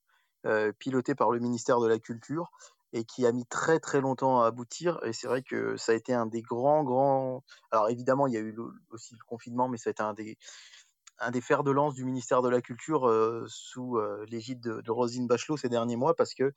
piloté 0.79 1.15
par 1.15 1.31
le 1.31 1.39
ministère 1.39 1.81
de 1.81 1.87
la 1.87 1.99
Culture 1.99 2.51
et 2.93 3.05
qui 3.05 3.27
a 3.27 3.33
mis 3.33 3.47
très 3.47 3.79
très 3.79 4.01
longtemps 4.01 4.43
à 4.43 4.47
aboutir. 4.47 4.99
Et 5.05 5.13
c'est 5.13 5.27
vrai 5.27 5.43
que 5.43 5.77
ça 5.77 5.93
a 5.93 5.95
été 5.95 6.13
un 6.13 6.27
des 6.27 6.43
grands, 6.43 6.83
grands. 6.83 7.45
Alors 7.71 7.89
évidemment, 7.89 8.27
il 8.27 8.35
y 8.35 8.37
a 8.37 8.41
eu 8.41 8.57
aussi 8.91 9.15
le 9.15 9.25
confinement, 9.27 9.69
mais 9.69 9.79
ça 9.79 9.91
a 9.91 9.93
été 9.93 10.03
un 10.03 10.15
des, 10.15 10.37
un 11.21 11.31
des 11.31 11.41
fers 11.41 11.63
de 11.63 11.71
lance 11.71 11.95
du 11.95 12.05
ministère 12.05 12.43
de 12.43 12.49
la 12.49 12.61
Culture 12.61 13.09
euh, 13.09 13.45
sous 13.49 13.99
euh, 13.99 14.25
l'égide 14.29 14.61
de, 14.61 14.91
Rosine 14.91 15.27
Bachelot 15.27 15.57
ces 15.57 15.69
derniers 15.69 15.97
mois, 15.97 16.17
parce 16.17 16.35
que 16.35 16.53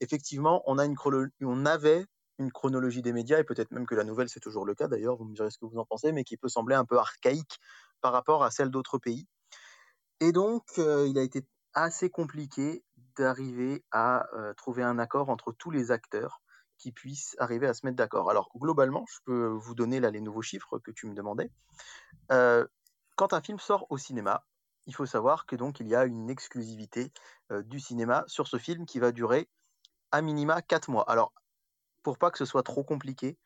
effectivement, 0.00 0.62
on, 0.66 0.78
a 0.78 0.84
une 0.84 0.96
on 1.42 1.66
avait 1.66 2.06
une 2.38 2.50
chronologie 2.50 3.02
des 3.02 3.12
médias, 3.12 3.38
et 3.38 3.44
peut-être 3.44 3.70
même 3.70 3.86
que 3.86 3.94
la 3.94 4.04
nouvelle, 4.04 4.28
c'est 4.28 4.40
toujours 4.40 4.64
le 4.64 4.74
cas 4.74 4.88
d'ailleurs, 4.88 5.16
vous 5.16 5.24
me 5.24 5.34
direz 5.34 5.50
ce 5.50 5.58
que 5.58 5.66
vous 5.66 5.78
en 5.78 5.84
pensez, 5.84 6.12
mais 6.12 6.24
qui 6.24 6.36
peut 6.36 6.48
sembler 6.48 6.74
un 6.74 6.84
peu 6.84 6.98
archaïque 6.98 7.58
par 8.00 8.12
rapport 8.12 8.42
à 8.42 8.50
celle 8.50 8.70
d'autres 8.70 8.98
pays. 8.98 9.26
Et 10.20 10.32
donc, 10.32 10.64
euh, 10.78 11.06
il 11.08 11.18
a 11.18 11.22
été 11.22 11.44
assez 11.74 12.08
compliqué 12.08 12.82
d'arriver 13.16 13.84
à 13.90 14.26
trouver 14.56 14.82
un 14.82 14.98
accord 14.98 15.30
entre 15.30 15.52
tous 15.52 15.70
les 15.70 15.90
acteurs 15.90 16.40
qui 16.78 16.92
puissent 16.92 17.34
arriver 17.38 17.66
à 17.66 17.74
se 17.74 17.86
mettre 17.86 17.96
d'accord. 17.96 18.30
Alors 18.30 18.50
globalement, 18.54 19.04
je 19.08 19.18
peux 19.24 19.46
vous 19.46 19.74
donner 19.74 19.98
là 19.98 20.10
les 20.10 20.20
nouveaux 20.20 20.42
chiffres 20.42 20.78
que 20.78 20.90
tu 20.90 21.06
me 21.06 21.14
demandais. 21.14 21.50
quand 23.16 23.32
un 23.32 23.40
film 23.40 23.58
sort 23.58 23.86
au 23.90 23.98
cinéma, 23.98 24.44
il 24.86 24.94
faut 24.94 25.06
savoir 25.06 25.46
que 25.46 25.56
donc 25.56 25.80
il 25.80 25.88
y 25.88 25.96
a 25.96 26.04
une 26.04 26.30
exclusivité 26.30 27.12
du 27.50 27.80
cinéma 27.80 28.24
sur 28.28 28.46
ce 28.46 28.58
film 28.58 28.86
qui 28.86 29.00
va 29.00 29.10
durer 29.10 29.48
à 30.12 30.22
minima 30.22 30.62
4 30.62 30.90
mois. 30.90 31.10
Alors 31.10 31.32
pour 32.02 32.18
pas 32.18 32.30
que 32.30 32.38
ce 32.38 32.44
soit 32.44 32.62
trop 32.62 32.84
compliqué, 32.84 33.36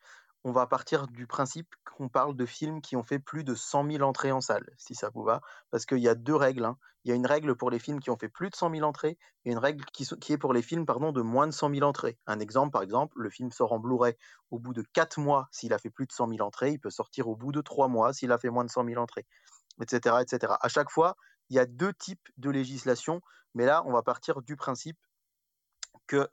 on 0.43 0.51
va 0.51 0.65
partir 0.65 1.07
du 1.07 1.27
principe 1.27 1.67
qu'on 1.85 2.09
parle 2.09 2.35
de 2.35 2.45
films 2.45 2.81
qui 2.81 2.95
ont 2.95 3.03
fait 3.03 3.19
plus 3.19 3.43
de 3.43 3.53
100 3.53 3.91
000 3.91 4.03
entrées 4.03 4.31
en 4.31 4.41
salle, 4.41 4.67
si 4.77 4.95
ça 4.95 5.09
vous 5.13 5.23
va, 5.23 5.41
parce 5.69 5.85
qu'il 5.85 5.99
y 5.99 6.07
a 6.07 6.15
deux 6.15 6.35
règles. 6.35 6.65
Hein. 6.65 6.77
Il 7.03 7.09
y 7.09 7.11
a 7.11 7.15
une 7.15 7.25
règle 7.25 7.55
pour 7.55 7.69
les 7.69 7.79
films 7.79 7.99
qui 7.99 8.09
ont 8.09 8.17
fait 8.17 8.29
plus 8.29 8.49
de 8.49 8.55
100 8.55 8.71
000 8.71 8.83
entrées 8.83 9.17
et 9.45 9.51
une 9.51 9.57
règle 9.57 9.83
qui, 9.85 10.03
est 10.03 10.37
pour 10.37 10.53
les 10.53 10.61
films 10.61 10.85
pardon, 10.85 11.11
de 11.11 11.21
moins 11.21 11.47
de 11.47 11.51
100 11.51 11.73
000 11.73 11.87
entrées. 11.87 12.17
Un 12.27 12.39
exemple, 12.39 12.71
par 12.71 12.81
exemple, 12.81 13.19
le 13.19 13.29
film 13.29 13.51
sort 13.51 13.71
en 13.71 13.79
Blu-ray 13.79 14.15
au 14.49 14.59
bout 14.59 14.73
de 14.73 14.83
4 14.93 15.19
mois 15.19 15.47
s'il 15.51 15.73
a 15.73 15.77
fait 15.77 15.89
plus 15.89 16.05
de 16.05 16.11
100 16.11 16.29
000 16.29 16.41
entrées, 16.41 16.71
il 16.71 16.79
peut 16.79 16.89
sortir 16.89 17.27
au 17.27 17.35
bout 17.35 17.51
de 17.51 17.61
3 17.61 17.87
mois 17.87 18.13
s'il 18.13 18.31
a 18.31 18.37
fait 18.37 18.49
moins 18.49 18.65
de 18.65 18.71
100 18.71 18.85
000 18.85 19.01
entrées, 19.01 19.25
etc., 19.81 20.17
etc. 20.21 20.53
À 20.59 20.67
chaque 20.69 20.89
fois, 20.89 21.15
il 21.49 21.55
y 21.55 21.59
a 21.59 21.65
deux 21.65 21.93
types 21.93 22.29
de 22.37 22.49
législation, 22.49 23.21
mais 23.53 23.65
là, 23.65 23.83
on 23.85 23.91
va 23.91 24.01
partir 24.01 24.41
du 24.41 24.55
principe 24.55 24.97
que 26.07 26.27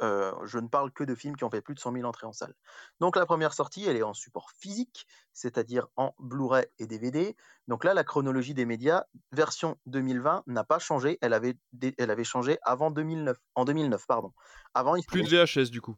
je 0.45 0.59
ne 0.59 0.69
parle 0.69 0.91
que 0.93 1.05
de 1.05 1.15
films 1.15 1.37
qui 1.37 1.45
ont 1.45 1.51
fait 1.51 1.61
plus 1.61 1.75
de 1.75 1.81
100 1.81 1.93
000 1.93 2.05
entrées 2.05 2.27
en 2.27 2.33
salle. 2.33 2.55
Donc 3.01 3.17
la 3.17 3.27
première 3.27 3.53
sortie, 3.53 3.85
elle 3.87 3.97
est 3.97 4.03
en 4.03 4.15
support 4.15 4.51
physique, 4.51 5.07
c'est-à-dire 5.33 5.87
en 5.97 6.15
Blu-ray 6.19 6.67
et 6.79 6.87
DVD. 6.87 7.37
Donc 7.69 7.85
là, 7.85 7.95
la 7.95 8.05
chronologie 8.05 8.55
des 8.55 8.65
médias, 8.65 9.05
version 9.33 9.79
2020, 9.87 10.45
n'a 10.47 10.65
pas 10.65 10.79
changé. 10.79 11.19
Elle 11.21 11.33
avait, 11.33 11.57
elle 11.99 12.11
avait 12.11 12.25
changé 12.25 12.59
avant 12.63 12.91
2009. 12.91 13.37
En 13.55 13.65
2009, 13.65 14.07
pardon. 14.07 14.33
Avant, 14.75 14.97
il 14.97 15.05
plus 15.05 15.23
de 15.23 15.29
VHS 15.29 15.71
du 15.71 15.81
coup. 15.81 15.97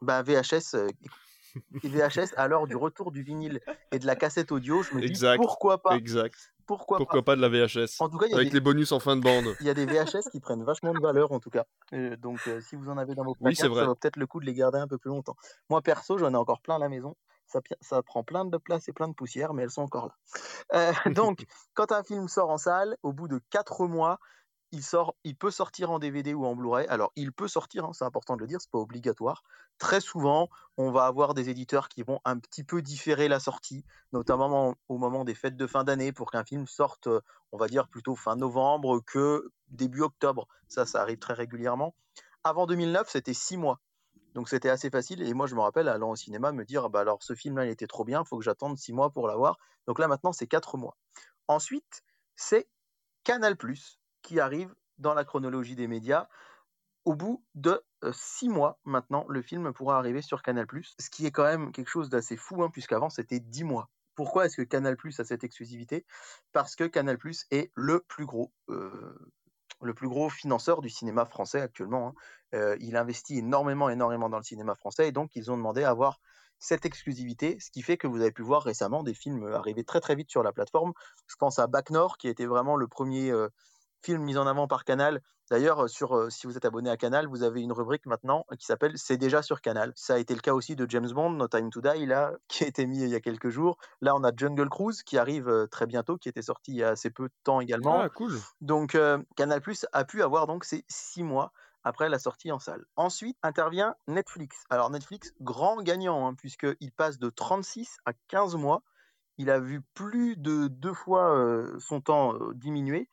Bah 0.00 0.22
VHS, 0.22 0.76
VHS 1.84 2.34
l'heure 2.48 2.66
du 2.66 2.76
retour 2.76 3.12
du 3.12 3.22
vinyle 3.22 3.60
et 3.92 3.98
de 3.98 4.06
la 4.06 4.16
cassette 4.16 4.52
audio, 4.52 4.82
je 4.82 4.94
me 4.94 5.00
dis 5.00 5.24
pourquoi 5.36 5.80
pas? 5.80 5.96
Exact. 5.96 6.51
Pourquoi, 6.66 6.98
Pourquoi 6.98 7.22
pas. 7.22 7.36
de 7.36 7.40
la 7.40 7.48
VHS 7.48 8.00
en 8.00 8.08
tout 8.08 8.18
cas, 8.18 8.26
Avec 8.32 8.52
les 8.52 8.60
bonus 8.60 8.92
en 8.92 9.00
fin 9.00 9.16
de 9.16 9.22
bande. 9.22 9.44
Il 9.60 9.66
y 9.66 9.70
a 9.70 9.74
des 9.74 9.86
VHS 9.86 10.30
qui 10.30 10.40
prennent 10.40 10.64
vachement 10.64 10.92
de 10.92 11.00
valeur 11.00 11.32
en 11.32 11.40
tout 11.40 11.50
cas. 11.50 11.64
Euh, 11.92 12.16
donc 12.16 12.40
euh, 12.46 12.60
si 12.60 12.76
vous 12.76 12.88
en 12.88 12.98
avez 12.98 13.14
dans 13.14 13.24
vos 13.24 13.34
placards, 13.34 13.74
ça 13.74 13.84
vaut 13.84 13.94
peut-être 13.94 14.16
le 14.16 14.26
coup 14.26 14.40
de 14.40 14.46
les 14.46 14.54
garder 14.54 14.78
un 14.78 14.88
peu 14.88 14.98
plus 14.98 15.10
longtemps. 15.10 15.36
Moi 15.68 15.82
perso, 15.82 16.18
j'en 16.18 16.32
ai 16.32 16.36
encore 16.36 16.60
plein 16.60 16.76
à 16.76 16.78
la 16.78 16.88
maison. 16.88 17.16
Ça, 17.46 17.60
ça, 17.82 18.02
prend 18.02 18.24
plein 18.24 18.46
de 18.46 18.56
place 18.56 18.88
et 18.88 18.94
plein 18.94 19.08
de 19.08 19.12
poussière, 19.12 19.52
mais 19.52 19.64
elles 19.64 19.70
sont 19.70 19.82
encore 19.82 20.06
là. 20.06 20.14
Euh, 20.74 20.92
donc, 21.14 21.44
quand 21.74 21.92
un 21.92 22.02
film 22.02 22.26
sort 22.26 22.48
en 22.48 22.56
salle, 22.56 22.96
au 23.02 23.12
bout 23.12 23.28
de 23.28 23.40
4 23.50 23.86
mois, 23.86 24.18
il 24.72 24.82
sort, 24.82 25.14
il 25.22 25.36
peut 25.36 25.50
sortir 25.50 25.90
en 25.90 25.98
DVD 25.98 26.32
ou 26.34 26.46
en 26.46 26.56
Blu-ray. 26.56 26.86
Alors, 26.88 27.12
il 27.14 27.32
peut 27.32 27.46
sortir, 27.46 27.84
hein, 27.84 27.92
c'est 27.92 28.04
important 28.04 28.36
de 28.36 28.40
le 28.40 28.46
dire, 28.46 28.60
c'est 28.60 28.70
pas 28.70 28.78
obligatoire. 28.78 29.44
Très 29.78 30.00
souvent, 30.00 30.48
on 30.78 30.90
va 30.90 31.04
avoir 31.04 31.34
des 31.34 31.50
éditeurs 31.50 31.88
qui 31.88 32.02
vont 32.02 32.20
un 32.24 32.38
petit 32.38 32.64
peu 32.64 32.80
différer 32.80 33.28
la 33.28 33.38
sortie, 33.38 33.84
notamment 34.12 34.74
au 34.88 34.96
moment 34.96 35.24
des 35.24 35.34
fêtes 35.34 35.56
de 35.56 35.66
fin 35.66 35.84
d'année, 35.84 36.12
pour 36.12 36.30
qu'un 36.30 36.44
film 36.44 36.66
sorte, 36.66 37.08
on 37.52 37.58
va 37.58 37.68
dire 37.68 37.86
plutôt 37.88 38.16
fin 38.16 38.34
novembre 38.34 39.00
que 39.04 39.50
début 39.68 40.00
octobre. 40.00 40.48
Ça, 40.68 40.86
ça 40.86 41.02
arrive 41.02 41.18
très 41.18 41.34
régulièrement. 41.34 41.94
Avant 42.42 42.66
2009, 42.66 43.10
c'était 43.10 43.34
six 43.34 43.58
mois. 43.58 43.78
Donc 44.34 44.48
c'était 44.48 44.70
assez 44.70 44.88
facile. 44.88 45.22
Et 45.22 45.34
moi, 45.34 45.46
je 45.46 45.54
me 45.54 45.60
rappelle 45.60 45.88
allant 45.88 46.10
au 46.10 46.16
cinéma 46.16 46.52
me 46.52 46.64
dire, 46.64 46.88
bah 46.88 47.00
alors 47.00 47.22
ce 47.22 47.34
film-là, 47.34 47.66
il 47.66 47.70
était 47.70 47.86
trop 47.86 48.04
bien, 48.04 48.22
il 48.22 48.26
faut 48.26 48.38
que 48.38 48.44
j'attende 48.44 48.78
six 48.78 48.94
mois 48.94 49.10
pour 49.10 49.28
l'avoir. 49.28 49.58
Donc 49.86 49.98
là, 49.98 50.08
maintenant, 50.08 50.32
c'est 50.32 50.46
quatre 50.46 50.78
mois. 50.78 50.96
Ensuite, 51.48 52.02
c'est 52.36 52.68
Canal 53.24 53.56
qui 54.22 54.40
arrive 54.40 54.74
dans 54.98 55.14
la 55.14 55.24
chronologie 55.24 55.76
des 55.76 55.88
médias. 55.88 56.28
Au 57.04 57.14
bout 57.14 57.44
de 57.54 57.82
six 58.12 58.48
mois 58.48 58.78
maintenant, 58.84 59.26
le 59.28 59.42
film 59.42 59.72
pourra 59.72 59.98
arriver 59.98 60.22
sur 60.22 60.42
Canal+, 60.42 60.66
ce 60.98 61.10
qui 61.10 61.26
est 61.26 61.32
quand 61.32 61.44
même 61.44 61.72
quelque 61.72 61.88
chose 61.88 62.08
d'assez 62.08 62.36
fou, 62.36 62.62
hein, 62.62 62.70
puisqu'avant 62.70 63.10
c'était 63.10 63.40
dix 63.40 63.64
mois. 63.64 63.90
Pourquoi 64.14 64.46
est-ce 64.46 64.56
que 64.56 64.62
Canal+ 64.62 64.96
a 65.18 65.24
cette 65.24 65.42
exclusivité? 65.42 66.06
Parce 66.52 66.76
que 66.76 66.84
Canal+ 66.84 67.18
est 67.50 67.72
le 67.74 68.00
plus 68.00 68.26
gros, 68.26 68.52
le 68.68 69.94
plus 69.94 70.08
gros 70.08 70.28
financeur 70.28 70.80
du 70.80 70.90
cinéma 70.90 71.24
français 71.24 71.60
actuellement. 71.60 72.14
Hein. 72.52 72.76
il 72.80 72.96
investit 72.96 73.38
énormément, 73.38 73.88
énormément 73.88 74.28
dans 74.28 74.36
le 74.36 74.44
cinéma 74.44 74.74
français, 74.74 75.08
et 75.08 75.12
donc 75.12 75.34
ils 75.34 75.50
ont 75.50 75.56
demandé 75.56 75.82
à 75.82 75.90
avoir 75.90 76.20
cette 76.58 76.84
exclusivité, 76.84 77.58
ce 77.58 77.72
qui 77.72 77.82
fait 77.82 77.96
que 77.96 78.06
vous 78.06 78.20
avez 78.20 78.30
pu 78.30 78.42
voir 78.42 78.62
récemment 78.62 79.02
des 79.02 79.14
films 79.14 79.52
arriver 79.52 79.82
très 79.82 80.00
très 80.00 80.14
vite 80.14 80.30
sur 80.30 80.44
la 80.44 80.52
plateforme. 80.52 80.92
Je 81.26 81.34
pense 81.34 81.58
à 81.58 81.66
Bac 81.66 81.90
Nord, 81.90 82.18
qui 82.18 82.28
était 82.28 82.46
vraiment 82.46 82.76
le 82.76 82.86
premier 82.86 83.32
film 84.02 84.22
mis 84.22 84.36
en 84.36 84.46
avant 84.46 84.66
par 84.66 84.84
Canal. 84.84 85.22
D'ailleurs, 85.50 85.88
sur, 85.88 86.30
si 86.30 86.46
vous 86.46 86.56
êtes 86.56 86.64
abonné 86.64 86.88
à 86.88 86.96
Canal, 86.96 87.26
vous 87.26 87.42
avez 87.42 87.60
une 87.60 87.72
rubrique 87.72 88.06
maintenant 88.06 88.46
qui 88.58 88.64
s'appelle 88.64 88.96
C'est 88.96 89.16
déjà 89.16 89.42
sur 89.42 89.60
Canal. 89.60 89.92
Ça 89.96 90.14
a 90.14 90.18
été 90.18 90.34
le 90.34 90.40
cas 90.40 90.54
aussi 90.54 90.76
de 90.76 90.86
James 90.88 91.10
Bond, 91.10 91.30
No 91.30 91.48
Time 91.48 91.70
to 91.70 91.80
Die, 91.80 92.06
là, 92.06 92.32
qui 92.48 92.64
a 92.64 92.66
été 92.66 92.86
mis 92.86 93.02
il 93.02 93.08
y 93.08 93.14
a 93.14 93.20
quelques 93.20 93.50
jours. 93.50 93.76
Là, 94.00 94.14
on 94.16 94.24
a 94.24 94.32
Jungle 94.34 94.68
Cruise 94.68 95.02
qui 95.02 95.18
arrive 95.18 95.68
très 95.70 95.86
bientôt, 95.86 96.16
qui 96.16 96.28
était 96.28 96.42
sorti 96.42 96.72
il 96.72 96.78
y 96.78 96.84
a 96.84 96.90
assez 96.90 97.10
peu 97.10 97.24
de 97.24 97.34
temps 97.44 97.60
également. 97.60 98.00
Ah, 98.00 98.08
cool. 98.08 98.38
Donc, 98.60 98.96
Canal 99.36 99.60
Plus 99.60 99.86
a 99.92 100.04
pu 100.04 100.22
avoir 100.22 100.46
donc 100.46 100.64
ces 100.64 100.84
six 100.88 101.22
mois 101.22 101.52
après 101.84 102.08
la 102.08 102.18
sortie 102.18 102.52
en 102.52 102.58
salle. 102.58 102.84
Ensuite 102.96 103.36
intervient 103.42 103.96
Netflix. 104.06 104.64
Alors 104.70 104.90
Netflix, 104.90 105.34
grand 105.40 105.82
gagnant, 105.82 106.28
hein, 106.28 106.34
puisqu'il 106.34 106.92
passe 106.92 107.18
de 107.18 107.28
36 107.28 107.98
à 108.06 108.12
15 108.28 108.56
mois. 108.56 108.82
Il 109.38 109.50
a 109.50 109.58
vu 109.58 109.80
plus 109.94 110.36
de 110.36 110.68
deux 110.68 110.94
fois 110.94 111.66
son 111.78 112.00
temps 112.00 112.34
diminuer. 112.54 113.08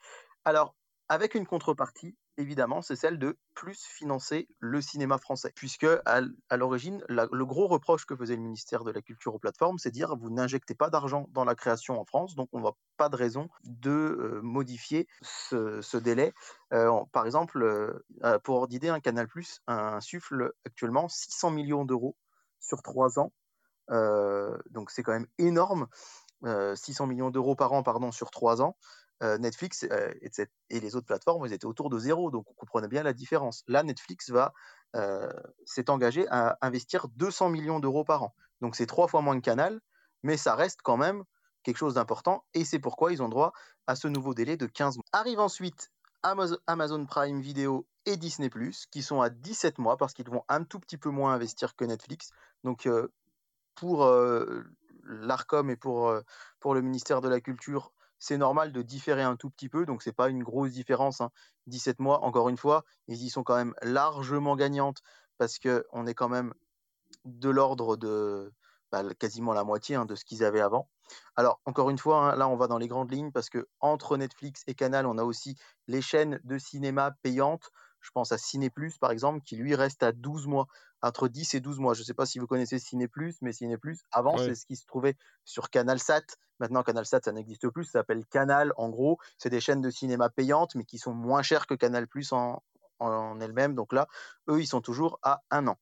Alors, 0.46 0.76
avec 1.10 1.34
une 1.34 1.48
contrepartie, 1.48 2.16
évidemment, 2.38 2.84
c'est 2.84 2.96
celle 2.96 3.18
de 3.18 3.36
plus 3.56 3.84
financer 3.84 4.48
le 4.60 4.80
cinéma 4.80 5.18
français. 5.18 5.52
Puisque, 5.56 5.88
à, 6.06 6.22
l'origine, 6.56 7.04
le 7.10 7.46
gros 7.46 7.68
reproche 7.68 8.06
que 8.06 8.16
faisait 8.16 8.36
le 8.36 8.44
ministère 8.44 8.84
de 8.84 8.92
la 8.92 9.02
Culture 9.02 9.34
aux 9.34 9.40
plateformes, 9.40 9.80
c'est 9.80 9.90
dire 9.90 10.16
vous 10.16 10.30
n'injectez 10.30 10.76
pas 10.76 10.92
d'argent 10.92 11.28
dans 11.32 11.46
la 11.46 11.56
création 11.56 12.00
en 12.00 12.06
France, 12.06 12.36
donc 12.36 12.48
on 12.54 12.62
n'a 12.62 12.72
pas 12.98 13.10
de 13.10 13.16
raison 13.16 13.50
de 13.64 13.90
euh, 13.90 14.42
modifier 14.44 15.08
ce, 15.24 15.98
délai. 15.98 16.32
Euh, 16.74 16.92
par 17.12 17.26
exemple, 17.26 17.64
euh, 17.64 18.40
pour 18.44 18.58
ordre 18.58 18.68
d'idée, 18.68 18.90
un 18.90 19.00
Canal 19.00 19.28
Plus 19.28 19.62
insuffle 19.66 20.54
actuellement 20.66 21.10
600 21.10 21.50
millions 21.50 21.86
d'euros 21.86 22.16
sur 22.60 22.84
trois 22.84 23.18
ans. 23.18 23.32
donc 24.70 24.92
c'est 24.92 25.02
quand 25.02 25.14
même 25.14 25.28
énorme. 25.40 25.88
600 26.44 27.08
millions 27.08 27.32
d'euros 27.32 27.56
par 27.56 27.74
an 27.74 27.84
pardon, 27.84 28.12
sur 28.12 28.32
trois 28.32 28.62
ans. 28.62 28.78
Netflix 29.22 29.84
et 29.84 30.80
les 30.80 30.96
autres 30.96 31.06
plateformes, 31.06 31.46
ils 31.46 31.54
étaient 31.54 31.66
autour 31.66 31.90
de 31.90 32.00
zéro, 32.00 32.32
donc 32.32 32.46
on 32.50 32.54
comprenait 32.54 32.88
bien 32.88 33.04
la 33.04 33.14
différence. 33.14 33.64
Là, 33.68 33.84
Netflix 33.84 34.30
va 34.30 34.54
s'est 35.66 35.90
engagé 35.90 36.28
à 36.30 36.58
investir 36.62 37.08
200 37.10 37.50
millions 37.50 37.80
d'euros 37.80 38.04
par 38.04 38.24
an. 38.24 38.36
Donc 38.62 38.76
c'est 38.76 38.86
trois 38.86 39.08
fois 39.08 39.22
moins 39.22 39.40
que 39.40 39.46
Canal, 39.46 39.82
mais 40.24 40.38
ça 40.38 40.56
reste 40.56 40.82
quand 40.84 40.98
même 40.98 41.24
quelque 41.64 41.78
chose 41.78 41.96
d'important, 41.96 42.46
et 42.54 42.64
c'est 42.64 42.80
pourquoi 42.80 43.12
ils 43.12 43.22
ont 43.22 43.30
droit 43.30 43.52
à 43.88 43.96
ce 43.96 44.08
nouveau 44.08 44.34
délai 44.34 44.56
de 44.56 44.66
15 44.66 44.96
mois. 44.96 45.04
Arrive 45.12 45.40
ensuite 45.40 45.92
Amazon 46.24 47.06
Prime 47.06 47.42
Video 47.42 47.86
et 48.06 48.18
Disney⁇ 48.18 48.48
qui 48.90 49.04
sont 49.04 49.22
à 49.22 49.30
17 49.30 49.78
mois, 49.78 49.98
parce 49.98 50.14
qu'ils 50.14 50.30
vont 50.30 50.44
un 50.48 50.64
tout 50.64 50.80
petit 50.80 50.98
peu 50.98 51.10
moins 51.10 51.34
investir 51.34 51.76
que 51.76 51.84
Netflix. 51.84 52.32
Donc 52.64 52.90
pour 53.76 54.10
l'ARCOM 55.04 55.70
et 55.70 55.76
pour 55.76 56.14
le 56.74 56.82
ministère 56.82 57.22
de 57.22 57.30
la 57.30 57.42
Culture, 57.42 57.92
c'est 58.20 58.38
normal 58.38 58.72
de 58.72 58.82
différer 58.82 59.24
un 59.24 59.36
tout 59.36 59.50
petit 59.50 59.70
peu, 59.70 59.86
donc 59.86 60.04
c'est 60.04 60.14
pas 60.14 60.30
une 60.30 60.44
grosse 60.44 60.72
différence. 60.72 61.22
17 61.68 61.96
hein. 62.00 62.04
mois, 62.04 62.24
encore 62.24 62.50
une 62.50 62.58
fois, 62.58 62.84
ils 63.08 63.24
y 63.24 63.30
sont 63.30 63.44
quand 63.44 63.56
même 63.56 63.74
largement 63.82 64.56
gagnantes 64.56 65.02
parce 65.38 65.58
qu'on 65.58 66.06
est 66.06 66.14
quand 66.14 66.30
même 66.30 66.54
de 67.26 67.50
l'ordre 67.50 67.96
de 67.96 68.54
bah, 68.92 69.04
quasiment 69.18 69.54
la 69.54 69.64
moitié 69.64 69.96
hein, 69.96 70.06
de 70.06 70.16
ce 70.16 70.26
qu'ils 70.26 70.44
avaient 70.44 70.62
avant. 70.62 70.90
Alors, 71.36 71.62
encore 71.66 71.90
une 71.90 71.98
fois, 71.98 72.34
hein, 72.34 72.36
là, 72.36 72.48
on 72.48 72.56
va 72.56 72.68
dans 72.68 72.78
les 72.78 72.88
grandes 72.88 73.12
lignes 73.12 73.32
parce 73.32 73.50
que 73.50 73.68
entre 73.80 74.18
Netflix 74.18 74.64
et 74.68 74.76
Canal, 74.76 75.06
on 75.06 75.18
a 75.18 75.24
aussi 75.24 75.56
les 75.88 76.02
chaînes 76.02 76.40
de 76.44 76.58
cinéma 76.58 77.12
payantes. 77.22 77.70
Je 78.02 78.12
pense 78.12 78.32
à 78.32 78.38
Ciné 78.38 78.72
par 79.00 79.12
exemple, 79.12 79.42
qui 79.42 79.58
lui 79.58 79.76
reste 79.76 80.04
à 80.04 80.12
12 80.12 80.48
mois, 80.48 80.68
entre 81.02 81.28
10 81.28 81.56
et 81.56 81.60
12 81.60 81.80
mois. 81.80 81.94
Je 81.94 82.02
ne 82.02 82.06
sais 82.06 82.14
pas 82.14 82.26
si 82.26 82.40
vous 82.40 82.48
connaissez 82.48 82.80
Ciné 82.80 83.08
Plus, 83.08 83.38
mais 83.42 83.54
Ciné 83.54 83.78
Plus, 83.78 84.02
avant, 84.12 84.38
c'est 84.38 84.56
ce 84.56 84.66
qui 84.66 84.76
se 84.76 84.86
trouvait 84.86 85.16
sur 85.46 85.70
Canal 85.70 86.00
Sat. 86.00 86.24
Maintenant, 86.60 86.84
Canal 86.84 87.06
Sat, 87.06 87.22
ça 87.24 87.32
n'existe 87.32 87.70
plus. 87.70 87.86
Ça 87.86 88.00
s'appelle 88.00 88.26
Canal. 88.26 88.74
En 88.78 88.90
gros, 88.90 89.18
c'est 89.38 89.50
des 89.50 89.62
chaînes 89.62 89.82
de 89.82 89.90
cinéma 89.90 90.30
payantes, 90.30 90.76
mais 90.76 90.84
qui 90.84 90.98
sont 90.98 91.14
moins 91.14 91.42
chères 91.42 91.68
que 91.68 91.74
Canal 91.74 92.08
Plus 92.08 92.34
en, 92.34 92.62
en 93.00 93.40
elles-mêmes. 93.40 93.76
Donc 93.76 93.94
là, 93.94 94.08
eux, 94.50 94.62
ils 94.62 94.68
sont 94.68 94.82
toujours 94.82 95.20
à 95.24 95.42
un 95.52 95.68
an. 95.68 95.78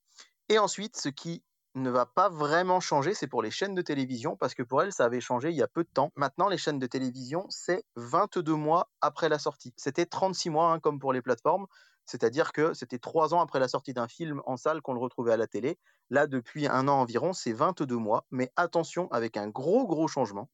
Et 0.50 0.60
ensuite, 0.60 0.98
ce 0.98 1.10
qui 1.10 1.44
ne 1.76 1.90
va 1.90 2.06
pas 2.06 2.30
vraiment 2.30 2.80
changer, 2.80 3.14
c'est 3.14 3.28
pour 3.28 3.42
les 3.42 3.52
chaînes 3.52 3.76
de 3.76 3.82
télévision, 3.82 4.36
parce 4.36 4.54
que 4.54 4.64
pour 4.64 4.82
elles, 4.82 4.94
ça 4.94 5.06
avait 5.06 5.22
changé 5.22 5.50
il 5.50 5.56
y 5.56 5.62
a 5.62 5.68
peu 5.68 5.84
de 5.84 5.90
temps. 5.90 6.12
Maintenant, 6.16 6.50
les 6.50 6.58
chaînes 6.58 6.80
de 6.80 6.88
télévision, 6.88 7.46
c'est 7.50 7.84
22 7.96 8.54
mois 8.54 8.90
après 9.02 9.30
la 9.30 9.40
sortie. 9.40 9.74
C'était 9.78 10.06
36 10.06 10.50
mois, 10.50 10.72
hein, 10.72 10.80
comme 10.80 11.00
pour 11.00 11.14
les 11.14 11.22
plateformes. 11.22 11.68
C'est-à-dire 12.08 12.54
que 12.54 12.74
c'était 12.74 13.00
trois 13.00 13.34
ans 13.34 13.42
après 13.42 13.60
la 13.60 13.68
sortie 13.68 13.94
d'un 13.94 14.08
film 14.08 14.42
en 14.46 14.56
salle 14.56 14.82
qu'on 14.82 14.94
le 14.94 15.00
retrouvait 15.00 15.34
à 15.34 15.38
la 15.38 15.46
télé. 15.46 15.78
Là, 16.10 16.26
depuis 16.26 16.66
un 16.66 16.88
an 16.88 17.02
environ, 17.02 17.34
c'est 17.34 17.52
22 17.52 17.98
mois. 17.98 18.26
Mais 18.32 18.50
attention, 18.56 19.12
avec 19.12 19.36
un 19.36 19.50
gros, 19.50 19.86
gros 19.86 20.08
changement. 20.08 20.50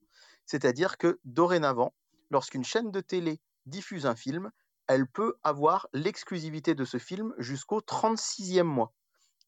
C'est-à-dire 0.48 0.98
que 0.98 1.20
dorénavant, 1.26 1.94
lorsqu'une 2.32 2.64
chaîne 2.64 2.90
de 2.90 3.02
télé 3.02 3.40
diffuse 3.68 4.08
un 4.08 4.16
film, 4.16 4.50
elle 4.88 5.08
peut 5.08 5.36
avoir 5.44 5.88
l'exclusivité 5.94 6.74
de 6.74 6.86
ce 6.86 6.98
film 6.98 7.36
jusqu'au 7.38 7.82
36e 7.82 8.64
mois. 8.64 8.92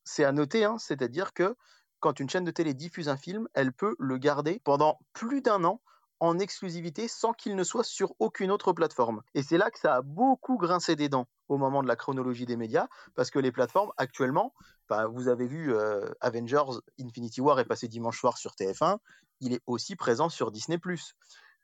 C'est 0.03 0.23
à 0.23 0.31
noter, 0.31 0.63
hein, 0.63 0.77
c'est-à-dire 0.77 1.33
que 1.33 1.55
quand 1.99 2.19
une 2.19 2.29
chaîne 2.29 2.45
de 2.45 2.51
télé 2.51 2.75
diffuse 2.75 3.09
un 3.09 3.17
film, 3.17 3.47
elle 3.55 3.73
peut 3.73 3.95
le 3.97 4.19
garder 4.19 4.61
pendant 4.63 4.99
plus 5.13 5.41
d'un 5.41 5.63
an 5.63 5.81
en 6.19 6.39
exclusivité 6.39 7.07
sans 7.07 7.33
qu'il 7.33 7.55
ne 7.55 7.63
soit 7.63 7.83
sur 7.83 8.13
aucune 8.19 8.51
autre 8.51 8.73
plateforme. 8.73 9.21
Et 9.33 9.43
c'est 9.43 9.57
là 9.57 9.69
que 9.69 9.79
ça 9.79 9.95
a 9.95 10.01
beaucoup 10.01 10.57
grincé 10.57 10.95
des 10.95 11.09
dents 11.09 11.27
au 11.47 11.57
moment 11.57 11.83
de 11.83 11.87
la 11.87 11.95
chronologie 11.95 12.45
des 12.45 12.57
médias, 12.57 12.87
parce 13.15 13.29
que 13.29 13.39
les 13.39 13.51
plateformes 13.51 13.91
actuellement, 13.97 14.53
bah, 14.89 15.07
vous 15.07 15.27
avez 15.27 15.47
vu 15.47 15.73
euh, 15.73 16.09
Avengers 16.21 16.79
Infinity 16.99 17.41
War 17.41 17.59
est 17.59 17.65
passé 17.65 17.87
dimanche 17.87 18.19
soir 18.19 18.37
sur 18.37 18.53
TF1, 18.53 18.97
il 19.41 19.53
est 19.53 19.61
aussi 19.67 19.95
présent 19.95 20.29
sur 20.29 20.51
Disney⁇ 20.51 20.77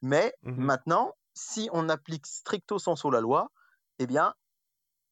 Mais 0.01 0.33
mmh 0.43 0.51
maintenant, 0.51 1.15
si 1.33 1.69
on 1.71 1.89
applique 1.89 2.27
stricto 2.27 2.77
sensu 2.77 3.09
la 3.09 3.21
loi, 3.21 3.51
eh 3.99 4.05
bien, 4.05 4.33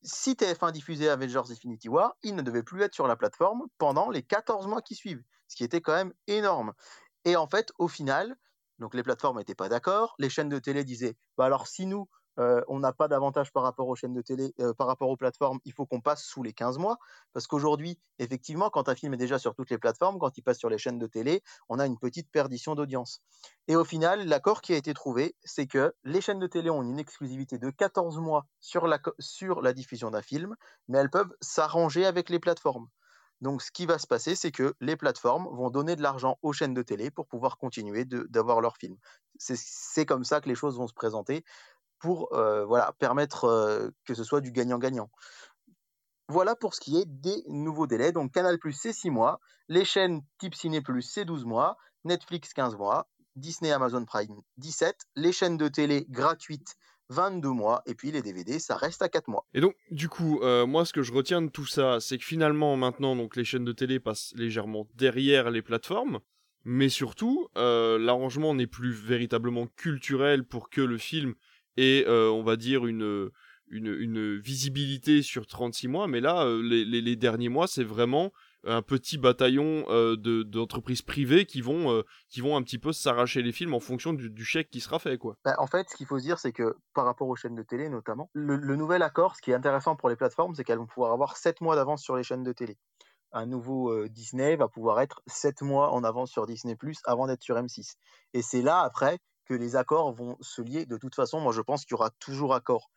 si 0.02 0.34
TF1 0.34 0.72
diffusait 0.72 1.10
Avengers 1.10 1.52
Infinity 1.52 1.90
War, 1.90 2.16
il 2.24 2.36
ne 2.36 2.42
devait 2.42 2.64
plus 2.64 2.82
être 2.82 2.94
sur 2.94 3.08
la 3.08 3.16
plateforme 3.16 3.68
pendant 3.78 4.10
les 4.10 4.24
14 4.24 4.68
mois 4.68 4.82
qui 4.82 4.96
suivent, 4.96 5.24
ce 5.48 5.56
qui 5.56 5.64
était 5.64 5.82
quand 5.82 5.94
même 5.94 6.14
énorme. 6.28 6.74
Et 7.26 7.36
en 7.36 7.48
fait, 7.48 7.72
au 7.80 7.88
final, 7.88 8.38
donc 8.80 8.94
les 8.94 9.04
plateformes 9.04 9.38
n'étaient 9.38 9.56
pas 9.56 9.70
d'accord. 9.70 10.16
Les 10.18 10.30
chaînes 10.30 10.50
de 10.50 10.60
télé 10.60 10.84
disaient 10.84 11.16
bah 11.38 11.46
alors 11.46 11.68
si 11.68 11.86
nous 11.86 12.08
euh, 12.40 12.62
on 12.70 12.80
n'a 12.80 12.94
pas 12.94 13.08
d'avantage 13.10 13.52
par 13.52 13.64
rapport 13.64 13.88
aux 13.88 13.96
chaînes 13.96 14.14
de 14.14 14.22
télé, 14.22 14.54
euh, 14.62 14.74
par 14.74 14.88
rapport 14.88 15.10
aux 15.10 15.18
plateformes, 15.18 15.60
il 15.66 15.74
faut 15.74 15.86
qu'on 15.86 16.00
passe 16.00 16.24
sous 16.24 16.42
les 16.42 16.54
15 16.54 16.78
mois. 16.78 16.98
Parce 17.34 17.48
qu'aujourd'hui, 17.48 18.00
effectivement, 18.18 18.70
quand 18.70 18.88
un 18.88 18.96
film 18.96 19.14
est 19.14 19.18
déjà 19.18 19.40
sur 19.40 19.56
toutes 19.56 19.70
les 19.70 19.78
plateformes, 19.78 20.20
quand 20.20 20.38
il 20.38 20.42
passe 20.42 20.58
sur 20.58 20.70
les 20.70 20.78
chaînes 20.78 21.00
de 21.00 21.08
télé, 21.08 21.44
on 21.68 21.80
a 21.80 21.86
une 21.86 21.98
petite 21.98 22.32
perdition 22.32 22.76
d'audience. 22.76 23.22
Et 23.68 23.76
au 23.76 23.84
final, 23.84 24.26
l'accord 24.26 24.62
qui 24.62 24.74
a 24.74 24.78
été 24.78 24.94
trouvé, 24.94 25.36
c'est 25.44 25.68
que 25.68 25.94
les 26.04 26.22
chaînes 26.22 26.40
de 26.40 26.48
télé 26.48 26.70
ont 26.70 26.82
une 26.82 27.00
exclusivité 27.00 27.58
de 27.58 27.70
14 27.72 28.20
mois 28.20 28.46
sur 28.62 28.88
la, 28.88 29.00
sur 29.20 29.62
la 29.62 29.74
diffusion 29.74 30.12
d'un 30.12 30.22
film, 30.22 30.56
mais 30.88 31.00
elles 31.00 31.10
peuvent 31.10 31.36
s'arranger 31.42 32.06
avec 32.06 32.30
les 32.30 32.40
plateformes. 32.40 32.88
Donc, 33.42 33.62
ce 33.62 33.72
qui 33.72 33.86
va 33.86 33.98
se 33.98 34.08
passer, 34.08 34.36
c'est 34.36 34.52
que 34.52 34.76
les 34.82 34.98
plateformes 34.98 35.48
vont 35.52 35.70
donner 35.70 35.96
de 35.96 36.02
l'argent 36.02 36.38
aux 36.42 36.54
chaînes 36.54 36.74
de 36.74 36.82
télé 36.82 37.10
pour 37.10 37.28
pouvoir 37.28 37.58
continuer 37.58 38.06
d'avoir 38.06 38.62
leurs 38.62 38.78
films. 38.78 38.98
C'est 39.38 40.06
comme 40.06 40.26
ça 40.26 40.42
que 40.42 40.50
les 40.50 40.56
choses 40.56 40.78
vont 40.78 40.88
se 40.88 40.94
présenter 40.94 41.44
pour 42.00 42.34
euh, 42.34 42.66
voilà, 42.66 42.94
permettre 43.00 43.46
euh, 43.46 43.90
que 44.06 44.14
ce 44.14 44.24
soit 44.24 44.42
du 44.42 44.52
gagnant-gagnant. 44.52 45.10
Voilà 46.28 46.56
pour 46.56 46.74
ce 46.74 46.80
qui 46.80 46.98
est 46.98 47.06
des 47.06 47.44
nouveaux 47.48 47.88
délais. 47.88 48.12
Donc, 48.12 48.32
Canal, 48.32 48.58
c'est 48.72 48.94
6 48.94 49.10
mois. 49.10 49.40
Les 49.68 49.86
chaînes 49.86 50.22
type 50.38 50.56
Ciné, 50.56 50.82
c'est 51.02 51.26
12 51.26 51.46
mois. 51.46 51.78
Netflix, 52.04 52.54
15 52.54 52.76
mois. 52.76 53.08
Disney, 53.36 53.72
Amazon 53.72 54.06
Prime, 54.06 54.42
17. 54.58 54.96
Les 55.16 55.32
chaînes 55.32 55.58
de 55.58 55.68
télé 55.70 56.06
gratuites 56.10 56.76
22 57.10 57.50
mois, 57.50 57.82
et 57.86 57.96
puis 57.96 58.12
les 58.12 58.22
DVD, 58.22 58.60
ça 58.60 58.76
reste 58.76 59.02
à 59.02 59.10
4 59.10 59.28
mois. 59.28 59.46
Et 59.54 59.62
donc, 59.62 59.76
du 59.92 60.10
coup, 60.10 60.40
euh, 60.42 60.66
moi, 60.66 60.86
ce 60.86 60.94
que 60.94 61.02
je 61.02 61.12
retiens 61.12 61.42
de 61.42 61.50
tout 61.50 61.66
ça, 61.66 62.00
c'est 62.00 62.18
que 62.18 62.24
finalement, 62.24 62.78
maintenant, 62.78 63.16
donc, 63.16 63.36
les 63.36 63.44
chaînes 63.44 63.66
de 63.66 63.72
télé 63.72 64.00
passent 64.00 64.34
légèrement 64.36 64.88
derrière 64.96 65.50
les 65.50 65.62
plateformes, 65.62 66.20
mais 66.66 66.90
surtout, 66.90 67.48
euh, 67.58 67.98
l'arrangement 67.98 68.54
n'est 68.54 68.68
plus 68.68 68.92
véritablement 68.92 69.68
culturel 69.76 70.44
pour 70.44 70.70
que 70.70 70.82
le 70.82 70.98
film 70.98 71.34
ait, 71.78 72.06
euh, 72.08 72.30
on 72.30 72.44
va 72.44 72.56
dire, 72.56 72.86
une, 72.86 73.32
visibilité 73.72 75.22
sur 75.22 75.48
36 75.48 75.88
mois, 75.88 76.08
mais 76.08 76.22
là, 76.22 76.46
les 76.62 77.16
derniers 77.16 77.50
mois, 77.50 77.68
c'est 77.68 77.84
vraiment 77.84 78.32
un 78.66 78.82
petit 78.82 79.18
bataillon 79.18 79.86
euh, 79.90 80.16
d'entreprises 80.44 81.02
privées 81.02 81.46
qui 81.46 81.62
vont, 81.62 81.92
euh, 81.92 82.04
qui 82.30 82.42
vont 82.42 82.58
un 82.58 82.62
petit 82.62 82.78
peu 82.78 82.92
s'arracher 82.92 83.42
les 83.42 83.52
films 83.52 83.74
en 83.74 83.80
fonction 83.80 84.14
du, 84.14 84.46
chèque 84.46 84.70
qui 84.70 84.82
sera 84.82 85.00
fait. 85.00 85.18
Quoi. 85.18 85.36
Bah, 85.46 85.56
en 85.60 85.68
fait, 85.68 85.90
ce 85.90 85.96
qu'il 85.96 86.06
faut 86.06 86.20
se 86.20 86.24
dire, 86.24 86.40
c'est 86.40 86.52
que 86.52 86.78
par 86.94 87.06
rapport 87.06 87.28
aux 87.28 87.36
chaînes 87.36 87.56
de 87.56 87.64
télé 87.64 87.90
notamment, 87.90 88.30
le, 88.34 88.58
nouvel 88.76 89.02
accord, 89.02 89.36
ce 89.36 89.42
qui 89.42 89.52
est 89.52 89.56
intéressant 89.56 89.96
pour 89.96 90.10
les 90.10 90.16
plateformes, 90.16 90.56
c'est 90.56 90.64
qu'elles 90.64 90.78
vont 90.78 90.88
pouvoir 90.88 91.12
avoir 91.12 91.38
7 91.38 91.62
mois 91.62 91.76
d'avance 91.76 92.04
sur 92.04 92.16
les 92.16 92.24
chaînes 92.24 92.44
de 92.44 92.54
télé. 92.54 92.78
Un 93.32 93.46
nouveau 93.46 93.92
euh, 93.92 94.10
Disney 94.10 94.56
va 94.56 94.68
pouvoir 94.68 95.00
être 95.02 95.22
7 95.28 95.62
mois 95.62 95.92
en 95.92 96.04
avance 96.04 96.32
sur 96.32 96.46
Disney⁇ 96.46 96.74
avant 97.06 97.28
d'être 97.28 97.44
sur 97.44 97.56
M6. 97.56 97.96
Et 98.34 98.42
c'est 98.42 98.62
là, 98.62 98.82
après, 98.82 99.20
que 99.46 99.54
les 99.54 99.76
accords 99.76 100.14
vont 100.14 100.38
se 100.42 100.62
lier. 100.62 100.86
De 100.86 100.98
toute 100.98 101.16
façon, 101.16 101.40
moi 101.40 101.52
je 101.52 101.62
pense 101.62 101.86
qu'il 101.86 101.94
y 101.94 101.96
aura 101.96 102.12
toujours 102.20 102.54
accord 102.54 102.92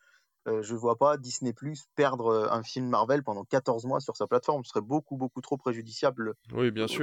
je 0.47 0.73
ne 0.73 0.79
vois 0.79 0.97
pas 0.97 1.17
Disney 1.17 1.53
Plus 1.53 1.87
perdre 1.95 2.49
un 2.51 2.63
film 2.63 2.89
Marvel 2.89 3.23
pendant 3.23 3.45
14 3.45 3.85
mois 3.87 4.01
sur 4.01 4.17
sa 4.17 4.27
plateforme. 4.27 4.65
Ce 4.65 4.71
serait 4.71 4.81
beaucoup, 4.81 5.17
beaucoup 5.17 5.41
trop 5.41 5.57
préjudiciable 5.57 6.35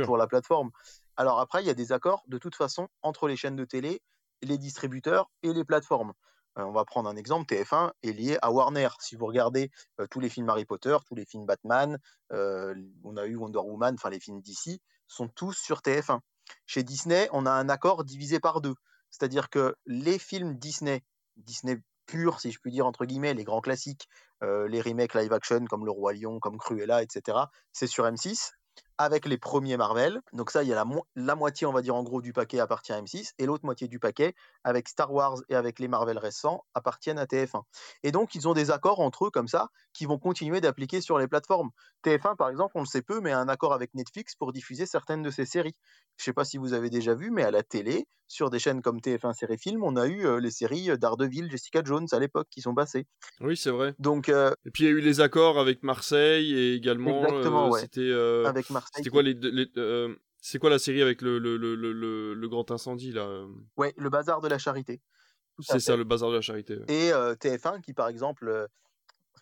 pour 0.04 0.18
la 0.18 0.28
plateforme. 0.28 0.72
Alors 1.16 1.40
après, 1.40 1.64
il 1.64 1.68
y 1.68 1.70
a 1.70 1.74
des 1.74 1.92
accords 1.92 2.24
de 2.28 2.38
toute 2.38 2.56
façon 2.56 2.88
entre 3.02 3.28
les 3.28 3.36
chaînes 3.36 3.56
de 3.56 3.66
télé, 3.66 4.02
les 4.42 4.58
distributeurs 4.58 5.30
et 5.44 5.54
les 5.54 5.64
plateformes. 5.64 6.14
on 6.56 6.72
va 6.72 6.86
prendre 6.86 7.10
un 7.10 7.16
exemple, 7.16 7.54
TF1 7.54 7.92
est 8.04 8.12
lié 8.12 8.38
à 8.42 8.52
Warner. 8.52 8.90
Si 9.00 9.16
vous 9.16 9.26
regardez 9.26 9.72
tous 10.10 10.20
les 10.20 10.30
films 10.30 10.50
Harry 10.50 10.66
Potter, 10.66 10.98
tous 11.06 11.16
les 11.16 11.26
films 11.26 11.46
Batman, 11.46 11.98
on 12.32 13.18
a 13.18 13.26
eu 13.26 13.36
Wonder 13.36 13.60
Woman, 13.60 13.96
enfin 13.96 14.10
les 14.10 14.20
films 14.20 14.42
d'ici, 14.42 14.82
sont 15.08 15.28
tous 15.28 15.54
sur 15.54 15.80
TF1. 15.80 16.20
Chez 16.66 16.84
Disney, 16.84 17.30
on 17.32 17.46
a 17.46 17.52
un 17.52 17.70
accord 17.70 18.04
divisé 18.04 18.40
par 18.40 18.62
deux. 18.62 18.76
C'est-à-dire 19.10 19.50
que 19.50 19.76
les 19.86 20.20
films 20.20 20.58
Disney, 20.58 21.04
Disney 21.38 21.82
si 22.40 22.52
je 22.52 22.60
puis 22.60 22.72
dire, 22.72 22.86
entre 22.86 23.06
guillemets, 23.06 23.34
les 23.34 23.44
grands 23.44 23.62
classiques, 23.62 24.08
les 24.42 24.82
remakes 24.82 25.16
live 25.16 25.34
action 25.34 25.66
comme 25.66 25.86
Le 25.86 25.92
Roi 25.92 26.14
Lion, 26.14 26.40
comme 26.40 26.58
Cruella, 26.58 27.04
etc., 27.04 27.38
c'est 27.72 27.88
sur 27.88 28.06
M6 28.06 28.52
avec 28.98 29.26
les 29.26 29.38
premiers 29.38 29.78
Marvel. 29.78 30.22
Donc 30.34 30.52
ça, 30.52 30.64
il 30.64 30.70
y 30.70 30.74
a 30.74 30.86
la, 31.16 31.36
moitié, 31.36 31.66
on 31.66 31.74
va 31.74 31.82
dire, 31.82 31.96
en 31.96 32.04
gros, 32.04 32.22
du 32.22 32.34
paquet 32.34 32.60
appartient 32.60 32.92
à 32.92 33.02
M6, 33.02 33.32
et 33.38 33.46
l'autre 33.46 33.66
moitié 33.66 33.88
du 33.88 34.00
paquet 34.00 34.36
avec 34.70 34.88
Star 34.88 35.12
Wars 35.14 35.36
et 35.50 35.56
avec 35.56 35.80
les 35.80 35.88
Marvel 35.90 36.18
récents, 36.18 36.64
appartiennent 36.74 37.20
à 37.20 37.26
TF1. 37.26 37.64
Et 38.04 38.12
donc, 38.12 38.36
ils 38.36 38.48
ont 38.48 38.54
des 38.54 38.72
accords 38.72 39.02
entre 39.02 39.26
eux 39.26 39.32
comme 39.32 39.48
ça, 39.50 39.68
qui 39.94 40.06
vont 40.06 40.18
continuer 40.18 40.62
d'appliquer 40.62 41.02
sur 41.02 41.20
les 41.20 41.28
plateformes. 41.28 41.72
TF1, 42.06 42.36
par 42.38 42.50
exemple, 42.50 42.72
on 42.76 42.82
le 42.82 42.86
sait 42.86 43.02
peu, 43.02 43.20
mais 43.20 43.32
a 43.32 43.40
un 43.40 43.50
accord 43.50 43.74
avec 43.74 43.94
Netflix 43.94 44.36
pour 44.36 44.54
diffuser 44.54 44.86
certaines 44.86 45.22
de 45.24 45.30
ses 45.32 45.46
séries. 45.46 45.76
Je 46.18 46.24
ne 46.24 46.26
sais 46.26 46.34
pas 46.34 46.46
si 46.46 46.58
vous 46.58 46.74
avez 46.74 46.90
déjà 46.90 47.14
vu, 47.16 47.32
mais 47.32 47.44
à 47.44 47.52
la 47.52 47.64
télé, 47.64 48.06
sur 48.28 48.50
des 48.52 48.60
chaînes 48.60 48.82
comme 48.84 49.02
TF1 49.02 49.34
Série 49.34 49.58
Film, 49.58 49.84
on 49.84 49.96
a 49.96 50.06
eu 50.06 50.26
euh, 50.26 50.40
les 50.40 50.52
séries 50.52 50.90
Daredevil, 51.00 51.50
Jessica 51.50 51.82
Jones 51.84 52.06
à 52.12 52.20
l'époque 52.20 52.48
qui 52.52 52.62
sont 52.62 52.76
passées. 52.76 53.08
Oui, 53.42 53.58
c'est 53.58 53.72
vrai. 53.72 53.96
Donc, 53.98 54.30
euh, 54.30 54.52
Et 54.66 54.72
puis 54.72 54.84
il 54.84 54.86
y 54.86 54.90
a 54.90 54.92
eu 54.92 55.02
les 55.02 55.20
accords 55.20 55.58
avec 55.60 55.82
Marseille 55.82 56.54
et 56.54 56.76
également. 56.76 57.10
Exactement, 57.26 57.68
euh, 57.68 57.72
ouais. 57.72 57.80
C'était. 57.82 58.02
euh, 58.02 58.46
avec 58.46 58.70
Marseille. 58.70 58.92
C'était 58.98 59.10
quoi 59.10 59.24
les, 59.24 59.34
les- 59.34 59.72
euh, 59.78 60.16
C'est 60.42 60.60
quoi 60.60 60.70
la 60.70 60.80
série 60.80 61.02
avec 61.02 61.22
le, 61.22 61.38
le, 61.40 61.58
le, 61.58 61.76
le, 62.34 62.48
grand 62.50 62.72
incendie 62.72 63.12
là 63.12 63.24
euh? 63.24 63.48
Ouais, 63.78 63.94
le 63.98 64.10
bazar 64.10 64.42
de 64.42 64.48
la 64.48 64.58
charité. 64.58 65.02
C'est 65.60 65.80
ça, 65.80 65.98
le 65.98 66.06
bazar 66.06 66.30
de 66.30 66.36
la 66.36 66.42
charité. 66.42 66.78
ouais. 66.78 66.86
Et 66.88 67.12
euh, 67.12 67.36
TF1 67.36 67.82
qui, 67.82 67.94
par 67.94 68.08
exemple, 68.08 68.48
euh, 68.48 68.68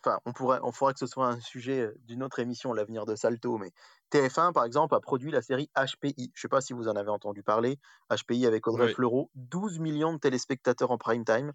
enfin, 0.04 0.18
on 0.24 0.32
pourrait, 0.32 0.58
on 0.62 0.72
faudrait 0.72 0.94
que 0.94 0.98
ce 0.98 1.06
soit 1.06 1.28
un 1.28 1.40
sujet 1.40 1.90
d'une 2.06 2.24
autre 2.24 2.40
émission, 2.40 2.72
l'avenir 2.72 3.06
de 3.06 3.14
Salto, 3.14 3.56
mais 3.58 3.70
TF1, 4.12 4.52
par 4.52 4.64
exemple, 4.64 4.94
a 4.96 5.00
produit 5.00 5.30
la 5.30 5.42
série 5.42 5.70
HPI. 5.76 6.32
Je 6.34 6.40
sais 6.40 6.48
pas 6.48 6.60
si 6.60 6.72
vous 6.72 6.88
en 6.88 6.96
avez 6.96 7.10
entendu 7.10 7.42
parler. 7.44 7.78
HPI 8.10 8.46
avec 8.46 8.66
Audrey 8.66 8.86
Ouais. 8.86 8.94
Fleurot, 8.94 9.30
12 9.36 9.78
millions 9.78 10.12
de 10.12 10.18
téléspectateurs 10.18 10.90
en 10.90 10.98
prime 10.98 11.24
time. 11.24 11.52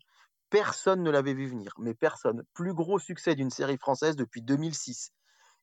Personne 0.50 1.04
ne 1.04 1.10
l'avait 1.10 1.34
vu 1.34 1.48
venir, 1.48 1.74
mais 1.80 1.94
personne. 1.96 2.44
Plus 2.54 2.74
gros 2.74 3.00
succès 3.00 3.36
d'une 3.36 3.50
série 3.50 3.78
française 3.78 4.16
depuis 4.16 4.41
2006. 4.41 5.12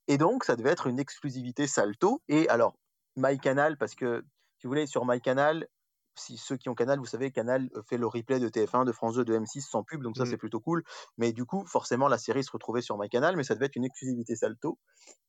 Et 0.09 0.19
donc, 0.19 0.45
ça 0.45 0.57
devait 0.57 0.71
être 0.71 0.89
une 0.89 0.99
exclusivité 0.99 1.67
Salto. 1.67 2.21
Et 2.29 2.49
alors, 2.49 2.75
MyCanal, 3.21 3.77
parce 3.77 3.95
que, 3.95 4.25
si 4.59 4.67
vous 4.67 4.71
voulez, 4.71 4.87
sur 4.87 5.05
MyCanal, 5.07 5.69
si 6.17 6.37
ceux 6.37 6.57
qui 6.57 6.69
ont 6.69 6.75
Canal, 6.75 6.99
vous 6.99 7.07
savez, 7.07 7.31
Canal 7.31 7.69
euh, 7.77 7.83
fait 7.83 7.97
le 7.97 8.07
replay 8.07 8.41
de 8.41 8.49
TF1, 8.49 8.85
de 8.85 8.93
France 8.93 9.15
2, 9.15 9.25
de 9.25 9.35
M6 9.39 9.61
sans 9.69 9.85
pub, 9.85 10.03
donc 10.03 10.17
ça 10.17 10.25
Mm. 10.25 10.27
c'est 10.27 10.37
plutôt 10.37 10.61
cool. 10.61 10.83
Mais 11.19 11.33
du 11.33 11.45
coup, 11.45 11.65
forcément, 11.67 12.09
la 12.09 12.19
série 12.19 12.45
se 12.45 12.51
retrouvait 12.51 12.83
sur 12.83 12.99
MyCanal, 12.99 13.37
mais 13.37 13.45
ça 13.45 13.55
devait 13.55 13.67
être 13.67 13.77
une 13.77 13.85
exclusivité 13.85 14.37
Salto. 14.37 14.79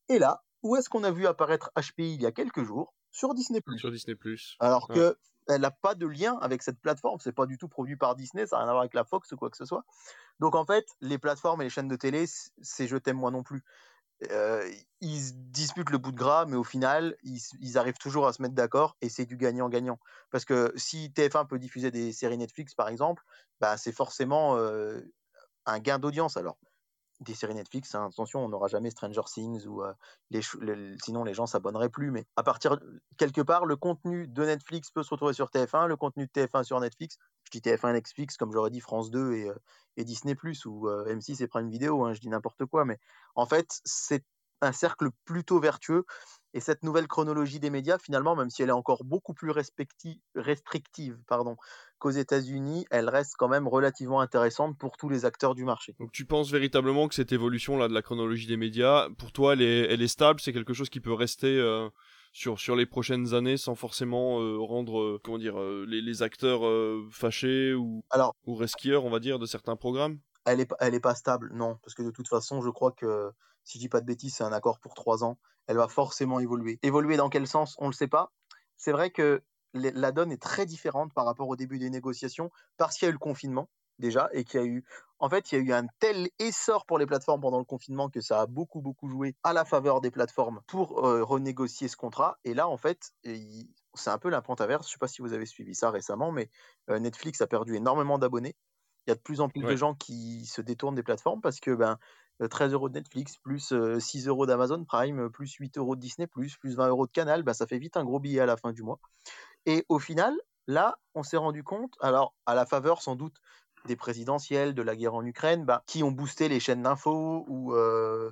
Et 0.10 0.20
là, 0.20 0.44
où 0.64 0.76
est-ce 0.76 0.90
qu'on 0.90 1.04
a 1.04 1.12
vu 1.12 1.28
apparaître 1.28 1.72
HPI 1.76 2.16
il 2.16 2.22
y 2.22 2.26
a 2.26 2.32
quelques 2.32 2.64
jours? 2.64 2.94
Sur 3.12 3.34
Disney+. 3.34 3.62
Sur 3.78 3.92
Disney+. 3.92 4.16
Alors 4.60 4.88
Ouais. 4.90 4.96
que 4.96 5.18
elle 5.48 5.62
n'a 5.62 5.72
pas 5.72 5.96
de 5.96 6.06
lien 6.06 6.38
avec 6.42 6.62
cette 6.62 6.80
plateforme, 6.80 7.20
c'est 7.20 7.32
pas 7.34 7.46
du 7.48 7.58
tout 7.58 7.68
produit 7.68 7.98
par 7.98 8.16
Disney, 8.16 8.46
ça 8.46 8.58
n'a 8.58 8.62
rien 8.62 8.70
à 8.70 8.74
voir 8.74 8.82
avec 8.82 8.94
la 8.94 9.04
Fox 9.04 9.32
ou 9.32 9.38
quoi 9.38 9.50
que 9.50 9.58
ce 9.58 9.66
soit. 9.66 9.84
Donc 10.40 10.56
en 10.56 10.66
fait, 10.66 10.86
les 11.02 11.18
plateformes 11.18 11.62
et 11.62 11.66
les 11.66 11.70
chaînes 11.70 11.88
de 11.88 11.96
télé, 11.96 12.26
c'est 12.62 12.88
je 12.88 12.98
t'aime 12.98 13.18
moi 13.18 13.32
non 13.32 13.44
plus. 13.44 13.64
Euh, 14.30 14.70
ils 15.00 15.52
disputent 15.52 15.90
le 15.90 15.98
bout 15.98 16.12
de 16.12 16.18
gras, 16.18 16.46
mais 16.46 16.56
au 16.56 16.64
final, 16.64 17.16
ils, 17.24 17.78
arrivent 17.78 17.98
toujours 17.98 18.28
à 18.28 18.34
se 18.34 18.42
mettre 18.42 18.54
d'accord 18.54 18.96
et 19.02 19.10
c'est 19.10 19.26
du 19.26 19.36
gagnant-gagnant. 19.36 20.00
Parce 20.30 20.46
que 20.46 20.72
si 20.76 21.12
TF1 21.12 21.48
peut 21.48 21.58
diffuser 21.58 21.90
des 21.90 22.14
séries 22.14 22.38
Netflix, 22.38 22.76
par 22.76 22.88
exemple, 22.90 23.24
bah, 23.60 23.78
c'est 23.78 23.92
forcément 23.92 24.58
euh, 24.58 25.02
un 25.66 25.80
gain 25.80 25.98
d'audience. 25.98 26.38
Alors, 26.38 26.58
des 27.22 27.36
séries 27.36 27.56
Netflix, 27.56 27.94
hein, 27.96 28.08
attention, 28.12 28.44
on 28.44 28.50
n'aura 28.50 28.68
jamais 28.68 28.90
Stranger 28.90 29.22
Things 29.26 29.66
ou 29.66 29.84
euh, 29.84 29.94
les, 30.30 30.42
le- 30.60 30.96
sinon 31.04 31.24
les 31.24 31.34
gens 31.34 31.46
s'abonneraient 31.46 31.90
plus. 31.90 32.12
Mais 32.12 32.26
à 32.36 32.44
partir 32.44 32.80
quelque 33.18 33.42
part, 33.42 33.66
le 33.66 33.76
contenu 33.76 34.28
de 34.28 34.44
Netflix 34.44 34.92
peut 34.92 35.04
se 35.04 35.10
retrouver 35.10 35.34
sur 35.34 35.50
TF1, 35.50 35.88
le 35.88 35.96
contenu 35.96 36.26
de 36.26 36.32
TF1 36.32 36.64
sur 36.64 36.80
Netflix. 36.80 37.18
Je 37.52 37.60
dis 37.60 37.70
TF1 37.70 37.94
Netflix 37.94 38.38
comme 38.38 38.52
j'aurais 38.52 38.70
dit 38.70 38.80
France 38.80 39.12
2 39.12 39.34
et, 39.98 40.04
Disney 40.04 40.36
ou 40.66 40.88
euh, 40.88 41.14
M6 41.14 41.44
et 41.44 41.48
Prime 41.48 41.70
Video. 41.70 42.06
hein, 42.06 42.14
je 42.14 42.22
dis 42.22 42.30
n'importe 42.30 42.66
quoi, 42.66 42.86
mais 42.86 42.98
en 43.36 43.46
fait, 43.46 43.82
c'est 43.84 44.24
un 44.62 44.72
cercle 44.72 45.10
plutôt 45.26 45.60
vertueux. 45.60 46.06
Et 46.54 46.60
cette 46.60 46.84
nouvelle 46.84 47.08
chronologie 47.08 47.60
des 47.60 47.70
médias, 47.70 47.98
finalement, 47.98 48.36
même 48.36 48.50
si 48.50 48.62
elle 48.62 48.70
est 48.70 48.74
encore 48.74 49.04
beaucoup 49.04 49.34
plus 49.34 49.52
restrictive 49.52 51.18
qu'aux 51.98 52.10
États-Unis, 52.10 52.86
elle 52.92 53.10
reste 53.10 53.36
quand 53.38 53.48
même 53.48 53.68
relativement 53.68 54.22
intéressante 54.22 54.78
pour 54.78 54.98
tous 54.98 55.10
les 55.10 55.26
acteurs 55.26 55.56
du 55.56 55.64
marché. 55.66 55.96
Donc 56.00 56.12
tu 56.12 56.26
penses 56.26 56.52
véritablement 56.52 57.08
que 57.08 57.16
cette 57.16 57.32
évolution 57.32 57.78
là 57.78 57.88
de 57.88 57.94
la 57.94 58.02
chronologie 58.02 58.48
des 58.48 58.58
médias, 58.58 59.08
pour 59.18 59.32
toi, 59.32 59.54
elle 59.54 59.62
est, 59.62 60.08
stable, 60.08 60.40
c'est 60.42 60.54
quelque 60.54 60.74
chose 60.74 60.90
qui 60.90 61.00
peut 61.00 61.14
rester 61.14 61.60
sur 62.32 62.60
sur 62.60 62.76
les 62.76 62.86
prochaines 62.86 63.34
années 63.34 63.58
sans 63.58 63.76
forcément 63.76 64.40
euh, 64.42 64.58
rendre 64.58 65.00
euh, 65.00 65.20
comment 65.24 65.38
dire 65.38 65.60
euh, 65.60 65.86
les, 65.88 66.02
les 66.02 66.24
acteurs 66.24 66.62
fâchés 67.12 67.74
ou 67.74 68.04
Alors, 68.10 68.36
ou 68.46 68.56
resquilleurs, 68.56 69.06
on 69.06 69.10
va 69.10 69.20
dire, 69.20 69.40
de 69.40 69.46
certains 69.46 69.76
programmes? 69.76 70.20
elle 70.46 70.60
est, 70.60 70.66
pas- 70.66 70.78
elle 70.80 70.96
est 70.96 71.00
pas 71.00 71.16
stable, 71.16 71.52
non, 71.54 71.78
parce 71.84 71.94
que 71.94 72.04
de 72.04 72.12
toute 72.12 72.28
façon, 72.28 72.62
je 72.62 72.70
crois 72.70 72.92
que 72.92 73.32
si 73.64 73.78
je 73.78 73.84
dis 73.84 73.90
pas 73.90 74.02
de 74.02 74.06
bêtises, 74.06 74.36
c'est 74.36 74.44
un 74.44 74.54
accord 74.54 74.80
pour 74.80 74.94
trois 74.96 75.24
ans. 75.24 75.38
Elle 75.68 75.78
va 75.78 75.88
forcément 75.88 76.40
évoluer. 76.40 76.80
Évoluer 76.82 77.16
dans 77.18 77.30
quel 77.30 77.48
sens? 77.48 77.76
On 77.78 77.86
ne 77.86 77.90
le 77.92 77.96
sait 77.96 78.08
pas. 78.08 78.32
C'est 78.76 78.92
vrai 78.92 79.12
que 79.12 79.44
la 79.74 80.12
donne 80.12 80.32
est 80.32 80.42
très 80.42 80.66
différente 80.66 81.14
par 81.14 81.26
rapport 81.26 81.48
au 81.48 81.56
début 81.56 81.78
des 81.80 81.90
négociations, 81.90 82.50
parce 82.78 82.98
qu'il 82.98 83.06
y 83.06 83.08
a 83.08 83.10
eu 83.10 83.14
le 83.14 83.20
confinement 83.20 83.70
déjà, 84.00 84.30
et 84.34 84.44
qu'il 84.44 84.60
y 84.60 84.64
a 84.64 84.66
eu, 84.66 84.86
en 85.20 85.30
fait, 85.30 85.52
il 85.52 85.56
y 85.56 85.62
a 85.62 85.64
eu 85.64 85.74
un 85.74 85.88
tel 86.00 86.30
essor 86.40 86.86
pour 86.86 86.98
les 86.98 87.06
plateformes 87.06 87.42
pendant 87.42 87.60
le 87.60 87.66
confinement 87.66 88.10
que 88.10 88.22
ça 88.22 88.42
a 88.42 88.46
beaucoup, 88.48 88.82
beaucoup 88.82 89.08
joué 89.10 89.36
à 89.44 89.54
la 89.54 89.66
faveur 89.66 90.02
des 90.02 90.12
plateformes 90.12 90.62
pour 90.68 91.06
euh, 91.06 91.24
renégocier 91.24 91.88
ce 91.88 91.96
contrat. 91.96 92.40
Et 92.44 92.54
là, 92.54 92.68
en 92.68 92.78
fait, 92.78 93.12
c'est 93.24 94.10
un 94.10 94.18
peu 94.18 94.30
la 94.30 94.42
pente 94.42 94.62
inverse. 94.62 94.88
Je 94.88 94.94
sais 94.94 94.98
pas 94.98 95.08
si 95.08 95.22
vous 95.22 95.34
avez 95.34 95.46
suivi 95.46 95.76
ça 95.76 95.92
récemment, 95.92 96.32
mais 96.32 96.50
euh, 96.90 97.00
Netflix 97.00 97.42
a 97.42 97.48
perdu 97.48 97.76
énormément 97.76 98.18
d'abonnés. 98.18 98.56
Il 99.06 99.10
y 99.10 99.14
a 99.14 99.16
de 99.16 99.22
plus 99.22 99.42
en 99.42 99.50
plus 99.50 99.62
de 99.62 99.76
gens 99.76 99.96
qui 99.96 100.46
se 100.46 100.62
détournent 100.62 100.96
des 100.96 101.04
plateformes 101.04 101.42
parce 101.42 101.60
que 101.60 101.72
ben, 101.72 101.98
euh, 102.42 102.48
13 102.48 102.74
euros 102.74 102.90
de 102.90 102.96
Netflix, 102.96 103.38
plus 103.38 103.72
euh, 103.72 104.00
6 104.00 104.28
euros 104.28 104.46
d'Amazon 104.46 104.84
Prime, 104.84 105.20
euh, 105.20 105.30
plus 105.30 105.54
8 105.54 105.78
euros 105.78 105.96
de 105.96 106.02
Disney, 106.02 106.28
plus 106.28 106.58
20 106.64 106.88
euros 106.88 107.06
de 107.06 107.12
Canal, 107.12 107.44
ben, 107.44 107.54
ça 107.54 107.68
fait 107.68 107.78
vite 107.78 107.98
un 107.98 108.04
gros 108.04 108.20
billet 108.20 108.40
à 108.40 108.46
la 108.46 108.58
fin 108.58 108.72
du 108.72 108.84
mois. 108.84 109.00
Et 109.66 109.86
au 109.90 110.00
final, 110.00 110.34
là, 110.68 110.98
on 111.14 111.24
s'est 111.24 111.38
rendu 111.38 111.64
compte, 111.64 111.94
alors 112.02 112.34
à 112.46 112.56
la 112.56 112.66
faveur 112.66 113.02
sans 113.02 113.16
doute 113.16 113.38
des 113.86 113.96
présidentielles, 113.96 114.74
de 114.74 114.82
la 114.82 114.96
guerre 114.96 115.16
en 115.16 115.26
Ukraine, 115.26 115.66
ben, 115.66 115.82
qui 115.88 116.04
ont 116.04 116.12
boosté 116.12 116.50
les 116.50 116.60
chaînes 116.60 116.84
d'infos 116.84 117.46
ou, 117.48 117.74
euh, 117.74 118.32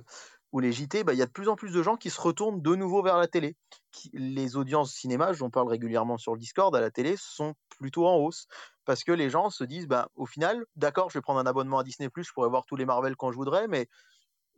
ou 0.52 0.60
les 0.60 0.72
JT, 0.72 1.04
ben, 1.04 1.12
il 1.12 1.18
y 1.18 1.22
a 1.22 1.26
de 1.26 1.30
plus 1.30 1.48
en 1.48 1.56
plus 1.56 1.72
de 1.72 1.82
gens 1.82 1.96
qui 1.96 2.10
se 2.10 2.20
retournent 2.20 2.60
de 2.60 2.74
nouveau 2.74 3.02
vers 3.02 3.18
la 3.18 3.28
télé. 3.28 3.56
Les 4.12 4.56
audiences 4.56 4.92
cinéma, 4.92 5.32
j'en 5.32 5.50
parle 5.50 5.68
régulièrement 5.68 6.18
sur 6.18 6.34
le 6.34 6.38
Discord, 6.38 6.74
à 6.74 6.80
la 6.80 6.90
télé, 6.90 7.16
sont 7.18 7.54
plutôt 7.78 8.06
en 8.06 8.16
hausse 8.16 8.46
parce 8.84 9.04
que 9.04 9.12
les 9.12 9.30
gens 9.30 9.50
se 9.50 9.62
disent, 9.62 9.86
bah, 9.86 10.08
au 10.16 10.26
final, 10.26 10.64
d'accord, 10.74 11.10
je 11.10 11.18
vais 11.18 11.22
prendre 11.22 11.38
un 11.38 11.46
abonnement 11.46 11.78
à 11.78 11.84
Disney+, 11.84 12.08
je 12.16 12.32
pourrais 12.32 12.48
voir 12.48 12.66
tous 12.66 12.74
les 12.74 12.84
Marvel 12.84 13.14
quand 13.14 13.30
je 13.30 13.36
voudrais, 13.36 13.68
mais 13.68 13.86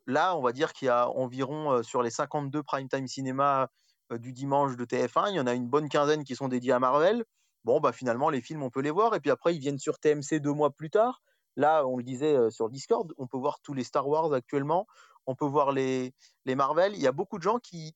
là, 0.06 0.36
on 0.36 0.42
va 0.42 0.52
dire 0.52 0.72
qu'il 0.72 0.86
y 0.86 0.88
a 0.88 1.08
environ, 1.10 1.72
euh, 1.72 1.82
sur 1.82 2.02
les 2.02 2.10
52 2.10 2.62
prime 2.62 2.88
time 2.88 3.06
cinéma 3.06 3.68
euh, 4.10 4.18
du 4.18 4.32
dimanche 4.32 4.76
de 4.76 4.84
TF1, 4.86 5.30
il 5.30 5.36
y 5.36 5.40
en 5.40 5.46
a 5.46 5.52
une 5.52 5.68
bonne 5.68 5.88
quinzaine 5.88 6.24
qui 6.24 6.34
sont 6.34 6.48
dédiés 6.48 6.72
à 6.72 6.78
Marvel. 6.78 7.24
Bon, 7.64 7.80
bah 7.80 7.92
finalement, 7.92 8.30
les 8.30 8.40
films, 8.40 8.62
on 8.62 8.70
peut 8.70 8.80
les 8.80 8.90
voir, 8.90 9.14
et 9.14 9.20
puis 9.20 9.30
après, 9.30 9.54
ils 9.54 9.60
viennent 9.60 9.78
sur 9.78 9.98
TMC 9.98 10.40
deux 10.40 10.52
mois 10.52 10.70
plus 10.70 10.90
tard. 10.90 11.22
Là, 11.56 11.86
on 11.86 11.96
le 11.96 12.02
disait 12.02 12.34
euh, 12.34 12.50
sur 12.50 12.70
Discord, 12.70 13.12
on 13.18 13.26
peut 13.26 13.38
voir 13.38 13.60
tous 13.62 13.74
les 13.74 13.84
Star 13.84 14.08
Wars 14.08 14.32
actuellement, 14.32 14.86
on 15.26 15.34
peut 15.34 15.46
voir 15.46 15.72
les, 15.72 16.14
les 16.44 16.54
Marvel. 16.54 16.94
Il 16.94 17.00
y 17.00 17.06
a 17.06 17.12
beaucoup 17.12 17.38
de 17.38 17.42
gens 17.42 17.58
qui, 17.58 17.94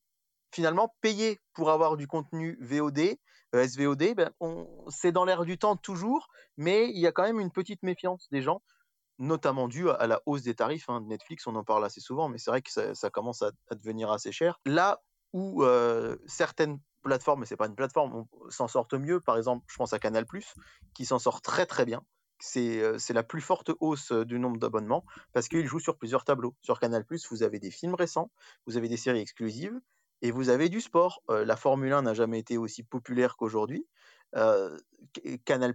finalement, 0.51 0.95
payaient 1.01 1.39
pour 1.53 1.71
avoir 1.71 1.97
du 1.97 2.07
contenu 2.07 2.57
VOD, 2.61 3.17
euh, 3.55 3.67
SVOD, 3.67 4.13
ben, 4.15 4.31
c'est 4.89 5.11
dans 5.11 5.25
l'air 5.25 5.43
du 5.43 5.57
temps 5.57 5.75
toujours, 5.75 6.27
mais 6.55 6.89
il 6.89 6.99
y 6.99 7.07
a 7.07 7.11
quand 7.11 7.23
même 7.23 7.39
une 7.39 7.51
petite 7.51 7.83
méfiance 7.83 8.27
des 8.31 8.41
gens, 8.41 8.61
notamment 9.19 9.67
due 9.67 9.89
à, 9.89 10.07
la 10.07 10.21
hausse 10.25 10.43
des 10.43 10.55
tarifs 10.55 10.89
hein, 10.89 11.01
de 11.01 11.07
Netflix, 11.07 11.47
on 11.47 11.55
en 11.55 11.63
parle 11.63 11.83
assez 11.83 12.01
souvent, 12.01 12.29
mais 12.29 12.37
c'est 12.37 12.51
vrai 12.51 12.61
que 12.61 12.71
ça, 12.71 13.09
commence 13.09 13.41
à, 13.41 13.51
à 13.69 13.75
devenir 13.75 14.11
assez 14.11 14.31
cher. 14.31 14.59
Là 14.65 15.01
où 15.33 15.63
euh, 15.63 16.17
certaines 16.25 16.79
plateformes, 17.07 17.39
mais 17.39 17.45
c'est 17.47 17.57
pas 17.57 17.65
une 17.67 17.75
plateforme, 17.75 18.13
on- 18.15 18.49
s'en 18.51 18.67
sortent 18.67 18.93
mieux, 18.93 19.19
par 19.19 19.37
exemple, 19.37 19.65
je 19.67 19.75
pense 19.75 19.93
à 19.93 19.99
Canal+, 19.99 20.25
qui 20.93 21.05
s'en 21.05 21.17
sort 21.19 21.41
très 21.41 21.65
très 21.65 21.85
bien. 21.85 22.03
C'est 22.39 22.81
euh, 22.83 22.97
la 23.09 23.23
plus 23.23 23.41
forte 23.41 23.71
hausse 23.79 24.11
euh, 24.11 24.23
du 24.23 24.37
nombre 24.37 24.59
d'abonnements 24.59 25.03
parce 25.33 25.47
qu'il 25.47 25.65
joue 25.65 25.79
sur 25.79 25.97
plusieurs 25.97 26.23
tableaux. 26.23 26.53
Sur 26.61 26.79
Canal+, 26.79 27.03
vous 27.31 27.41
avez 27.41 27.57
des 27.59 27.71
films 27.71 27.95
récents, 27.95 28.29
vous 28.67 28.77
avez 28.77 28.87
des 28.87 28.97
séries 28.97 29.21
exclusives, 29.21 29.73
et 30.21 30.29
vous 30.29 30.49
avez 30.49 30.69
du 30.69 30.79
sport. 30.79 31.23
Euh, 31.31 31.45
la 31.45 31.55
Formule 31.55 31.93
1 31.93 32.03
n'a 32.03 32.13
jamais 32.13 32.37
été 32.39 32.57
aussi 32.57 32.83
populaire 32.83 33.37
qu'aujourd'hui. 33.37 33.87
Canal+, 35.45 35.73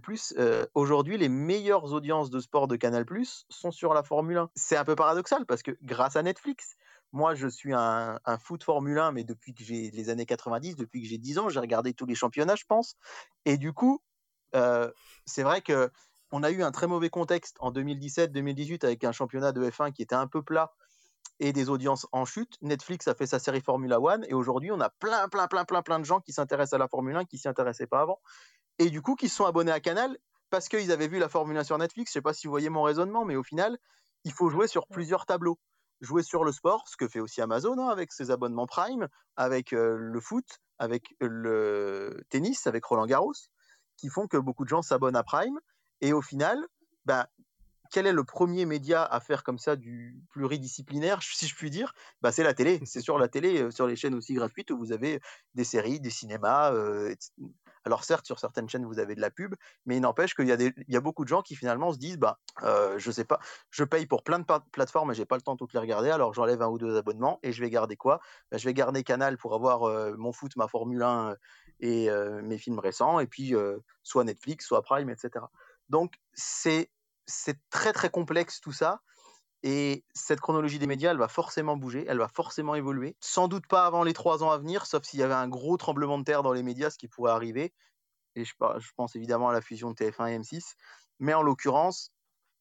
aujourd'hui, 0.73 1.17
les 1.17 1.29
meilleures 1.29 1.91
audiences 1.91 2.29
de 2.29 2.39
sport 2.39 2.67
de 2.67 2.75
Canal+, 2.75 3.05
sont 3.49 3.71
sur 3.71 3.93
la 3.93 4.03
Formule 4.03 4.37
1. 4.37 4.49
C'est 4.55 4.77
un 4.77 4.85
peu 4.85 4.95
paradoxal 4.95 5.45
parce 5.45 5.63
que 5.63 5.71
grâce 5.81 6.15
à 6.15 6.23
Netflix, 6.23 6.75
moi, 7.13 7.35
je 7.35 7.47
suis 7.47 7.73
un, 7.73 8.19
un 8.25 8.37
foot 8.39 8.63
Formule 8.63 8.97
1, 8.97 9.11
mais 9.11 9.23
depuis 9.23 9.53
que 9.53 9.63
j'ai 9.63 9.91
les 9.91 10.09
années 10.09 10.25
90, 10.25 10.75
depuis 10.75 11.01
que 11.03 11.07
j'ai 11.07 11.19
10 11.19 11.37
ans, 11.37 11.49
j'ai 11.49 11.59
regardé 11.59 11.93
tous 11.93 12.07
les 12.07 12.15
championnats, 12.15 12.55
je 12.55 12.65
pense. 12.65 12.95
Et 13.45 13.57
du 13.57 13.71
coup, 13.71 14.01
euh, 14.55 14.91
c'est 15.25 15.43
vrai 15.43 15.61
que 15.61 15.91
on 16.31 16.41
a 16.41 16.49
eu 16.49 16.63
un 16.63 16.71
très 16.71 16.87
mauvais 16.87 17.11
contexte 17.11 17.55
en 17.59 17.71
2017-2018 17.71 18.83
avec 18.83 19.03
un 19.03 19.11
championnat 19.11 19.51
de 19.51 19.63
F1 19.69 19.93
qui 19.93 20.01
était 20.01 20.15
un 20.15 20.25
peu 20.25 20.41
plat 20.41 20.73
et 21.39 21.53
des 21.53 21.69
audiences 21.69 22.07
en 22.11 22.25
chute. 22.25 22.57
Netflix 22.61 23.07
a 23.07 23.13
fait 23.13 23.27
sa 23.27 23.37
série 23.37 23.61
Formula 23.61 24.01
One 24.01 24.25
et 24.27 24.33
aujourd'hui, 24.33 24.71
on 24.71 24.81
a 24.81 24.89
plein, 24.89 25.29
plein, 25.29 25.47
plein, 25.47 25.65
plein, 25.65 25.83
plein 25.83 25.99
de 25.99 26.05
gens 26.05 26.19
qui 26.19 26.33
s'intéressent 26.33 26.73
à 26.73 26.79
la 26.79 26.87
Formule 26.87 27.15
1 27.15 27.25
qui 27.25 27.37
s'y 27.37 27.47
intéressaient 27.47 27.85
pas 27.85 28.01
avant 28.01 28.19
et 28.79 28.89
du 28.89 29.03
coup 29.03 29.15
qui 29.15 29.29
se 29.29 29.35
sont 29.35 29.45
abonnés 29.45 29.71
à 29.71 29.79
Canal 29.79 30.17
parce 30.49 30.67
qu'ils 30.67 30.91
avaient 30.91 31.07
vu 31.07 31.19
la 31.19 31.29
Formule 31.29 31.57
1 31.57 31.63
sur 31.63 31.77
Netflix. 31.77 32.09
Je 32.09 32.13
sais 32.13 32.21
pas 32.21 32.33
si 32.33 32.47
vous 32.47 32.51
voyez 32.51 32.69
mon 32.69 32.81
raisonnement, 32.81 33.25
mais 33.25 33.35
au 33.35 33.43
final, 33.43 33.77
il 34.23 34.31
faut 34.31 34.49
jouer 34.49 34.67
sur 34.67 34.87
plusieurs 34.87 35.27
tableaux. 35.27 35.59
Jouer 36.03 36.21
sur 36.21 36.43
le 36.43 36.51
sport, 36.51 36.85
ce 36.89 36.97
que 36.97 37.07
fait 37.07 37.21
aussi 37.21 37.41
Amazon 37.41 37.79
hein, 37.79 37.87
avec 37.87 38.11
ses 38.11 38.29
abonnements 38.29 38.67
Prime, 38.67 39.07
avec 39.37 39.71
euh, 39.71 39.95
le 39.97 40.19
foot, 40.19 40.59
avec 40.77 41.15
le 41.21 42.21
tennis, 42.29 42.67
avec 42.67 42.83
Roland 42.83 43.05
Garros, 43.05 43.33
qui 43.95 44.09
font 44.09 44.27
que 44.27 44.35
beaucoup 44.35 44.65
de 44.65 44.69
gens 44.69 44.81
s'abonnent 44.81 45.15
à 45.15 45.23
Prime. 45.23 45.57
Et 46.01 46.11
au 46.11 46.21
final, 46.21 46.59
bah, 47.05 47.29
quel 47.89 48.05
est 48.05 48.11
le 48.11 48.25
premier 48.25 48.65
média 48.65 49.01
à 49.01 49.21
faire 49.21 49.43
comme 49.43 49.59
ça 49.59 49.77
du 49.77 50.21
pluridisciplinaire, 50.31 51.21
si 51.23 51.47
je 51.47 51.55
puis 51.55 51.69
dire? 51.69 51.93
Bah, 52.21 52.33
C'est 52.33 52.43
la 52.43 52.53
télé. 52.53 52.81
C'est 52.85 52.99
sur 52.99 53.17
la 53.17 53.29
télé, 53.29 53.71
sur 53.71 53.87
les 53.87 53.95
chaînes 53.95 54.15
aussi 54.15 54.33
gratuites 54.33 54.71
où 54.71 54.77
vous 54.77 54.91
avez 54.91 55.21
des 55.55 55.63
séries, 55.63 56.01
des 56.01 56.09
cinémas. 56.09 56.73
Alors 57.85 58.03
certes, 58.03 58.25
sur 58.25 58.39
certaines 58.39 58.69
chaînes, 58.69 58.85
vous 58.85 58.99
avez 58.99 59.15
de 59.15 59.21
la 59.21 59.31
pub, 59.31 59.55
mais 59.85 59.97
il 59.97 60.01
n'empêche 60.01 60.35
qu'il 60.35 60.47
y, 60.47 60.95
a 60.95 61.01
beaucoup 61.01 61.23
de 61.23 61.29
gens 61.29 61.41
qui 61.41 61.55
finalement 61.55 61.91
se 61.91 61.97
disent, 61.97 62.17
bah, 62.17 62.39
je 62.97 63.11
sais 63.11 63.25
pas, 63.25 63.39
je 63.69 63.83
paye 63.83 64.05
pour 64.05 64.23
plein 64.23 64.39
de 64.39 64.45
plateformes 64.71 65.11
et 65.11 65.13
j'ai 65.15 65.25
pas 65.25 65.35
le 65.35 65.41
temps 65.41 65.53
de 65.53 65.59
toutes 65.59 65.73
les 65.73 65.79
regarder, 65.79 66.09
alors 66.09 66.33
j'enlève 66.33 66.61
un 66.61 66.67
ou 66.67 66.77
deux 66.77 66.97
abonnements 66.97 67.39
et 67.43 67.51
je 67.51 67.61
vais 67.61 67.69
garder 67.69 67.95
quoi? 67.95 68.19
Bah, 68.51 68.57
Je 68.57 68.65
vais 68.65 68.73
garder 68.73 69.03
Canal 69.03 69.37
pour 69.37 69.53
avoir 69.53 70.17
mon 70.17 70.31
foot, 70.31 70.55
ma 70.55 70.67
Formule 70.67 71.03
1 71.03 71.35
et 71.79 72.09
mes 72.43 72.57
films 72.57 72.79
récents, 72.79 73.19
et 73.19 73.27
puis 73.27 73.53
soit 74.01 74.23
Netflix, 74.23 74.65
soit 74.65 74.81
Prime, 74.81 75.09
etc. 75.09 75.45
Donc 75.89 76.13
c'est 76.33 76.89
très 77.69 77.93
très 77.93 78.09
complexe 78.09 78.61
tout 78.61 78.71
ça. 78.71 79.01
Et 79.63 80.03
cette 80.13 80.41
chronologie 80.41 80.77
des 80.77 80.87
médias, 80.87 81.11
elle 81.11 81.17
va 81.17 81.29
forcément 81.29 81.77
bouger, 81.77 82.05
elle 82.07 82.17
va 82.17 82.27
forcément 82.27 82.75
évoluer. 82.75 83.15
Sans 83.21 83.47
doute 83.47 83.65
pas 83.67 83.85
avant 83.85 84.03
les 84.03 84.13
trois 84.13 84.43
ans 84.43 84.51
à 84.51 84.57
venir, 84.57 84.85
sauf 84.85 85.03
s'il 85.03 85.19
y 85.19 85.23
avait 85.23 85.33
un 85.33 85.47
gros 85.47 85.77
tremblement 85.77 86.17
de 86.17 86.23
terre 86.23 86.43
dans 86.43 86.51
les 86.51 86.63
médias, 86.63 86.89
ce 86.89 86.97
qui 86.97 87.07
pourrait 87.07 87.31
arriver. 87.31 87.73
Et 88.35 88.43
je, 88.43 88.53
je 88.79 88.91
pense 88.95 89.15
évidemment 89.15 89.49
à 89.49 89.53
la 89.53 89.61
fusion 89.61 89.91
de 89.91 89.95
TF1 89.95 90.31
et 90.31 90.39
M6. 90.39 90.73
Mais 91.19 91.33
en 91.33 91.41
l'occurrence, 91.41 92.11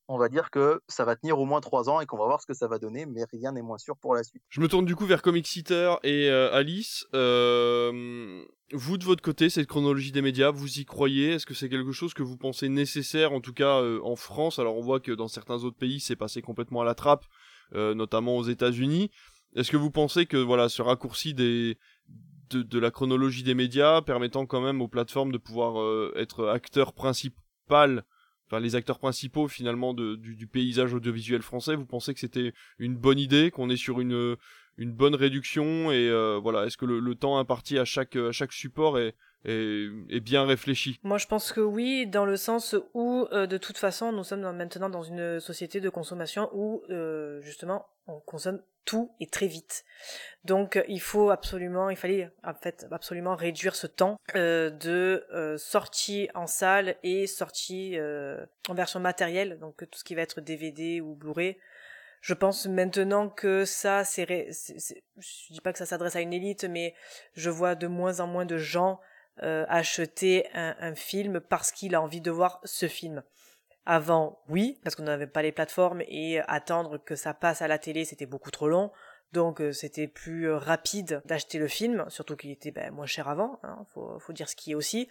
on 0.09 0.19
va 0.19 0.29
dire 0.29 0.51
que 0.51 0.81
ça 0.89 1.05
va 1.05 1.17
tenir 1.17 1.39
au 1.39 1.45
moins 1.45 1.61
trois 1.61 1.89
ans 1.89 2.01
et 2.01 2.07
qu'on 2.07 2.19
va 2.19 2.27
voir 2.27 2.41
ce 2.41 2.47
que 2.47 2.55
ça 2.55 2.67
va 2.67 2.79
donner, 2.79 3.07
mais 3.07 3.25
rien 3.33 3.53
n'est 3.53 3.63
moins 3.63 3.79
sûr 3.79 3.97
pour 3.97 4.15
la 4.15 4.23
suite. 4.23 4.43
Je 4.49 4.61
me 4.61 4.69
tourne 4.69 4.85
du 4.85 4.97
coup 4.97 5.07
vers 5.07 5.23
Comic 5.23 5.47
Seater 5.47 5.99
et 6.03 6.29
euh, 6.29 6.53
Alice. 6.53 7.07
Euh, 7.15 8.45
vous 8.73 8.99
de 8.99 9.05
votre 9.05 9.23
côté, 9.23 9.51
cette 9.51 9.67
chronologie 9.67 10.13
des 10.13 10.23
médias, 10.23 10.51
vous 10.51 10.79
y 10.79 10.85
croyez? 10.85 11.33
Est-ce 11.33 11.47
que 11.47 11.55
c'est 11.55 11.69
quelque 11.69 11.93
chose 11.93 12.15
que 12.15 12.23
vous 12.23 12.37
pensez 12.37 12.69
nécessaire, 12.69 13.33
en 13.33 13.41
tout 13.41 13.53
cas 13.53 13.81
euh, 13.81 14.01
en 14.03 14.17
France? 14.17 14.59
Alors 14.59 14.77
on 14.77 14.83
voit 14.83 15.01
que 15.01 15.13
dans 15.13 15.29
certains 15.29 15.65
autres 15.65 15.79
pays, 15.79 16.01
c'est 16.01 16.17
passé 16.17 16.43
complètement 16.43 16.81
à 16.81 16.85
la 16.85 16.95
trappe, 16.95 17.25
notamment 17.73 18.37
aux 18.37 18.45
États-Unis. 18.45 19.11
Est-ce 19.55 19.71
que 19.71 19.77
vous 19.77 19.91
pensez 19.91 20.27
que 20.27 20.37
voilà, 20.37 20.69
ce 20.69 20.83
raccourci 20.83 21.35
de, 21.35 21.77
de, 22.51 22.79
la 22.79 22.91
chronologie 22.91 23.43
des 23.43 23.55
médias 23.55 24.03
permettant 24.03 24.47
quand 24.47 24.61
même 24.61 24.83
aux 24.83 24.89
plateformes 24.89 25.33
de 25.33 25.39
pouvoir 25.39 26.13
être 26.17 26.49
acteurs 26.49 26.93
principaux 26.93 27.41
les 28.61 28.77
acteurs 28.77 28.99
principaux 28.99 29.49
finalement 29.49 29.95
du, 29.95 30.47
paysage 30.47 30.95
audiovisuel 30.95 31.43
français, 31.43 31.75
vous 31.75 31.87
pensez 31.87 32.15
que 32.15 32.21
c'était 32.21 32.53
une 32.79 32.97
bonne 32.97 33.19
idée, 33.19 33.51
qu'on 33.51 33.71
est 33.71 33.77
sur 33.77 34.01
une, 34.01 34.37
une 34.79 34.93
bonne 34.93 35.15
réduction 35.15 35.91
et 35.91 36.09
euh, 36.09 36.39
voilà, 36.43 36.65
est-ce 36.65 36.77
que 36.77 36.87
le, 36.87 37.15
temps 37.15 37.39
imparti 37.39 37.79
à 37.79 37.85
chaque, 37.85 38.17
à 38.17 38.33
chaque 38.33 38.53
support 38.53 38.99
est, 38.99 39.15
est, 39.45 40.21
bien 40.21 40.45
réfléchi? 40.45 40.99
Moi 41.03 41.19
je 41.19 41.27
pense 41.27 41.53
que 41.53 41.61
oui, 41.61 42.07
dans 42.07 42.25
le 42.25 42.37
sens 42.37 42.75
où 42.95 43.27
euh, 43.33 43.47
de 43.47 43.59
toute 43.59 43.79
façon 43.79 44.13
nous 44.13 44.25
sommes 44.25 44.41
maintenant 44.57 44.91
dans 44.91 45.03
une 45.03 45.41
société 45.41 45.81
de 45.81 45.89
consommation 45.89 46.49
où 46.53 46.83
euh, 46.91 47.41
justement 47.43 47.87
on 48.07 48.21
consomme 48.21 48.61
tout 48.85 49.13
et 49.21 49.27
très 49.27 49.47
vite. 49.47 49.85
Donc 50.45 50.83
il 50.89 51.01
faut 51.01 51.31
absolument, 51.31 51.91
il 51.91 51.97
fallait 51.97 52.31
en 52.45 52.55
fait 52.55 52.87
absolument 52.91 53.37
réduire 53.37 53.77
ce 53.77 53.87
temps 53.87 54.17
euh, 54.35 54.71
de 54.71 55.25
euh, 55.33 55.57
sortie 55.57 56.29
en 56.35 56.47
salle 56.47 56.97
et 57.03 57.27
sortie 57.27 57.97
euh, 57.97 58.45
en 58.69 58.75
version 58.75 59.01
matérielle, 59.01 59.59
donc 59.61 59.77
tout 59.79 59.99
ce 59.99 60.05
qui 60.05 60.15
va 60.15 60.23
être 60.23 60.41
DVD 60.41 61.01
ou 61.01 61.15
Blu-ray. 61.15 61.57
Je 62.23 62.33
pense 62.33 62.67
maintenant 62.67 63.29
que 63.29 63.67
ça, 63.67 64.05
c'est, 64.05 64.27
je 64.27 65.53
dis 65.53 65.61
pas 65.61 65.73
que 65.73 65.79
ça 65.79 65.85
s'adresse 65.85 66.17
à 66.17 66.23
une 66.23 66.33
élite, 66.33 66.65
mais 66.65 66.95
je 67.35 67.51
vois 67.51 67.75
de 67.75 67.87
moins 67.87 68.21
en 68.21 68.27
moins 68.27 68.47
de 68.47 68.57
gens 68.57 69.01
acheter 69.39 70.47
un, 70.55 70.77
un 70.79 70.95
film 70.95 71.41
parce 71.41 71.73
qu'il 71.73 71.95
a 71.95 72.01
envie 72.01 72.21
de 72.21 72.31
voir 72.31 72.61
ce 72.65 72.87
film. 72.87 73.23
Avant, 73.85 74.41
oui, 74.49 74.79
parce 74.85 74.95
qu'on 74.95 75.03
n'avait 75.03 75.27
pas 75.27 75.43
les 75.43 75.51
plateformes 75.51 76.03
et 76.07 76.39
attendre 76.47 76.99
que 76.99 77.17
ça 77.17 77.35
passe 77.35 77.63
à 77.63 77.67
la 77.67 77.79
télé, 77.79 78.05
c'était 78.05 78.27
beaucoup 78.27 78.53
trop 78.53 78.69
long. 78.69 78.93
Donc 79.33 79.61
euh, 79.61 79.73
c'était 79.73 80.07
plus 80.07 80.49
euh, 80.49 80.59
rapide 80.59 81.23
d'acheter 81.25 81.59
le 81.59 81.67
film, 81.67 82.05
surtout 82.09 82.37
qu'il 82.37 82.51
était 82.51 82.71
ben, 82.71 82.93
moins 82.93 83.07
cher 83.07 83.29
avant, 83.29 83.59
hein, 83.63 83.85
faut, 83.95 84.19
faut, 84.19 84.33
dire 84.33 84.49
ce 84.49 84.57
qui 84.57 84.73
est 84.73 84.75
aussi. 84.75 85.09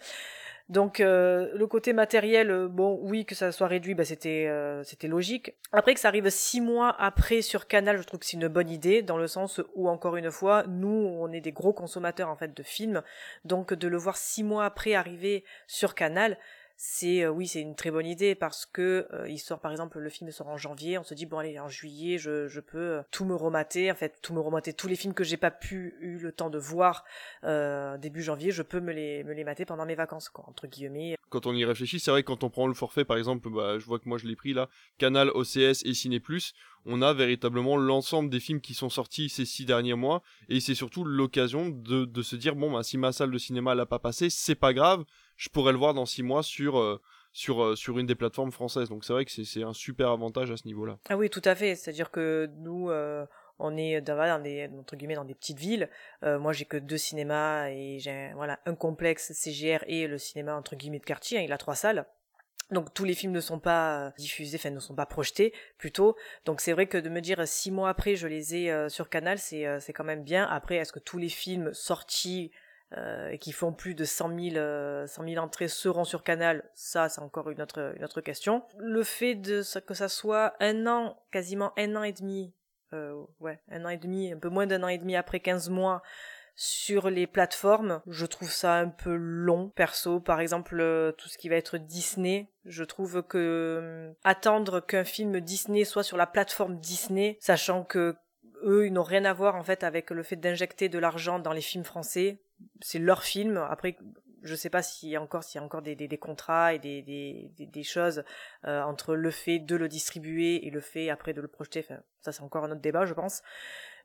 Donc 0.68 1.00
euh, 1.00 1.50
le 1.54 1.66
côté 1.66 1.92
matériel, 1.92 2.68
bon 2.68 2.98
oui 3.02 3.24
que 3.24 3.34
ça 3.34 3.52
soit 3.52 3.66
réduit, 3.66 3.94
ben, 3.94 4.04
c'était 4.04 4.50
c'était 4.84 5.08
logique. 5.08 5.54
Après 5.72 5.94
que 5.94 6.00
ça 6.00 6.08
arrive 6.08 6.28
six 6.30 6.60
mois 6.60 6.94
après 6.98 7.42
sur 7.42 7.66
Canal, 7.66 7.98
je 7.98 8.02
trouve 8.02 8.20
que 8.20 8.26
c'est 8.26 8.36
une 8.36 8.48
bonne 8.48 8.70
idée 8.70 9.02
dans 9.02 9.18
le 9.18 9.26
sens 9.26 9.60
où 9.74 9.88
encore 9.88 10.16
une 10.16 10.30
fois, 10.30 10.64
nous 10.68 10.88
on 10.88 11.30
est 11.32 11.40
des 11.40 11.52
gros 11.52 11.72
consommateurs 11.72 12.28
en 12.28 12.36
fait 12.36 12.56
de 12.56 12.62
films, 12.62 13.02
donc 13.44 13.74
de 13.74 13.88
le 13.88 13.96
voir 13.96 14.16
six 14.16 14.44
mois 14.44 14.64
après 14.64 14.94
arriver 14.94 15.44
sur 15.66 15.94
Canal, 15.94 16.38
c'est 16.84 17.22
euh, 17.22 17.30
oui 17.30 17.46
c'est 17.46 17.60
une 17.60 17.76
très 17.76 17.92
bonne 17.92 18.06
idée 18.06 18.34
parce 18.34 18.66
que 18.66 19.06
euh, 19.12 19.28
il 19.28 19.38
sort 19.38 19.60
par 19.60 19.70
exemple 19.70 20.00
le 20.00 20.10
film 20.10 20.32
sort 20.32 20.48
en 20.48 20.56
janvier 20.56 20.98
on 20.98 21.04
se 21.04 21.14
dit 21.14 21.26
bon 21.26 21.38
allez 21.38 21.60
en 21.60 21.68
juillet 21.68 22.18
je, 22.18 22.48
je 22.48 22.58
peux 22.58 22.78
euh, 22.78 23.02
tout 23.12 23.24
me 23.24 23.36
remater 23.36 23.92
en 23.92 23.94
fait 23.94 24.18
tout 24.20 24.34
me 24.34 24.40
remater. 24.40 24.72
Tous 24.72 24.88
les 24.88 24.96
films 24.96 25.14
que 25.14 25.22
j'ai 25.22 25.36
pas 25.36 25.52
pu 25.52 25.94
eu 26.00 26.18
le 26.18 26.32
temps 26.32 26.50
de 26.50 26.58
voir 26.58 27.04
début 28.00 28.20
janvier 28.20 28.50
je 28.50 28.62
peux 28.62 28.80
me 28.80 28.92
les 28.92 29.22
me 29.22 29.32
les 29.32 29.44
mater 29.44 29.64
pendant 29.64 29.86
mes 29.86 29.94
vacances 29.94 30.28
quoi 30.28 30.44
entre 30.48 30.66
guillemets. 30.66 31.16
Quand 31.28 31.46
on 31.46 31.54
y 31.54 31.64
réfléchit 31.64 32.00
c'est 32.00 32.10
vrai 32.10 32.24
que 32.24 32.26
quand 32.26 32.42
on 32.42 32.50
prend 32.50 32.66
le 32.66 32.74
forfait 32.74 33.04
par 33.04 33.16
exemple 33.16 33.48
bah, 33.48 33.78
je 33.78 33.86
vois 33.86 34.00
que 34.00 34.08
moi 34.08 34.18
je 34.18 34.26
l'ai 34.26 34.34
pris 34.34 34.52
là 34.52 34.68
Canal 34.98 35.30
OCS 35.34 35.84
et 35.84 35.94
Ciné 35.94 36.18
Plus 36.18 36.52
on 36.84 37.00
a 37.00 37.14
véritablement 37.14 37.76
l'ensemble 37.76 38.28
des 38.28 38.40
films 38.40 38.60
qui 38.60 38.74
sont 38.74 38.90
sortis 38.90 39.28
ces 39.28 39.44
six 39.44 39.66
derniers 39.66 39.94
mois 39.94 40.24
et 40.48 40.58
c'est 40.58 40.74
surtout 40.74 41.04
l'occasion 41.04 41.68
de, 41.68 42.06
de 42.06 42.22
se 42.22 42.34
dire 42.34 42.56
bon 42.56 42.72
bah 42.72 42.82
si 42.82 42.98
ma 42.98 43.12
salle 43.12 43.30
de 43.30 43.38
cinéma 43.38 43.76
l'a 43.76 43.86
pas 43.86 44.00
passé 44.00 44.30
c'est 44.30 44.56
pas 44.56 44.74
grave 44.74 45.04
je 45.36 45.48
pourrais 45.48 45.72
le 45.72 45.78
voir 45.78 45.94
dans 45.94 46.06
six 46.06 46.22
mois 46.22 46.42
sur 46.42 46.78
euh, 46.78 47.00
sur, 47.32 47.62
euh, 47.62 47.76
sur 47.76 47.98
une 47.98 48.06
des 48.06 48.14
plateformes 48.14 48.52
françaises. 48.52 48.88
Donc 48.88 49.04
c'est 49.04 49.12
vrai 49.12 49.24
que 49.24 49.30
c'est 49.30 49.62
un 49.62 49.72
super 49.72 50.10
avantage 50.10 50.50
à 50.50 50.56
ce 50.56 50.66
niveau-là. 50.66 50.98
Ah 51.08 51.16
oui, 51.16 51.30
tout 51.30 51.42
à 51.44 51.54
fait. 51.54 51.74
C'est-à-dire 51.74 52.10
que 52.10 52.50
nous, 52.58 52.90
euh, 52.90 53.24
on 53.58 53.76
est 53.76 54.00
dans, 54.02 54.42
des, 54.42 54.68
entre 54.78 54.96
guillemets, 54.96 55.14
dans 55.14 55.24
des 55.24 55.34
petites 55.34 55.58
villes. 55.58 55.88
moi, 56.22 56.52
j'ai 56.52 56.64
que 56.64 56.76
deux 56.76 56.98
cinémas 56.98 57.68
et 57.70 57.98
j'ai 58.00 58.32
voilà, 58.34 58.60
un 58.66 58.74
complexe 58.74 59.32
CGR 59.32 59.82
et 59.86 60.06
le 60.06 60.18
cinéma, 60.18 60.54
entre 60.54 60.76
guillemets, 60.76 60.98
de 60.98 61.04
quartier. 61.04 61.38
Hein, 61.38 61.42
il 61.42 61.52
a 61.52 61.58
trois 61.58 61.74
salles. 61.74 62.06
Donc 62.70 62.94
tous 62.94 63.04
les 63.04 63.14
films 63.14 63.32
ne 63.32 63.40
sont 63.40 63.58
pas 63.58 64.14
diffusés, 64.16 64.56
enfin 64.56 64.70
ne 64.70 64.80
sont 64.80 64.94
pas 64.94 65.04
projetés 65.04 65.52
plutôt. 65.76 66.16
Donc 66.46 66.62
c'est 66.62 66.72
vrai 66.72 66.86
que 66.86 66.96
de 66.96 67.10
me 67.10 67.20
dire 67.20 67.46
six 67.46 67.70
mois 67.70 67.90
après 67.90 68.16
je 68.16 68.26
les 68.26 68.54
ai 68.54 68.88
sur 68.88 69.10
Canal, 69.10 69.38
c'est 69.38 69.66
c'est 69.80 69.92
quand 69.92 70.04
même 70.04 70.24
bien. 70.24 70.46
Après 70.46 70.76
est-ce 70.76 70.90
que 70.90 70.98
tous 70.98 71.18
les 71.18 71.28
films 71.28 71.74
sortis 71.74 72.50
euh, 72.98 73.36
qui 73.38 73.52
font 73.52 73.72
plus 73.72 73.94
de 73.94 74.04
100 74.04 74.38
000, 74.38 74.56
euh, 74.56 75.06
entrées 75.38 75.68
seront 75.68 76.04
sur 76.04 76.22
Canal, 76.22 76.62
ça 76.74 77.08
c'est 77.08 77.22
encore 77.22 77.48
une 77.48 77.62
autre, 77.62 77.94
une 77.96 78.04
autre 78.04 78.20
question. 78.20 78.64
Le 78.76 79.02
fait 79.02 79.34
de 79.34 79.62
que 79.86 79.94
ça 79.94 80.08
soit 80.08 80.54
un 80.60 80.86
an, 80.86 81.16
quasiment 81.30 81.72
un 81.78 81.96
an 81.96 82.02
et 82.02 82.12
demi, 82.12 82.52
euh, 82.92 83.24
ouais, 83.40 83.60
un 83.70 83.86
an 83.86 83.88
et 83.88 83.96
demi, 83.96 84.32
un 84.32 84.38
peu 84.38 84.50
moins 84.50 84.66
d'un 84.66 84.82
an 84.82 84.88
et 84.88 84.98
demi 84.98 85.16
après 85.16 85.40
15 85.40 85.70
mois 85.70 86.02
sur 86.54 87.08
les 87.08 87.26
plateformes, 87.26 88.02
je 88.06 88.26
trouve 88.26 88.50
ça 88.50 88.74
un 88.74 88.88
peu 88.88 89.14
long. 89.14 89.70
Perso, 89.70 90.20
par 90.20 90.40
exemple, 90.40 90.76
tout 91.16 91.30
ce 91.30 91.38
qui 91.38 91.48
va 91.48 91.56
être 91.56 91.78
Disney, 91.78 92.50
je 92.66 92.84
trouve 92.84 93.22
que 93.22 94.12
attendre 94.22 94.80
qu'un 94.80 95.04
film 95.04 95.40
Disney 95.40 95.84
soit 95.84 96.02
sur 96.02 96.18
la 96.18 96.26
plateforme 96.26 96.78
Disney, 96.78 97.38
sachant 97.40 97.84
que 97.84 98.16
eux, 98.64 98.86
ils 98.86 98.92
n'ont 98.92 99.02
rien 99.02 99.24
à 99.24 99.32
voir 99.32 99.56
en 99.56 99.62
fait 99.62 99.84
avec 99.84 100.10
le 100.10 100.22
fait 100.22 100.36
d'injecter 100.36 100.88
de 100.88 100.98
l'argent 100.98 101.38
dans 101.38 101.52
les 101.52 101.60
films 101.60 101.84
français 101.84 102.40
c'est 102.80 102.98
leur 102.98 103.22
film. 103.22 103.56
Après, 103.56 103.96
je 104.42 104.54
sais 104.54 104.70
pas 104.70 104.82
s'il 104.82 105.08
y 105.08 105.16
a 105.16 105.22
encore 105.22 105.44
s'il 105.44 105.60
y 105.60 105.62
a 105.62 105.64
encore 105.64 105.82
des, 105.82 105.94
des, 105.94 106.18
contrats 106.18 106.74
et 106.74 106.78
des, 106.78 107.02
des, 107.02 107.50
des 107.58 107.82
choses 107.82 108.24
euh, 108.66 108.82
entre 108.82 109.14
le 109.14 109.30
fait 109.30 109.58
de 109.58 109.76
le 109.76 109.88
distribuer 109.88 110.66
et 110.66 110.70
le 110.70 110.80
fait 110.80 111.10
après 111.10 111.32
de 111.32 111.40
le 111.40 111.48
projeter. 111.48 111.80
Enfin, 111.80 112.00
ça 112.20 112.32
c'est 112.32 112.42
encore 112.42 112.64
un 112.64 112.70
autre 112.70 112.80
débat, 112.80 113.06
je 113.06 113.14
pense. 113.14 113.42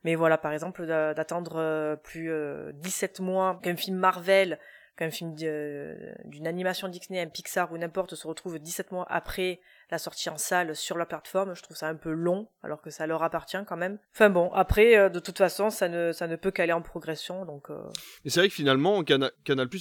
Mais 0.04 0.14
voilà, 0.14 0.38
par 0.38 0.52
exemple, 0.52 0.86
d'attendre 0.86 1.56
euh, 1.56 1.96
plus 1.96 2.30
17 2.74 3.20
euh, 3.20 3.22
mois 3.24 3.60
qu'un 3.62 3.76
film 3.76 3.96
Marvel 3.96 4.58
qu'un 4.98 5.10
film 5.10 5.34
d'une 5.36 6.46
animation 6.46 6.88
Disney, 6.88 7.20
un 7.20 7.28
Pixar 7.28 7.72
ou 7.72 7.78
n'importe 7.78 8.16
se 8.16 8.26
retrouve 8.26 8.58
17 8.58 8.90
mois 8.90 9.06
après 9.08 9.60
la 9.90 9.98
sortie 9.98 10.28
en 10.28 10.36
salle 10.36 10.74
sur 10.74 10.98
la 10.98 11.06
plateforme, 11.06 11.54
je 11.54 11.62
trouve 11.62 11.76
ça 11.76 11.88
un 11.88 11.94
peu 11.94 12.10
long, 12.10 12.48
alors 12.64 12.82
que 12.82 12.90
ça 12.90 13.06
leur 13.06 13.22
appartient 13.22 13.64
quand 13.66 13.76
même. 13.76 13.98
Enfin 14.12 14.28
bon, 14.28 14.50
après, 14.52 14.98
euh, 14.98 15.08
de 15.08 15.20
toute 15.20 15.38
façon, 15.38 15.70
ça 15.70 15.88
ne, 15.88 16.10
ça 16.12 16.26
ne 16.26 16.34
peut 16.34 16.50
qu'aller 16.50 16.72
en 16.72 16.82
progression, 16.82 17.44
donc... 17.44 17.70
Euh. 17.70 17.80
Et 18.24 18.30
c'est 18.30 18.40
vrai 18.40 18.48
que 18.48 18.54
finalement, 18.54 19.04
Canal, 19.04 19.30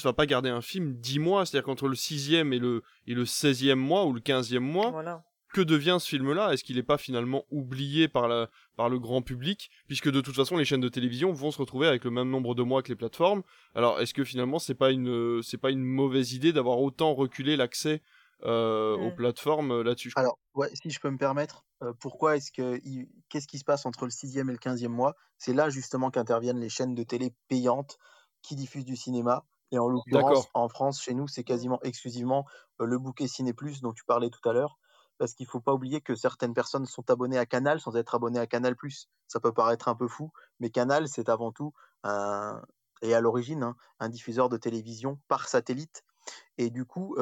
va 0.03 0.13
pas 0.13 0.27
garder 0.27 0.49
un 0.49 0.61
film 0.61 0.93
10 0.93 1.19
mois, 1.19 1.45
c'est-à-dire 1.45 1.65
qu'entre 1.65 1.87
le 1.87 1.95
6e 1.95 2.53
et 2.53 2.59
le, 2.59 2.83
et 3.07 3.15
le 3.15 3.23
16e 3.23 3.73
mois, 3.73 4.05
ou 4.05 4.13
le 4.13 4.21
15e 4.21 4.59
mois, 4.59 4.91
voilà 4.91 5.23
que 5.53 5.61
devient 5.61 5.97
ce 5.99 6.07
film-là? 6.07 6.51
Est-ce 6.53 6.63
qu'il 6.63 6.75
n'est 6.75 6.83
pas 6.83 6.97
finalement 6.97 7.45
oublié 7.49 8.07
par, 8.07 8.27
la, 8.27 8.49
par 8.75 8.89
le 8.89 8.99
grand 8.99 9.21
public? 9.21 9.69
Puisque 9.87 10.09
de 10.09 10.21
toute 10.21 10.35
façon, 10.35 10.57
les 10.57 10.65
chaînes 10.65 10.81
de 10.81 10.89
télévision 10.89 11.31
vont 11.31 11.51
se 11.51 11.57
retrouver 11.57 11.87
avec 11.87 12.03
le 12.03 12.11
même 12.11 12.29
nombre 12.29 12.55
de 12.55 12.63
mois 12.63 12.83
que 12.83 12.89
les 12.89 12.95
plateformes. 12.95 13.43
Alors, 13.75 13.99
est-ce 13.99 14.13
que 14.13 14.23
finalement, 14.23 14.59
c'est 14.59 14.75
pas 14.75 14.91
une, 14.91 15.41
c'est 15.43 15.57
pas 15.57 15.71
une 15.71 15.83
mauvaise 15.83 16.33
idée 16.33 16.53
d'avoir 16.53 16.79
autant 16.79 17.13
reculé 17.13 17.55
l'accès 17.55 18.01
euh, 18.43 18.95
aux 18.95 19.11
plateformes 19.11 19.71
euh, 19.71 19.83
là-dessus? 19.83 20.11
Alors, 20.15 20.37
ouais, 20.53 20.69
si 20.73 20.91
je 20.91 20.99
peux 20.99 21.09
me 21.09 21.17
permettre, 21.17 21.65
euh, 21.81 21.93
pourquoi 21.99 22.37
est-ce 22.37 22.51
que, 22.51 22.79
qu'est-ce 23.29 23.47
qui 23.47 23.57
se 23.57 23.65
passe 23.65 23.85
entre 23.85 24.05
le 24.05 24.11
sixième 24.11 24.49
et 24.49 24.53
le 24.53 24.59
quinzième 24.59 24.91
mois? 24.91 25.15
C'est 25.37 25.53
là 25.53 25.69
justement 25.69 26.11
qu'interviennent 26.11 26.59
les 26.59 26.69
chaînes 26.69 26.95
de 26.95 27.03
télé 27.03 27.33
payantes 27.47 27.97
qui 28.41 28.55
diffusent 28.55 28.85
du 28.85 28.95
cinéma. 28.95 29.45
Et 29.71 29.79
en 29.79 29.87
l'occurrence, 29.87 30.47
en 30.53 30.69
France, 30.69 31.01
chez 31.01 31.13
nous, 31.13 31.27
c'est 31.27 31.43
quasiment 31.43 31.79
exclusivement 31.81 32.45
le 32.79 32.97
bouquet 32.97 33.27
Ciné 33.27 33.53
Plus 33.53 33.81
dont 33.81 33.91
tu 33.91 34.05
parlais 34.05 34.29
tout 34.29 34.47
à 34.47 34.53
l'heure. 34.53 34.77
Parce 35.17 35.33
qu'il 35.33 35.45
ne 35.45 35.49
faut 35.49 35.59
pas 35.59 35.73
oublier 35.73 36.01
que 36.01 36.15
certaines 36.15 36.53
personnes 36.53 36.85
sont 36.85 37.09
abonnées 37.09 37.37
à 37.37 37.45
Canal 37.45 37.79
sans 37.79 37.95
être 37.95 38.15
abonnées 38.15 38.39
à 38.39 38.47
Canal. 38.47 38.75
Ça 39.27 39.39
peut 39.39 39.53
paraître 39.53 39.87
un 39.87 39.95
peu 39.95 40.07
fou, 40.07 40.31
mais 40.59 40.69
Canal, 40.69 41.07
c'est 41.07 41.29
avant 41.29 41.51
tout 41.51 41.73
et 43.01 43.13
à 43.13 43.21
l'origine 43.21 43.63
hein, 43.63 43.75
un 43.99 44.09
diffuseur 44.09 44.49
de 44.49 44.57
télévision 44.57 45.19
par 45.27 45.47
satellite. 45.47 46.03
Et 46.57 46.69
du 46.69 46.85
coup, 46.85 47.15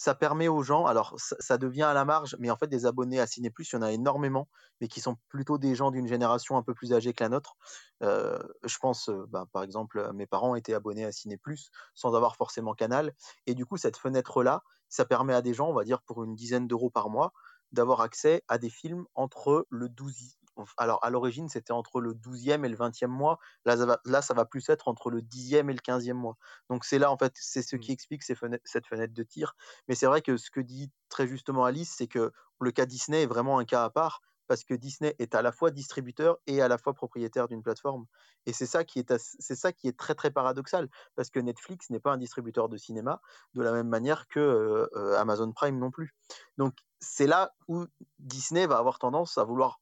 ça 0.00 0.14
permet 0.14 0.48
aux 0.48 0.62
gens, 0.62 0.86
alors 0.86 1.14
ça, 1.18 1.58
devient 1.58 1.82
à 1.82 1.92
la 1.92 2.06
marge, 2.06 2.34
mais 2.38 2.50
en 2.50 2.56
fait 2.56 2.68
des 2.68 2.86
abonnés 2.86 3.20
à 3.20 3.26
Ciné 3.26 3.50
Plus, 3.50 3.70
il 3.70 3.74
y 3.74 3.78
en 3.78 3.82
a 3.82 3.92
énormément, 3.92 4.48
mais 4.80 4.88
qui 4.88 4.98
sont 4.98 5.18
plutôt 5.28 5.58
des 5.58 5.74
gens 5.74 5.90
d'une 5.90 6.06
génération 6.06 6.56
un 6.56 6.62
peu 6.62 6.72
plus 6.72 6.94
âgée 6.94 7.12
que 7.12 7.22
la 7.22 7.28
nôtre. 7.28 7.58
je 8.00 8.78
pense, 8.80 9.10
bah, 9.28 9.44
par 9.52 9.62
exemple, 9.62 10.10
mes 10.14 10.26
parents 10.26 10.54
étaient 10.54 10.72
abonnés 10.72 11.04
à 11.04 11.12
Ciné 11.12 11.36
Plus 11.36 11.70
sans 11.94 12.14
avoir 12.14 12.36
forcément 12.36 12.72
Canal, 12.72 13.12
et 13.46 13.54
du 13.54 13.66
coup 13.66 13.76
cette 13.76 13.98
fenêtre-là, 13.98 14.62
ça 14.88 15.04
permet 15.04 15.34
à 15.34 15.42
des 15.42 15.52
gens, 15.52 15.68
on 15.68 15.74
va 15.74 15.84
dire 15.84 16.00
pour 16.00 16.24
une 16.24 16.34
dizaine 16.34 16.66
d'euros 16.66 16.88
par 16.88 17.10
mois, 17.10 17.34
d'avoir 17.70 18.00
accès 18.00 18.42
à 18.48 18.56
des 18.56 18.70
films 18.70 19.04
entre 19.14 19.66
le 19.68 19.90
12, 19.90 20.38
alors 20.76 21.02
à 21.04 21.10
l'origine, 21.10 21.48
c'était 21.48 21.72
entre 21.72 22.00
le 22.00 22.14
12e 22.14 22.64
et 22.64 22.68
le 22.68 22.76
20e 22.76 23.06
mois. 23.06 23.38
Là 23.64 23.76
ça, 23.76 23.86
va, 23.86 24.00
là, 24.04 24.22
ça 24.22 24.34
va 24.34 24.44
plus 24.44 24.68
être 24.68 24.88
entre 24.88 25.10
le 25.10 25.20
10e 25.20 25.70
et 25.70 25.74
le 25.74 25.80
15e 25.80 26.12
mois. 26.14 26.36
Donc 26.68 26.84
c'est 26.84 26.98
là, 26.98 27.10
en 27.10 27.16
fait, 27.16 27.32
c'est 27.36 27.62
ce 27.62 27.76
mmh. 27.76 27.80
qui 27.80 27.92
explique 27.92 28.22
cette 28.22 28.86
fenêtre 28.86 29.14
de 29.14 29.22
tir. 29.22 29.54
Mais 29.88 29.94
c'est 29.94 30.06
vrai 30.06 30.22
que 30.22 30.36
ce 30.36 30.50
que 30.50 30.60
dit 30.60 30.90
très 31.08 31.26
justement 31.26 31.64
Alice, 31.64 31.94
c'est 31.96 32.08
que 32.08 32.32
le 32.60 32.70
cas 32.70 32.86
Disney 32.86 33.22
est 33.22 33.26
vraiment 33.26 33.58
un 33.58 33.64
cas 33.64 33.84
à 33.84 33.90
part 33.90 34.20
parce 34.50 34.64
que 34.64 34.74
Disney 34.74 35.14
est 35.20 35.36
à 35.36 35.42
la 35.42 35.52
fois 35.52 35.70
distributeur 35.70 36.38
et 36.48 36.60
à 36.60 36.66
la 36.66 36.76
fois 36.76 36.92
propriétaire 36.92 37.46
d'une 37.46 37.62
plateforme. 37.62 38.06
Et 38.46 38.52
c'est 38.52 38.66
ça 38.66 38.82
qui 38.82 38.98
est 38.98 39.14
c'est 39.16 39.54
ça 39.54 39.72
qui 39.72 39.86
est 39.86 39.96
très 39.96 40.16
très 40.16 40.32
paradoxal 40.32 40.88
parce 41.14 41.30
que 41.30 41.38
Netflix 41.38 41.88
n'est 41.88 42.00
pas 42.00 42.10
un 42.10 42.16
distributeur 42.16 42.68
de 42.68 42.76
cinéma 42.76 43.20
de 43.54 43.62
la 43.62 43.70
même 43.70 43.86
manière 43.86 44.26
que 44.26 44.90
Amazon 45.16 45.52
Prime 45.52 45.78
non 45.78 45.92
plus. 45.92 46.16
Donc 46.58 46.74
c'est 46.98 47.28
là 47.28 47.54
où 47.68 47.86
Disney 48.18 48.66
va 48.66 48.78
avoir 48.78 48.98
tendance 48.98 49.38
à 49.38 49.44
vouloir 49.44 49.80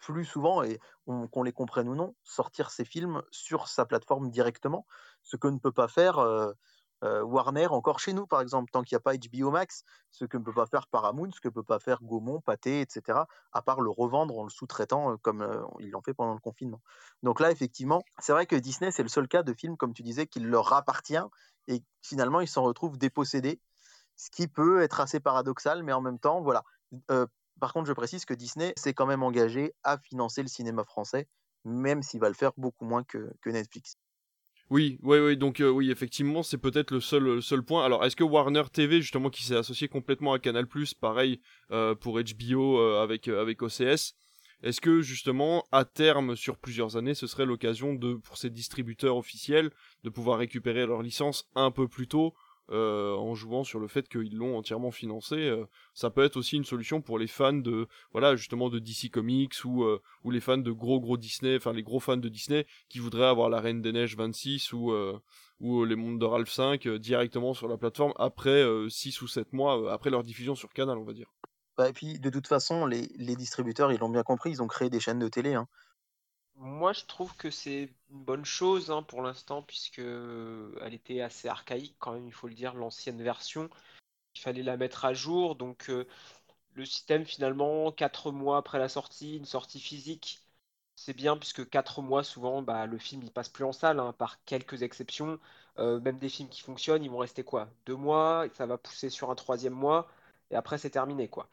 plus 0.00 0.24
souvent, 0.24 0.62
et 0.62 0.78
qu'on 1.06 1.42
les 1.42 1.52
comprenne 1.52 1.88
ou 1.88 1.94
non, 1.94 2.14
sortir 2.22 2.70
ses 2.70 2.84
films 2.84 3.22
sur 3.30 3.68
sa 3.68 3.86
plateforme 3.86 4.30
directement, 4.30 4.86
ce 5.22 5.36
que 5.36 5.48
ne 5.48 5.58
peut 5.58 5.72
pas 5.72 5.88
faire 5.88 6.18
Warner 7.02 7.66
encore 7.68 8.00
chez 8.00 8.12
nous, 8.12 8.26
par 8.26 8.40
exemple, 8.40 8.70
tant 8.72 8.82
qu'il 8.82 8.96
n'y 8.96 9.00
a 9.00 9.00
pas 9.00 9.16
HBO 9.16 9.50
Max, 9.50 9.84
ce 10.10 10.24
que 10.24 10.38
ne 10.38 10.42
peut 10.42 10.52
pas 10.52 10.66
faire 10.66 10.86
Paramount, 10.88 11.30
ce 11.30 11.40
que 11.40 11.48
ne 11.48 11.52
peut 11.52 11.62
pas 11.62 11.78
faire 11.78 12.02
Gaumont, 12.02 12.40
Pathé, 12.40 12.80
etc., 12.80 13.20
à 13.52 13.62
part 13.62 13.80
le 13.80 13.90
revendre 13.90 14.38
en 14.38 14.44
le 14.44 14.50
sous-traitant 14.50 15.16
comme 15.18 15.46
ils 15.78 15.90
l'ont 15.90 16.02
fait 16.02 16.14
pendant 16.14 16.34
le 16.34 16.40
confinement. 16.40 16.80
Donc 17.22 17.38
là, 17.38 17.50
effectivement, 17.50 18.02
c'est 18.18 18.32
vrai 18.32 18.46
que 18.46 18.56
Disney, 18.56 18.90
c'est 18.90 19.02
le 19.02 19.08
seul 19.08 19.28
cas 19.28 19.42
de 19.42 19.52
film, 19.52 19.76
comme 19.76 19.92
tu 19.92 20.02
disais, 20.02 20.26
qui 20.26 20.40
leur 20.40 20.72
appartient, 20.72 21.22
et 21.68 21.82
finalement, 22.00 22.40
ils 22.40 22.48
s'en 22.48 22.62
retrouvent 22.62 22.98
dépossédés, 22.98 23.60
ce 24.16 24.30
qui 24.30 24.48
peut 24.48 24.82
être 24.82 24.98
assez 24.98 25.20
paradoxal, 25.20 25.82
mais 25.82 25.92
en 25.92 26.00
même 26.00 26.18
temps, 26.18 26.40
voilà. 26.40 26.64
Par 27.60 27.72
contre, 27.72 27.86
je 27.86 27.92
précise 27.92 28.24
que 28.24 28.34
Disney 28.34 28.72
s'est 28.76 28.94
quand 28.94 29.06
même 29.06 29.22
engagé 29.22 29.74
à 29.82 29.98
financer 29.98 30.42
le 30.42 30.48
cinéma 30.48 30.84
français, 30.84 31.26
même 31.64 32.02
s'il 32.02 32.20
va 32.20 32.28
le 32.28 32.34
faire 32.34 32.52
beaucoup 32.56 32.84
moins 32.84 33.02
que, 33.02 33.30
Netflix. 33.46 33.96
Oui, 34.68 34.98
oui, 35.02 35.18
oui, 35.18 35.36
donc 35.36 35.60
euh, 35.60 35.70
oui, 35.70 35.90
effectivement, 35.90 36.42
c'est 36.42 36.58
peut-être 36.58 36.90
le 36.90 37.00
seul, 37.00 37.40
seul 37.40 37.62
point. 37.62 37.84
Alors, 37.84 38.04
est-ce 38.04 38.16
que 38.16 38.24
Warner 38.24 38.64
TV, 38.72 39.00
justement, 39.00 39.30
qui 39.30 39.44
s'est 39.44 39.56
associé 39.56 39.86
complètement 39.88 40.32
à 40.32 40.40
Canal+, 40.40 40.66
pareil 41.00 41.40
euh, 41.70 41.94
pour 41.94 42.20
HBO 42.20 42.80
euh, 42.80 43.02
avec, 43.02 43.28
avec 43.28 43.62
OCS, 43.62 44.14
est-ce 44.62 44.80
que 44.80 45.02
justement, 45.02 45.64
à 45.70 45.84
terme, 45.84 46.34
sur 46.34 46.58
plusieurs 46.58 46.96
années, 46.96 47.14
ce 47.14 47.26
serait 47.26 47.46
l'occasion 47.46 47.96
pour 48.24 48.36
ces 48.36 48.50
distributeurs 48.50 49.16
officiels, 49.16 49.70
de 50.02 50.10
pouvoir 50.10 50.38
récupérer 50.38 50.86
leur 50.86 51.02
licence 51.02 51.48
un 51.54 51.70
peu 51.70 51.86
plus 51.86 52.08
tôt 52.08 52.34
euh, 52.70 53.14
en 53.14 53.34
jouant 53.34 53.62
sur 53.62 53.78
le 53.78 53.86
fait 53.86 54.08
qu'ils 54.08 54.36
l'ont 54.36 54.58
entièrement 54.58 54.90
financé. 54.90 55.36
Euh, 55.36 55.66
ça 55.94 56.10
peut 56.10 56.24
être 56.24 56.36
aussi 56.36 56.56
une 56.56 56.64
solution 56.64 57.00
pour 57.00 57.18
les 57.18 57.28
fans 57.28 57.52
de, 57.52 57.86
voilà, 58.12 58.34
justement 58.34 58.68
de 58.68 58.78
DC 58.78 59.10
Comics 59.10 59.64
ou, 59.64 59.84
euh, 59.84 60.00
ou 60.24 60.30
les 60.30 60.40
fans 60.40 60.58
de 60.58 60.72
gros 60.72 61.00
gros 61.00 61.16
Disney, 61.16 61.56
enfin 61.56 61.72
les 61.72 61.82
gros 61.82 62.00
fans 62.00 62.16
de 62.16 62.28
Disney 62.28 62.66
qui 62.88 62.98
voudraient 62.98 63.26
avoir 63.26 63.50
la 63.50 63.60
Reine 63.60 63.82
des 63.82 63.92
Neiges 63.92 64.16
26 64.16 64.72
ou, 64.72 64.92
ou 65.60 65.84
les 65.84 65.96
Mondes 65.96 66.18
de 66.18 66.24
Ralph 66.24 66.50
5 66.50 66.88
directement 66.88 67.54
sur 67.54 67.68
la 67.68 67.76
plateforme 67.76 68.12
après 68.16 68.64
6 68.88 69.22
ou 69.22 69.28
7 69.28 69.52
mois 69.52 69.92
après 69.92 70.10
leur 70.10 70.24
diffusion 70.24 70.54
sur 70.54 70.72
Canal, 70.72 70.98
on 70.98 71.04
va 71.04 71.12
dire. 71.12 71.32
Bah, 71.76 71.88
et 71.88 71.92
puis, 71.92 72.18
de 72.18 72.30
toute 72.30 72.46
façon, 72.46 72.86
les, 72.86 73.10
les 73.16 73.36
distributeurs, 73.36 73.92
ils 73.92 73.98
l'ont 73.98 74.08
bien 74.08 74.22
compris, 74.22 74.50
ils 74.50 74.62
ont 74.62 74.66
créé 74.66 74.88
des 74.88 75.00
chaînes 75.00 75.18
de 75.18 75.28
télé. 75.28 75.54
Hein. 75.54 75.68
Moi, 76.56 76.92
je 76.92 77.04
trouve 77.04 77.34
que 77.36 77.50
c'est 77.50 77.90
une 78.10 78.24
bonne 78.24 78.44
chose 78.44 78.90
hein, 78.90 79.02
pour 79.02 79.22
l'instant, 79.22 79.62
puisque 79.62 79.98
elle 80.00 80.94
était 80.94 81.20
assez 81.20 81.48
archaïque 81.48 81.96
quand 81.98 82.12
même, 82.14 82.26
il 82.26 82.32
faut 82.32 82.48
le 82.48 82.54
dire, 82.54 82.74
l'ancienne 82.74 83.22
version. 83.22 83.68
Il 84.36 84.40
fallait 84.40 84.62
la 84.64 84.76
mettre 84.78 85.04
à 85.06 85.14
jour, 85.14 85.56
donc 85.56 85.90
euh, 85.90 86.06
le 86.74 86.84
système 86.86 87.26
finalement, 87.26 87.92
4 87.92 88.32
mois 88.32 88.58
après 88.58 88.78
la 88.80 88.88
sortie, 88.90 89.36
une 89.38 89.46
sortie 89.46 89.80
physique, 89.80 90.40
c'est 90.96 91.14
bien, 91.14 91.36
puisque 91.38 91.68
4 91.70 92.02
mois, 92.02 92.24
souvent, 92.24 92.62
bah, 92.62 92.86
le 92.86 92.98
film 92.98 93.22
il 93.24 93.32
passe 93.32 93.48
plus 93.50 93.64
en 93.64 93.72
salle, 93.72 94.00
hein, 94.00 94.12
par 94.14 94.44
quelques 94.44 94.82
exceptions. 94.82 95.38
Euh, 95.78 96.00
même 96.00 96.18
des 96.18 96.28
films 96.30 96.48
qui 96.50 96.62
fonctionnent, 96.62 97.04
ils 97.04 97.10
vont 97.10 97.18
rester 97.18 97.44
quoi? 97.44 97.68
Deux 97.86 97.96
mois, 97.96 98.46
ça 98.54 98.66
va 98.66 98.78
pousser 98.78 99.10
sur 99.10 99.30
un 99.30 99.34
troisième 99.36 99.74
mois, 99.74 100.08
et 100.50 100.56
après 100.56 100.78
c'est 100.78 100.90
terminé, 100.90 101.28
quoi. 101.28 101.48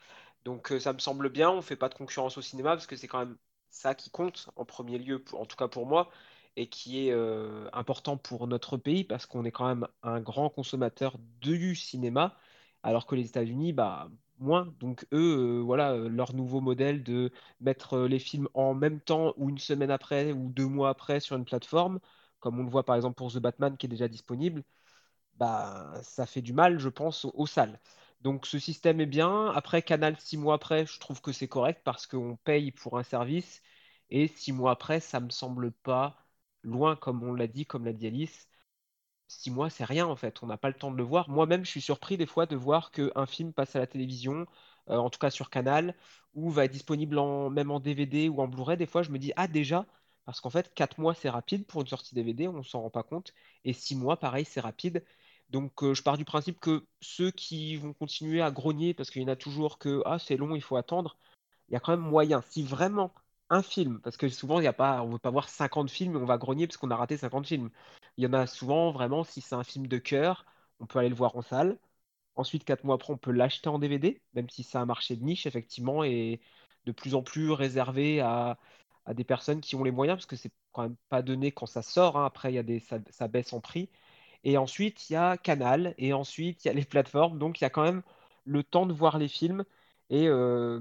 Donc 0.46 0.72
euh, 0.72 0.80
ça 0.80 0.94
me 0.94 1.00
semble 1.00 1.30
bien, 1.30 1.50
on 1.52 1.62
fait 1.62 1.76
pas 1.78 1.90
de 1.90 1.96
concurrence 1.96 2.38
au 2.38 2.42
cinéma, 2.42 2.72
parce 2.72 2.88
que 2.88 2.96
c'est 2.98 3.08
quand 3.08 3.20
même 3.20 3.38
ça 3.74 3.96
qui 3.96 4.10
compte 4.10 4.50
en 4.56 4.66
premier 4.66 4.98
lieu, 5.00 5.24
en 5.34 5.46
tout 5.46 5.56
cas 5.58 5.68
pour 5.68 5.86
moi, 5.88 6.10
et 6.56 6.68
qui 6.70 7.08
est 7.08 7.12
euh, 7.12 7.70
important 7.74 8.18
pour 8.18 8.48
notre 8.48 8.78
pays 8.78 9.04
parce 9.04 9.26
qu'on 9.26 9.46
est 9.46 9.52
quand 9.52 9.68
même 9.68 9.88
un 10.04 10.22
grand 10.22 10.50
consommateur 10.50 11.18
du 11.42 11.76
cinéma, 11.76 12.38
alors 12.84 13.06
que 13.08 13.16
les 13.16 13.26
États-Unis, 13.28 13.74
bah, 13.74 14.10
moins. 14.40 14.74
Donc 14.80 15.06
eux, 15.14 15.60
euh, 15.60 15.62
voilà, 15.62 15.94
euh, 15.94 16.10
leur 16.10 16.34
nouveau 16.34 16.62
modèle 16.62 17.04
de 17.04 17.32
mettre 17.62 18.00
les 18.02 18.20
films 18.20 18.48
en 18.54 18.74
même 18.74 19.00
temps 19.02 19.34
ou 19.38 19.50
une 19.50 19.58
semaine 19.58 19.92
après 19.92 20.32
ou 20.34 20.50
deux 20.50 20.68
mois 20.68 20.90
après 20.90 21.20
sur 21.20 21.36
une 21.36 21.46
plateforme, 21.46 22.00
comme 22.40 22.60
on 22.60 22.64
le 22.64 22.70
voit 22.70 22.84
par 22.86 22.96
exemple 22.96 23.16
pour 23.16 23.32
The 23.32 23.38
Batman 23.40 23.78
qui 23.78 23.86
est 23.88 23.90
déjà 23.90 24.08
disponible, 24.08 24.64
bah, 25.36 25.94
ça 26.04 26.26
fait 26.26 26.42
du 26.42 26.54
mal, 26.54 26.80
je 26.80 26.90
pense, 26.90 27.26
aux 27.34 27.48
salles. 27.48 27.80
Donc 28.24 28.46
ce 28.48 28.58
système 28.60 29.02
est 29.02 29.06
bien. 29.06 29.48
Après, 29.52 29.82
Canal, 29.82 30.20
six 30.20 30.38
mois 30.38 30.56
après, 30.56 30.86
je 30.86 31.00
trouve 31.00 31.22
que 31.22 31.32
c'est 31.32 31.48
correct 31.48 31.82
parce 31.84 32.08
qu'on 32.08 32.38
paye 32.38 32.72
pour 32.72 32.98
un 32.98 33.04
service. 33.04 33.62
Et 34.10 34.28
six 34.28 34.52
mois 34.52 34.72
après, 34.72 35.00
ça 35.00 35.20
me 35.20 35.30
semble 35.30 35.72
pas 35.72 36.18
loin, 36.64 36.96
comme 36.96 37.24
on 37.24 37.34
l'a 37.34 37.48
dit, 37.48 37.66
comme 37.66 37.86
l'a 37.86 37.94
dit 37.94 38.08
Alice. 38.08 38.48
Six 39.28 39.52
mois, 39.52 39.70
c'est 39.72 39.86
rien 39.86 40.08
en 40.08 40.16
fait. 40.18 40.44
On 40.44 40.48
n'a 40.48 40.58
pas 40.58 40.70
le 40.70 40.76
temps 40.76 40.92
de 40.92 40.98
le 40.98 41.04
voir. 41.04 41.30
Moi-même, 41.30 41.66
je 41.66 41.72
suis 41.72 41.82
surpris 41.82 42.18
des 42.18 42.28
fois 42.28 42.46
de 42.48 42.56
voir 42.58 42.92
qu'un 42.92 43.26
film 43.28 43.54
passe 43.54 43.76
à 43.76 43.80
la 43.80 43.88
télévision, 43.88 44.48
euh, 44.90 44.98
en 44.98 45.10
tout 45.12 45.20
cas 45.20 45.32
sur 45.32 45.50
Canal, 45.52 45.96
ou 46.36 46.50
va 46.52 46.66
être 46.66 46.72
disponible 46.74 47.18
même 47.52 47.72
en 47.72 47.80
DVD 47.82 48.30
ou 48.30 48.42
en 48.42 48.48
Blu-ray. 48.48 48.78
Des 48.78 48.86
fois, 48.88 49.04
je 49.04 49.12
me 49.12 49.20
dis, 49.20 49.34
ah 49.38 49.48
déjà, 49.48 49.86
parce 50.26 50.42
qu'en 50.42 50.50
fait, 50.52 50.74
quatre 50.76 51.00
mois, 51.00 51.14
c'est 51.16 51.30
rapide 51.30 51.66
pour 51.68 51.82
une 51.82 51.88
sortie 51.88 52.16
DVD, 52.16 52.48
on 52.50 52.64
s'en 52.64 52.82
rend 52.84 52.90
pas 52.92 53.04
compte. 53.04 53.34
Et 53.66 53.74
six 53.74 53.96
mois, 53.96 54.18
pareil, 54.20 54.46
c'est 54.46 54.62
rapide. 54.62 55.04
Donc 55.54 55.84
euh, 55.84 55.94
je 55.94 56.04
pars 56.04 56.18
du 56.18 56.26
principe 56.26 56.60
que 56.60 56.86
ceux 57.02 57.32
qui 57.32 57.78
vont 57.78 57.94
continuer 57.94 58.42
à 58.42 58.52
grogner 58.52 58.94
parce 58.94 59.12
qu'il 59.12 59.22
y 59.22 59.26
en 59.26 59.30
a 59.30 59.36
toujours 59.38 59.78
que 59.80 60.02
ah 60.06 60.20
c'est 60.20 60.36
long, 60.38 60.56
il 60.56 60.64
faut 60.64 60.78
attendre, 60.78 61.18
il 61.70 61.74
y 61.74 61.78
a 61.78 61.80
quand 61.80 61.94
même 61.94 62.02
moyen. 62.02 62.42
Si 62.50 62.64
vraiment 62.64 63.14
un 63.50 63.62
film, 63.64 64.02
parce 64.02 64.18
que 64.18 64.30
souvent 64.30 64.60
il 64.60 64.66
y 64.66 64.68
a 64.68 64.74
pas, 64.74 65.04
on 65.04 65.10
veut 65.12 65.20
pas 65.20 65.30
voir 65.32 65.50
50 65.50 65.90
films 65.92 66.18
on 66.18 66.26
va 66.26 66.38
grogner 66.38 66.68
parce 66.68 66.78
qu'on 66.78 66.92
a 66.92 66.96
raté 66.98 67.18
50 67.18 67.48
films. 67.48 67.70
Il 68.18 68.24
y 68.24 68.28
en 68.28 68.34
a 68.34 68.48
souvent 68.48 68.92
vraiment 68.92 69.24
si 69.24 69.42
c'est 69.42 69.56
un 69.56 69.64
film 69.64 69.88
de 69.88 69.98
cœur, 70.00 70.46
on 70.80 70.88
peut 70.88 71.00
aller 71.00 71.10
le 71.10 71.16
voir 71.16 71.36
en 71.36 71.42
salle. 71.44 71.80
Ensuite, 72.36 72.66
quatre 72.66 72.84
mois 72.84 72.96
après, 72.96 73.14
on 73.14 73.18
peut 73.18 73.32
l'acheter 73.32 73.70
en 73.70 73.80
DVD, 73.80 74.22
même 74.34 74.50
si 74.50 74.64
c'est 74.64 74.78
un 74.78 74.86
marché 74.86 75.16
de 75.16 75.24
niche 75.24 75.46
effectivement 75.46 76.04
et 76.04 76.42
de 76.86 76.92
plus 76.92 77.16
en 77.16 77.24
plus 77.24 77.52
réservé 77.52 78.22
à, 78.22 78.58
des 79.14 79.24
personnes 79.24 79.62
qui 79.62 79.76
ont 79.76 79.84
les 79.84 79.92
moyens, 79.92 80.18
parce 80.18 80.26
que 80.28 80.36
c'est 80.36 80.52
quand 80.72 80.84
même 80.84 80.96
pas 81.10 81.22
donné 81.22 81.52
quand 81.52 81.66
ça 81.68 81.82
sort. 81.84 82.18
Hein. 82.18 82.26
Après, 82.26 82.52
il 82.52 82.56
y 82.56 82.60
a 82.60 82.64
des, 82.64 82.80
ça 82.80 83.28
baisse 83.28 83.54
en 83.54 83.62
prix. 83.62 83.90
Et 84.44 84.58
ensuite, 84.58 85.10
il 85.10 85.14
y 85.14 85.16
a 85.16 85.38
Canal, 85.38 85.94
et 85.98 86.14
ensuite, 86.14 86.64
il 86.66 86.68
y 86.68 86.72
a 86.72 86.74
les 86.74 86.86
plateformes. 86.86 87.40
Donc, 87.40 87.62
il 87.62 87.64
y 87.64 87.68
a 87.68 87.70
quand 87.70 87.84
même 87.84 88.02
le 88.46 88.64
temps 88.64 88.86
de 88.86 88.94
voir 88.94 89.18
les 89.18 89.28
films. 89.28 89.64
Et, 90.10 90.28
euh, 90.28 90.80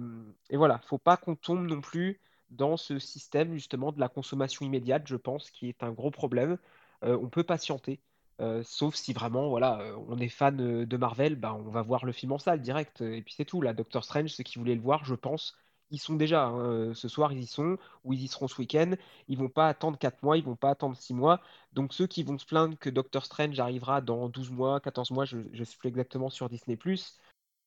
et 0.51 0.57
voilà, 0.57 0.79
faut 0.81 0.99
pas 0.99 1.17
qu'on 1.17 1.37
tombe 1.37 1.67
non 1.67 1.81
plus 1.81 2.21
dans 2.51 2.77
ce 2.77 2.99
système 2.99 3.55
justement 3.55 3.93
de 3.93 4.01
la 4.01 4.09
consommation 4.09 4.67
immédiate, 4.67 5.07
je 5.07 5.17
pense, 5.17 5.51
qui 5.51 5.69
est 5.69 5.83
un 5.83 5.93
gros 5.93 6.11
problème. 6.11 6.59
Euh, 7.05 7.17
on 7.21 7.29
peut 7.29 7.45
patienter, 7.45 8.01
euh, 8.41 8.63
sauf 8.65 8.95
si 8.95 9.13
vraiment, 9.13 9.49
voilà, 9.49 9.81
euh, 9.81 9.97
on 10.09 10.19
est 10.19 10.29
fan 10.29 10.57
de 10.85 10.97
Marvel, 10.97 11.37
ben, 11.37 11.53
on 11.53 11.71
va 11.71 11.83
voir 11.83 12.05
le 12.05 12.13
film 12.13 12.33
en 12.33 12.39
salle 12.39 12.61
direct, 12.61 13.01
et 13.01 13.23
puis 13.23 13.35
c'est 13.37 13.45
tout. 13.45 13.61
La 13.63 13.73
Doctor 13.75 14.05
Strange, 14.05 14.31
ceux 14.31 14.43
qui 14.45 14.59
voulaient 14.59 14.75
le 14.75 14.81
voir, 14.83 15.05
je 15.05 15.15
pense, 15.15 15.57
ils 15.93 15.99
sont 16.01 16.15
déjà. 16.17 16.47
Hein, 16.47 16.59
euh, 16.61 16.95
ce 16.95 17.07
soir, 17.09 17.33
ils 17.33 17.41
y 17.41 17.47
sont, 17.47 17.79
ou 18.05 18.13
ils 18.13 18.23
y 18.25 18.29
seront 18.29 18.49
ce 18.49 18.59
week-end. 18.61 18.93
Ils 19.29 19.39
vont 19.39 19.49
pas 19.49 19.69
attendre 19.69 19.97
4 19.99 20.23
mois, 20.25 20.37
ils 20.37 20.45
vont 20.45 20.57
pas 20.57 20.71
attendre 20.71 20.97
6 20.97 21.15
mois. 21.15 21.41
Donc 21.73 21.95
ceux 21.95 22.09
qui 22.09 22.25
vont 22.25 22.39
se 22.39 22.47
plaindre 22.47 22.77
que 22.79 22.91
Doctor 22.91 23.25
Strange 23.25 23.61
arrivera 23.61 24.01
dans 24.01 24.29
12 24.29 24.51
mois, 24.51 24.81
14 24.81 25.13
mois, 25.13 25.25
je 25.25 25.39
ne 25.39 25.65
sais 25.65 25.77
plus 25.79 25.89
exactement 25.89 26.31
sur 26.31 26.49
Disney⁇ 26.49 26.77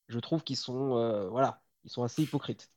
je 0.07 0.19
trouve 0.19 0.43
qu'ils 0.43 0.57
sont, 0.57 0.97
euh, 0.97 1.28
voilà, 1.30 1.61
ils 1.84 1.89
sont 1.89 2.03
assez 2.03 2.23
hypocrites. 2.23 2.69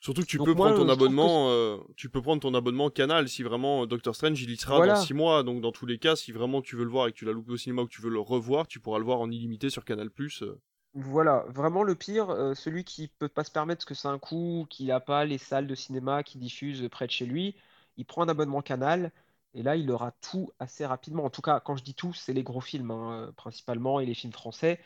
Surtout 0.00 0.22
que 0.22 0.26
tu 0.26 0.36
Donc 0.36 0.46
peux 0.46 0.54
moi, 0.54 0.68
prendre 0.68 0.76
ton 0.82 0.86
que 0.86 0.92
abonnement, 0.92 1.48
euh, 1.50 1.78
tu 1.96 2.08
peux 2.10 2.22
prendre 2.22 2.40
ton 2.40 2.54
abonnement 2.54 2.90
Canal 2.90 3.28
si 3.28 3.42
vraiment 3.42 3.86
Doctor 3.86 4.14
Strange 4.14 4.40
il 4.40 4.50
y 4.50 4.56
sera 4.56 4.76
Voilà. 4.76 4.94
dans 4.94 5.00
6 5.00 5.14
mois. 5.14 5.42
Donc 5.42 5.60
dans 5.62 5.72
tous 5.72 5.86
les 5.86 5.98
cas, 5.98 6.14
si 6.16 6.32
vraiment 6.32 6.62
tu 6.62 6.76
veux 6.76 6.84
le 6.84 6.90
voir 6.90 7.08
et 7.08 7.12
que 7.12 7.16
tu 7.16 7.24
l'as 7.24 7.32
loupé 7.32 7.52
au 7.52 7.56
cinéma 7.56 7.82
ou 7.82 7.86
que 7.86 7.92
tu 7.92 8.02
veux 8.02 8.10
le 8.10 8.20
revoir, 8.20 8.66
tu 8.68 8.78
pourras 8.78 8.98
le 8.98 9.04
voir 9.04 9.20
en 9.20 9.30
illimité 9.30 9.70
sur 9.70 9.84
Canal+. 9.84 10.10
euh. 10.42 10.60
Voilà, 10.98 11.44
vraiment 11.48 11.82
le 11.82 11.94
pire, 11.94 12.30
euh, 12.30 12.54
celui 12.54 12.82
qui 12.82 13.08
peut 13.08 13.28
pas 13.28 13.44
se 13.44 13.50
permettre 13.50 13.80
parce 13.80 13.84
que 13.84 13.94
c'est 13.94 14.08
un 14.08 14.18
coût, 14.18 14.66
qui 14.70 14.86
n'a 14.86 14.98
pas 14.98 15.26
les 15.26 15.36
salles 15.36 15.66
de 15.66 15.74
cinéma 15.74 16.22
qui 16.22 16.38
diffusent 16.38 16.88
près 16.90 17.06
de 17.06 17.10
chez 17.12 17.26
lui, 17.26 17.54
il 17.98 18.06
prend 18.06 18.22
un 18.22 18.28
abonnement 18.30 18.62
Canal 18.62 19.12
et 19.52 19.62
là 19.62 19.76
il 19.76 19.90
aura 19.90 20.12
tout 20.12 20.50
assez 20.58 20.86
rapidement. 20.86 21.24
En 21.24 21.30
tout 21.30 21.42
cas, 21.42 21.60
quand 21.60 21.76
je 21.76 21.84
dis 21.84 21.94
tout, 21.94 22.14
c'est 22.14 22.32
les 22.32 22.42
gros 22.42 22.62
films 22.62 22.90
hein, 22.90 23.12
euh, 23.28 23.32
principalement 23.32 24.00
et 24.00 24.06
les 24.06 24.14
films 24.14 24.32
français. 24.32 24.80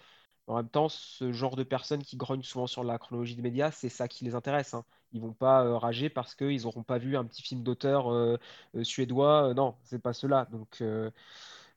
En 0.48 0.56
même 0.56 0.68
temps, 0.68 0.88
ce 0.88 1.32
genre 1.32 1.54
de 1.54 1.62
personnes 1.62 2.02
qui 2.02 2.16
grognent 2.16 2.42
souvent 2.42 2.66
sur 2.66 2.82
la 2.82 2.98
chronologie 2.98 3.36
des 3.36 3.42
médias, 3.42 3.70
c'est 3.70 3.88
ça 3.88 4.08
qui 4.08 4.24
les 4.24 4.34
intéresse. 4.34 4.74
Hein. 4.74 4.84
Ils 5.12 5.20
vont 5.20 5.32
pas 5.32 5.64
euh, 5.64 5.78
rager 5.78 6.10
parce 6.10 6.34
qu'ils 6.34 6.62
n'auront 6.62 6.82
pas 6.82 6.98
vu 6.98 7.16
un 7.16 7.24
petit 7.24 7.42
film 7.42 7.62
d'auteur 7.62 8.38
suédois. 8.82 9.54
Non, 9.54 9.76
c'est 9.84 10.00
pas 10.02 10.12
cela. 10.12 10.46
Donc, 10.50 10.82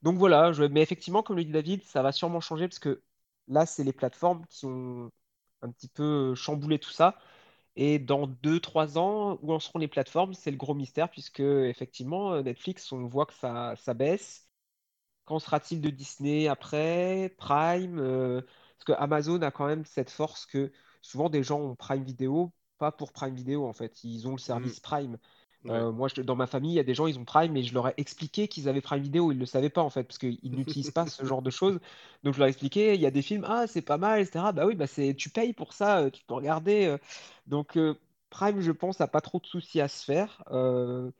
donc 0.01 0.17
voilà, 0.17 0.51
je- 0.53 0.63
mais 0.63 0.81
effectivement, 0.81 1.23
comme 1.23 1.37
le 1.37 1.43
dit 1.45 1.51
David, 1.51 1.83
ça 1.83 2.01
va 2.01 2.11
sûrement 2.11 2.39
changer 2.41 2.67
parce 2.67 2.79
que 2.79 3.01
là, 3.47 3.65
c'est 3.65 3.83
les 3.83 3.93
plateformes 3.93 4.45
qui 4.47 4.65
ont 4.65 5.11
un 5.61 5.71
petit 5.71 5.87
peu 5.89 6.35
chamboulé 6.35 6.79
tout 6.79 6.91
ça. 6.91 7.17
Et 7.75 7.99
dans 7.99 8.27
deux 8.27 8.59
trois 8.59 8.97
ans, 8.99 9.39
où 9.43 9.53
en 9.53 9.59
seront 9.59 9.79
les 9.79 9.87
plateformes? 9.87 10.33
C'est 10.33 10.51
le 10.51 10.57
gros 10.57 10.75
mystère, 10.75 11.09
puisque 11.11 11.39
effectivement, 11.41 12.41
Netflix, 12.43 12.91
on 12.91 13.05
voit 13.07 13.25
que 13.27 13.33
ça, 13.33 13.75
ça 13.77 13.93
baisse. 13.95 14.49
Qu'en 15.25 15.39
sera-t-il 15.39 15.81
de 15.81 15.89
Disney 15.89 16.47
après? 16.47 17.33
Prime? 17.37 17.99
euh, 17.99 18.41
parce 18.77 18.85
que 18.85 18.91
Amazon 18.93 19.41
a 19.41 19.51
quand 19.51 19.67
même 19.67 19.85
cette 19.85 20.09
force 20.09 20.45
que 20.45 20.71
souvent 21.01 21.29
des 21.29 21.43
gens 21.43 21.59
ont 21.61 21.75
Prime 21.75 22.03
Vidéo, 22.03 22.53
pas 22.77 22.91
pour 22.91 23.13
Prime 23.13 23.35
Vidéo 23.35 23.65
en 23.67 23.73
fait. 23.73 24.03
Ils 24.03 24.27
ont 24.27 24.31
le 24.33 24.37
Mm. 24.39 24.39
service 24.39 24.79
Prime. 24.81 25.17
Ouais. 25.65 25.83
Euh, 25.83 25.91
moi, 25.93 26.09
je- 26.13 26.21
dans 26.21 26.35
ma 26.35 26.45
famille, 26.47 26.71
il 26.73 26.75
y 26.75 26.79
a 26.79 26.83
des 26.83 26.93
gens, 26.93 27.07
ils 27.07 27.17
ont 27.17 27.23
Prime, 27.25 27.55
et 27.55 27.63
je 27.63 27.73
leur 27.73 27.87
ai 27.87 27.93
expliqué 27.97 28.47
qu'ils 28.49 28.67
avaient 28.67 28.81
Prime 28.81 29.01
Vidéo. 29.01 29.31
Ils 29.31 29.35
ne 29.35 29.39
le 29.41 29.45
savaient 29.45 29.69
pas, 29.69 29.81
en 29.81 29.89
fait, 29.89 30.03
parce 30.03 30.17
qu'ils 30.17 30.39
n'utilisent 30.53 30.91
pas 30.91 31.07
ce 31.07 31.23
genre 31.25 31.41
de 31.41 31.49
choses. 31.49 31.79
Donc, 32.23 32.33
je 32.33 32.39
leur 32.39 32.47
ai 32.47 32.49
expliqué, 32.49 32.95
il 32.95 33.01
y 33.01 33.05
a 33.05 33.11
des 33.11 33.21
films, 33.21 33.45
ah, 33.47 33.65
c'est 33.67 33.81
pas 33.81 33.97
mal, 33.97 34.21
etc. 34.21 34.51
Bah 34.51 34.65
oui, 34.65 34.75
bah 34.75 34.85
tu 35.17 35.29
payes 35.29 35.53
pour 35.53 35.73
ça, 35.73 35.99
euh, 36.01 36.09
tu 36.09 36.23
peux 36.25 36.33
regarder. 36.33 36.85
euh. 36.85 36.97
Donc, 37.47 37.77
euh, 37.77 37.95
Prime, 38.29 38.59
je 38.61 38.71
pense, 38.71 38.99
a 39.01 39.07
pas 39.07 39.21
trop 39.21 39.39
de 39.39 39.45
soucis 39.45 39.79
à 39.81 39.87
se 39.87 40.03
faire. 40.03 40.43
Euh, 40.51 41.11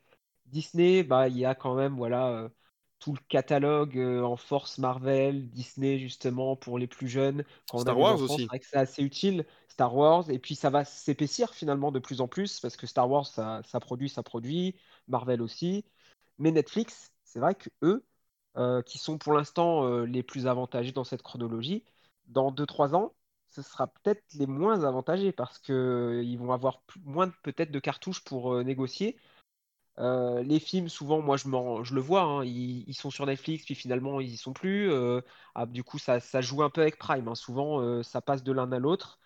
Disney, 0.46 1.02
bah, 1.04 1.28
il 1.28 1.38
y 1.38 1.44
a 1.46 1.54
quand 1.54 1.74
même, 1.76 1.96
voilà, 1.96 2.50
tout 3.04 3.12
le 3.12 3.20
catalogue 3.28 3.98
euh, 3.98 4.22
en 4.22 4.36
force 4.36 4.78
Marvel, 4.78 5.50
Disney, 5.50 5.98
justement, 5.98 6.56
pour 6.56 6.78
les 6.78 6.86
plus 6.86 7.06
jeunes. 7.08 7.44
Quand 7.68 7.78
on 7.80 7.82
Star 7.82 7.98
des 7.98 7.98
Wars 7.98 8.14
enfants, 8.14 8.38
aussi. 8.38 8.46
vrai 8.48 8.58
que 8.60 8.66
c'est 8.66 8.78
assez 8.78 9.02
utile. 9.02 9.44
Star 9.68 9.94
Wars, 9.94 10.30
et 10.30 10.38
puis 10.38 10.54
ça 10.54 10.70
va 10.70 10.84
s'épaissir 10.84 11.52
finalement 11.54 11.92
de 11.92 11.98
plus 11.98 12.20
en 12.22 12.28
plus, 12.28 12.60
parce 12.60 12.76
que 12.76 12.86
Star 12.86 13.10
Wars, 13.10 13.26
ça, 13.26 13.60
ça 13.64 13.78
produit, 13.80 14.08
ça 14.08 14.22
produit, 14.22 14.76
Marvel 15.08 15.42
aussi. 15.42 15.84
Mais 16.38 16.50
Netflix, 16.50 17.12
c'est 17.24 17.40
vrai 17.40 17.54
que 17.54 17.68
eux, 17.82 18.06
euh, 18.56 18.80
qui 18.82 18.98
sont 18.98 19.18
pour 19.18 19.34
l'instant 19.34 19.84
euh, 19.86 20.04
les 20.06 20.22
plus 20.22 20.46
avantagés 20.46 20.92
dans 20.92 21.04
cette 21.04 21.22
chronologie, 21.22 21.84
dans 22.26 22.50
deux 22.52 22.66
trois 22.66 22.94
ans, 22.94 23.14
ce 23.48 23.60
sera 23.62 23.86
peut-être 23.88 24.22
les 24.34 24.46
moins 24.46 24.82
avantagés, 24.84 25.32
parce 25.32 25.58
que 25.58 25.72
euh, 26.20 26.22
ils 26.24 26.38
vont 26.38 26.52
avoir 26.52 26.80
plus- 26.82 27.00
moins 27.04 27.26
de- 27.26 27.32
peut-être 27.42 27.70
de 27.70 27.78
cartouches 27.80 28.24
pour 28.24 28.54
euh, 28.54 28.62
négocier. 28.62 29.16
Euh, 29.98 30.42
les 30.42 30.58
films, 30.58 30.88
souvent, 30.88 31.20
moi, 31.22 31.36
je, 31.36 31.44
je 31.84 31.94
le 31.94 32.00
vois, 32.00 32.22
hein, 32.22 32.44
ils, 32.44 32.94
sont 32.94 33.10
sur 33.10 33.26
Netflix, 33.26 33.64
puis 33.64 33.74
finalement, 33.76 34.20
ils 34.20 34.30
y 34.32 34.36
sont 34.36 34.52
plus. 34.52 34.90
Euh, 34.90 35.20
ah, 35.54 35.66
du 35.66 35.84
coup, 35.84 35.98
ça, 35.98 36.18
ça 36.20 36.40
joue 36.40 36.62
un 36.62 36.70
peu 36.70 36.80
avec 36.82 36.98
Prime. 36.98 37.28
hein. 37.28 37.34
Souvent, 37.34 37.80
euh, 37.80 38.02
ça 38.02 38.20
passe 38.20 38.42
de 38.42 38.52
l'un 38.52 38.70
à 38.72 38.78
l'autre. 38.78 39.18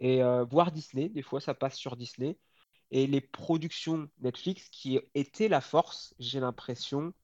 Et 0.00 0.22
voir 0.50 0.72
Disney, 0.72 1.08
des 1.08 1.22
fois, 1.22 1.40
ça 1.40 1.54
passe 1.54 1.76
sur 1.76 1.96
Disney. 1.96 2.38
Et 2.90 3.06
les 3.06 3.20
productions 3.22 4.08
Netflix, 4.20 4.68
qui 4.70 5.00
étaient 5.14 5.48
la 5.48 5.60
force, 5.62 6.14
j'ai 6.18 6.40
l'impression, 6.40 7.14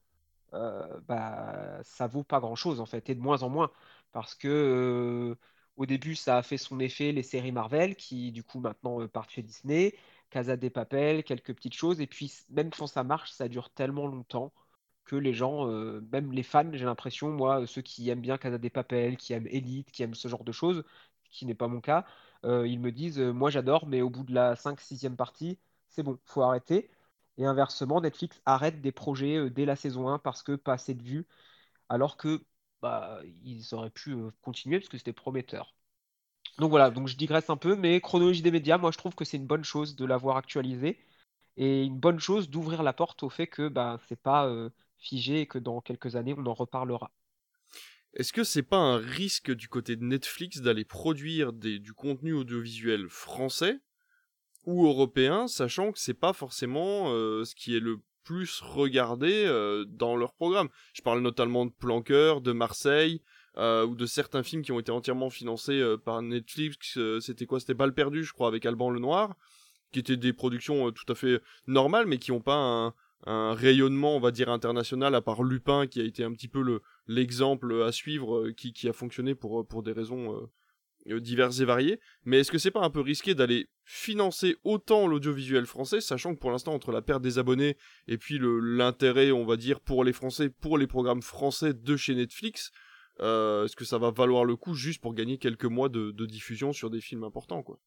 bah, 0.52 1.80
ça 1.84 2.06
vaut 2.06 2.24
pas 2.24 2.40
grand-chose, 2.40 2.80
en 2.80 2.86
fait, 2.86 3.10
et 3.10 3.14
de 3.14 3.20
moins 3.20 3.42
en 3.42 3.48
moins. 3.50 3.70
Parce 4.12 4.34
que 4.34 5.36
au 5.76 5.86
début, 5.86 6.14
ça 6.16 6.38
a 6.38 6.42
fait 6.42 6.58
son 6.58 6.80
effet, 6.80 7.12
les 7.12 7.22
séries 7.22 7.52
Marvel, 7.52 7.96
qui, 7.96 8.32
du 8.32 8.42
coup, 8.44 8.60
maintenant 8.60 9.06
partent 9.08 9.30
chez 9.30 9.42
Disney. 9.42 9.94
Casa 10.30 10.56
de 10.56 10.68
Papel, 10.68 11.24
quelques 11.24 11.54
petites 11.54 11.74
choses. 11.74 12.00
Et 12.00 12.06
puis, 12.06 12.32
même 12.50 12.70
quand 12.70 12.86
ça 12.86 13.04
marche, 13.04 13.32
ça 13.32 13.48
dure 13.48 13.70
tellement 13.70 14.06
longtemps 14.06 14.52
que 15.04 15.16
les 15.16 15.34
gens, 15.34 15.68
euh, 15.68 16.00
même 16.12 16.32
les 16.32 16.42
fans, 16.42 16.70
j'ai 16.72 16.84
l'impression, 16.84 17.30
moi, 17.30 17.66
ceux 17.66 17.82
qui 17.82 18.08
aiment 18.10 18.20
bien 18.20 18.38
Casa 18.38 18.58
de 18.58 18.68
Papel, 18.68 19.16
qui 19.16 19.32
aiment 19.32 19.46
Elite, 19.48 19.90
qui 19.90 20.02
aiment 20.02 20.14
ce 20.14 20.28
genre 20.28 20.44
de 20.44 20.52
choses, 20.52 20.84
qui 21.30 21.46
n'est 21.46 21.54
pas 21.54 21.68
mon 21.68 21.80
cas, 21.80 22.04
euh, 22.44 22.66
ils 22.66 22.78
me 22.80 22.92
disent, 22.92 23.18
euh, 23.18 23.32
moi 23.32 23.50
j'adore, 23.50 23.86
mais 23.86 24.02
au 24.02 24.10
bout 24.10 24.24
de 24.24 24.34
la 24.34 24.56
5-6e 24.56 25.16
partie, 25.16 25.58
c'est 25.88 26.02
bon, 26.02 26.18
faut 26.24 26.42
arrêter. 26.42 26.90
Et 27.38 27.44
inversement, 27.46 28.00
Netflix 28.00 28.40
arrête 28.46 28.80
des 28.80 28.92
projets 28.92 29.36
euh, 29.36 29.50
dès 29.50 29.64
la 29.64 29.76
saison 29.76 30.08
1 30.08 30.18
parce 30.18 30.42
que 30.42 30.52
pas 30.56 30.74
assez 30.74 30.94
de 30.94 31.02
vues, 31.02 31.26
alors 31.90 32.16
que 32.16 32.44
bah, 32.82 33.20
ils 33.44 33.74
auraient 33.74 33.90
pu 33.90 34.12
euh, 34.14 34.30
continuer 34.42 34.78
parce 34.80 34.88
que 34.88 34.98
c'était 34.98 35.12
prometteur. 35.12 35.74
Donc 36.58 36.70
voilà, 36.70 36.90
donc 36.90 37.08
je 37.08 37.16
digresse 37.16 37.48
un 37.48 37.56
peu, 37.56 37.76
mais 37.76 38.00
chronologie 38.00 38.42
des 38.42 38.50
médias, 38.50 38.76
moi 38.76 38.90
je 38.90 38.98
trouve 38.98 39.14
que 39.14 39.24
c'est 39.24 39.38
une 39.38 39.46
bonne 39.46 39.64
chose 39.64 39.96
de 39.96 40.04
l'avoir 40.04 40.36
actualisé 40.36 40.98
et 41.56 41.84
une 41.84 41.98
bonne 41.98 42.20
chose 42.20 42.50
d'ouvrir 42.50 42.82
la 42.82 42.92
porte 42.92 43.22
au 43.22 43.30
fait 43.30 43.46
que 43.46 43.68
bah, 43.68 43.98
c'est 44.08 44.20
pas 44.20 44.46
euh, 44.46 44.70
figé 44.98 45.40
et 45.40 45.46
que 45.46 45.58
dans 45.58 45.80
quelques 45.80 46.16
années 46.16 46.34
on 46.36 46.44
en 46.46 46.54
reparlera. 46.54 47.10
Est-ce 48.12 48.32
que 48.32 48.44
c'est 48.44 48.64
pas 48.64 48.78
un 48.78 48.98
risque 48.98 49.52
du 49.52 49.68
côté 49.68 49.94
de 49.94 50.04
Netflix 50.04 50.60
d'aller 50.60 50.84
produire 50.84 51.52
du 51.52 51.92
contenu 51.94 52.32
audiovisuel 52.32 53.08
français 53.08 53.78
ou 54.64 54.86
européen, 54.86 55.46
sachant 55.48 55.92
que 55.92 55.98
c'est 55.98 56.12
pas 56.14 56.32
forcément 56.32 57.12
euh, 57.12 57.44
ce 57.44 57.54
qui 57.54 57.76
est 57.76 57.80
le 57.80 58.00
plus 58.24 58.60
regardé 58.60 59.44
euh, 59.46 59.84
dans 59.86 60.16
leur 60.16 60.34
programme? 60.34 60.68
Je 60.92 61.02
parle 61.02 61.20
notamment 61.20 61.66
de 61.66 61.70
Planqueur, 61.70 62.40
de 62.40 62.52
Marseille, 62.52 63.22
euh, 63.60 63.84
ou 63.84 63.94
de 63.94 64.06
certains 64.06 64.42
films 64.42 64.62
qui 64.62 64.72
ont 64.72 64.80
été 64.80 64.90
entièrement 64.90 65.28
financés 65.28 65.80
euh, 65.80 65.98
par 65.98 66.22
Netflix. 66.22 66.96
euh, 66.96 67.20
C'était 67.20 67.44
quoi? 67.44 67.60
C'était 67.60 67.74
Balle 67.74 67.92
perdue, 67.92 68.24
je 68.24 68.32
crois, 68.32 68.48
avec 68.48 68.64
Alban 68.64 68.90
Lenoir, 68.90 69.36
qui 69.92 69.98
étaient 69.98 70.16
des 70.16 70.32
productions 70.32 70.90
tout 70.92 71.04
à 71.12 71.14
fait 71.14 71.42
normales, 71.66 72.06
mais 72.06 72.16
qui 72.16 72.30
n'ont 72.30 72.40
pas 72.40 72.94
un, 73.26 73.52
rayonnement, 73.52 74.16
on 74.16 74.20
va 74.20 74.30
dire, 74.30 74.48
international, 74.48 75.14
à 75.14 75.20
part 75.20 75.42
Lupin, 75.42 75.86
qui 75.86 76.00
a 76.00 76.04
été 76.04 76.24
un 76.24 76.32
petit 76.32 76.48
peu 76.48 76.62
le 76.62 76.80
l'exemple 77.06 77.82
à 77.82 77.92
suivre, 77.92 78.48
qui, 78.52 78.88
a 78.88 78.94
fonctionné 78.94 79.34
pour, 79.34 79.66
pour 79.66 79.82
des 79.82 79.92
raisons 79.92 80.48
diverses 81.06 81.60
et 81.60 81.66
variées. 81.66 82.00
Mais 82.24 82.38
est-ce 82.38 82.50
que 82.50 82.56
c'est 82.56 82.70
pas 82.70 82.80
un 82.80 82.88
peu 82.88 83.00
risqué 83.00 83.34
d'aller 83.34 83.68
financer 83.84 84.56
autant 84.64 85.06
l'audiovisuel 85.06 85.66
français, 85.66 86.00
sachant 86.00 86.34
que 86.34 86.40
pour 86.40 86.50
l'instant, 86.50 86.72
entre 86.72 86.92
la 86.92 87.02
perte 87.02 87.20
des 87.20 87.38
abonnés 87.38 87.76
et 88.06 88.16
puis 88.16 88.38
l'intérêt, 88.40 89.32
on 89.32 89.44
va 89.44 89.58
dire, 89.58 89.80
pour 89.80 90.02
les 90.02 90.14
Français, 90.14 90.48
pour 90.48 90.78
les 90.78 90.86
programmes 90.86 91.20
français 91.20 91.74
de 91.74 91.96
chez 91.96 92.14
Netflix, 92.14 92.70
euh, 93.20 93.64
est-ce 93.64 93.76
que 93.76 93.84
ça 93.84 93.98
va 93.98 94.10
valoir 94.10 94.44
le 94.44 94.56
coup 94.56 94.74
juste 94.74 95.00
pour 95.00 95.14
gagner 95.14 95.38
quelques 95.38 95.64
mois 95.64 95.88
de, 95.88 96.10
diffusion 96.26 96.72
sur 96.72 96.90
des 96.90 97.00
films 97.00 97.24
importants, 97.24 97.62
quoi? 97.62 97.78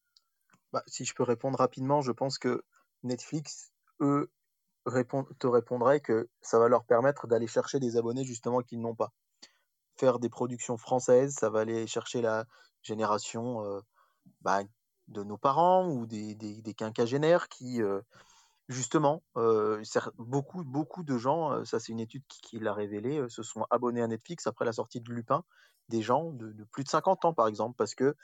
Bah, 0.72 0.82
si 0.86 1.04
je 1.04 1.14
peux 1.14 1.22
répondre 1.22 1.58
rapidement, 1.58 2.00
je 2.00 2.12
pense 2.12 2.38
que 2.38 2.64
Netflix, 3.02 3.72
eux, 4.00 4.30
te 4.86 5.46
répondraient 5.46 6.00
que 6.00 6.28
ça 6.40 6.58
va 6.58 6.68
leur 6.68 6.84
permettre 6.84 7.26
d'aller 7.26 7.46
chercher 7.46 7.80
des 7.80 7.96
abonnés 7.96 8.24
justement 8.24 8.60
qu'ils 8.60 8.80
n'ont 8.80 8.94
pas. 8.94 9.12
Faire 9.96 10.18
des 10.18 10.28
productions 10.28 10.76
françaises, 10.76 11.34
ça 11.34 11.48
va 11.48 11.60
aller 11.60 11.86
chercher 11.86 12.20
la 12.20 12.44
génération 12.82 13.64
euh, 13.64 13.80
bah, 14.40 14.62
de 15.08 15.22
nos 15.22 15.38
parents 15.38 15.88
ou 15.88 16.06
des 16.06 16.74
quinquagénaires 16.76 17.48
qui, 17.48 17.80
euh, 17.82 18.00
justement, 18.68 19.22
beaucoup, 20.18 20.64
beaucoup 20.64 21.02
de 21.02 21.16
gens, 21.18 21.64
ça 21.64 21.80
c'est 21.80 21.92
une 21.92 22.00
étude 22.00 22.24
qui, 22.28 22.58
l'a 22.58 22.72
révélé, 22.72 23.24
se 23.28 23.42
sont 23.42 23.66
abonnés 23.70 24.02
à 24.02 24.06
Netflix 24.06 24.46
après 24.46 24.64
la 24.64 24.72
sortie 24.72 25.00
de 25.00 25.12
Lupin, 25.12 25.44
des 25.88 26.02
gens 26.02 26.30
de, 26.32 26.64
plus 26.72 26.84
de 26.84 26.88
50 26.88 27.24
ans 27.24 27.34
par 27.34 27.46
exemple, 27.48 27.74
parce 27.76 27.94
que 27.94 28.14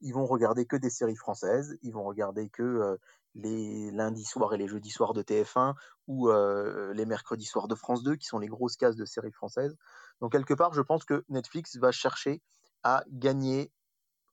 ils 0.00 0.14
vont 0.14 0.26
regarder 0.26 0.64
que 0.66 0.76
des 0.76 0.90
séries 0.90 1.16
françaises, 1.16 1.76
ils 1.82 1.92
vont 1.92 2.04
regarder 2.04 2.48
que 2.48 2.98
les 3.34 3.90
lundis 3.90 4.24
soirs 4.24 4.54
et 4.54 4.56
les 4.56 4.68
jeudis 4.68 4.90
soirs 4.90 5.12
de 5.12 5.22
TF1 5.22 5.74
ou 6.06 6.30
les 6.30 7.06
mercredis 7.06 7.44
soirs 7.44 7.68
de 7.68 7.74
France 7.74 8.02
2, 8.02 8.16
qui 8.16 8.26
sont 8.26 8.38
les 8.38 8.48
grosses 8.48 8.76
cases 8.76 8.96
de 8.96 9.04
séries 9.04 9.32
françaises. 9.32 9.76
Donc 10.20 10.32
quelque 10.32 10.54
part, 10.54 10.72
je 10.72 10.82
pense 10.82 11.04
que 11.04 11.24
Netflix 11.28 11.76
va 11.76 11.92
chercher 11.92 12.42
à 12.82 13.02
gagner 13.08 13.72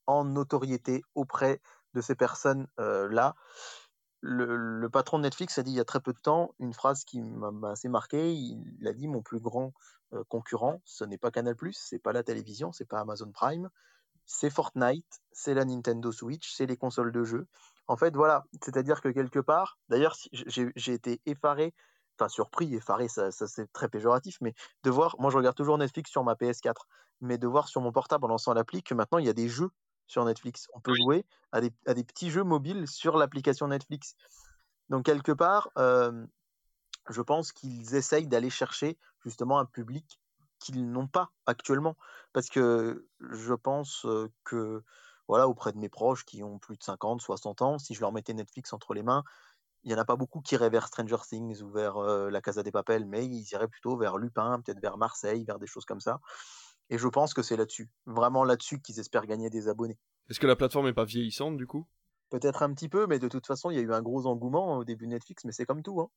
en 0.05 0.23
notoriété 0.23 1.03
auprès 1.15 1.61
de 1.93 2.01
ces 2.01 2.15
personnes-là. 2.15 3.35
Le, 4.27 4.89
patron 4.89 5.19
de 5.19 5.23
Netflix 5.23 5.59
a 5.59 5.63
dit 5.63 5.71
il 5.71 5.77
y 5.77 5.79
a 5.79 5.85
très 5.85 5.99
peu 5.99 6.11
de 6.11 6.17
temps 6.17 6.55
une 6.59 6.73
phrase 6.73 7.03
qui 7.03 7.21
m'a 7.21 7.71
assez 7.71 7.89
marqué. 7.89 8.33
Il 8.33 8.87
a 8.87 8.93
dit 8.93 9.07
mon 9.07 9.21
plus 9.21 9.39
grand 9.39 9.71
euh, 10.13 10.23
concurrent, 10.29 10.81
ce 10.83 11.03
n'est 11.03 11.19
pas 11.19 11.29
Canal+, 11.29 11.55
c'est 11.73 11.99
pas 11.99 12.11
la 12.11 12.23
télévision, 12.23 12.71
c'est 12.71 12.85
pas 12.85 12.99
Amazon 12.99 13.31
Prime, 13.31 13.69
c'est 14.25 14.49
Fortnite, 14.49 15.21
c'est 15.31 15.53
la 15.53 15.63
Nintendo 15.63 16.11
Switch, 16.11 16.51
c'est 16.55 16.65
les 16.65 16.75
consoles 16.75 17.11
de 17.11 17.23
jeux. 17.23 17.47
En 17.87 17.97
fait, 17.97 18.15
voilà, 18.15 18.45
c'est-à-dire 18.63 19.01
que 19.01 19.09
quelque 19.09 19.39
part, 19.39 19.77
d'ailleurs, 19.89 20.15
j'ai 20.33 20.93
été 20.93 21.21
effaré, 21.27 21.75
enfin 22.17 22.27
surpris, 22.27 22.73
effaré, 22.73 23.07
ça, 23.07 23.29
ça 23.31 23.47
c'est 23.47 23.71
très 23.73 23.89
péjoratif, 23.89 24.37
mais 24.41 24.55
de 24.83 24.89
voir, 24.89 25.15
moi 25.19 25.29
je 25.29 25.37
regarde 25.37 25.55
toujours 25.55 25.77
Netflix 25.77 26.09
sur 26.09 26.23
ma 26.23 26.33
PS4, 26.33 26.73
mais 27.21 27.37
de 27.37 27.47
voir 27.47 27.67
sur 27.67 27.81
mon 27.81 27.91
portable 27.91 28.25
en 28.25 28.29
lançant 28.29 28.53
l'appli 28.53 28.81
que 28.81 28.95
maintenant 28.95 29.19
il 29.19 29.25
y 29.25 29.29
a 29.29 29.33
des 29.33 29.49
jeux 29.49 29.69
sur 30.07 30.25
Netflix. 30.25 30.67
On 30.73 30.79
peut 30.79 30.93
jouer 30.95 31.25
à 31.51 31.61
des, 31.61 31.71
à 31.85 31.93
des 31.93 32.03
petits 32.03 32.31
jeux 32.31 32.43
mobiles 32.43 32.87
sur 32.87 33.17
l'application 33.17 33.67
Netflix. 33.67 34.15
Donc, 34.89 35.05
quelque 35.05 35.31
part, 35.31 35.69
euh, 35.77 36.25
je 37.09 37.21
pense 37.21 37.51
qu'ils 37.51 37.95
essayent 37.95 38.27
d'aller 38.27 38.49
chercher 38.49 38.97
justement 39.23 39.59
un 39.59 39.65
public 39.65 40.19
qu'ils 40.59 40.89
n'ont 40.89 41.07
pas 41.07 41.31
actuellement. 41.45 41.95
Parce 42.33 42.49
que 42.49 43.07
je 43.19 43.53
pense 43.53 44.05
que, 44.43 44.83
voilà, 45.27 45.47
auprès 45.47 45.71
de 45.71 45.77
mes 45.77 45.89
proches 45.89 46.25
qui 46.25 46.43
ont 46.43 46.59
plus 46.59 46.77
de 46.77 46.83
50, 46.83 47.21
60 47.21 47.61
ans, 47.61 47.79
si 47.79 47.93
je 47.93 48.01
leur 48.01 48.11
mettais 48.11 48.33
Netflix 48.33 48.73
entre 48.73 48.93
les 48.93 49.03
mains, 49.03 49.23
il 49.85 49.89
n'y 49.89 49.95
en 49.95 49.99
a 49.99 50.05
pas 50.05 50.15
beaucoup 50.15 50.41
qui 50.41 50.55
iraient 50.55 50.71
vers 50.71 50.87
Stranger 50.87 51.17
Things 51.29 51.61
ou 51.61 51.69
vers 51.69 51.97
euh, 51.97 52.29
La 52.31 52.41
Casa 52.41 52.63
des 52.63 52.71
Papel, 52.71 53.05
mais 53.05 53.25
ils 53.25 53.47
iraient 53.51 53.67
plutôt 53.67 53.95
vers 53.95 54.17
Lupin, 54.17 54.59
peut-être 54.61 54.81
vers 54.81 54.97
Marseille, 54.97 55.45
vers 55.45 55.59
des 55.59 55.67
choses 55.67 55.85
comme 55.85 55.99
ça. 55.99 56.19
Et 56.89 56.97
je 56.97 57.07
pense 57.07 57.33
que 57.33 57.41
c'est 57.41 57.57
là-dessus, 57.57 57.89
vraiment 58.05 58.43
là-dessus 58.43 58.81
qu'ils 58.81 58.99
espèrent 58.99 59.25
gagner 59.25 59.49
des 59.49 59.67
abonnés. 59.67 59.97
Est-ce 60.29 60.39
que 60.39 60.47
la 60.47 60.55
plateforme 60.55 60.85
n'est 60.85 60.93
pas 60.93 61.05
vieillissante 61.05 61.57
du 61.57 61.67
coup? 61.67 61.85
Peut-être 62.29 62.63
un 62.63 62.73
petit 62.73 62.89
peu, 62.89 63.07
mais 63.07 63.19
de 63.19 63.27
toute 63.27 63.45
façon, 63.45 63.69
il 63.69 63.75
y 63.75 63.79
a 63.79 63.83
eu 63.83 63.93
un 63.93 64.01
gros 64.01 64.25
engouement 64.25 64.77
au 64.77 64.83
début 64.83 65.05
de 65.05 65.11
Netflix, 65.11 65.43
mais 65.45 65.51
c'est 65.51 65.65
comme 65.65 65.83
tout. 65.83 66.01
Hein. 66.01 66.09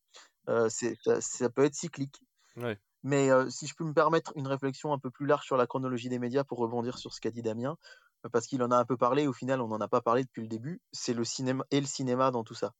Euh, 0.48 0.68
c'est- 0.70 0.96
ça, 1.04 1.20
ça 1.20 1.50
peut 1.50 1.64
être 1.64 1.74
cyclique. 1.74 2.22
Ouais. 2.56 2.78
Mais 3.02 3.30
euh, 3.30 3.48
si 3.50 3.66
je 3.66 3.74
peux 3.74 3.84
me 3.84 3.92
permettre 3.92 4.32
une 4.34 4.46
réflexion 4.48 4.92
un 4.92 4.98
peu 4.98 5.10
plus 5.10 5.26
large 5.26 5.44
sur 5.44 5.56
la 5.56 5.66
chronologie 5.66 6.08
des 6.08 6.18
médias 6.18 6.44
pour 6.44 6.58
rebondir 6.58 6.98
sur 6.98 7.12
ce 7.12 7.20
qu'a 7.20 7.30
dit 7.30 7.42
Damien, 7.42 7.76
euh, 8.24 8.28
parce 8.30 8.46
qu'il 8.46 8.62
en 8.62 8.70
a 8.70 8.76
un 8.76 8.84
peu 8.84 8.96
parlé, 8.96 9.26
au 9.26 9.32
final, 9.32 9.60
on 9.60 9.68
n'en 9.68 9.80
a 9.80 9.88
pas 9.88 10.00
parlé 10.00 10.24
depuis 10.24 10.42
le 10.42 10.48
début, 10.48 10.80
c'est 10.92 11.14
le 11.14 11.24
cinéma 11.24 11.64
et 11.70 11.80
le 11.80 11.86
cinéma 11.86 12.30
dans 12.30 12.42
tout 12.44 12.54
ça. 12.54 12.72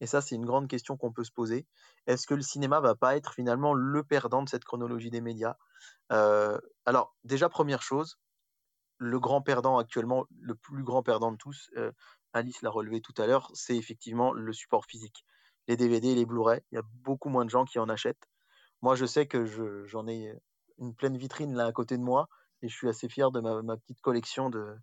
Et 0.00 0.06
ça, 0.06 0.20
c'est 0.20 0.34
une 0.36 0.44
grande 0.46 0.68
question 0.68 0.96
qu'on 0.96 1.12
peut 1.12 1.24
se 1.24 1.32
poser. 1.32 1.66
Est-ce 2.06 2.26
que 2.26 2.34
le 2.34 2.42
cinéma 2.42 2.80
va 2.80 2.94
pas 2.94 3.16
être 3.16 3.32
finalement 3.34 3.74
le 3.74 4.04
perdant 4.04 4.42
de 4.42 4.48
cette 4.48 4.64
chronologie 4.64 5.10
des 5.10 5.20
médias? 5.20 5.56
Euh, 6.12 6.58
Alors, 6.86 7.16
déjà, 7.24 7.48
première 7.48 7.82
chose, 7.82 8.18
le 8.98 9.20
grand 9.20 9.42
perdant 9.42 9.78
actuellement, 9.78 10.26
le 10.40 10.54
plus 10.54 10.82
grand 10.84 11.02
perdant 11.02 11.32
de 11.32 11.36
tous, 11.36 11.70
euh, 11.76 11.92
Alice 12.32 12.62
l'a 12.62 12.70
relevé 12.70 13.00
tout 13.00 13.14
à 13.16 13.26
l'heure, 13.26 13.50
c'est 13.54 13.76
effectivement 13.76 14.32
le 14.32 14.52
support 14.52 14.84
physique. 14.86 15.24
Les 15.68 15.76
DVD, 15.76 16.14
les 16.14 16.26
Blu-ray, 16.26 16.60
il 16.72 16.76
y 16.76 16.78
a 16.78 16.82
beaucoup 16.84 17.28
moins 17.28 17.44
de 17.44 17.50
gens 17.50 17.64
qui 17.64 17.78
en 17.78 17.88
achètent. 17.88 18.28
Moi, 18.82 18.96
je 18.96 19.06
sais 19.06 19.26
que 19.28 19.44
je- 19.46 19.86
j'en 19.86 20.08
ai 20.08 20.34
une 20.78 20.94
pleine 20.94 21.16
vitrine 21.16 21.54
là 21.54 21.66
à 21.66 21.72
côté 21.72 21.98
de 21.98 22.02
moi 22.02 22.28
et 22.62 22.68
je 22.68 22.74
suis 22.76 22.88
assez 22.88 23.08
fier 23.08 23.30
de 23.32 23.40
ma 23.40 23.76
petite 23.78 24.00
collection 24.00 24.50
de, 24.50 24.76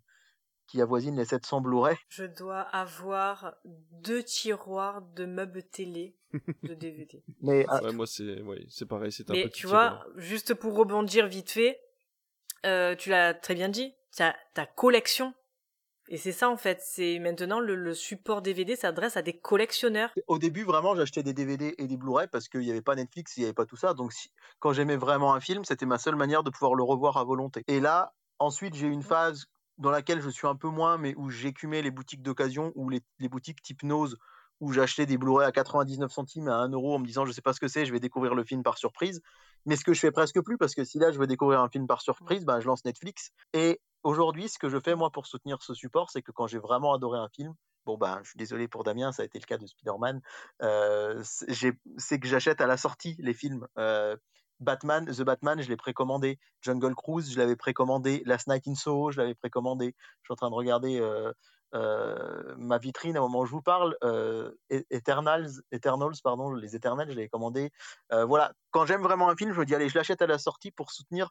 qui 0.66 0.80
avoisine 0.82 1.16
les 1.16 1.24
700 1.24 1.60
Blu-ray. 1.60 1.96
Je 2.08 2.24
dois 2.24 2.60
avoir 2.60 3.54
deux 3.64 4.22
tiroirs 4.22 5.02
de 5.02 5.24
meubles 5.26 5.62
télé 5.62 6.16
de 6.62 6.74
DVD. 6.74 7.22
Mais 7.40 7.64
ah, 7.68 7.82
Ouais, 7.82 7.92
moi 7.92 8.06
c'est 8.06 8.40
ouais, 8.42 8.64
c'est 8.68 8.86
pareil, 8.86 9.12
c'est 9.12 9.30
un 9.30 9.34
Mais 9.34 9.44
petit 9.44 9.60
tu 9.60 9.66
vois, 9.66 10.04
juste 10.16 10.54
pour 10.54 10.74
rebondir 10.76 11.26
vite 11.26 11.50
fait, 11.50 11.80
euh, 12.64 12.94
tu 12.96 13.10
l'as 13.10 13.34
très 13.34 13.54
bien 13.54 13.68
dit, 13.68 13.94
ta, 14.16 14.34
ta 14.54 14.66
collection. 14.66 15.34
Et 16.08 16.18
c'est 16.18 16.30
ça 16.32 16.48
en 16.48 16.56
fait, 16.56 16.80
c'est 16.82 17.18
maintenant 17.18 17.58
le, 17.58 17.74
le 17.74 17.92
support 17.92 18.40
DVD 18.40 18.76
s'adresse 18.76 19.16
à 19.16 19.22
des 19.22 19.36
collectionneurs. 19.36 20.12
au 20.28 20.38
début, 20.38 20.62
vraiment, 20.62 20.94
j'achetais 20.94 21.24
des 21.24 21.32
DVD 21.32 21.74
et 21.78 21.86
des 21.88 21.96
Blu-ray 21.96 22.28
parce 22.28 22.48
qu'il 22.48 22.60
n'y 22.60 22.70
avait 22.70 22.80
pas 22.82 22.94
Netflix, 22.94 23.36
il 23.36 23.40
n'y 23.40 23.46
avait 23.46 23.54
pas 23.54 23.66
tout 23.66 23.76
ça. 23.76 23.92
Donc, 23.92 24.12
si- 24.12 24.30
quand 24.60 24.72
j'aimais 24.72 24.96
vraiment 24.96 25.34
un 25.34 25.40
film, 25.40 25.64
c'était 25.64 25.84
ma 25.86 25.98
seule 25.98 26.14
manière 26.14 26.44
de 26.44 26.50
pouvoir 26.50 26.76
le 26.76 26.84
revoir 26.84 27.16
à 27.16 27.24
volonté. 27.24 27.64
Et 27.66 27.80
là, 27.80 28.14
ensuite, 28.38 28.74
j'ai 28.76 28.86
eu 28.86 28.92
une 28.92 29.02
phase 29.02 29.46
dans 29.78 29.90
laquelle 29.90 30.20
je 30.20 30.30
suis 30.30 30.46
un 30.46 30.56
peu 30.56 30.68
moins, 30.68 30.98
mais 30.98 31.14
où 31.16 31.30
j'écumais 31.30 31.82
les 31.82 31.90
boutiques 31.90 32.22
d'occasion 32.22 32.72
ou 32.74 32.88
les, 32.88 33.02
boutiques 33.28 33.62
type 33.62 33.82
Nose, 33.82 34.16
où 34.60 34.72
j'achetais 34.72 35.06
des 35.06 35.18
Blu-ray 35.18 35.46
à 35.46 35.52
99 35.52 36.10
centimes, 36.10 36.48
à 36.48 36.56
1 36.56 36.70
euro, 36.70 36.94
en 36.94 36.98
me 36.98 37.06
disant, 37.06 37.26
je 37.26 37.32
sais 37.32 37.42
pas 37.42 37.52
ce 37.52 37.60
que 37.60 37.68
c'est, 37.68 37.84
je 37.84 37.92
vais 37.92 38.00
découvrir 38.00 38.34
le 38.34 38.44
film 38.44 38.62
par 38.62 38.78
surprise. 38.78 39.20
Mais 39.66 39.76
ce 39.76 39.84
que 39.84 39.92
je 39.92 40.00
fais 40.00 40.12
presque 40.12 40.40
plus, 40.40 40.56
parce 40.56 40.74
que 40.74 40.84
si 40.84 40.98
là, 40.98 41.10
je 41.10 41.18
veux 41.18 41.26
découvrir 41.26 41.60
un 41.60 41.68
film 41.68 41.86
par 41.86 42.00
surprise, 42.00 42.44
ben, 42.44 42.60
je 42.60 42.66
lance 42.66 42.84
Netflix. 42.84 43.32
Et 43.52 43.80
aujourd'hui, 44.02 44.48
ce 44.48 44.58
que 44.58 44.68
je 44.68 44.78
fais, 44.78 44.94
moi, 44.94 45.10
pour 45.10 45.26
soutenir 45.26 45.62
ce 45.62 45.74
support, 45.74 46.10
c'est 46.10 46.22
que 46.22 46.32
quand 46.32 46.46
j'ai 46.46 46.58
vraiment 46.58 46.94
adoré 46.94 47.18
un 47.18 47.28
film, 47.28 47.54
bon, 47.84 47.98
ben, 47.98 48.20
je 48.22 48.30
suis 48.30 48.38
désolé 48.38 48.68
pour 48.68 48.84
Damien, 48.84 49.12
ça 49.12 49.22
a 49.22 49.24
été 49.26 49.38
le 49.38 49.44
cas 49.44 49.58
de 49.58 49.66
Spider-Man, 49.66 50.20
euh, 50.62 51.22
c'est 51.22 52.20
que 52.20 52.28
j'achète 52.28 52.60
à 52.60 52.66
la 52.66 52.76
sortie 52.76 53.16
les 53.18 53.34
films. 53.34 53.66
Euh, 53.78 54.16
Batman, 54.60 55.06
The 55.06 55.22
Batman, 55.22 55.60
je 55.60 55.68
l'ai 55.68 55.76
précommandé. 55.76 56.38
Jungle 56.60 56.94
Cruise, 56.94 57.32
je 57.32 57.38
l'avais 57.38 57.56
précommandé. 57.56 58.22
Last 58.24 58.48
Night 58.48 58.66
in 58.66 58.74
Soho, 58.74 59.10
je 59.10 59.20
l'avais 59.20 59.34
précommandé. 59.34 59.94
Je 60.22 60.26
suis 60.26 60.32
en 60.32 60.36
train 60.36 60.50
de 60.50 60.54
regarder 60.54 61.00
euh, 61.00 61.32
euh, 61.74 62.54
ma 62.56 62.78
vitrine 62.78 63.18
au 63.18 63.22
moment 63.22 63.40
où 63.40 63.46
je 63.46 63.52
vous 63.52 63.62
parle. 63.62 63.96
Euh, 64.04 64.52
E- 64.72 64.84
Eternals, 64.90 65.62
Eternals, 65.72 66.14
pardon, 66.22 66.52
les 66.52 66.76
Éternels, 66.76 67.08
je 67.10 67.14
l'avais 67.14 67.28
commandé. 67.28 67.70
Voilà, 68.10 68.52
quand 68.70 68.86
j'aime 68.86 69.02
vraiment 69.02 69.28
un 69.28 69.36
film, 69.36 69.52
je 69.52 69.60
me 69.60 69.64
dis 69.64 69.74
allez, 69.74 69.88
je 69.88 69.96
l'achète 69.98 70.22
à 70.22 70.26
la 70.26 70.38
sortie 70.38 70.70
pour 70.70 70.90
soutenir 70.90 71.30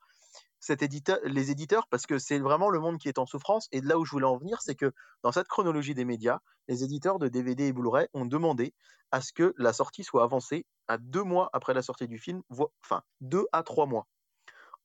les 1.24 1.52
éditeurs 1.52 1.88
parce 1.88 2.06
que 2.06 2.18
c'est 2.18 2.40
vraiment 2.40 2.70
le 2.70 2.80
monde 2.80 2.98
qui 2.98 3.08
est 3.08 3.20
en 3.20 3.26
souffrance. 3.26 3.68
Et 3.72 3.82
de 3.82 3.88
là 3.88 3.98
où 3.98 4.06
je 4.06 4.12
voulais 4.12 4.26
en 4.26 4.38
venir, 4.38 4.62
c'est 4.62 4.76
que 4.76 4.92
dans 5.24 5.32
cette 5.32 5.48
chronologie 5.48 5.94
des 5.94 6.06
médias, 6.06 6.40
les 6.68 6.84
éditeurs 6.84 7.20
de 7.20 7.28
DVD 7.28 7.66
et 7.66 7.74
Blu-ray 7.74 8.08
ont 8.14 8.26
demandé 8.26 8.74
à 9.12 9.22
ce 9.22 9.32
que 9.34 9.54
la 9.58 9.74
sortie 9.74 10.04
soit 10.04 10.24
avancée 10.24 10.66
à 10.88 10.98
deux 10.98 11.24
mois 11.24 11.50
après 11.54 11.74
la 11.74 11.82
sortie 11.82 12.08
du 12.08 12.18
film, 12.18 12.42
enfin 12.84 13.02
deux 13.22 13.46
à 13.52 13.64
trois 13.64 13.86
mois, 13.86 14.08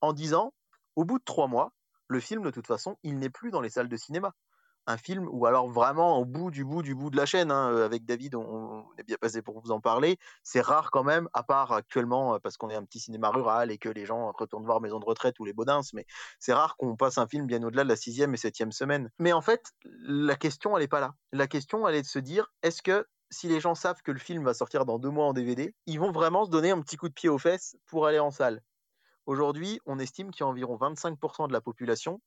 en 0.01 0.13
disant 0.13 0.53
au 0.95 1.05
bout 1.05 1.19
de 1.19 1.23
trois 1.23 1.47
mois, 1.47 1.73
le 2.07 2.19
film 2.19 2.43
de 2.43 2.51
toute 2.51 2.67
façon, 2.67 2.97
il 3.03 3.17
n'est 3.17 3.29
plus 3.29 3.51
dans 3.51 3.61
les 3.61 3.69
salles 3.69 3.89
de 3.89 3.97
cinéma. 3.97 4.33
Un 4.87 4.97
film, 4.97 5.27
ou 5.31 5.45
alors 5.45 5.69
vraiment 5.69 6.17
au 6.17 6.25
bout 6.25 6.49
du 6.51 6.65
bout 6.65 6.81
du 6.81 6.95
bout 6.95 7.09
de 7.11 7.17
la 7.17 7.25
chaîne, 7.25 7.51
hein, 7.51 7.75
avec 7.83 8.03
David, 8.03 8.35
on, 8.35 8.41
on 8.41 8.85
est 8.97 9.03
bien 9.03 9.17
passé 9.19 9.41
pour 9.41 9.61
vous 9.61 9.71
en 9.71 9.79
parler. 9.79 10.17
C'est 10.43 10.61
rare 10.61 10.89
quand 10.91 11.03
même, 11.03 11.29
à 11.33 11.43
part 11.43 11.71
actuellement, 11.71 12.39
parce 12.39 12.57
qu'on 12.57 12.69
est 12.69 12.75
un 12.75 12.83
petit 12.83 12.99
cinéma 12.99 13.29
rural 13.29 13.71
et 13.71 13.77
que 13.77 13.89
les 13.89 14.05
gens 14.05 14.31
retournent 14.37 14.65
voir 14.65 14.81
Maison 14.81 14.99
de 14.99 15.05
retraite 15.05 15.39
ou 15.39 15.45
les 15.45 15.53
Baudins, 15.53 15.81
mais 15.93 16.05
c'est 16.39 16.53
rare 16.53 16.75
qu'on 16.77 16.95
passe 16.95 17.17
un 17.17 17.27
film 17.27 17.45
bien 17.45 17.61
au-delà 17.63 17.83
de 17.83 17.89
la 17.89 17.95
sixième 17.95 18.33
et 18.33 18.37
septième 18.37 18.71
semaine. 18.71 19.09
Mais 19.19 19.33
en 19.33 19.41
fait, 19.41 19.71
la 19.83 20.35
question, 20.35 20.75
elle 20.75 20.83
n'est 20.83 20.87
pas 20.87 20.99
là. 20.99 21.13
La 21.31 21.47
question, 21.47 21.87
elle 21.87 21.95
est 21.95 22.01
de 22.01 22.07
se 22.07 22.19
dire, 22.19 22.51
est-ce 22.63 22.81
que 22.81 23.05
si 23.29 23.47
les 23.47 23.59
gens 23.59 23.75
savent 23.75 24.01
que 24.03 24.11
le 24.11 24.19
film 24.19 24.43
va 24.43 24.53
sortir 24.53 24.85
dans 24.85 24.99
deux 24.99 25.09
mois 25.09 25.25
en 25.25 25.33
DVD, 25.33 25.75
ils 25.85 25.99
vont 25.99 26.11
vraiment 26.11 26.45
se 26.45 26.49
donner 26.49 26.71
un 26.71 26.81
petit 26.81 26.97
coup 26.97 27.07
de 27.07 27.13
pied 27.13 27.29
aux 27.29 27.37
fesses 27.37 27.77
pour 27.87 28.05
aller 28.05 28.19
en 28.19 28.31
salle? 28.31 28.61
Aujourd'hui, 29.25 29.79
on 29.85 29.99
estime 29.99 30.31
qu'il 30.31 30.41
y 30.41 30.43
a 30.43 30.47
environ 30.47 30.75
25% 30.77 31.47
de 31.47 31.53
la 31.53 31.61
population, 31.61 32.21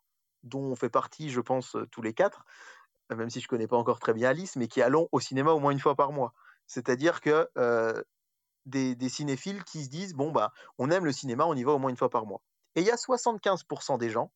dont 0.45 0.63
on 0.63 0.77
fait 0.77 0.91
partie, 0.91 1.31
je 1.31 1.41
pense, 1.41 1.77
tous 1.91 2.03
les 2.03 2.15
quatre, 2.15 2.45
euh, 3.13 3.17
même 3.17 3.31
si 3.31 3.41
je 3.41 3.49
connais 3.49 3.67
pas 3.67 3.77
encore 3.77 4.01
très 4.01 4.13
bien 4.13 4.31
Alice, 4.31 4.57
mais 4.57 4.69
qui 4.69 4.83
allons 4.83 5.09
au 5.13 5.21
cinéma 5.21 5.53
au 5.53 5.61
moins 5.61 5.73
une 5.73 5.81
fois 5.81 5.95
par 5.95 6.13
mois. 6.13 6.33
C'est-à-dire 6.67 7.21
que 7.21 7.49
euh, 7.59 8.03
des, 8.67 8.97
cinéphiles 9.09 9.63
qui 9.65 9.85
se 9.85 9.91
disent 9.91 10.15
bon 10.15 10.33
bah 10.33 10.53
on 10.79 10.91
aime 10.91 11.05
le 11.05 11.13
cinéma, 11.13 11.45
on 11.47 11.55
y 11.55 11.65
va 11.65 11.73
au 11.73 11.79
moins 11.79 11.91
une 11.91 11.97
fois 11.97 12.11
par 12.11 12.27
mois. 12.27 12.41
Et 12.77 12.81
il 12.81 12.87
y 12.87 12.91
a 12.91 12.97
75% 12.97 13.99
des 13.99 14.11
gens 14.11 14.33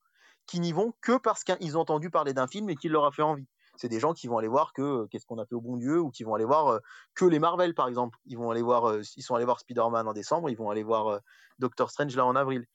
qui 0.47 0.61
n'y 0.61 0.73
vont 0.73 0.95
que 1.01 1.17
parce 1.17 1.45
qu'ils 1.45 1.77
ont 1.77 1.81
entendu 1.81 2.11
parler 2.11 2.33
d'un 2.35 2.47
film 2.47 2.69
et 2.71 2.77
qu'il 2.77 2.93
leur 2.93 3.05
a 3.05 3.13
fait 3.13 3.23
envie. 3.23 3.47
C'est 3.77 3.89
des 3.89 4.01
gens 4.01 4.13
qui 4.13 4.27
vont 4.27 4.39
aller 4.39 4.49
voir 4.49 4.73
que 4.73 4.83
euh, 4.83 5.07
qu'est-ce 5.11 5.27
qu'on 5.27 5.39
a 5.39 5.47
fait 5.47 5.55
au 5.55 5.61
bon 5.61 5.77
Dieu 5.77 6.01
ou 6.01 6.11
qui 6.11 6.25
vont 6.25 6.35
aller 6.35 6.45
voir 6.45 6.81
que 7.15 7.25
les 7.25 7.39
Marvel 7.39 7.75
par 7.75 7.89
exemple. 7.89 8.19
Ils 8.27 8.37
vont 8.37 8.51
aller 8.51 8.63
voir, 8.63 8.97
ils 9.17 9.23
sont 9.23 9.35
allés 9.35 9.45
voir 9.45 9.61
Spider-Man 9.61 10.07
en 10.07 10.13
décembre, 10.13 10.51
ils 10.51 10.57
vont 10.57 10.71
aller 10.71 10.83
voir 10.83 11.21
Doctor 11.59 11.91
Strange 11.91 12.15
là 12.17 12.27
en 12.27 12.37
avril. 12.37 12.67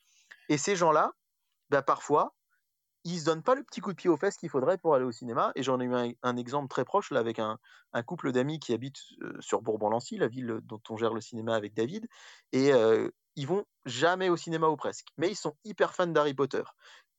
Et 0.50 0.58
ces 0.58 0.76
gens-là, 0.76 1.12
bah, 1.70 1.82
parfois, 1.82 2.36
ils 3.04 3.20
se 3.20 3.26
donnent 3.26 3.44
pas 3.44 3.56
le 3.56 3.64
petit 3.64 3.82
coup 3.82 3.92
de 3.92 3.98
pied 3.98 4.10
aux 4.10 4.18
fesses 4.18 4.38
qu'il 4.38 4.50
faudrait 4.50 4.78
pour 4.78 4.96
aller 4.96 5.06
au 5.06 5.12
cinéma. 5.12 5.52
Et 5.56 5.64
j'en 5.64 5.80
ai 5.80 5.86
eu 5.86 6.16
un, 6.22 6.38
exemple 6.38 6.68
très 6.68 6.86
proche 6.86 7.12
là 7.12 7.20
avec 7.20 7.40
un, 7.40 7.60
couple 8.06 8.32
d'amis 8.32 8.60
qui 8.60 8.74
habitent 8.74 9.02
euh, 9.22 9.36
sur 9.40 9.62
Bourbon-Lancy, 9.62 10.18
la 10.18 10.28
ville 10.28 10.60
dont 10.64 10.82
on 10.90 10.98
gère 10.98 11.14
le 11.14 11.22
cinéma 11.22 11.56
avec 11.56 11.74
David. 11.74 12.08
Et 12.52 12.74
euh, 12.74 13.10
ils 13.36 13.48
vont 13.48 13.66
jamais 13.86 14.30
au 14.30 14.38
cinéma 14.38 14.68
ou 14.68 14.78
presque. 14.78 15.08
Mais 15.18 15.30
ils 15.30 15.36
sont 15.36 15.56
hyper 15.66 15.94
fans 15.94 16.08
d'Harry 16.08 16.34
Potter. 16.34 16.64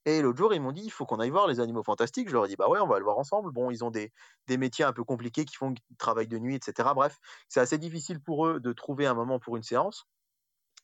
Et 0.07 0.21
l'autre 0.21 0.39
jour, 0.39 0.53
ils 0.53 0.61
m'ont 0.61 0.73
dit, 0.73 0.83
il 0.85 0.91
faut 0.91 1.07
qu'on 1.07 1.19
aille 1.19 1.31
voir 1.31 1.47
les 1.47 1.61
animaux 1.61 1.83
fantastiques. 1.83 2.29
Je 2.29 2.35
leur 2.35 2.45
ai 2.45 2.49
dit, 2.49 2.57
bah 2.57 2.69
ouais, 2.69 2.79
on 2.81 2.87
va 2.87 2.99
le 2.99 3.05
voir 3.05 3.19
ensemble. 3.19 3.51
Bon, 3.53 3.71
ils 3.71 3.85
ont 3.85 3.91
des, 3.91 4.13
des 4.47 4.59
métiers 4.59 4.85
un 4.85 4.93
peu 4.93 5.03
compliqués 5.03 5.45
qui 5.45 5.57
font 5.57 5.73
qu'ils 5.73 5.97
travaillent 5.97 6.29
de 6.29 6.39
nuit, 6.39 6.55
etc. 6.55 6.91
Bref, 6.95 7.19
c'est 7.49 7.61
assez 7.61 7.79
difficile 7.79 8.21
pour 8.21 8.47
eux 8.47 8.61
de 8.61 8.73
trouver 8.73 9.07
un 9.07 9.15
moment 9.15 9.39
pour 9.39 9.57
une 9.57 9.63
séance. 9.63 10.07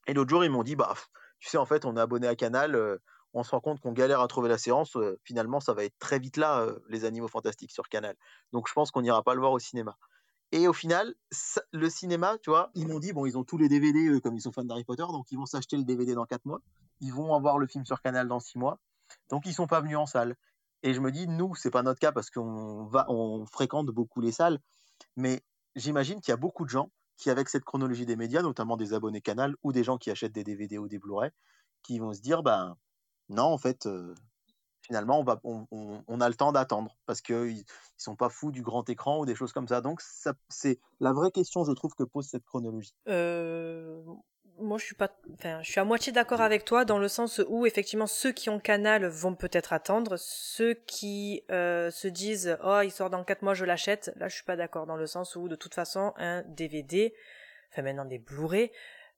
Et 0.06 0.14
l'autre 0.14 0.30
jour, 0.30 0.44
ils 0.44 0.50
m'ont 0.50 0.62
dit, 0.62 0.74
bah, 0.74 0.94
tu 1.38 1.48
sais, 1.48 1.58
en 1.58 1.66
fait, 1.66 1.84
on 1.84 1.96
est 1.96 2.00
abonné 2.00 2.26
à 2.28 2.34
Canal, 2.34 2.74
euh, 2.74 2.98
on 3.32 3.42
se 3.42 3.50
rend 3.50 3.60
compte 3.60 3.80
qu'on 3.80 3.92
galère 3.92 4.20
à 4.20 4.28
trouver 4.28 4.48
la 4.48 4.58
séance. 4.58 4.96
euh, 4.96 5.18
finalement, 5.24 5.60
ça 5.60 5.72
va 5.74 5.84
être 5.84 5.98
très 5.98 6.18
vite 6.18 6.36
là, 6.36 6.60
euh, 6.60 6.78
les 6.88 7.04
animaux 7.04 7.28
fantastiques 7.28 7.72
sur 7.72 7.88
Canal. 7.88 8.16
Donc, 8.52 8.68
je 8.68 8.72
pense 8.72 8.90
qu'on 8.90 9.02
n'ira 9.02 9.22
pas 9.22 9.34
le 9.34 9.40
voir 9.40 9.52
au 9.52 9.58
cinéma. 9.58 9.96
Et 10.52 10.66
au 10.66 10.72
final, 10.72 11.14
le 11.72 11.88
cinéma, 11.88 12.36
tu 12.42 12.50
vois, 12.50 12.70
ils 12.74 12.88
m'ont 12.88 12.98
dit, 12.98 13.12
bon, 13.12 13.24
ils 13.26 13.38
ont 13.38 13.44
tous 13.44 13.56
les 13.56 13.68
DVD, 13.68 14.08
eux, 14.08 14.20
comme 14.20 14.34
ils 14.34 14.40
sont 14.40 14.52
fans 14.52 14.64
d'Harry 14.64 14.84
Potter, 14.84 15.04
donc 15.12 15.30
ils 15.30 15.38
vont 15.38 15.46
s'acheter 15.46 15.76
le 15.76 15.84
DVD 15.84 16.14
dans 16.14 16.24
4 16.24 16.44
mois. 16.44 16.60
Ils 17.00 17.12
vont 17.12 17.34
avoir 17.34 17.58
le 17.58 17.66
film 17.66 17.84
sur 17.86 18.00
Canal 18.02 18.26
dans 18.26 18.40
6 18.40 18.58
mois. 18.58 18.78
Donc, 19.30 19.46
ils 19.46 19.54
sont 19.54 19.68
pas 19.68 19.80
venus 19.80 19.96
en 19.96 20.06
salle. 20.06 20.36
Et 20.82 20.94
je 20.94 21.00
me 21.00 21.12
dis, 21.12 21.28
nous, 21.28 21.54
c'est 21.54 21.70
pas 21.70 21.82
notre 21.82 22.00
cas 22.00 22.10
parce 22.10 22.30
qu'on 22.30 22.84
va, 22.86 23.06
on 23.10 23.46
fréquente 23.46 23.86
beaucoup 23.86 24.20
les 24.20 24.32
salles. 24.32 24.58
Mais 25.16 25.42
j'imagine 25.76 26.20
qu'il 26.20 26.32
y 26.32 26.34
a 26.34 26.38
beaucoup 26.38 26.64
de 26.64 26.70
gens 26.70 26.90
qui, 27.16 27.30
avec 27.30 27.48
cette 27.48 27.64
chronologie 27.64 28.06
des 28.06 28.16
médias, 28.16 28.42
notamment 28.42 28.76
des 28.76 28.94
abonnés 28.94 29.20
Canal 29.20 29.54
ou 29.62 29.72
des 29.72 29.84
gens 29.84 29.98
qui 29.98 30.10
achètent 30.10 30.32
des 30.32 30.44
DVD 30.44 30.78
ou 30.78 30.88
des 30.88 30.98
Blu-ray, 30.98 31.30
qui 31.82 31.98
vont 31.98 32.12
se 32.14 32.20
dire, 32.20 32.42
ben, 32.42 32.76
non, 33.30 33.44
en 33.44 33.58
fait, 33.58 33.86
euh, 33.86 34.14
finalement, 34.82 35.20
on, 35.20 35.24
va, 35.24 35.40
on, 35.44 35.66
on- 35.70 36.02
on 36.06 36.20
a 36.20 36.28
le 36.28 36.34
temps 36.34 36.52
d'attendre 36.52 36.96
parce 37.06 37.20
qu'ils 37.20 37.56
ne 37.58 37.62
sont 37.96 38.16
pas 38.16 38.28
fous 38.28 38.50
du 38.52 38.62
grand 38.62 38.88
écran 38.90 39.20
ou 39.20 39.26
des 39.26 39.34
choses 39.34 39.52
comme 39.52 39.68
ça. 39.68 39.80
Donc, 39.80 40.00
c'est 40.48 40.78
la 41.00 41.12
vraie 41.12 41.30
question, 41.30 41.64
je 41.64 41.72
trouve, 41.72 41.94
que 41.94 42.02
pose 42.04 42.26
cette 42.26 42.44
chronologie. 42.44 42.94
Euh, 43.08 44.02
moi 44.62 44.76
je 44.76 44.84
suis 44.84 44.94
pas 44.94 45.08
enfin 45.32 45.62
je 45.62 45.70
suis 45.70 45.80
à 45.80 45.84
moitié 45.84 46.12
d'accord 46.12 46.42
avec 46.42 46.66
toi 46.66 46.84
dans 46.84 46.98
le 46.98 47.08
sens 47.08 47.40
où 47.48 47.64
effectivement 47.64 48.06
ceux 48.06 48.30
qui 48.30 48.50
ont 48.50 48.60
Canal 48.60 49.06
vont 49.06 49.34
peut-être 49.34 49.72
attendre 49.72 50.16
ceux 50.18 50.74
qui 50.74 51.42
euh, 51.50 51.90
se 51.90 52.08
disent 52.08 52.58
oh 52.62 52.80
il 52.84 52.90
sort 52.90 53.08
dans 53.08 53.24
4 53.24 53.40
mois 53.40 53.54
je 53.54 53.64
l'achète 53.64 54.12
là 54.16 54.28
je 54.28 54.34
suis 54.34 54.44
pas 54.44 54.56
d'accord 54.56 54.84
dans 54.84 54.96
le 54.96 55.06
sens 55.06 55.34
où 55.34 55.48
de 55.48 55.56
toute 55.56 55.72
façon 55.74 56.12
un 56.18 56.42
DVD 56.42 57.14
enfin 57.72 57.80
maintenant 57.80 58.04
des 58.04 58.18
Blu-ray 58.18 58.70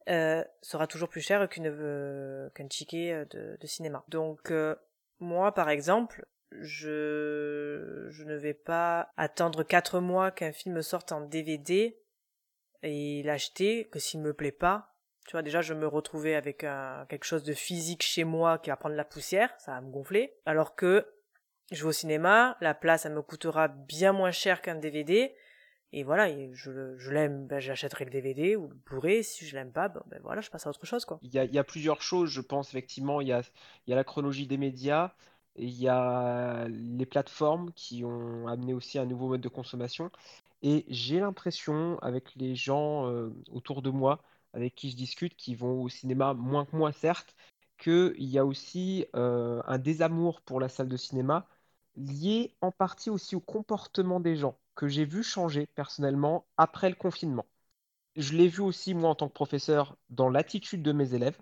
euh, 0.09 0.45
sera 0.63 0.87
toujours 0.87 1.09
plus 1.09 1.21
cher 1.21 1.49
qu'une 1.49 1.69
euh, 1.69 2.51
qu'un 2.51 2.67
ticket 2.67 3.27
de, 3.31 3.57
de, 3.61 3.67
cinéma 3.67 4.05
donc 4.09 4.51
euh, 4.51 4.75
moi 5.21 5.53
par 5.53 5.71
exemple 5.71 6.27
je 6.51 8.07
je 8.11 8.25
ne 8.25 8.37
vais 8.37 8.55
pas 8.55 9.13
attendre 9.17 9.63
4 9.63 10.01
mois 10.01 10.31
qu'un 10.31 10.53
film 10.53 10.83
sorte 10.83 11.13
en 11.13 11.21
DVD 11.21 11.99
et 12.83 13.23
l'acheter 13.23 13.89
que 13.91 13.99
s'il 13.99 14.21
me 14.21 14.35
plaît 14.35 14.53
pas 14.53 14.93
tu 15.27 15.33
vois, 15.33 15.43
déjà, 15.43 15.61
je 15.63 15.75
me 15.75 15.87
retrouvais 15.87 16.35
avec 16.35 16.65
un, 16.65 17.07
quelque 17.09 17.25
chose 17.25 17.45
de 17.45 17.55
physique 17.55 18.03
chez 18.03 18.25
moi 18.25 18.59
qui 18.59 18.71
va 18.71 18.77
prendre 18.77 18.97
la 18.97 19.05
poussière, 19.05 19.55
ça 19.59 19.73
va 19.73 19.81
me 19.81 19.91
gonfler. 19.91 20.35
Alors 20.47 20.75
que 20.75 21.07
je 21.71 21.83
vais 21.83 21.89
au 21.89 21.93
cinéma, 21.93 22.57
la 22.61 22.75
place, 22.75 23.07
elle 23.07 23.15
me 23.15 23.23
coûtera 23.23 23.69
bien 23.69 24.13
moins 24.13 24.33
cher 24.33 24.63
qu'un 24.63 24.75
DVD. 24.75 25.35
Et 25.93 26.05
voilà, 26.05 26.29
je, 26.55 26.97
je 26.97 27.11
l'aime, 27.11 27.47
ben, 27.47 27.61
j'achèterai 27.61 28.07
le 28.07 28.11
DVD 28.11 28.57
ou 28.57 28.69
le 28.69 28.75
Blu-ray. 28.87 29.23
Si 29.23 29.47
je 29.47 29.55
l'aime 29.55 29.73
pas, 29.73 29.89
ben, 29.89 30.03
voilà, 30.23 30.41
je 30.41 30.51
passe 30.51 30.67
à 30.67 30.71
autre 30.71 30.87
chose, 30.87 31.05
quoi. 31.05 31.19
Il 31.23 31.35
y 31.35 31.39
a, 31.39 31.45
il 31.45 31.55
y 31.55 31.59
a 31.59 31.65
plusieurs 31.65 32.01
choses, 32.01 32.31
je 32.31 32.41
pense, 32.41 32.71
effectivement. 32.71 33.21
Il 33.21 33.29
y 33.29 33.33
a, 33.33 33.43
il 33.87 33.91
y 33.91 33.93
a 33.93 33.97
la 33.97 34.05
chronologie 34.05 34.47
des 34.47 34.57
médias. 34.57 35.13
Il 35.57 35.71
y 35.71 35.89
a 35.89 36.67
les 36.69 37.05
plateformes 37.05 37.73
qui 37.75 38.05
ont 38.05 38.49
amené 38.49 38.73
aussi 38.73 38.99
un 38.99 39.05
nouveau 39.05 39.29
mode 39.29 39.43
de 39.43 39.49
consommation. 39.49 40.11
Et 40.63 40.87
j'ai 40.89 41.21
l'impression, 41.21 41.99
avec 42.01 42.35
les 42.37 42.55
gens 42.55 43.09
euh, 43.11 43.31
autour 43.51 43.83
de 43.83 43.91
moi, 43.91 44.23
avec 44.55 44.75
qui 44.75 44.91
je 44.91 44.97
discute, 44.97 45.37
qui 45.37 45.55
vont 45.55 45.83
au 45.83 45.89
cinéma 45.91 46.35
moins 46.35 46.65
que 46.65 46.77
moi, 46.77 46.93
certes, 46.93 47.35
qu'il 47.79 48.15
y 48.19 48.39
a 48.39 48.47
aussi 48.47 49.07
euh, 49.17 49.61
un 49.67 49.79
désamour 49.79 50.41
pour 50.41 50.61
la 50.61 50.69
salle 50.69 50.89
de 50.89 50.97
cinéma 50.97 51.47
lié 51.97 52.55
en 52.63 52.71
partie 52.73 53.11
aussi 53.11 53.37
au 53.37 53.41
comportement 53.41 54.21
des 54.21 54.37
gens 54.37 54.57
que 54.75 54.89
j'ai 54.89 55.05
vu 55.05 55.23
changer 55.23 55.67
personnellement 55.67 56.47
après 56.57 56.89
le 56.89 56.95
confinement. 56.97 57.47
Je 58.17 58.35
l'ai 58.35 58.49
vu 58.49 58.61
aussi 58.63 58.95
moi 58.95 59.11
en 59.11 59.15
tant 59.15 59.29
que 59.29 59.35
professeur 59.35 59.97
dans 60.11 60.31
l'attitude 60.31 60.83
de 60.83 60.93
mes 60.93 61.15
élèves, 61.15 61.39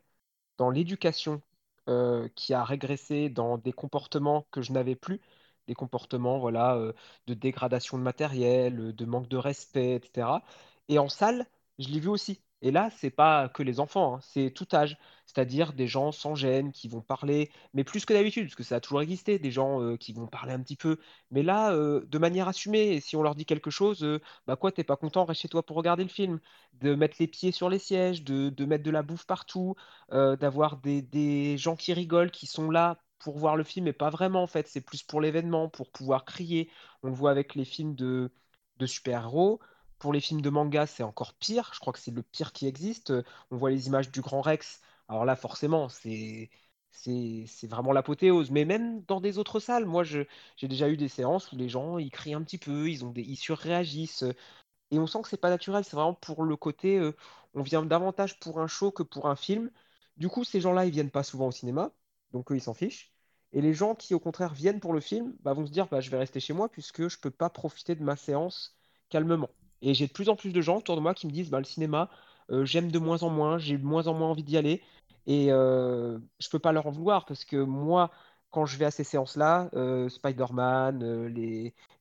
dans 0.59 0.71
l'éducation 0.71 1.43
euh, 1.89 2.29
qui 2.37 2.55
a 2.55 2.65
régressé 2.65 3.29
dans 3.31 3.59
des 3.59 3.73
comportements 3.73 4.47
que 4.53 4.63
je 4.63 4.73
n'avais 4.73 4.97
plus, 4.97 5.21
des 5.67 5.75
comportements 5.75 6.39
voilà 6.39 6.77
euh, 6.77 6.93
de 7.27 7.35
dégradation 7.35 7.99
de 7.99 8.03
matériel, 8.03 8.95
de 8.95 9.05
manque 9.05 9.29
de 9.29 9.37
respect, 9.37 9.97
etc. 9.97 10.45
Et 10.89 10.99
en 10.99 11.09
salle, 11.09 11.47
je 11.79 11.89
l'ai 11.89 12.01
vu 12.01 12.09
aussi. 12.09 12.43
Et 12.63 12.71
là, 12.71 12.91
c'est 12.91 13.11
pas 13.11 13.49
que 13.49 13.63
les 13.63 13.81
enfants, 13.81 14.17
hein, 14.17 14.21
c'est 14.23 14.51
tout 14.51 14.67
âge. 14.75 14.99
C'est-à-dire 15.27 15.73
des 15.73 15.87
gens 15.87 16.13
sans 16.13 16.35
gêne 16.35 16.73
qui 16.73 16.89
vont 16.89 17.01
parler, 17.01 17.51
mais 17.73 17.85
plus 17.85 18.05
que 18.05 18.13
d'habitude, 18.13 18.45
parce 18.47 18.57
que 18.57 18.63
ça 18.65 18.77
a 18.77 18.81
toujours 18.81 19.01
existé, 19.01 19.39
des 19.39 19.51
gens 19.51 19.81
euh, 19.81 19.97
qui 19.97 20.13
vont 20.13 20.27
parler 20.27 20.53
un 20.53 20.61
petit 20.61 20.77
peu. 20.77 20.99
Mais 21.31 21.43
là, 21.43 21.73
euh, 21.73 22.05
de 22.07 22.19
manière 22.19 22.49
assumée, 22.49 22.95
et 22.95 23.01
si 23.01 23.17
on 23.17 23.23
leur 23.23 23.35
dit 23.37 23.47
quelque 23.47 23.71
chose, 23.71 24.03
euh, 24.05 24.21
bah 24.47 24.57
quoi, 24.57 24.73
t'es 24.73 24.85
pas 24.85 24.97
content, 24.97 25.25
reste 25.25 25.41
chez 25.43 25.49
toi 25.49 25.65
pour 25.65 25.77
regarder 25.77 26.03
le 26.03 26.09
film. 26.11 26.41
De 26.75 26.95
mettre 26.95 27.17
les 27.21 27.27
pieds 27.29 27.53
sur 27.53 27.69
les 27.71 27.79
sièges, 27.79 28.23
de, 28.25 28.65
mettre 28.65 28.85
de 28.85 28.91
la 28.91 29.03
bouffe 29.03 29.27
partout, 29.27 29.75
d'avoir 30.11 30.77
des, 30.79 31.03
des 31.03 31.57
gens 31.59 31.77
qui 31.77 31.93
rigolent, 31.93 32.31
qui 32.31 32.47
sont 32.47 32.71
là 32.71 32.99
pour 33.19 33.39
voir 33.39 33.57
le 33.57 33.65
film, 33.65 33.85
mais 33.85 33.93
pas 33.93 34.11
vraiment 34.11 34.43
en 34.43 34.47
fait. 34.47 34.67
C'est 34.69 34.81
plus 34.81 35.03
pour 35.03 35.21
l'événement, 35.21 35.69
pour 35.69 35.91
pouvoir 35.91 36.25
crier. 36.25 36.71
On 37.03 37.09
le 37.09 37.15
voit 37.15 37.31
avec 37.31 37.55
les 37.55 37.65
films 37.65 37.95
de, 37.95 38.33
de 38.79 38.87
super-héros. 38.87 39.61
Pour 40.01 40.13
les 40.13 40.21
films 40.21 40.41
de 40.43 40.51
manga, 40.51 40.87
c'est 40.87 41.03
encore 41.05 41.35
pire. 41.35 41.71
Je 41.75 41.81
crois 41.81 41.93
que 41.93 41.99
c'est 42.01 42.11
le 42.11 42.23
pire 42.23 42.53
qui 42.53 42.67
existe. 42.67 43.13
On 43.53 43.57
voit 43.57 43.71
les 43.71 43.87
images 43.87 44.11
du 44.11 44.21
Grand 44.23 44.41
Rex. 44.41 44.81
Alors 45.09 45.25
là, 45.25 45.37
forcément, 45.37 45.89
c'est 45.89 46.51
vraiment 47.69 47.93
l'apothéose. 47.93 48.51
Mais 48.51 48.65
même 48.65 49.03
dans 49.05 49.21
des 49.21 49.39
autres 49.39 49.61
salles, 49.61 49.87
moi, 49.87 50.03
j'ai 50.05 50.27
déjà 50.63 50.89
eu 50.89 50.97
des 50.97 51.09
séances 51.09 51.53
où 51.53 51.57
les 51.57 51.69
gens, 51.69 51.99
ils 51.99 52.11
crient 52.11 52.35
un 52.35 52.43
petit 52.43 52.59
peu, 52.59 52.89
ils 52.91 53.05
ont 53.05 53.11
des, 53.11 53.23
ils 53.23 53.37
surréagissent. 53.37 54.25
Et 54.91 54.99
on 54.99 55.07
sent 55.07 55.23
que 55.23 55.29
c'est 55.29 55.37
pas 55.39 55.51
naturel. 55.51 55.85
C'est 55.85 55.97
vraiment 55.97 56.15
pour 56.15 56.45
le 56.45 56.57
côté, 56.57 56.99
euh, 56.99 57.13
on 57.55 57.63
vient 57.63 57.85
davantage 57.85 58.39
pour 58.41 58.61
un 58.61 58.67
show 58.69 58.91
que 58.93 59.03
pour 59.03 59.29
un 59.29 59.37
film. 59.37 59.71
Du 60.17 60.29
coup, 60.29 60.45
ces 60.45 60.61
gens-là, 60.61 60.87
ils 60.87 60.93
viennent 60.93 61.11
pas 61.11 61.23
souvent 61.25 61.49
au 61.49 61.53
cinéma, 61.53 61.93
donc 62.33 62.51
eux, 62.53 62.57
ils 62.57 62.63
s'en 62.63 62.75
fichent. 62.75 63.13
Et 63.53 63.61
les 63.63 63.75
gens 63.75 63.95
qui, 63.95 64.15
au 64.15 64.21
contraire, 64.21 64.55
viennent 64.55 64.81
pour 64.81 64.93
le 64.95 65.01
film, 65.01 65.37
bah, 65.43 65.55
vont 65.55 65.67
se 65.67 65.73
dire, 65.73 65.89
bah, 65.89 66.01
je 66.01 66.11
vais 66.11 66.19
rester 66.19 66.41
chez 66.41 66.53
moi 66.55 66.69
puisque 66.71 67.09
je 67.09 67.19
peux 67.19 67.31
pas 67.31 67.51
profiter 67.51 67.95
de 67.97 68.03
ma 68.05 68.17
séance 68.17 68.77
calmement. 69.11 69.51
Et 69.83 69.95
j'ai 69.95 70.07
de 70.07 70.13
plus 70.13 70.29
en 70.29 70.37
plus 70.37 70.53
de 70.53 70.61
gens 70.61 70.79
autour 70.79 70.97
de 70.97 71.01
moi 71.01 71.15
qui 71.15 71.27
me 71.27 71.33
disent 71.33 71.51
bah, 71.51 71.59
le 71.59 71.65
cinéma, 71.65 72.11
euh, 72.51 72.65
j'aime 72.65 72.91
de 72.91 72.99
moins 72.99 73.23
en 73.23 73.31
moins, 73.31 73.59
j'ai 73.59 73.79
de 73.79 73.85
moins 73.85 74.07
en 74.07 74.15
moins 74.15 74.29
envie 74.29 74.43
d'y 74.43 74.57
aller. 74.57 74.83
Et 75.27 75.53
euh, 75.53 76.19
je 76.39 76.49
peux 76.49 76.59
pas 76.59 76.73
leur 76.73 76.87
en 76.87 76.91
vouloir 76.91 77.25
parce 77.27 77.45
que 77.45 77.57
moi, 77.57 78.11
quand 78.51 78.67
je 78.67 78.77
vais 78.79 78.85
à 78.87 78.91
ces 78.91 79.05
séances-là, 79.05 79.71
euh, 79.75 80.09
Spider-Man, 80.09 81.03
euh, 81.03 81.29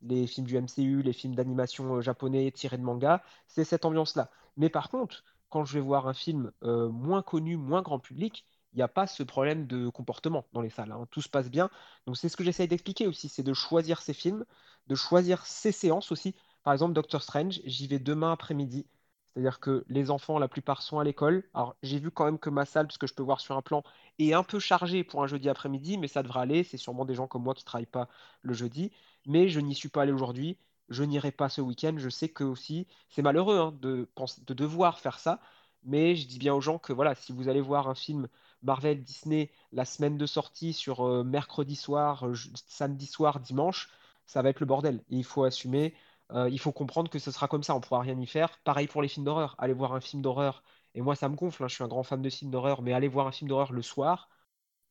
les, 0.01 0.27
films 0.27 0.47
du 0.47 0.59
MCU, 0.59 1.01
les 1.03 1.13
films 1.13 1.35
d'animation 1.35 2.01
japonais 2.01 2.51
tirés 2.51 2.77
de 2.77 2.83
manga, 2.83 3.21
c'est 3.47 3.63
cette 3.63 3.85
ambiance-là. 3.85 4.29
Mais 4.57 4.69
par 4.69 4.89
contre, 4.89 5.23
quand 5.49 5.65
je 5.65 5.73
vais 5.73 5.79
voir 5.79 6.07
un 6.07 6.13
film 6.13 6.51
moins 6.61 7.21
connu, 7.21 7.57
moins 7.57 7.81
grand 7.81 7.99
public, 7.99 8.45
il 8.73 8.77
n'y 8.77 8.83
a 8.83 8.87
pas 8.87 9.07
ce 9.07 9.23
problème 9.23 9.65
de 9.65 9.89
comportement 9.89 10.45
dans 10.53 10.61
les 10.61 10.69
salles. 10.69 10.91
Hein. 10.91 11.07
Tout 11.11 11.21
se 11.21 11.29
passe 11.29 11.49
bien. 11.49 11.69
Donc 12.05 12.17
c'est 12.17 12.29
ce 12.29 12.37
que 12.37 12.43
j'essaye 12.43 12.67
d'expliquer 12.67 13.07
aussi, 13.07 13.29
c'est 13.29 13.43
de 13.43 13.53
choisir 13.53 14.01
ces 14.01 14.13
films, 14.13 14.45
de 14.87 14.95
choisir 14.95 15.45
ces 15.45 15.71
séances 15.71 16.11
aussi. 16.11 16.35
Par 16.69 16.73
exemple, 16.75 16.93
Doctor 16.93 17.23
Strange, 17.23 17.61
j'y 17.65 17.87
vais 17.87 17.97
demain 17.97 18.31
après-midi. 18.31 18.85
C'est-à-dire 19.33 19.59
que 19.59 19.83
les 19.87 20.11
enfants, 20.11 20.37
la 20.37 20.47
plupart, 20.47 20.83
sont 20.83 20.99
à 20.99 21.03
l'école. 21.03 21.49
Alors, 21.55 21.75
j'ai 21.81 21.97
vu 21.97 22.11
quand 22.11 22.25
même 22.25 22.37
que 22.37 22.51
ma 22.51 22.63
salle, 22.63 22.85
parce 22.85 22.99
que 22.99 23.07
je 23.07 23.15
peux 23.15 23.23
voir 23.23 23.39
sur 23.39 23.57
un 23.57 23.63
plan, 23.63 23.81
est 24.19 24.33
un 24.33 24.43
peu 24.43 24.59
chargée 24.59 25.03
pour 25.03 25.23
un 25.23 25.27
jeudi 25.27 25.49
après-midi, 25.49 25.97
mais 25.97 26.07
ça 26.07 26.21
devrait 26.21 26.41
aller. 26.41 26.63
C'est 26.63 26.77
sûrement 26.77 27.05
des 27.05 27.15
gens 27.15 27.25
comme 27.27 27.41
moi 27.41 27.55
qui 27.55 27.63
ne 27.63 27.65
travaillent 27.65 27.87
pas 27.87 28.07
le 28.43 28.53
jeudi. 28.53 28.91
Mais 29.25 29.49
je 29.49 29.59
n'y 29.59 29.73
suis 29.73 29.89
pas 29.89 30.03
allé 30.03 30.11
aujourd'hui. 30.11 30.59
Je 30.89 31.01
n'irai 31.03 31.31
pas 31.31 31.49
ce 31.49 31.59
week-end. 31.61 31.95
Je 31.97 32.09
sais 32.09 32.29
que 32.29 32.43
aussi, 32.43 32.85
c'est 33.09 33.23
malheureux 33.23 33.57
hein, 33.57 33.71
de, 33.81 34.07
de 34.45 34.53
devoir 34.53 34.99
faire 34.99 35.17
ça. 35.17 35.41
Mais 35.83 36.15
je 36.15 36.27
dis 36.27 36.37
bien 36.37 36.53
aux 36.53 36.61
gens 36.61 36.77
que 36.77 36.93
voilà, 36.93 37.15
si 37.15 37.31
vous 37.31 37.47
allez 37.49 37.61
voir 37.61 37.87
un 37.89 37.95
film 37.95 38.27
Marvel, 38.61 39.01
Disney, 39.03 39.51
la 39.71 39.85
semaine 39.85 40.17
de 40.19 40.25
sortie 40.27 40.73
sur 40.73 41.01
euh, 41.07 41.23
mercredi 41.23 41.75
soir, 41.75 42.27
euh, 42.27 42.35
samedi 42.67 43.07
soir, 43.07 43.39
dimanche, 43.39 43.89
ça 44.27 44.41
va 44.43 44.49
être 44.49 44.59
le 44.59 44.65
bordel. 44.67 45.03
Il 45.09 45.23
faut 45.23 45.43
assumer. 45.45 45.95
Euh, 46.31 46.49
il 46.49 46.59
faut 46.59 46.71
comprendre 46.71 47.09
que 47.09 47.19
ce 47.19 47.31
sera 47.31 47.47
comme 47.47 47.63
ça, 47.63 47.75
on 47.75 47.81
pourra 47.81 48.01
rien 48.01 48.19
y 48.19 48.27
faire. 48.27 48.59
Pareil 48.59 48.87
pour 48.87 49.01
les 49.01 49.07
films 49.07 49.25
d'horreur. 49.25 49.55
Allez 49.57 49.73
voir 49.73 49.93
un 49.93 50.01
film 50.01 50.21
d'horreur, 50.21 50.63
et 50.93 51.01
moi 51.01 51.15
ça 51.15 51.29
me 51.29 51.35
gonfle, 51.35 51.63
hein, 51.63 51.67
je 51.67 51.75
suis 51.75 51.83
un 51.83 51.87
grand 51.87 52.03
fan 52.03 52.21
de 52.21 52.29
films 52.29 52.51
d'horreur, 52.51 52.81
mais 52.81 52.93
allez 52.93 53.07
voir 53.07 53.27
un 53.27 53.31
film 53.31 53.49
d'horreur 53.49 53.71
le 53.71 53.81
soir, 53.81 54.29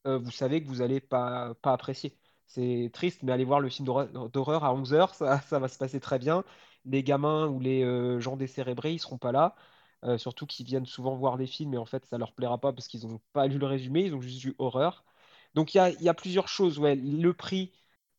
euh, 0.07 0.19
vous 0.19 0.31
savez 0.31 0.63
que 0.63 0.69
vous 0.69 0.77
n'allez 0.77 1.01
pas, 1.01 1.55
pas 1.57 1.73
apprécier. 1.73 2.19
C'est 2.47 2.91
triste, 2.95 3.23
mais 3.23 3.33
allez 3.33 3.45
voir 3.45 3.61
le 3.61 3.69
film 3.69 3.87
d'horreur 3.87 4.65
à 4.65 4.75
11h, 4.75 5.15
ça, 5.17 5.41
ça, 5.43 5.59
va 5.59 5.69
se 5.69 5.79
passer 5.79 6.01
très 6.01 6.19
bien. 6.19 6.45
Les 6.85 7.03
gamins 7.03 7.49
ou 7.49 7.61
les 7.61 7.85
euh, 7.85 8.21
gens 8.21 8.37
décérébrés, 8.37 8.93
ils 8.95 8.99
seront 9.01 9.19
pas 9.19 9.33
là. 9.33 9.57
surtout 10.19 10.47
qu'ils 10.47 10.67
viennent 10.67 10.87
souvent 10.87 11.17
voir 11.17 11.37
des 11.39 11.47
films 11.47 11.75
et 11.75 11.79
en 11.79 11.87
fait 11.87 12.05
ça 12.07 12.19
leur 12.19 12.33
plaira 12.33 12.59
pas 12.59 12.73
parce 12.73 12.89
qu'ils 12.89 13.07
n'ont 13.09 13.21
pas 13.33 13.47
lu 13.47 13.59
le 13.59 13.67
résumé, 13.67 14.03
ils 14.05 14.15
ont 14.15 14.21
juste 14.21 14.43
vu 14.43 14.55
horreur. 14.59 15.05
Donc 15.55 15.75
il 15.75 15.79
y 16.01 16.09
a, 16.09 16.15
plusieurs 16.15 16.49
choses. 16.49 16.81
Le 16.81 17.33
prix, 17.33 17.73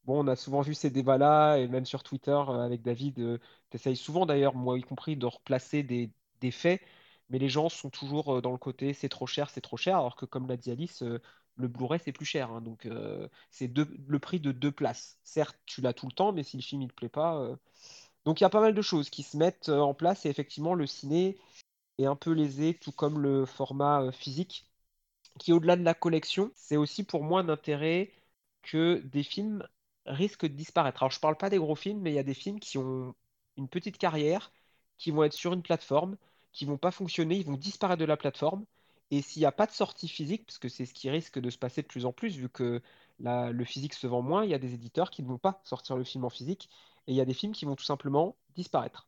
Bon, 0.10 0.26
on 0.26 0.28
a 0.28 0.36
souvent 0.36 0.62
vu 0.62 0.74
ces 0.74 0.90
débats-là, 0.90 1.58
et 1.58 1.68
même 1.68 1.86
sur 1.86 2.02
Twitter 2.02 2.32
euh, 2.32 2.66
avec 2.66 2.82
David, 2.82 3.20
euh, 3.20 3.38
tu 3.70 3.78
essayes 3.78 3.96
souvent 3.96 4.26
d'ailleurs, 4.26 4.56
moi 4.56 4.80
y 4.80 4.82
compris, 4.82 5.16
de 5.16 5.28
replacer 5.28 5.84
des, 5.84 6.12
faits, 6.52 6.82
mais 7.30 7.38
les 7.38 7.48
gens 7.48 7.70
sont 7.70 7.92
toujours 7.92 8.38
euh, 8.38 8.42
dans 8.42 8.52
le 8.52 8.58
côté 8.58 8.94
c'est 8.94 9.08
trop 9.10 9.28
cher, 9.28 9.52
c'est 9.52 9.62
trop 9.62 9.78
cher, 9.78 9.98
alors 10.00 10.16
que 10.16 10.26
comme 10.26 10.48
l'a 10.48 10.58
dit 10.58 10.72
Alice, 10.72 11.04
le 11.04 11.68
Blu-ray 11.68 12.00
c'est 12.04 12.12
plus 12.12 12.26
cher, 12.26 12.50
hein. 12.52 12.62
donc 12.62 12.88
c'est 13.52 13.72
le 13.78 14.20
prix 14.20 14.40
de 14.40 14.52
deux 14.52 14.72
places. 14.72 15.20
Certes, 15.24 15.60
tu 15.68 15.82
l'as 15.82 15.94
tout 15.94 16.08
le 16.08 16.12
temps, 16.14 16.32
mais 16.34 16.42
si 16.44 16.58
le 16.58 16.64
film 16.64 16.82
ne 16.82 16.88
te 16.88 16.94
plaît 16.94 17.10
pas. 17.10 17.48
Donc 18.26 18.42
il 18.42 18.44
y 18.44 18.48
a 18.48 18.50
pas 18.50 18.62
mal 18.62 18.74
de 18.74 18.82
choses 18.82 19.10
qui 19.12 19.24
se 19.24 19.38
mettent 19.38 19.70
en 19.70 19.94
place, 19.94 20.26
et 20.26 20.30
effectivement, 20.30 20.74
le 20.74 20.88
ciné 20.88 21.38
est 22.00 22.06
un 22.06 22.16
peu 22.16 22.32
lésé, 22.32 22.74
tout 22.76 22.92
comme 22.92 23.20
le 23.22 23.46
format 23.46 24.12
physique, 24.12 24.66
qui 25.40 25.54
au-delà 25.54 25.78
de 25.78 25.84
la 25.84 25.94
collection, 25.94 26.52
c'est 26.56 26.78
aussi 26.78 27.04
pour 27.04 27.24
moi 27.24 27.44
d'intérêt 27.44 28.12
que 28.64 29.02
des 29.06 29.24
films 29.24 29.64
risquent 30.06 30.46
de 30.48 30.54
disparaître. 30.56 31.04
Alors, 31.04 31.12
je 31.12 31.20
parle 31.20 31.38
pas 31.38 31.50
des 31.50 31.58
gros 31.58 31.76
films, 31.76 32.00
mais 32.02 32.12
il 32.12 32.16
y 32.16 32.20
a 32.20 32.24
des 32.24 32.34
films 32.34 32.60
qui 32.60 32.78
ont 32.78 33.16
une 33.58 33.68
petite 33.70 33.98
carrière, 33.98 34.52
qui 34.98 35.12
vont 35.12 35.24
être 35.24 35.34
sur 35.34 35.54
une 35.54 35.62
plateforme, 35.64 36.18
qui 36.52 36.66
vont 36.66 36.78
pas 36.78 36.92
fonctionner, 36.92 37.38
ils 37.38 37.46
vont 37.46 37.58
disparaître 37.58 38.00
de 38.00 38.06
la 38.06 38.18
plateforme. 38.18 38.66
Et 39.12 39.22
s'il 39.22 39.42
n'y 39.42 39.46
a 39.46 39.52
pas 39.52 39.66
de 39.66 39.72
sortie 39.72 40.08
physique, 40.08 40.46
parce 40.46 40.60
que 40.60 40.70
c'est 40.70 40.86
ce 40.86 40.94
qui 40.94 41.10
risque 41.10 41.40
de 41.40 41.50
se 41.50 41.58
passer 41.58 41.82
de 41.82 41.88
plus 41.88 42.06
en 42.06 42.14
plus, 42.14 42.36
vu 42.38 42.50
que 42.50 42.82
le 43.20 43.64
physique 43.66 43.94
se 43.94 44.08
vend 44.08 44.22
moins, 44.22 44.44
il 44.46 44.52
y 44.52 44.54
a 44.54 44.60
des 44.60 44.74
éditeurs 44.74 45.10
qui 45.10 45.24
ne 45.24 45.28
vont 45.28 45.38
pas 45.38 45.62
sortir 45.64 45.96
le 45.98 46.04
film 46.04 46.26
en 46.26 46.30
physique, 46.30 46.70
et 47.08 47.12
il 47.14 47.16
y 47.16 47.22
a 47.22 47.26
des 47.26 47.34
films 47.34 47.54
qui 47.54 47.66
vont 47.66 47.76
tout 47.76 47.84
simplement 47.84 48.38
disparaître. 48.56 49.08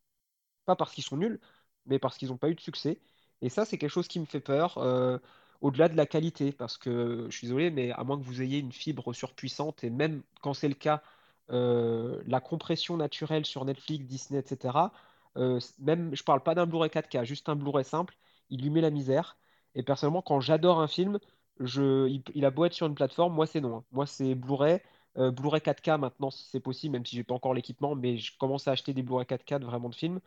Pas 0.66 0.76
parce 0.76 0.94
qu'ils 0.94 1.04
sont 1.04 1.18
nuls, 1.18 1.39
mais 1.86 2.00
parce 2.00 2.18
qu'ils 2.18 2.30
n'ont 2.30 2.38
pas 2.38 2.50
eu 2.50 2.56
de 2.56 2.60
succès. 2.62 3.00
Et 3.42 3.50
ça, 3.50 3.66
c'est 3.66 3.78
quelque 3.78 3.89
chose 3.92 4.08
qui 4.08 4.20
me 4.20 4.26
fait 4.26 4.39
peur. 4.42 4.78
Euh, 4.78 5.20
au-delà 5.62 5.89
de 5.89 5.95
la 5.97 6.05
qualité, 6.05 6.51
parce 6.51 6.78
que 6.78 7.28
je 7.30 7.38
suis 7.38 7.47
désolé, 7.47 7.72
mais 7.72 7.91
à 7.91 8.03
moins 8.03 8.20
que 8.20 8.24
vous 8.26 8.41
ayez 8.41 8.59
une 8.59 8.72
fibre 8.72 9.14
surpuissante, 9.14 9.84
et 9.84 9.89
même 9.89 10.24
quand 10.41 10.53
c'est 10.53 10.68
le 10.68 10.74
cas, 10.76 11.03
euh, 11.51 12.22
la 12.26 12.39
compression 12.41 12.97
naturelle 12.97 13.45
sur 13.45 13.66
Netflix, 13.66 14.05
Disney, 14.05 14.39
etc., 14.39 14.93
euh, 15.38 15.59
même, 15.80 16.14
je 16.16 16.24
parle 16.24 16.43
pas 16.43 16.55
d'un 16.55 16.66
Blu-ray 16.66 16.89
4K, 16.89 17.24
juste 17.26 17.47
un 17.49 17.55
Blu-ray 17.55 17.86
simple, 17.86 18.18
il 18.49 18.62
lui 18.62 18.70
met 18.70 18.82
la 18.82 18.89
misère. 18.89 19.38
Et 19.76 19.84
personnellement, 19.84 20.22
quand 20.22 20.39
j'adore 20.41 20.80
un 20.82 20.88
film, 20.88 21.20
je, 21.59 22.07
il, 22.34 22.45
a 22.45 22.51
beau 22.51 22.66
être 22.66 22.74
sur 22.74 22.88
une 22.88 22.95
plateforme, 22.95 23.34
moi 23.34 23.45
c'est 23.47 23.62
non. 23.62 23.78
hein. 23.78 23.84
Moi 23.91 24.05
c'est 24.05 24.36
Blu-ray. 24.36 24.82
Euh, 25.18 25.32
Blu-ray 25.32 25.62
4K 25.62 25.97
maintenant, 25.97 26.32
c'est 26.32 26.59
possible, 26.59 26.93
même 26.93 27.05
si 27.05 27.16
j'ai 27.16 27.24
pas 27.24 27.34
encore 27.36 27.53
l'équipement, 27.53 27.95
mais 27.95 28.18
je 28.18 28.38
commence 28.38 28.68
à 28.68 28.72
acheter 28.72 28.93
des 28.93 29.03
Blu-ray 29.03 29.26
4K 29.26 29.59
de 29.59 29.66
vraiment 29.66 29.89
de 29.89 29.95
films 29.95 30.20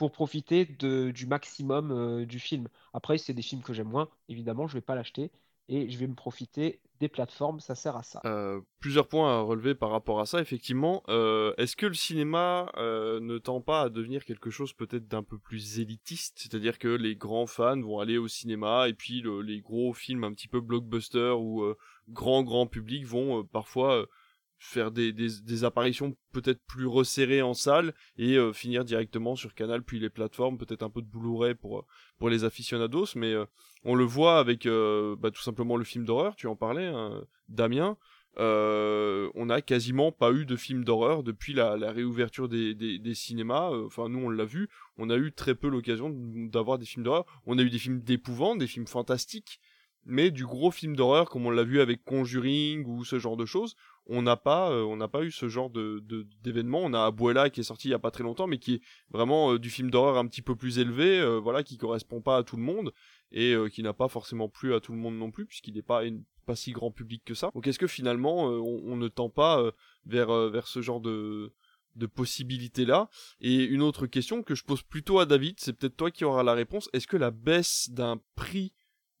pour 0.00 0.12
profiter 0.12 0.64
de- 0.64 1.10
du 1.10 1.26
maximum 1.26 1.90
euh, 1.90 2.24
du 2.24 2.38
film. 2.38 2.68
Après, 2.94 3.18
c'est 3.18 3.34
des 3.34 3.42
films 3.42 3.60
que 3.60 3.74
j'aime 3.74 3.88
moins, 3.90 4.08
évidemment, 4.30 4.66
je 4.66 4.72
vais 4.72 4.80
pas 4.80 4.94
l'acheter 4.94 5.30
et 5.68 5.90
je 5.90 5.98
vais 5.98 6.06
me 6.06 6.14
profiter 6.14 6.80
des 7.00 7.08
plateformes, 7.08 7.60
ça 7.60 7.74
sert 7.74 7.96
à 7.96 8.02
ça. 8.02 8.22
Euh, 8.24 8.62
plusieurs 8.78 9.06
points 9.08 9.30
à 9.30 9.40
relever 9.42 9.74
par 9.74 9.90
rapport 9.90 10.18
à 10.18 10.24
ça, 10.24 10.40
effectivement. 10.40 11.02
Euh, 11.10 11.52
Est-ce 11.58 11.76
que 11.76 11.84
le 11.84 11.92
cinéma 11.92 12.72
ne 12.78 13.36
tend 13.36 13.60
pas 13.60 13.82
à 13.82 13.88
devenir 13.90 14.24
quelque 14.24 14.48
chose 14.48 14.72
peut-être 14.72 15.06
d'un 15.06 15.22
peu 15.22 15.38
plus 15.38 15.80
élitiste? 15.80 16.38
C'est-à-dire 16.38 16.78
que 16.78 16.88
les 16.88 17.14
grands 17.14 17.46
fans 17.46 17.78
vont 17.80 17.98
aller 18.00 18.16
au 18.16 18.26
cinéma 18.26 18.88
et 18.88 18.94
puis 18.94 19.20
le- 19.20 19.42
les 19.42 19.60
gros 19.60 19.92
films 19.92 20.24
un 20.24 20.32
petit 20.32 20.48
peu 20.48 20.60
blockbuster 20.60 21.34
ou 21.38 21.62
grand 22.08 22.42
grand 22.42 22.66
public 22.66 23.04
vont 23.04 23.44
parfois 23.44 24.06
faire 24.62 24.90
des, 24.90 25.12
des, 25.12 25.64
apparitions 25.64 26.14
peut-être 26.32 26.60
plus 26.66 26.86
resserrées 26.86 27.40
en 27.40 27.54
salle 27.54 27.94
et 28.18 28.36
euh, 28.36 28.52
finir 28.52 28.84
directement 28.84 29.34
sur 29.34 29.54
Canal 29.54 29.82
puis 29.82 29.98
les 29.98 30.10
plateformes, 30.10 30.58
peut-être 30.58 30.82
un 30.82 30.90
peu 30.90 31.00
de 31.00 31.06
Blu-ray 31.06 31.54
pour, 31.54 31.78
euh, 31.78 31.84
pour 32.18 32.28
les 32.28 32.44
aficionados, 32.44 33.06
mais 33.16 33.32
euh, 33.32 33.46
on 33.84 33.94
le 33.94 34.04
voit 34.04 34.38
avec 34.38 34.66
bah, 34.66 35.30
tout 35.30 35.40
simplement 35.40 35.78
le 35.78 35.84
film 35.84 36.04
d'horreur, 36.04 36.36
tu 36.36 36.46
en 36.46 36.56
parlais, 36.56 36.86
hein, 36.86 37.24
Damien. 37.48 37.96
On 38.36 39.46
n'a 39.46 39.62
quasiment 39.62 40.12
pas 40.12 40.30
eu 40.32 40.44
de 40.44 40.56
film 40.56 40.84
d'horreur 40.84 41.22
depuis 41.22 41.54
la, 41.54 41.74
réouverture 41.90 42.46
des, 42.46 42.74
des, 42.74 42.98
des 42.98 43.14
cinémas. 43.14 43.70
Enfin, 43.70 44.10
nous, 44.10 44.18
on 44.18 44.28
l'a 44.28 44.44
vu. 44.44 44.68
On 44.98 45.08
a 45.08 45.16
eu 45.16 45.32
très 45.32 45.54
peu 45.54 45.68
l'occasion 45.68 46.10
d'avoir 46.14 46.78
des 46.78 46.84
films 46.84 47.04
d'horreur. 47.04 47.24
On 47.46 47.58
a 47.58 47.62
eu 47.62 47.70
des 47.70 47.78
films 47.78 48.02
d'épouvante, 48.02 48.58
des 48.58 48.66
films 48.66 48.86
fantastiques, 48.86 49.60
mais 50.10 50.30
du 50.30 50.44
gros 50.44 50.70
film 50.70 50.96
d'horreur, 50.96 51.30
comme 51.30 51.46
on 51.46 51.50
l'a 51.50 51.64
vu 51.64 51.80
avec 51.80 52.04
Conjuring 52.04 52.84
ou 52.86 53.04
ce 53.04 53.18
genre 53.18 53.36
de 53.36 53.46
choses, 53.46 53.76
on 54.06 54.22
n'a 54.22 54.36
pas, 54.36 54.70
euh, 54.70 55.22
eu 55.22 55.30
ce 55.30 55.48
genre 55.48 55.70
de 55.70 56.02
d'événement. 56.42 56.80
On 56.82 56.92
a 56.92 57.04
Abuela 57.06 57.48
qui 57.48 57.60
est 57.60 57.64
sorti 57.64 57.88
il 57.88 57.90
y 57.92 57.94
a 57.94 57.98
pas 57.98 58.10
très 58.10 58.24
longtemps, 58.24 58.46
mais 58.46 58.58
qui 58.58 58.74
est 58.74 58.80
vraiment 59.10 59.52
euh, 59.52 59.58
du 59.58 59.70
film 59.70 59.90
d'horreur 59.90 60.18
un 60.18 60.26
petit 60.26 60.42
peu 60.42 60.56
plus 60.56 60.78
élevé, 60.78 61.20
euh, 61.20 61.38
voilà, 61.38 61.62
qui 61.62 61.78
correspond 61.78 62.20
pas 62.20 62.36
à 62.38 62.42
tout 62.42 62.56
le 62.56 62.62
monde 62.62 62.92
et 63.32 63.54
qui 63.72 63.84
n'a 63.84 63.92
pas 63.92 64.08
forcément 64.08 64.48
plu 64.48 64.74
à 64.74 64.80
tout 64.80 64.90
le 64.90 64.98
monde 64.98 65.16
non 65.16 65.30
plus, 65.30 65.46
puisqu'il 65.46 65.74
n'est 65.74 65.82
pas 65.82 66.04
une- 66.04 66.24
pas 66.46 66.56
si 66.56 66.72
grand 66.72 66.90
public 66.90 67.22
que 67.24 67.34
ça. 67.34 67.52
Donc 67.54 67.68
est-ce 67.68 67.78
que 67.78 67.86
finalement 67.86 68.46
on, 68.46 68.96
ne 68.96 69.06
tend 69.06 69.30
pas 69.30 69.70
vers 70.04 70.50
vers 70.50 70.66
ce 70.66 70.82
genre 70.82 71.00
de 71.00 71.52
de 71.94 72.06
possibilités 72.06 72.84
là 72.84 73.08
Et 73.40 73.62
une 73.62 73.82
autre 73.82 74.06
question 74.06 74.42
que 74.42 74.56
je 74.56 74.64
pose 74.64 74.82
plutôt 74.82 75.20
à 75.20 75.26
David, 75.26 75.60
c'est 75.60 75.72
peut-être 75.72 75.96
toi 75.96 76.10
qui 76.10 76.24
auras 76.24 76.42
la 76.42 76.54
réponse. 76.54 76.88
Est-ce 76.92 77.06
que 77.06 77.16
la 77.16 77.30
baisse 77.30 77.88
d'un 77.90 78.20
prix 78.34 78.72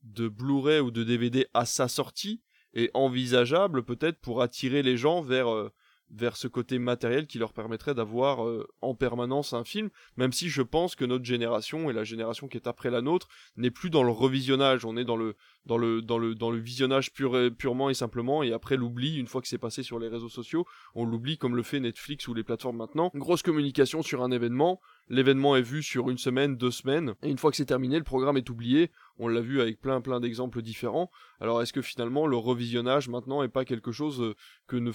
de 0.02 0.28
Blu-ray 0.28 0.80
ou 0.80 0.90
de 0.90 1.04
DVD 1.04 1.46
à 1.54 1.66
sa 1.66 1.88
sortie 1.88 2.40
est 2.74 2.90
envisageable 2.94 3.84
peut-être 3.84 4.20
pour 4.20 4.42
attirer 4.42 4.82
les 4.82 4.96
gens 4.96 5.22
vers 5.22 5.52
euh, 5.52 5.72
vers 6.10 6.36
ce 6.36 6.48
côté 6.48 6.78
matériel 6.78 7.26
qui 7.26 7.38
leur 7.38 7.52
permettrait 7.52 7.94
d'avoir 7.94 8.44
euh, 8.44 8.66
en 8.80 8.94
permanence 8.94 9.52
un 9.52 9.64
film, 9.64 9.90
même 10.16 10.32
si 10.32 10.48
je 10.48 10.62
pense 10.62 10.96
que 10.96 11.04
notre 11.04 11.24
génération 11.24 11.88
et 11.88 11.92
la 11.92 12.04
génération 12.04 12.48
qui 12.48 12.56
est 12.56 12.66
après 12.66 12.90
la 12.90 13.00
nôtre 13.00 13.28
n'est 13.56 13.70
plus 13.70 13.90
dans 13.90 14.02
le 14.02 14.10
revisionnage, 14.10 14.84
on 14.84 14.96
est 14.96 15.04
dans 15.04 15.16
le 15.16 15.36
dans 15.66 15.76
le 15.76 16.02
dans 16.02 16.18
le 16.18 16.34
dans 16.34 16.50
le 16.50 16.58
visionnage 16.58 17.12
purement 17.12 17.90
et 17.90 17.94
simplement 17.94 18.42
et 18.42 18.52
après 18.52 18.76
l'oubli 18.76 19.16
une 19.16 19.26
fois 19.26 19.40
que 19.40 19.48
c'est 19.48 19.58
passé 19.58 19.82
sur 19.82 19.98
les 19.98 20.08
réseaux 20.08 20.28
sociaux, 20.28 20.66
on 20.94 21.04
l'oublie 21.04 21.38
comme 21.38 21.56
le 21.56 21.62
fait 21.62 21.80
Netflix 21.80 22.26
ou 22.28 22.34
les 22.34 22.42
plateformes 22.42 22.76
maintenant. 22.76 23.10
Une 23.14 23.20
grosse 23.20 23.42
communication 23.42 24.02
sur 24.02 24.22
un 24.22 24.30
événement, 24.30 24.80
l'événement 25.10 25.56
est 25.56 25.62
vu 25.62 25.82
sur 25.82 26.08
une 26.08 26.16
semaine, 26.16 26.56
deux 26.56 26.70
semaines 26.70 27.14
et 27.22 27.28
une 27.28 27.36
fois 27.36 27.50
que 27.50 27.56
c'est 27.56 27.66
terminé, 27.66 27.98
le 27.98 28.04
programme 28.04 28.38
est 28.38 28.48
oublié. 28.48 28.90
On 29.18 29.28
l'a 29.28 29.40
vu 29.40 29.60
avec 29.60 29.80
plein 29.80 30.00
plein 30.00 30.20
d'exemples 30.20 30.62
différents. 30.62 31.10
Alors 31.40 31.60
est-ce 31.60 31.72
que 31.72 31.82
finalement 31.82 32.26
le 32.26 32.36
revisionnage 32.36 33.08
maintenant 33.08 33.42
est 33.42 33.48
pas 33.48 33.66
quelque 33.66 33.92
chose 33.92 34.22
euh, 34.22 34.34
que 34.66 34.76
ne 34.76 34.92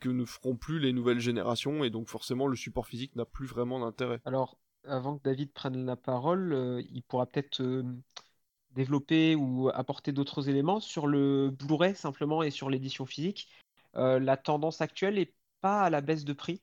que 0.00 0.08
ne 0.08 0.24
feront 0.24 0.56
plus 0.56 0.80
les 0.80 0.92
nouvelles 0.92 1.20
générations 1.20 1.84
et 1.84 1.90
donc 1.90 2.08
forcément 2.08 2.48
le 2.48 2.56
support 2.56 2.86
physique 2.86 3.14
n'a 3.14 3.26
plus 3.26 3.46
vraiment 3.46 3.78
d'intérêt? 3.78 4.20
Alors, 4.24 4.58
avant 4.84 5.18
que 5.18 5.22
David 5.22 5.52
prenne 5.52 5.84
la 5.84 5.96
parole, 5.96 6.52
euh, 6.52 6.82
il 6.90 7.02
pourra 7.02 7.26
peut-être 7.26 7.60
euh, 7.60 7.84
développer 8.72 9.34
ou 9.34 9.68
apporter 9.74 10.12
d'autres 10.12 10.48
éléments 10.48 10.80
sur 10.80 11.06
le 11.06 11.50
Blu-ray 11.50 11.94
simplement 11.94 12.42
et 12.42 12.50
sur 12.50 12.70
l'édition 12.70 13.06
physique. 13.06 13.48
La 13.94 14.36
tendance 14.36 14.80
actuelle 14.80 15.16
n'est 15.16 15.32
pas 15.60 15.82
à 15.82 15.90
la 15.90 16.00
baisse 16.00 16.24
de 16.24 16.32
prix, 16.32 16.60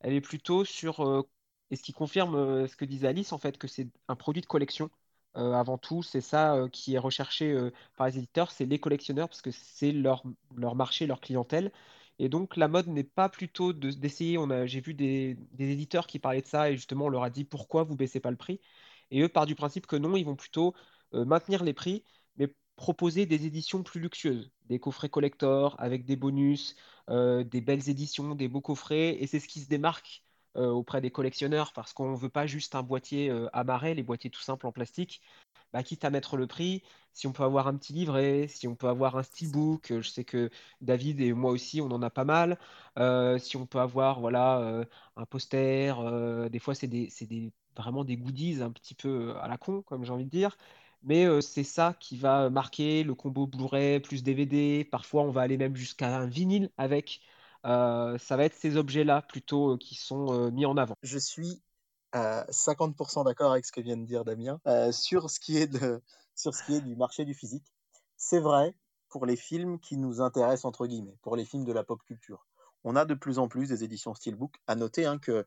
elle 0.00 0.14
est 0.14 0.22
plutôt 0.22 0.64
sur, 0.64 1.26
et 1.70 1.76
ce 1.76 1.82
qui 1.82 1.92
confirme 1.92 2.34
euh, 2.34 2.66
ce 2.66 2.76
que 2.76 2.84
disait 2.84 3.08
Alice, 3.08 3.32
en 3.32 3.38
fait, 3.38 3.58
que 3.58 3.68
c'est 3.68 3.88
un 4.08 4.16
produit 4.16 4.42
de 4.42 4.46
collection. 4.46 4.90
Euh, 5.36 5.52
avant 5.52 5.78
tout, 5.78 6.02
c'est 6.02 6.20
ça 6.20 6.54
euh, 6.56 6.68
qui 6.68 6.94
est 6.94 6.98
recherché 6.98 7.56
par 7.96 8.06
les 8.08 8.18
éditeurs, 8.18 8.50
c'est 8.50 8.66
les 8.66 8.78
collectionneurs, 8.78 9.28
parce 9.28 9.42
que 9.42 9.50
c'est 9.50 9.92
leur, 9.92 10.22
leur 10.56 10.74
marché, 10.74 11.06
leur 11.06 11.20
clientèle. 11.20 11.72
Et 12.18 12.28
donc 12.28 12.56
la 12.56 12.66
mode 12.68 12.88
n'est 12.88 13.04
pas 13.04 13.28
plutôt 13.28 13.72
de- 13.72 13.90
d'essayer, 13.90 14.38
on 14.38 14.50
a, 14.50 14.66
j'ai 14.66 14.80
vu 14.80 14.94
des, 14.94 15.36
des 15.52 15.70
éditeurs 15.70 16.06
qui 16.06 16.18
parlaient 16.18 16.42
de 16.42 16.46
ça 16.46 16.70
et 16.70 16.74
justement 16.76 17.06
on 17.06 17.08
leur 17.08 17.22
a 17.22 17.30
dit 17.30 17.44
pourquoi 17.44 17.84
vous 17.84 17.94
baissez 17.96 18.18
pas 18.20 18.30
le 18.30 18.36
prix? 18.36 18.60
Et 19.10 19.22
eux 19.22 19.28
partent 19.28 19.48
du 19.48 19.54
principe 19.54 19.86
que 19.86 19.96
non, 19.96 20.16
ils 20.16 20.24
vont 20.24 20.36
plutôt 20.36 20.74
maintenir 21.12 21.64
les 21.64 21.72
prix, 21.72 22.04
mais 22.36 22.52
proposer 22.76 23.26
des 23.26 23.46
éditions 23.46 23.82
plus 23.82 24.00
luxueuses, 24.00 24.50
des 24.66 24.78
coffrets 24.80 25.08
collector 25.08 25.76
avec 25.78 26.04
des 26.04 26.16
bonus, 26.16 26.76
des 27.08 27.60
belles 27.60 27.88
éditions, 27.88 28.34
des 28.34 28.48
beaux 28.48 28.60
coffrets. 28.60 29.16
Et 29.22 29.26
c'est 29.26 29.40
ce 29.40 29.48
qui 29.48 29.60
se 29.60 29.68
démarque 29.68 30.22
auprès 30.54 31.00
des 31.00 31.10
collectionneurs 31.10 31.72
parce 31.72 31.92
qu'on 31.92 32.12
ne 32.12 32.16
veut 32.16 32.28
pas 32.30 32.46
juste 32.46 32.74
un 32.74 32.82
boîtier 32.82 33.30
euh, 33.30 33.48
amarré, 33.52 33.94
les 33.94 34.02
boîtiers 34.02 34.30
tout 34.30 34.40
simples 34.40 34.66
en 34.66 34.72
plastique. 34.72 35.20
Bah, 35.72 35.82
quitte 35.82 36.04
à 36.04 36.10
mettre 36.10 36.36
le 36.38 36.46
prix, 36.46 36.82
si 37.12 37.26
on 37.26 37.32
peut 37.32 37.42
avoir 37.42 37.68
un 37.68 37.76
petit 37.76 37.92
livret, 37.92 38.48
si 38.48 38.66
on 38.66 38.74
peut 38.74 38.88
avoir 38.88 39.16
un 39.16 39.22
steelbook, 39.22 39.90
euh, 39.92 40.00
je 40.00 40.08
sais 40.08 40.24
que 40.24 40.50
David 40.80 41.20
et 41.20 41.32
moi 41.34 41.50
aussi, 41.52 41.80
on 41.82 41.86
en 41.90 42.00
a 42.02 42.10
pas 42.10 42.24
mal. 42.24 42.58
Euh, 42.98 43.38
si 43.38 43.56
on 43.56 43.66
peut 43.66 43.78
avoir 43.80 44.20
voilà, 44.20 44.60
euh, 44.60 44.84
un 45.16 45.26
poster, 45.26 45.98
euh, 46.00 46.48
des 46.48 46.58
fois 46.58 46.74
c'est 46.74 46.86
des, 46.86 47.12
des, 47.22 47.52
vraiment 47.76 48.04
des 48.04 48.16
goodies 48.16 48.62
un 48.62 48.70
petit 48.72 48.94
peu 48.94 49.36
à 49.40 49.48
la 49.48 49.58
con, 49.58 49.82
comme 49.82 50.04
j'ai 50.04 50.12
envie 50.12 50.24
de 50.24 50.30
dire. 50.30 50.56
Mais 51.02 51.26
euh, 51.26 51.40
c'est 51.40 51.64
ça 51.64 51.94
qui 52.00 52.16
va 52.16 52.50
marquer 52.50 53.04
le 53.04 53.14
combo 53.14 53.46
Blu-ray 53.46 54.00
plus 54.00 54.22
DVD. 54.22 54.84
Parfois, 54.84 55.22
on 55.22 55.30
va 55.30 55.42
aller 55.42 55.56
même 55.56 55.76
jusqu'à 55.76 56.16
un 56.18 56.26
vinyle 56.26 56.70
avec. 56.76 57.20
Euh, 57.68 58.16
ça 58.18 58.36
va 58.36 58.44
être 58.44 58.54
ces 58.54 58.76
objets-là 58.76 59.22
plutôt 59.22 59.74
euh, 59.74 59.76
qui 59.76 59.94
sont 59.94 60.32
euh, 60.32 60.50
mis 60.50 60.66
en 60.66 60.76
avant. 60.76 60.94
Je 61.02 61.18
suis 61.18 61.62
à 62.12 62.46
50% 62.50 63.24
d'accord 63.24 63.52
avec 63.52 63.66
ce 63.66 63.72
que 63.72 63.80
vient 63.80 63.96
de 63.96 64.06
dire 64.06 64.24
Damien 64.24 64.60
sur 64.92 65.28
ce 65.28 65.38
qui 65.38 65.58
est 65.58 65.68
du 66.80 66.96
marché 66.96 67.26
du 67.26 67.34
physique. 67.34 67.66
C'est 68.16 68.40
vrai 68.40 68.74
pour 69.10 69.26
les 69.26 69.36
films 69.36 69.78
qui 69.78 69.98
nous 69.98 70.20
intéressent 70.22 70.64
entre 70.64 70.86
guillemets, 70.86 71.16
pour 71.22 71.36
les 71.36 71.44
films 71.44 71.64
de 71.64 71.72
la 71.72 71.84
pop 71.84 72.02
culture. 72.02 72.46
On 72.84 72.96
a 72.96 73.04
de 73.04 73.14
plus 73.14 73.38
en 73.38 73.48
plus 73.48 73.68
des 73.68 73.84
éditions 73.84 74.14
Steelbook. 74.14 74.56
À 74.66 74.74
noter 74.74 75.04
hein, 75.04 75.18
que 75.18 75.46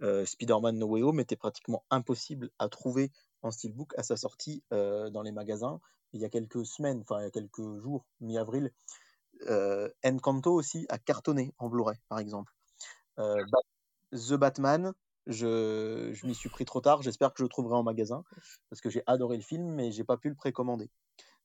Spider-Man 0.00 0.78
No 0.78 0.86
Way 0.88 1.02
Home 1.02 1.20
était 1.20 1.36
pratiquement 1.36 1.84
impossible 1.90 2.50
à 2.58 2.68
trouver 2.68 3.12
en 3.42 3.52
Steelbook 3.52 3.92
à 3.96 4.02
sa 4.02 4.16
sortie 4.16 4.64
dans 4.70 5.22
les 5.22 5.32
magasins 5.32 5.80
il 6.12 6.20
y 6.20 6.24
a 6.24 6.28
quelques 6.28 6.66
semaines, 6.66 7.00
enfin 7.00 7.20
il 7.20 7.24
y 7.24 7.26
a 7.26 7.30
quelques 7.30 7.78
jours, 7.78 8.04
mi-avril. 8.20 8.72
Euh, 9.48 9.88
Encanto 10.04 10.52
aussi 10.52 10.86
a 10.88 10.98
cartonné 10.98 11.54
en 11.58 11.68
Blu-ray, 11.68 11.96
par 12.08 12.18
exemple. 12.18 12.52
Euh, 13.18 13.44
Ba- 13.50 13.60
The 14.12 14.34
Batman, 14.34 14.92
je, 15.26 16.10
je 16.14 16.26
m'y 16.26 16.34
suis 16.34 16.48
pris 16.48 16.64
trop 16.64 16.80
tard. 16.80 17.02
J'espère 17.02 17.30
que 17.30 17.38
je 17.38 17.44
le 17.44 17.48
trouverai 17.48 17.76
en 17.76 17.82
magasin 17.82 18.24
parce 18.70 18.80
que 18.80 18.90
j'ai 18.90 19.02
adoré 19.06 19.36
le 19.36 19.42
film, 19.42 19.64
mais 19.74 19.92
j'ai 19.92 20.04
pas 20.04 20.16
pu 20.16 20.28
le 20.30 20.34
précommander. 20.34 20.90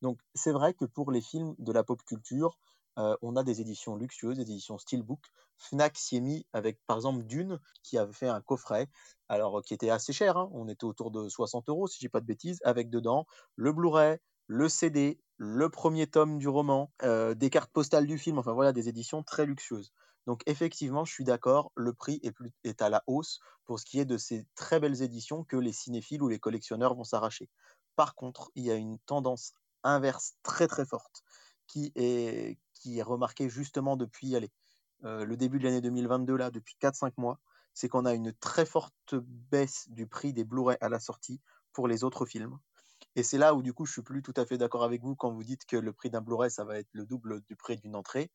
Donc 0.02 0.20
c'est 0.34 0.52
vrai 0.52 0.74
que 0.74 0.86
pour 0.86 1.12
les 1.12 1.22
films 1.22 1.56
de 1.60 1.72
la 1.72 1.84
pop 1.84 2.02
culture, 2.04 2.58
euh, 2.98 3.16
on 3.22 3.36
a 3.36 3.44
des 3.44 3.62
éditions 3.62 3.96
luxueuses, 3.96 4.38
des 4.38 4.44
éditions 4.44 4.78
Steelbook. 4.78 5.20
Fnac 5.58 5.98
s'y 5.98 6.18
est 6.18 6.22
mis 6.22 6.46
avec 6.54 6.80
par 6.88 6.98
exemple 6.98 7.24
Dune 7.24 7.60
qui 7.84 7.98
avait 7.98 8.14
fait 8.14 8.28
un 8.28 8.42
coffret, 8.42 8.88
alors 9.30 9.62
qui 9.64 9.74
était 9.74 9.90
assez 9.90 10.14
cher, 10.14 10.38
hein. 10.38 10.50
on 10.54 10.68
était 10.68 10.86
autour 10.86 11.12
de 11.12 11.30
60 11.30 11.70
euros 11.70 11.88
si 11.88 12.00
j'ai 12.02 12.10
pas 12.10 12.22
de 12.22 12.26
bêtises, 12.26 12.60
avec 12.64 12.90
dedans 12.90 13.26
le 13.56 13.74
Blu-ray, 13.74 14.18
le 14.48 14.70
CD, 14.70 15.20
le 15.38 15.70
premier 15.70 16.08
tome 16.08 16.38
du 16.38 16.48
roman, 16.48 16.92
euh, 17.04 17.34
des 17.34 17.50
cartes 17.50 17.72
postales 17.72 18.08
du 18.08 18.18
film, 18.18 18.38
enfin 18.38 18.54
voilà 18.54 18.74
des 18.74 18.90
éditions 18.90 19.24
très 19.24 19.46
luxueuses. 19.46 19.92
Donc 20.28 20.42
effectivement, 20.46 21.06
je 21.06 21.14
suis 21.14 21.24
d'accord, 21.24 21.72
le 21.76 21.94
prix 21.94 22.20
est, 22.64 22.82
à 22.82 22.90
la 22.90 23.04
hausse 23.08 23.40
pour 23.66 23.80
ce 23.80 23.86
qui 23.86 24.00
est 24.00 24.06
de 24.06 24.18
ces 24.18 24.46
très 24.56 24.80
belles 24.80 25.02
éditions 25.02 25.44
que 25.44 25.58
les 25.58 25.72
cinéphiles 25.72 26.22
ou 26.22 26.28
les 26.28 26.40
collectionneurs 26.40 26.96
vont 26.96 27.04
s'arracher. 27.04 27.50
Par 27.96 28.16
contre, 28.16 28.52
il 28.56 28.64
y 28.64 28.72
a 28.72 28.76
une 28.76 29.00
tendance 29.00 29.54
inverse 29.84 30.34
très 30.44 30.68
très 30.68 30.86
forte 30.86 31.24
qui 31.68 31.92
est, 31.96 32.58
remarquée 33.02 33.50
justement 33.50 33.98
depuis 33.98 34.36
euh, 35.04 35.26
le 35.26 35.38
début 35.38 35.60
de 35.60 35.64
l'année 35.64 35.82
2022, 35.82 36.36
là, 36.36 36.52
depuis 36.52 36.76
4-5 36.80 37.14
mois, 37.18 37.40
c'est 37.74 37.90
qu'on 37.90 38.06
a 38.06 38.14
une 38.14 38.32
très 38.34 38.66
forte 38.66 39.16
baisse 39.16 39.90
du 39.90 40.08
prix 40.08 40.34
des 40.34 40.44
Blu-ray 40.44 40.78
à 40.82 40.90
la 40.90 41.00
sortie 41.00 41.42
pour 41.74 41.88
les 41.88 42.04
autres 42.04 42.26
films. 42.26 42.58
Et 43.16 43.24
c'est 43.24 43.38
là 43.38 43.54
où 43.54 43.62
du 43.62 43.74
coup 43.74 43.86
je 43.86 43.94
suis 43.94 44.02
plus 44.02 44.22
tout 44.22 44.34
à 44.36 44.46
fait 44.46 44.58
d'accord 44.58 44.84
avec 44.84 45.02
vous 45.02 45.16
quand 45.16 45.32
vous 45.32 45.44
dites 45.44 45.66
que 45.66 45.78
le 45.78 45.94
prix 45.94 46.10
d'un 46.10 46.22
Blu-ray 46.22 46.52
ça 46.52 46.66
va 46.66 46.80
être 46.80 46.90
le 46.92 47.06
double 47.06 47.42
du 47.42 47.56
prix 47.56 47.78
d'une 47.78 47.96
entrée. 47.96 48.32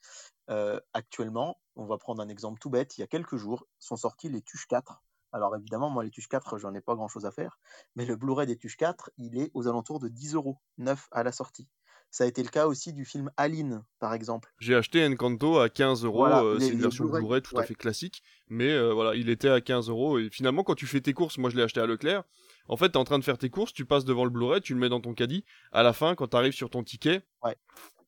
Euh, 0.49 0.81
actuellement, 0.95 1.59
on 1.77 1.87
va 1.87 1.99
prendre 1.99 2.23
un 2.23 2.29
exemple 2.29 2.59
tout 2.61 2.71
bête, 2.71 2.97
il 2.99 3.03
y 3.03 3.05
a 3.05 3.07
quelques 3.07 3.37
jours 3.37 3.67
sont 3.79 3.97
sortis 3.97 4.29
les 4.29 4.43
Tuches 4.43 4.67
4 4.67 5.03
Alors 5.33 5.55
évidemment, 5.57 5.91
moi, 5.91 6.03
les 6.03 6.11
Tuches 6.11 6.29
4, 6.29 6.59
j'en 6.59 6.75
ai 6.75 6.81
pas 6.81 6.95
grand-chose 6.95 7.27
à 7.27 7.31
faire, 7.31 7.59
mais 7.95 8.07
le 8.07 8.17
Blu-ray 8.17 8.47
des 8.47 8.57
Tuches 8.57 8.77
4, 8.77 9.11
il 9.19 9.39
est 9.39 9.51
aux 9.55 9.69
alentours 9.69 10.01
de 10.01 10.09
10 10.09 10.35
euros, 10.35 10.59
neuf 10.79 11.09
à 11.13 11.23
la 11.23 11.33
sortie. 11.33 11.69
Ça 12.11 12.25
a 12.25 12.27
été 12.27 12.43
le 12.43 12.49
cas 12.49 12.67
aussi 12.67 12.93
du 12.93 13.05
film 13.05 13.31
Aline, 13.37 13.85
par 14.01 14.13
exemple. 14.15 14.53
J'ai 14.59 14.75
acheté 14.75 15.07
Encanto 15.07 15.59
à 15.61 15.69
15 15.69 16.05
euros. 16.05 16.19
Voilà, 16.19 16.43
euh, 16.43 16.59
c'est 16.59 16.71
une 16.71 16.81
version 16.81 17.05
Blu-ray, 17.05 17.41
tout 17.41 17.57
à 17.57 17.63
fait 17.63 17.77
classique. 17.77 18.25
Mais 18.49 18.73
euh, 18.73 18.93
voilà, 18.93 19.15
il 19.15 19.31
était 19.31 19.49
à 19.49 19.61
15 19.61 19.89
euros. 19.89 20.19
Et 20.19 20.29
finalement, 20.31 20.65
quand 20.65 20.75
tu 20.75 20.87
fais 20.87 21.01
tes 21.01 21.13
courses, 21.13 21.39
moi 21.39 21.51
je 21.51 21.57
l'ai 21.57 21.63
acheté 21.63 21.81
à 21.81 21.87
Leclerc. 21.87 22.25
En 22.71 22.77
fait, 22.77 22.91
t'es 22.91 22.99
en 22.99 23.05
train 23.05 23.19
de 23.19 23.25
faire 23.25 23.37
tes 23.37 23.51
courses, 23.51 23.73
tu 23.73 23.85
passes 23.85 24.05
devant 24.05 24.23
le 24.23 24.31
Blu-ray, 24.31 24.61
tu 24.61 24.75
le 24.75 24.81
mets 24.81 24.89
dans 24.89 25.01
ton 25.01 25.13
caddie. 25.13 25.45
À 25.73 25.83
la 25.83 25.93
fin, 25.93 26.15
quand 26.15 26.29
t'arrives 26.29 26.53
sur 26.53 26.71
ton 26.71 26.85
ticket, 26.85 27.23
Ouais. 27.43 27.57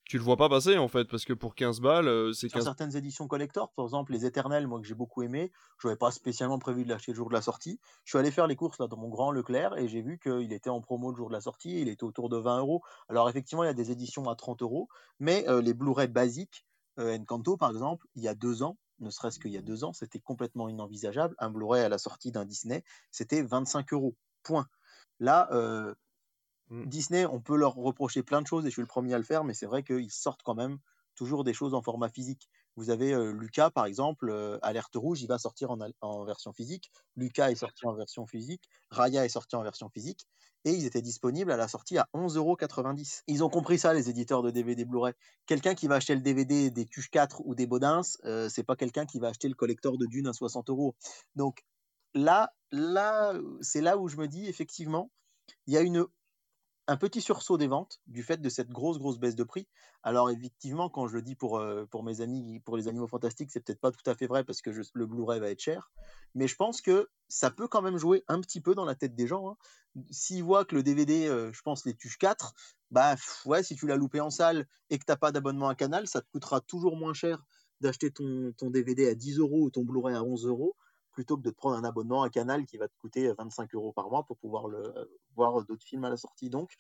tu 0.04 0.18
le 0.18 0.22
vois 0.22 0.36
pas 0.36 0.48
passer 0.48 0.78
en 0.78 0.86
fait. 0.86 1.06
Parce 1.06 1.24
que 1.24 1.32
pour 1.32 1.56
15 1.56 1.80
balles, 1.80 2.06
euh, 2.06 2.32
c'est 2.32 2.48
Sur 2.48 2.58
15 2.58 2.64
certaines 2.64 2.96
éditions 2.96 3.26
collector, 3.26 3.72
par 3.72 3.84
exemple 3.84 4.12
les 4.12 4.24
Éternels, 4.24 4.68
moi 4.68 4.80
que 4.80 4.86
j'ai 4.86 4.94
beaucoup 4.94 5.22
aimé, 5.22 5.50
je 5.80 5.88
n'avais 5.88 5.98
pas 5.98 6.12
spécialement 6.12 6.60
prévu 6.60 6.84
de 6.84 6.90
l'acheter 6.90 7.10
le 7.10 7.16
jour 7.16 7.28
de 7.28 7.34
la 7.34 7.42
sortie. 7.42 7.80
Je 8.04 8.12
suis 8.12 8.18
allé 8.20 8.30
faire 8.30 8.46
les 8.46 8.54
courses 8.54 8.78
là 8.78 8.86
dans 8.86 8.96
mon 8.96 9.08
grand 9.08 9.32
Leclerc 9.32 9.76
et 9.78 9.88
j'ai 9.88 10.00
vu 10.00 10.20
qu'il 10.20 10.52
était 10.52 10.70
en 10.70 10.80
promo 10.80 11.10
le 11.10 11.16
jour 11.16 11.26
de 11.26 11.32
la 11.32 11.40
sortie, 11.40 11.80
il 11.80 11.88
était 11.88 12.04
autour 12.04 12.28
de 12.28 12.36
20 12.36 12.60
euros. 12.60 12.82
Alors 13.08 13.28
effectivement, 13.28 13.64
il 13.64 13.66
y 13.66 13.70
a 13.70 13.74
des 13.74 13.90
éditions 13.90 14.28
à 14.30 14.36
30 14.36 14.62
euros, 14.62 14.86
mais 15.18 15.44
euh, 15.48 15.60
les 15.60 15.74
Blu-ray 15.74 16.06
basiques, 16.06 16.64
euh, 17.00 17.18
Encanto 17.18 17.56
par 17.56 17.70
exemple, 17.72 18.06
il 18.14 18.22
y 18.22 18.28
a 18.28 18.36
deux 18.36 18.62
ans, 18.62 18.78
ne 19.00 19.10
serait-ce 19.10 19.40
qu'il 19.40 19.50
y 19.50 19.56
a 19.56 19.62
deux 19.62 19.82
ans, 19.82 19.92
c'était 19.92 20.20
complètement 20.20 20.68
inenvisageable. 20.68 21.34
Un 21.38 21.50
Blu-ray 21.50 21.82
à 21.82 21.88
la 21.88 21.98
sortie 21.98 22.30
d'un 22.30 22.44
Disney, 22.44 22.84
c'était 23.10 23.42
25 23.42 23.92
euros. 23.94 24.14
Point. 24.42 24.66
Là, 25.20 25.48
euh, 25.52 25.94
Mm. 26.72 26.86
Disney, 26.86 27.26
on 27.26 27.40
peut 27.40 27.56
leur 27.56 27.74
reprocher 27.74 28.22
plein 28.22 28.40
de 28.40 28.46
choses 28.46 28.64
et 28.64 28.68
je 28.68 28.72
suis 28.72 28.82
le 28.82 28.88
premier 28.88 29.12
à 29.12 29.18
le 29.18 29.24
faire, 29.24 29.44
mais 29.44 29.52
c'est 29.52 29.66
vrai 29.66 29.82
qu'ils 29.82 30.10
sortent 30.10 30.42
quand 30.42 30.54
même 30.54 30.78
toujours 31.14 31.44
des 31.44 31.52
choses 31.52 31.74
en 31.74 31.82
format 31.82 32.08
physique. 32.08 32.48
Vous 32.76 32.88
avez 32.88 33.12
euh, 33.12 33.32
Lucas, 33.32 33.70
par 33.70 33.84
exemple, 33.84 34.30
euh, 34.30 34.58
Alerte 34.62 34.96
Rouge, 34.96 35.20
il 35.20 35.26
va 35.26 35.38
sortir 35.38 35.70
en, 35.70 36.24
version 36.24 36.54
physique. 36.54 36.90
Lucas 37.16 37.50
est 37.50 37.56
sorti 37.56 37.86
en 37.86 37.92
version 37.92 38.26
physique. 38.26 38.62
Raya 38.90 39.26
est 39.26 39.28
sorti 39.28 39.54
en 39.54 39.62
version 39.62 39.90
physique. 39.90 40.26
Et 40.64 40.70
ils 40.70 40.86
étaient 40.86 41.02
disponibles 41.02 41.50
à 41.52 41.58
la 41.58 41.68
sortie 41.68 41.98
à 41.98 42.08
11,90€. 42.14 43.24
Ils 43.26 43.44
ont 43.44 43.50
compris 43.50 43.78
ça, 43.78 43.92
les 43.92 44.08
éditeurs 44.08 44.42
de 44.42 44.50
DVD 44.50 44.86
Blu-ray. 44.86 45.12
Quelqu'un 45.44 45.74
qui 45.74 45.88
va 45.88 45.96
acheter 45.96 46.14
le 46.14 46.22
DVD 46.22 46.70
des 46.70 46.86
Tuches 46.86 47.10
4 47.10 47.42
ou 47.44 47.54
des 47.54 47.66
Baudins, 47.66 48.00
euh, 48.24 48.48
c'est 48.48 48.62
pas 48.62 48.76
quelqu'un 48.76 49.04
qui 49.04 49.18
va 49.18 49.28
acheter 49.28 49.48
le 49.48 49.54
collector 49.54 49.98
de 49.98 50.06
Dune 50.06 50.28
à 50.28 50.32
60 50.32 50.70
euros. 50.70 50.94
Donc 51.34 51.64
là, 52.14 52.52
là 52.70 53.34
c'est 53.60 53.80
là 53.80 53.98
où 53.98 54.08
je 54.08 54.16
me 54.16 54.28
dis, 54.28 54.46
effectivement, 54.46 55.10
il 55.66 55.74
y 55.74 55.76
a 55.76 55.82
une 55.82 56.06
un 56.88 56.96
petit 56.96 57.20
sursaut 57.20 57.58
des 57.58 57.68
ventes 57.68 58.00
du 58.08 58.24
fait 58.24 58.40
de 58.40 58.48
cette 58.48 58.68
grosse 58.70 58.98
grosse 58.98 59.18
baisse 59.18 59.36
de 59.36 59.44
prix. 59.44 59.68
Alors 60.02 60.30
effectivement, 60.30 60.90
quand 60.90 61.06
je 61.06 61.14
le 61.14 61.22
dis 61.22 61.36
pour, 61.36 61.58
euh, 61.58 61.86
pour 61.86 62.02
mes 62.02 62.20
amis, 62.20 62.58
pour 62.60 62.76
les 62.76 62.88
animaux 62.88 63.06
fantastiques, 63.06 63.50
c'est 63.52 63.60
peut-être 63.60 63.80
pas 63.80 63.92
tout 63.92 64.08
à 64.10 64.16
fait 64.16 64.26
vrai 64.26 64.42
parce 64.42 64.60
que 64.62 64.72
je- 64.72 64.82
le 64.94 65.06
Blu-ray 65.06 65.38
va 65.38 65.50
être 65.50 65.60
cher, 65.60 65.92
mais 66.34 66.48
je 66.48 66.56
pense 66.56 66.80
que 66.80 67.08
ça 67.28 67.50
peut 67.52 67.68
quand 67.68 67.82
même 67.82 67.98
jouer 67.98 68.24
un 68.26 68.40
petit 68.40 68.60
peu 68.60 68.74
dans 68.74 68.84
la 68.84 68.96
tête 68.96 69.14
des 69.14 69.28
gens. 69.28 69.50
hein. 69.50 69.56
S'ils 70.10 70.42
voient 70.42 70.64
que 70.64 70.74
le 70.74 70.82
DVD, 70.82 71.28
euh, 71.28 71.52
je 71.52 71.62
pense 71.62 71.84
les 71.86 71.94
Tuches 71.94 72.18
4, 72.18 72.52
bah 72.90 73.14
ouais, 73.46 73.62
si 73.62 73.76
tu 73.76 73.86
l'as 73.86 73.96
loupé 73.96 74.20
en 74.20 74.30
salle 74.30 74.66
et 74.90 74.98
que 74.98 75.04
t'as 75.04 75.16
pas 75.16 75.30
d'abonnement 75.30 75.68
à 75.68 75.76
Canal, 75.76 76.08
ça 76.08 76.20
te 76.20 76.28
coûtera 76.32 76.60
toujours 76.60 76.96
moins 76.96 77.14
cher 77.14 77.44
d'acheter 77.80 78.10
ton, 78.10 78.52
ton 78.58 78.70
DVD 78.70 79.08
à 79.08 79.14
10 79.14 79.38
euros 79.38 79.62
ou 79.62 79.70
ton 79.70 79.84
Blu-ray 79.84 80.16
à 80.16 80.24
11 80.24 80.46
euros 80.46 80.76
plutôt 81.12 81.36
que 81.36 81.42
de 81.42 81.50
prendre 81.50 81.76
un 81.76 81.84
abonnement 81.84 82.22
à 82.22 82.30
Canal 82.30 82.66
qui 82.66 82.76
va 82.76 82.88
te 82.88 82.96
coûter 82.96 83.32
25 83.32 83.74
euros 83.74 83.92
par 83.92 84.10
mois 84.10 84.24
pour 84.24 84.38
pouvoir 84.38 84.68
le, 84.68 85.10
voir 85.36 85.64
d'autres 85.64 85.84
films 85.84 86.04
à 86.04 86.10
la 86.10 86.16
sortie. 86.16 86.50
Donc, 86.50 86.72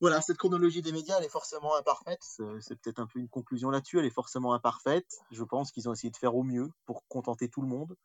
voilà, 0.00 0.20
cette 0.20 0.36
chronologie 0.36 0.82
des 0.82 0.92
médias, 0.92 1.16
elle 1.18 1.24
est 1.24 1.30
forcément 1.30 1.74
imparfaite. 1.74 2.22
C'est 2.60 2.78
peut-être 2.80 3.00
un 3.00 3.06
peu 3.06 3.18
une 3.18 3.28
conclusion 3.28 3.70
là-dessus. 3.70 3.98
Elle 3.98 4.04
est 4.04 4.10
forcément 4.10 4.52
imparfaite. 4.52 5.20
Je 5.30 5.42
pense 5.42 5.72
qu'ils 5.72 5.88
ont 5.88 5.92
essayé 5.92 6.10
de 6.10 6.16
faire 6.16 6.36
au 6.36 6.42
mieux 6.42 6.70
pour 6.84 7.06
contenter 7.08 7.48
tout 7.48 7.62
le 7.62 7.68
monde. 7.68 7.96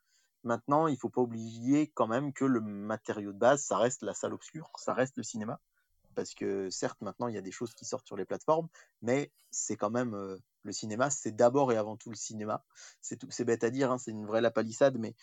Maintenant, 0.44 0.86
il 0.88 0.96
faut 0.96 1.10
pas 1.10 1.20
oublier 1.20 1.88
quand 1.94 2.08
même 2.08 2.32
que 2.32 2.44
le 2.44 2.60
matériau 2.60 3.32
de 3.32 3.38
base, 3.38 3.62
ça 3.62 3.76
reste 3.76 4.02
la 4.02 4.14
salle 4.14 4.32
obscure, 4.32 4.70
ça 4.76 4.92
reste 4.92 5.16
le 5.16 5.22
cinéma. 5.22 5.60
Parce 6.14 6.34
que 6.34 6.70
certes, 6.70 7.00
maintenant, 7.00 7.28
il 7.28 7.34
y 7.34 7.38
a 7.38 7.42
des 7.42 7.50
choses 7.50 7.74
qui 7.74 7.84
sortent 7.84 8.06
sur 8.06 8.16
les 8.16 8.24
plateformes, 8.24 8.68
mais 9.00 9.32
c'est 9.50 9.76
quand 9.76 9.90
même 9.90 10.14
euh, 10.14 10.38
le 10.62 10.72
cinéma, 10.72 11.10
c'est 11.10 11.34
d'abord 11.34 11.72
et 11.72 11.76
avant 11.76 11.96
tout 11.96 12.10
le 12.10 12.16
cinéma. 12.16 12.64
C'est 13.00 13.44
bête 13.44 13.64
à 13.64 13.70
dire, 13.70 13.90
hein, 13.90 13.98
c'est 13.98 14.10
une 14.10 14.26
vraie 14.26 14.40
lapalissade, 14.40 14.98
mais 14.98 15.14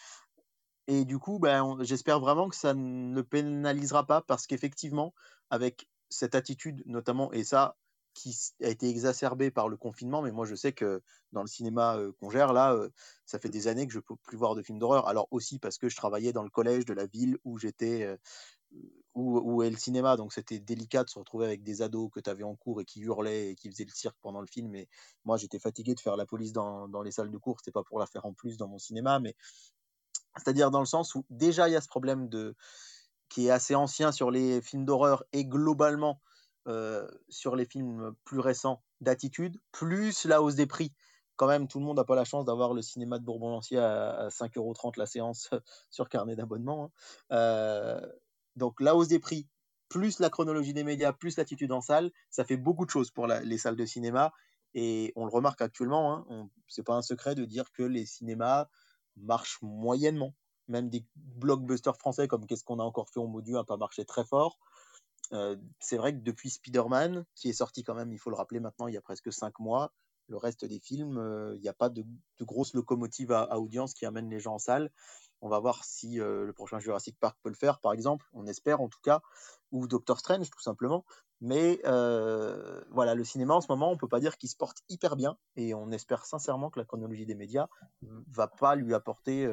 et 0.87 1.05
du 1.05 1.19
coup, 1.19 1.37
ben, 1.37 1.77
j'espère 1.81 2.19
vraiment 2.19 2.49
que 2.49 2.55
ça 2.55 2.73
ne 2.73 3.21
pénalisera 3.21 4.07
pas 4.07 4.21
parce 4.21 4.47
qu'effectivement, 4.47 5.13
avec 5.51 5.87
cette 6.09 6.33
attitude 6.33 6.81
notamment, 6.87 7.31
et 7.31 7.43
ça 7.43 7.77
qui 8.15 8.35
a 8.63 8.69
été 8.69 8.89
exacerbé 8.89 9.51
par 9.51 9.69
le 9.69 9.77
confinement, 9.77 10.23
mais 10.23 10.31
moi 10.31 10.47
je 10.47 10.55
sais 10.55 10.73
que 10.73 11.03
dans 11.31 11.41
le 11.41 11.47
cinéma 11.47 11.95
euh, 11.97 12.11
qu'on 12.19 12.31
gère 12.31 12.53
là, 12.53 12.73
euh, 12.73 12.89
ça 13.27 13.37
fait 13.37 13.49
des 13.49 13.67
années 13.67 13.85
que 13.85 13.93
je 13.93 13.99
peux 13.99 14.15
plus 14.15 14.35
voir 14.35 14.55
de 14.55 14.63
films 14.63 14.79
d'horreur. 14.79 15.07
Alors 15.07 15.27
aussi 15.29 15.59
parce 15.59 15.77
que 15.77 15.89
je 15.89 15.95
travaillais 15.95 16.33
dans 16.33 16.43
le 16.43 16.49
collège 16.49 16.85
de 16.85 16.93
la 16.93 17.05
ville 17.05 17.37
où 17.43 17.59
j'étais, 17.59 18.17
où, 19.15 19.39
où 19.39 19.63
est 19.63 19.69
le 19.69 19.77
cinéma, 19.77 20.17
donc 20.17 20.33
c'était 20.33 20.59
délicat 20.59 21.03
de 21.03 21.09
se 21.09 21.19
retrouver 21.19 21.45
avec 21.45 21.63
des 21.63 21.81
ados 21.81 22.09
que 22.13 22.19
tu 22.19 22.29
avais 22.29 22.43
en 22.43 22.55
cours 22.55 22.81
et 22.81 22.85
qui 22.85 23.01
hurlaient 23.01 23.51
et 23.51 23.55
qui 23.55 23.69
faisaient 23.69 23.85
le 23.85 23.91
cirque 23.91 24.17
pendant 24.21 24.41
le 24.41 24.47
film. 24.47 24.73
Et 24.75 24.87
moi 25.25 25.37
j'étais 25.37 25.59
fatigué 25.59 25.95
de 25.95 25.99
faire 25.99 26.15
la 26.15 26.25
police 26.25 26.53
dans, 26.53 26.87
dans 26.87 27.01
les 27.01 27.11
salles 27.11 27.31
de 27.31 27.37
cours, 27.37 27.59
c'était 27.59 27.71
pas 27.71 27.83
pour 27.83 27.99
la 27.99 28.05
faire 28.05 28.25
en 28.25 28.33
plus 28.33 28.57
dans 28.57 28.67
mon 28.67 28.77
cinéma, 28.77 29.19
mais 29.19 29.35
c'est-à-dire 30.37 30.71
dans 30.71 30.79
le 30.79 30.85
sens 30.85 31.15
où 31.15 31.25
déjà 31.29 31.67
il 31.67 31.73
y 31.73 31.75
a 31.75 31.81
ce 31.81 31.87
problème 31.87 32.29
de 32.29 32.55
qui 33.29 33.47
est 33.47 33.51
assez 33.51 33.75
ancien 33.75 34.11
sur 34.11 34.31
les 34.31 34.61
films 34.61 34.85
d'horreur 34.85 35.23
et 35.33 35.45
globalement 35.45 36.21
euh, 36.67 37.07
sur 37.29 37.55
les 37.55 37.65
films 37.65 38.15
plus 38.25 38.39
récents 38.39 38.83
d'attitude, 39.01 39.59
plus 39.71 40.25
la 40.25 40.41
hausse 40.41 40.55
des 40.55 40.65
prix. 40.65 40.93
Quand 41.35 41.47
même, 41.47 41.67
tout 41.67 41.79
le 41.79 41.85
monde 41.85 41.97
n'a 41.97 42.03
pas 42.03 42.15
la 42.15 42.25
chance 42.25 42.45
d'avoir 42.45 42.73
le 42.73 42.81
cinéma 42.81 43.17
de 43.17 43.23
Bourbon-Lancier 43.23 43.77
à, 43.77 44.25
à 44.25 44.29
5,30€ 44.29 44.97
la 44.97 45.05
séance 45.05 45.49
sur 45.89 46.09
carnet 46.09 46.35
d'abonnement. 46.35 46.85
hein. 46.85 46.91
Euh, 47.31 48.01
donc 48.59 48.79
la 48.79 48.95
hausse 48.95 49.07
des 49.07 49.17
prix, 49.17 49.47
plus 49.89 50.19
la 50.19 50.29
chronologie 50.29 50.73
des 50.73 50.83
médias, 50.83 51.11
plus 51.11 51.37
l'attitude 51.37 51.71
en 51.71 51.81
salle, 51.81 52.11
ça 52.29 52.45
fait 52.45 52.57
beaucoup 52.57 52.85
de 52.85 52.91
choses 52.91 53.09
pour 53.09 53.25
les 53.25 53.57
salles 53.57 53.75
de 53.75 53.85
cinéma. 53.85 54.31
Et 54.75 55.11
on 55.15 55.25
le 55.25 55.31
remarque 55.31 55.61
actuellement, 55.61 56.27
hein, 56.29 56.49
c'est 56.67 56.83
pas 56.83 56.93
un 56.93 57.01
secret 57.01 57.33
de 57.33 57.43
dire 57.45 57.71
que 57.71 57.81
les 57.81 58.05
cinémas 58.05 58.67
marchent 59.17 59.59
moyennement. 59.63 60.35
Même 60.67 60.89
des 60.89 61.03
blockbusters 61.15 61.97
français 61.97 62.27
comme 62.27 62.45
Qu'est-ce 62.45 62.63
qu'on 62.63 62.79
a 62.79 62.83
encore 62.83 63.09
fait 63.09 63.19
au 63.19 63.27
Maudieu 63.27 63.55
n'a 63.55 63.63
pas 63.63 63.77
marché 63.77 64.05
très 64.05 64.23
fort. 64.23 64.59
Euh, 65.33 65.55
c'est 65.79 65.97
vrai 65.97 66.13
que 66.13 66.19
depuis 66.19 66.51
Spider-Man, 66.51 67.25
qui 67.33 67.49
est 67.49 67.53
sorti 67.53 67.83
quand 67.83 67.95
même, 67.95 68.13
il 68.13 68.19
faut 68.19 68.29
le 68.29 68.35
rappeler 68.35 68.59
maintenant, 68.59 68.87
il 68.87 68.93
y 68.93 68.97
a 68.97 69.01
presque 69.01 69.33
cinq 69.33 69.59
mois, 69.59 69.91
le 70.27 70.37
reste 70.37 70.65
des 70.65 70.79
films, 70.79 71.17
euh, 71.17 71.55
il 71.55 71.61
n'y 71.61 71.67
a 71.67 71.73
pas 71.73 71.89
de, 71.89 72.05
grosse 72.41 72.75
locomotive 72.75 73.31
à 73.31 73.59
audience 73.59 73.95
qui 73.95 74.05
amène 74.05 74.29
les 74.29 74.39
gens 74.39 74.55
en 74.55 74.59
salle. 74.59 74.91
On 75.41 75.49
va 75.49 75.59
voir 75.59 75.83
si 75.83 76.15
le 76.15 76.51
prochain 76.53 76.79
Jurassic 76.79 77.17
Park 77.19 77.37
peut 77.41 77.49
le 77.49 77.55
faire, 77.55 77.79
par 77.79 77.93
exemple, 77.93 78.25
on 78.33 78.45
espère 78.45 78.81
en 78.81 78.89
tout 78.89 78.99
cas, 79.01 79.21
ou 79.71 79.87
Doctor 79.87 80.19
Strange, 80.19 80.49
tout 80.49 80.61
simplement. 80.61 81.05
Mais 81.41 81.79
voilà, 82.91 83.15
le 83.15 83.23
cinéma 83.23 83.53
en 83.53 83.61
ce 83.61 83.67
moment, 83.69 83.91
on 83.91 83.97
peut 83.97 84.07
pas 84.07 84.19
dire 84.19 84.37
qu'il 84.37 84.49
se 84.49 84.57
porte 84.57 84.79
hyper 84.89 85.15
bien, 85.15 85.37
et 85.55 85.73
on 85.73 85.91
espère 85.91 86.25
sincèrement 86.25 86.69
que 86.69 86.79
la 86.79 86.85
chronologie 86.85 87.25
des 87.25 87.35
médias 87.35 87.67
va 88.01 88.47
pas 88.47 88.75
lui 88.75 88.93
apporter, 88.93 89.47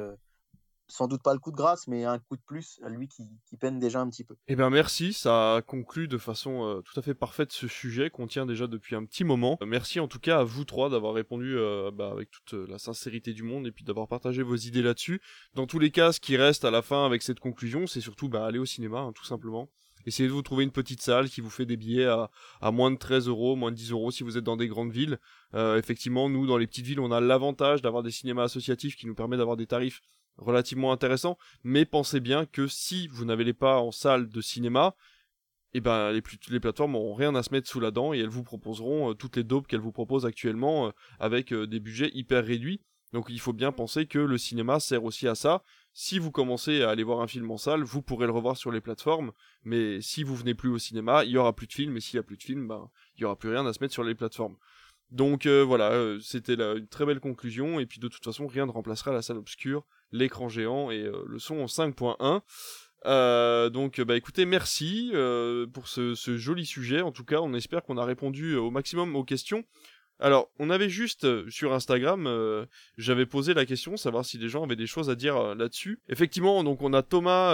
sans 0.87 1.07
doute 1.07 1.21
pas 1.21 1.33
le 1.33 1.39
coup 1.39 1.51
de 1.51 1.55
grâce, 1.55 1.87
mais 1.87 2.05
un 2.05 2.19
coup 2.19 2.37
de 2.37 2.41
plus 2.41 2.79
à 2.83 2.89
lui 2.89 3.07
qui, 3.07 3.23
peine 3.59 3.79
déjà 3.79 3.99
un 3.99 4.09
petit 4.09 4.23
peu. 4.23 4.35
Eh 4.47 4.55
bien 4.55 4.69
merci, 4.69 5.13
ça 5.13 5.61
conclut 5.65 6.07
de 6.07 6.17
façon 6.17 6.65
euh, 6.65 6.81
tout 6.81 6.97
à 6.99 7.01
fait 7.01 7.15
parfaite 7.15 7.51
ce 7.51 7.67
sujet 7.67 8.09
qu'on 8.09 8.27
tient 8.27 8.45
déjà 8.45 8.67
depuis 8.67 8.95
un 8.95 9.03
petit 9.03 9.23
moment. 9.23 9.57
Euh, 9.61 9.65
merci 9.65 9.99
en 9.99 10.07
tout 10.07 10.19
cas 10.19 10.39
à 10.39 10.43
vous 10.43 10.63
trois 10.63 10.89
d'avoir 10.89 11.13
répondu 11.13 11.57
euh, 11.57 11.91
bah, 11.91 12.11
avec 12.11 12.29
toute 12.31 12.53
la 12.53 12.77
sincérité 12.77 13.33
du 13.33 13.43
monde 13.43 13.67
et 13.67 13.71
puis 13.71 13.83
d'avoir 13.83 14.07
partagé 14.07 14.43
vos 14.43 14.55
idées 14.55 14.81
là-dessus. 14.81 15.21
Dans 15.55 15.67
tous 15.67 15.79
les 15.79 15.91
cas, 15.91 16.11
ce 16.11 16.19
qui 16.19 16.37
reste 16.37 16.65
à 16.65 16.71
la 16.71 16.81
fin 16.81 17.05
avec 17.05 17.23
cette 17.23 17.39
conclusion, 17.39 17.87
c'est 17.87 18.01
surtout 18.01 18.29
bah, 18.29 18.45
aller 18.45 18.59
au 18.59 18.65
cinéma, 18.65 18.99
hein, 18.99 19.11
tout 19.13 19.25
simplement. 19.25 19.69
Essayez 20.05 20.29
de 20.29 20.33
vous 20.33 20.41
trouver 20.41 20.63
une 20.63 20.71
petite 20.71 21.01
salle 21.01 21.27
qui 21.27 21.41
vous 21.41 21.49
fait 21.49 21.65
des 21.65 21.75
billets 21.75 22.05
à, 22.05 22.29
à 22.61 22.71
moins 22.71 22.91
de 22.91 22.97
13 22.97 23.27
euros, 23.27 23.57
moins 23.57 23.71
de 23.71 23.75
10 23.75 23.91
euros 23.91 24.11
si 24.11 24.23
vous 24.23 24.37
êtes 24.37 24.43
dans 24.43 24.55
des 24.55 24.69
grandes 24.69 24.91
villes. 24.91 25.19
Effectivement, 25.53 26.29
nous, 26.29 26.47
dans 26.47 26.57
les 26.57 26.65
petites 26.65 26.85
villes, 26.85 27.01
on 27.01 27.11
a 27.11 27.19
l'avantage 27.19 27.81
d'avoir 27.81 28.03
des 28.03 28.11
cinémas 28.11 28.43
associatifs 28.43 28.95
qui 28.95 29.05
nous 29.05 29.15
permettent 29.15 29.39
d'avoir 29.39 29.57
des 29.57 29.67
tarifs 29.67 30.01
relativement 30.37 30.91
intéressants. 30.91 31.37
Mais 31.63 31.85
pensez 31.85 32.19
bien 32.19 32.45
que 32.45 32.67
si 32.67 33.07
vous 33.07 33.25
n'avez 33.25 33.53
pas 33.53 33.79
en 33.79 33.91
salle 33.91 34.29
de 34.29 34.41
cinéma, 34.41 34.95
eh 35.73 35.81
ben, 35.81 36.11
les, 36.11 36.23
les 36.49 36.59
plateformes 36.59 36.93
n'auront 36.93 37.13
rien 37.13 37.35
à 37.35 37.43
se 37.43 37.51
mettre 37.51 37.69
sous 37.69 37.79
la 37.79 37.91
dent 37.91 38.13
et 38.13 38.19
elles 38.19 38.29
vous 38.29 38.43
proposeront 38.43 39.11
euh, 39.11 39.13
toutes 39.13 39.35
les 39.35 39.43
dopes 39.43 39.67
qu'elles 39.67 39.79
vous 39.79 39.91
proposent 39.91 40.25
actuellement 40.25 40.87
euh, 40.87 40.91
avec 41.19 41.53
euh, 41.53 41.67
des 41.67 41.79
budgets 41.79 42.09
hyper 42.13 42.45
réduits. 42.45 42.81
Donc 43.13 43.27
il 43.29 43.39
faut 43.39 43.53
bien 43.53 43.71
penser 43.71 44.05
que 44.05 44.19
le 44.19 44.37
cinéma 44.37 44.79
sert 44.79 45.03
aussi 45.03 45.27
à 45.27 45.35
ça. 45.35 45.63
Si 45.93 46.19
vous 46.19 46.31
commencez 46.31 46.81
à 46.81 46.89
aller 46.89 47.03
voir 47.03 47.21
un 47.21 47.27
film 47.27 47.49
en 47.51 47.57
salle, 47.57 47.83
vous 47.83 48.01
pourrez 48.01 48.27
le 48.27 48.31
revoir 48.31 48.57
sur 48.57 48.71
les 48.71 48.81
plateformes, 48.81 49.31
mais 49.63 50.01
si 50.01 50.23
vous 50.23 50.35
venez 50.35 50.53
plus 50.53 50.69
au 50.69 50.77
cinéma, 50.77 51.25
il 51.25 51.31
y 51.31 51.37
aura 51.37 51.53
plus 51.53 51.67
de 51.67 51.73
films, 51.73 51.97
et 51.97 52.01
s'il 52.01 52.17
y 52.17 52.19
a 52.19 52.23
plus 52.23 52.37
de 52.37 52.43
films, 52.43 52.67
ben, 52.67 52.89
il 53.15 53.21
y 53.21 53.25
aura 53.25 53.35
plus 53.35 53.49
rien 53.49 53.65
à 53.65 53.73
se 53.73 53.79
mettre 53.81 53.93
sur 53.93 54.03
les 54.03 54.13
plateformes. 54.13 54.57
Donc 55.09 55.47
voilà, 55.47 56.17
c'était 56.21 56.53
une 56.53 56.87
très 56.87 57.05
belle 57.05 57.19
conclusion, 57.19 57.79
et 57.79 57.87
puis 57.87 57.99
de 57.99 58.07
toute 58.09 58.23
façon, 58.23 58.45
rien 58.45 58.67
ne 58.67 58.71
remplacera 58.71 59.11
la 59.11 59.23
salle 59.23 59.37
obscure, 59.37 59.87
l'écran 60.11 60.49
géant 60.49 60.91
et 60.91 61.01
euh, 61.01 61.23
le 61.27 61.39
son 61.39 61.59
en 61.59 61.65
5.1. 61.65 62.41
Euh, 63.05 63.69
donc 63.69 64.01
bah 64.01 64.17
écoutez, 64.17 64.45
merci 64.45 65.11
euh, 65.13 65.67
pour 65.67 65.87
ce, 65.87 66.15
ce 66.15 66.37
joli 66.37 66.65
sujet. 66.65 67.01
En 67.01 67.11
tout 67.11 67.23
cas, 67.23 67.39
on 67.41 67.53
espère 67.53 67.83
qu'on 67.83 67.97
a 67.97 68.05
répondu 68.05 68.55
au 68.55 68.71
maximum 68.71 69.15
aux 69.15 69.23
questions. 69.23 69.63
Alors, 70.19 70.49
on 70.57 70.69
avait 70.71 70.89
juste 70.89 71.25
euh, 71.25 71.45
sur 71.49 71.73
Instagram, 71.73 72.25
euh, 72.25 72.65
j'avais 72.97 73.27
posé 73.27 73.53
la 73.53 73.65
question, 73.65 73.97
savoir 73.97 74.25
si 74.25 74.39
les 74.39 74.49
gens 74.49 74.63
avaient 74.63 74.75
des 74.75 74.87
choses 74.87 75.11
à 75.11 75.15
dire 75.15 75.37
euh, 75.37 75.55
là-dessus. 75.55 75.99
Effectivement, 76.09 76.63
donc 76.63 76.81
on 76.81 76.93
a 76.93 77.03
Thomas 77.03 77.53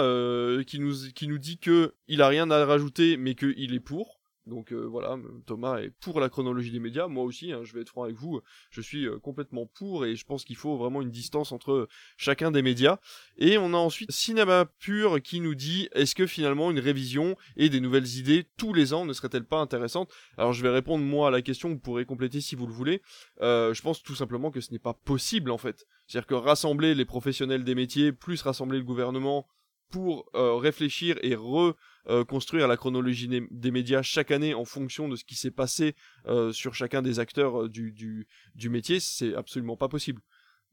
qui 0.64 0.78
nous 0.78 0.94
qui 1.14 1.28
nous 1.28 1.38
dit 1.38 1.58
que 1.58 1.94
il 2.08 2.22
a 2.22 2.28
rien 2.28 2.50
à 2.50 2.64
rajouter, 2.64 3.16
mais 3.16 3.34
qu'il 3.34 3.74
est 3.74 3.80
pour. 3.80 4.20
Donc 4.46 4.72
euh, 4.72 4.84
voilà, 4.84 5.16
Thomas 5.46 5.78
est 5.78 5.90
pour 6.00 6.20
la 6.20 6.28
chronologie 6.28 6.70
des 6.70 6.78
médias, 6.78 7.06
moi 7.06 7.24
aussi, 7.24 7.52
hein, 7.52 7.60
je 7.62 7.72
vais 7.72 7.80
être 7.80 7.88
franc 7.88 8.02
avec 8.02 8.16
vous, 8.16 8.42
je 8.70 8.82
suis 8.82 9.06
euh, 9.06 9.18
complètement 9.18 9.64
pour 9.66 10.04
et 10.04 10.16
je 10.16 10.24
pense 10.26 10.44
qu'il 10.44 10.56
faut 10.56 10.76
vraiment 10.76 11.00
une 11.00 11.10
distance 11.10 11.50
entre 11.50 11.88
chacun 12.18 12.50
des 12.50 12.60
médias. 12.60 12.98
Et 13.38 13.56
on 13.56 13.72
a 13.72 13.78
ensuite 13.78 14.12
Cinéma 14.12 14.66
Pur 14.78 15.22
qui 15.22 15.40
nous 15.40 15.54
dit 15.54 15.88
est-ce 15.92 16.14
que 16.14 16.26
finalement 16.26 16.70
une 16.70 16.78
révision 16.78 17.36
et 17.56 17.70
des 17.70 17.80
nouvelles 17.80 18.18
idées 18.18 18.46
tous 18.58 18.74
les 18.74 18.92
ans 18.92 19.06
ne 19.06 19.14
serait-elle 19.14 19.46
pas 19.46 19.60
intéressante 19.60 20.12
Alors 20.36 20.52
je 20.52 20.62
vais 20.62 20.70
répondre 20.70 21.02
moi 21.02 21.28
à 21.28 21.30
la 21.30 21.40
question, 21.40 21.70
vous 21.70 21.78
pourrez 21.78 22.04
compléter 22.04 22.42
si 22.42 22.54
vous 22.54 22.66
le 22.66 22.72
voulez. 22.72 23.00
Euh, 23.40 23.72
je 23.72 23.80
pense 23.80 24.02
tout 24.02 24.14
simplement 24.14 24.50
que 24.50 24.60
ce 24.60 24.72
n'est 24.72 24.78
pas 24.78 24.92
possible 24.92 25.50
en 25.50 25.58
fait. 25.58 25.86
C'est-à-dire 26.06 26.26
que 26.26 26.34
rassembler 26.34 26.94
les 26.94 27.06
professionnels 27.06 27.64
des 27.64 27.74
métiers 27.74 28.12
plus 28.12 28.42
rassembler 28.42 28.76
le 28.76 28.84
gouvernement 28.84 29.46
pour 29.90 30.28
réfléchir 30.34 31.16
et 31.22 31.36
re 31.36 31.76
euh, 32.08 32.22
construire 32.22 32.68
la 32.68 32.76
chronologie 32.76 33.28
des, 33.28 33.70
médias 33.70 34.02
chaque 34.02 34.30
année 34.30 34.52
en 34.52 34.66
fonction 34.66 35.08
de 35.08 35.16
ce 35.16 35.24
qui 35.24 35.36
s'est 35.36 35.50
passé 35.50 35.94
euh, 36.26 36.52
sur 36.52 36.74
chacun 36.74 37.00
des 37.00 37.18
acteurs 37.18 37.62
euh, 37.62 37.68
du, 37.70 38.26
du, 38.54 38.68
métier, 38.68 39.00
c'est 39.00 39.34
absolument 39.34 39.78
pas 39.78 39.88
possible. 39.88 40.20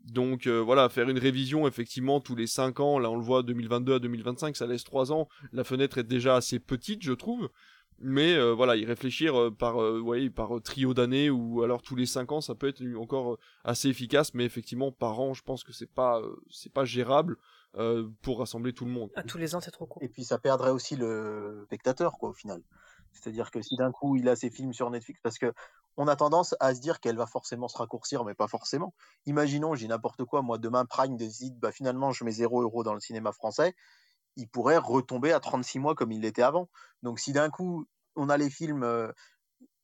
Donc 0.04 0.48
voilà, 0.48 0.90
faire 0.90 1.10
une 1.10 1.20
révision 1.20 1.68
effectivement 1.68 2.20
tous 2.20 2.36
les 2.36 2.48
5 2.48 2.80
ans, 2.80 2.98
là 2.98 3.12
on 3.12 3.16
le 3.16 3.24
voit 3.24 3.44
2022 3.44 3.94
à 3.94 4.00
2025, 4.00 4.58
ça 4.58 4.66
laisse 4.66 4.84
3 4.84 5.12
ans, 5.12 5.30
la 5.54 5.64
fenêtre 5.64 6.00
est 6.00 6.04
déjà 6.04 6.36
assez 6.36 6.58
petite 6.58 7.04
je 7.04 7.14
trouve, 7.14 7.52
mais 8.00 8.36
voilà, 8.54 8.76
y 8.78 8.84
réfléchir 8.84 9.52
par, 9.60 9.78
par 10.36 10.60
trio 10.64 10.96
d'années 10.96 11.30
ou 11.30 11.62
alors 11.62 11.84
tous 11.84 11.96
les 11.96 12.08
5 12.08 12.32
ans, 12.32 12.42
ça 12.42 12.56
peut 12.56 12.68
être 12.68 12.82
encore 12.98 13.38
assez 13.64 13.90
efficace, 13.90 14.34
mais 14.34 14.44
effectivement 14.44 14.92
par 14.92 15.20
an, 15.20 15.36
je 15.36 15.44
pense 15.44 15.64
que 15.64 15.72
c'est 15.72 15.92
pas, 15.94 16.20
c'est 16.50 16.74
pas 16.74 16.84
gérable. 16.84 17.38
Euh, 17.78 18.10
pour 18.22 18.40
rassembler 18.40 18.74
tout 18.74 18.84
le 18.84 18.92
monde. 18.92 19.12
À 19.16 19.24
tous 19.24 19.38
les 19.38 19.56
ans, 19.56 19.62
c'est 19.62 19.72
trop 19.72 19.86
court. 19.86 20.04
Et 20.04 20.10
puis 20.10 20.26
ça 20.26 20.38
perdrait 20.38 20.72
aussi 20.72 20.98
le 20.98 21.64
spectateur, 21.68 22.18
quoi, 22.20 22.30
au 22.30 22.34
final. 22.34 22.62
C'est-à-dire 23.14 23.50
que 23.50 23.62
si 23.62 23.76
d'un 23.78 23.92
coup 23.92 24.16
il 24.16 24.28
a 24.28 24.36
ses 24.36 24.50
films 24.50 24.74
sur 24.74 24.90
Netflix, 24.90 25.20
parce 25.22 25.38
que 25.38 25.54
on 25.98 26.08
a 26.08 26.16
tendance 26.16 26.56
à 26.60 26.74
se 26.74 26.82
dire 26.82 27.00
qu'elle 27.00 27.18
va 27.18 27.28
forcément 27.28 27.68
se 27.68 27.78
raccourcir, 27.78 28.24
mais 28.24 28.34
pas 28.34 28.48
forcément. 28.48 28.94
Imaginons, 29.26 29.76
j'ai 29.76 29.88
n'importe 29.88 30.26
quoi, 30.26 30.42
moi 30.42 30.58
demain 30.58 30.86
Prime 30.86 31.18
décide, 31.18 31.60
bah 31.60 31.72
finalement 31.72 32.12
je 32.12 32.24
mets 32.24 32.32
0 32.32 32.62
euros 32.62 32.84
dans 32.84 32.94
le 32.94 33.00
cinéma 33.00 33.32
français, 33.32 33.76
il 34.38 34.48
pourrait 34.48 34.78
retomber 34.78 35.32
à 35.32 35.40
36 35.40 35.80
mois 35.80 35.96
comme 35.96 36.12
il 36.12 36.22
l'était 36.22 36.42
avant. 36.42 36.70
Donc 37.04 37.20
si 37.20 37.34
d'un 37.34 37.50
coup 37.50 37.86
on 38.16 38.30
a 38.30 38.38
les 38.38 38.50
films 38.50 38.84
euh, 38.84 39.12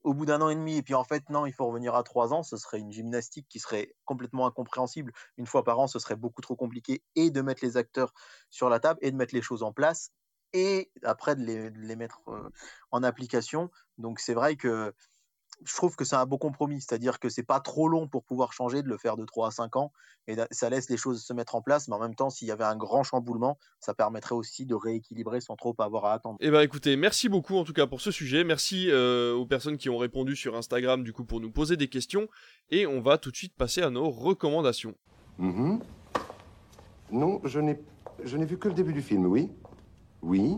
au 0.08 0.14
bout 0.14 0.26
d'un 0.26 0.40
an 0.42 0.48
et 0.48 0.56
demi, 0.56 0.78
et 0.78 0.84
puis 0.84 0.94
en 0.94 1.04
fait, 1.04 1.30
non, 1.30 1.46
il 1.46 1.52
faut 1.52 1.68
revenir 1.68 1.94
à 1.94 2.02
trois 2.02 2.34
ans, 2.34 2.42
ce 2.42 2.56
serait 2.56 2.80
une 2.80 2.94
gymnastique 2.94 3.46
qui 3.50 3.60
serait 3.60 3.94
complètement 4.06 4.48
incompréhensible. 4.48 5.12
Une 5.36 5.46
fois 5.46 5.66
par 5.66 5.80
an, 5.80 5.88
ce 5.88 6.00
serait 6.00 6.16
beaucoup 6.16 6.42
trop 6.42 6.56
compliqué 6.56 7.04
et 7.16 7.30
de 7.30 7.42
mettre 7.42 7.64
les 7.66 7.76
acteurs 7.76 8.14
sur 8.50 8.70
la 8.70 8.80
table 8.80 9.00
et 9.02 9.12
de 9.12 9.18
mettre 9.18 9.36
les 9.36 9.42
choses 9.42 9.64
en 9.64 9.74
place 9.74 10.14
et 10.54 10.90
après 11.04 11.36
de 11.36 11.44
les, 11.44 11.96
mettre 11.98 12.22
euh, 12.30 12.50
en 12.92 13.04
application. 13.04 13.70
Donc 13.98 14.22
c'est 14.22 14.34
vrai 14.34 14.56
que 14.56 14.94
je 15.64 15.76
trouve 15.76 15.96
que 15.96 16.06
c'est 16.06 16.16
un 16.16 16.26
beau 16.26 16.38
compromis, 16.38 16.82
c'est-à-dire 16.82 17.20
que 17.20 17.30
c'est 17.30 17.44
pas 17.44 17.60
trop 17.60 17.88
long 17.88 18.08
pour 18.08 18.24
pouvoir 18.24 18.54
changer, 18.54 18.84
de 18.84 18.88
le 18.88 18.98
faire 18.98 19.18
de 19.18 19.26
3 19.26 19.48
à 19.48 19.52
5 19.52 19.76
ans, 19.76 19.92
et 20.28 20.36
ça 20.52 20.70
laisse 20.70 20.90
les 20.90 20.98
choses 20.98 21.24
se 21.24 21.34
mettre 21.34 21.56
en 21.56 21.62
place, 21.62 21.88
mais 21.88 21.96
en 21.96 22.00
même 22.00 22.16
temps, 22.16 22.30
s'il 22.30 22.48
y 22.48 22.52
avait 22.52 22.64
un 22.64 22.76
grand 22.76 23.04
chamboulement, 23.04 23.58
ça 23.80 23.94
permettrait 23.94 24.36
aussi 24.36 24.66
de 24.66 24.76
rééquilibrer 24.76 25.42
sans 25.42 25.56
trop 25.56 25.76
avoir 25.80 26.06
à 26.06 26.14
attendre. 26.14 26.38
Eh 26.42 26.52
ben 26.52 26.62
écoutez, 26.62 26.96
merci 26.96 27.30
beaucoup 27.30 27.56
en 27.56 27.64
tout 27.64 27.74
cas 27.74 27.88
pour 27.88 28.02
ce 28.02 28.12
sujet, 28.12 28.44
merci 28.44 28.88
euh, 28.90 29.34
aux 29.34 29.46
personnes 29.46 29.78
qui 29.78 29.90
ont 29.90 29.98
répondu 29.98 30.36
sur 30.36 30.56
Instagram 30.56 31.04
du 31.04 31.14
coup 31.14 31.26
pour 31.26 31.40
nous 31.40 31.52
poser 31.52 31.78
des 31.78 31.88
questions, 31.88 32.28
et 32.70 32.86
on 32.86 33.02
va 33.02 33.18
tout 33.18 33.32
de 33.32 33.38
suite 33.38 33.56
passer 33.56 33.82
à 33.82 33.90
nos 33.90 34.10
recommandations. 34.10 34.96
Mm-hmm. 35.40 35.80
Non, 37.12 37.42
je 37.44 37.60
n'ai, 37.60 37.80
je 38.24 38.38
n'ai 38.38 38.46
vu 38.46 38.58
que 38.58 38.68
le 38.68 38.74
début 38.74 38.94
du 38.94 39.02
film, 39.02 39.26
oui. 39.26 39.50
Oui, 40.22 40.58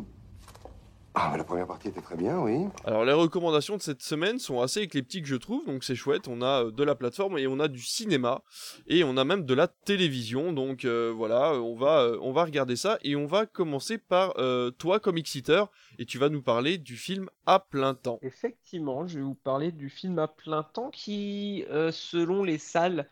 ah, 1.21 1.35
la 1.35 1.43
première 1.43 1.67
partie 1.67 1.89
était 1.89 2.01
très 2.01 2.15
bien, 2.15 2.39
oui. 2.39 2.67
Alors, 2.85 3.03
les 3.03 3.11
recommandations 3.11 3.75
de 3.75 3.81
cette 3.81 4.01
semaine 4.01 4.39
sont 4.39 4.61
assez 4.61 4.79
éclectiques, 4.79 5.25
je 5.25 5.35
trouve, 5.35 5.65
donc 5.65 5.83
c'est 5.83 5.95
chouette. 5.95 6.29
On 6.29 6.41
a 6.41 6.63
euh, 6.63 6.71
de 6.71 6.81
la 6.81 6.95
plateforme 6.95 7.37
et 7.37 7.45
on 7.45 7.59
a 7.59 7.67
du 7.67 7.81
cinéma 7.81 8.41
et 8.87 9.03
on 9.03 9.17
a 9.17 9.25
même 9.25 9.43
de 9.43 9.53
la 9.53 9.67
télévision. 9.67 10.53
Donc 10.53 10.85
euh, 10.85 11.13
voilà, 11.13 11.55
on 11.55 11.75
va, 11.75 12.03
euh, 12.03 12.17
on 12.21 12.31
va 12.31 12.45
regarder 12.45 12.77
ça 12.77 12.99
et 13.03 13.17
on 13.17 13.25
va 13.25 13.45
commencer 13.45 13.97
par 13.97 14.33
toi, 14.77 15.01
Comic 15.01 15.27
Sitter, 15.27 15.63
et 15.97 16.05
tu 16.05 16.17
vas 16.17 16.29
nous 16.29 16.41
parler 16.41 16.77
du 16.77 16.95
film 16.95 17.29
à 17.45 17.59
plein 17.59 17.95
temps. 17.95 18.19
Effectivement, 18.21 19.05
je 19.05 19.19
vais 19.19 19.25
vous 19.25 19.35
parler 19.35 19.73
du 19.73 19.89
film 19.89 20.17
à 20.19 20.29
plein 20.29 20.63
temps 20.63 20.89
qui, 20.89 21.65
selon 21.91 22.43
les 22.43 22.57
salles, 22.57 23.09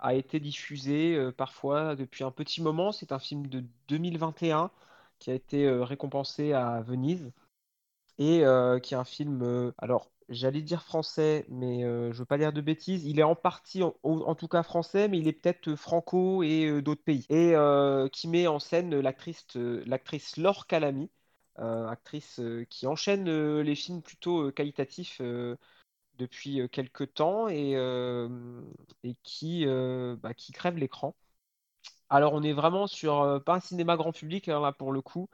a 0.00 0.14
été 0.14 0.40
diffusé 0.40 1.30
parfois 1.36 1.94
depuis 1.94 2.24
un 2.24 2.32
petit 2.32 2.62
moment. 2.62 2.90
C'est 2.90 3.12
un 3.12 3.20
film 3.20 3.46
de 3.46 3.62
2021 3.88 4.70
qui 5.18 5.30
a 5.30 5.34
été 5.34 5.66
euh, 5.66 5.84
récompensé 5.84 6.52
à 6.52 6.80
Venise 6.82 7.32
et 8.18 8.44
euh, 8.44 8.78
qui 8.78 8.94
est 8.94 8.96
un 8.96 9.04
film, 9.04 9.42
euh, 9.42 9.72
alors 9.78 10.10
j'allais 10.28 10.62
dire 10.62 10.82
français, 10.82 11.44
mais 11.48 11.82
je 11.82 12.16
veux 12.18 12.24
pas 12.24 12.38
dire 12.38 12.52
de 12.52 12.60
bêtises. 12.62 13.04
Il 13.04 13.18
est 13.20 13.24
en 13.24 13.34
partie, 13.36 13.82
en, 13.82 14.34
tout 14.34 14.48
cas 14.48 14.62
français, 14.62 15.06
mais 15.08 15.18
il 15.18 15.28
est 15.28 15.32
peut-être 15.34 15.74
franco 15.76 16.42
et 16.42 16.80
d'autres 16.82 17.04
pays. 17.04 17.26
Et 17.28 17.54
qui 18.10 18.28
met 18.28 18.46
en 18.46 18.58
scène 18.58 18.98
l'actrice, 19.00 19.46
l'actrice 19.54 20.38
Laure 20.38 20.66
Calamy, 20.66 21.10
actrice 21.56 22.40
qui 22.70 22.86
enchaîne 22.86 23.28
les 23.60 23.74
films 23.74 24.00
plutôt 24.02 24.50
qualitatifs 24.52 25.20
depuis 26.18 26.68
quelques 26.70 27.12
temps 27.14 27.48
et, 27.48 27.72
et 29.04 29.14
qui, 29.22 29.66
bah, 29.66 30.32
qui 30.34 30.52
crève 30.52 30.78
l'écran. 30.78 31.14
Alors, 32.08 32.32
on 32.34 32.42
est 32.42 32.52
vraiment 32.52 32.86
sur, 32.86 33.22
euh, 33.22 33.40
pas 33.40 33.54
un 33.54 33.60
cinéma 33.60 33.96
grand 33.96 34.12
public, 34.12 34.48
hein, 34.48 34.60
là, 34.60 34.72
pour 34.72 34.92
le 34.92 35.00
coup. 35.02 35.28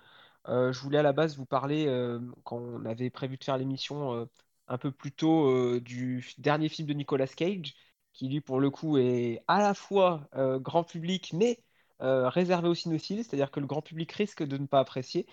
Euh, 0.48 0.72
je 0.72 0.80
voulais 0.80 0.98
à 0.98 1.02
la 1.02 1.12
base 1.12 1.36
vous 1.36 1.46
parler, 1.46 1.86
euh, 1.86 2.20
quand 2.44 2.58
on 2.58 2.84
avait 2.86 3.10
prévu 3.10 3.36
de 3.36 3.44
faire 3.44 3.58
l'émission 3.58 4.28
un 4.68 4.78
peu 4.78 4.90
plus 4.92 5.12
tôt, 5.12 5.78
du 5.80 6.24
dernier 6.38 6.68
film 6.68 6.88
de 6.88 6.94
Nicolas 6.94 7.26
Cage, 7.26 7.74
qui 8.12 8.28
lui, 8.28 8.40
pour 8.40 8.60
le 8.60 8.70
coup, 8.70 8.98
est 8.98 9.42
à 9.48 9.60
la 9.60 9.74
fois 9.74 10.28
grand 10.60 10.84
public, 10.84 11.32
mais 11.34 11.62
réservé 12.00 12.68
aux 12.68 12.74
cinéphiles, 12.74 13.24
c'est-à-dire 13.24 13.50
que 13.50 13.60
le 13.60 13.66
grand 13.66 13.82
public 13.82 14.10
risque 14.12 14.42
de 14.44 14.56
ne 14.58 14.66
pas 14.66 14.80
apprécier. 14.80 15.26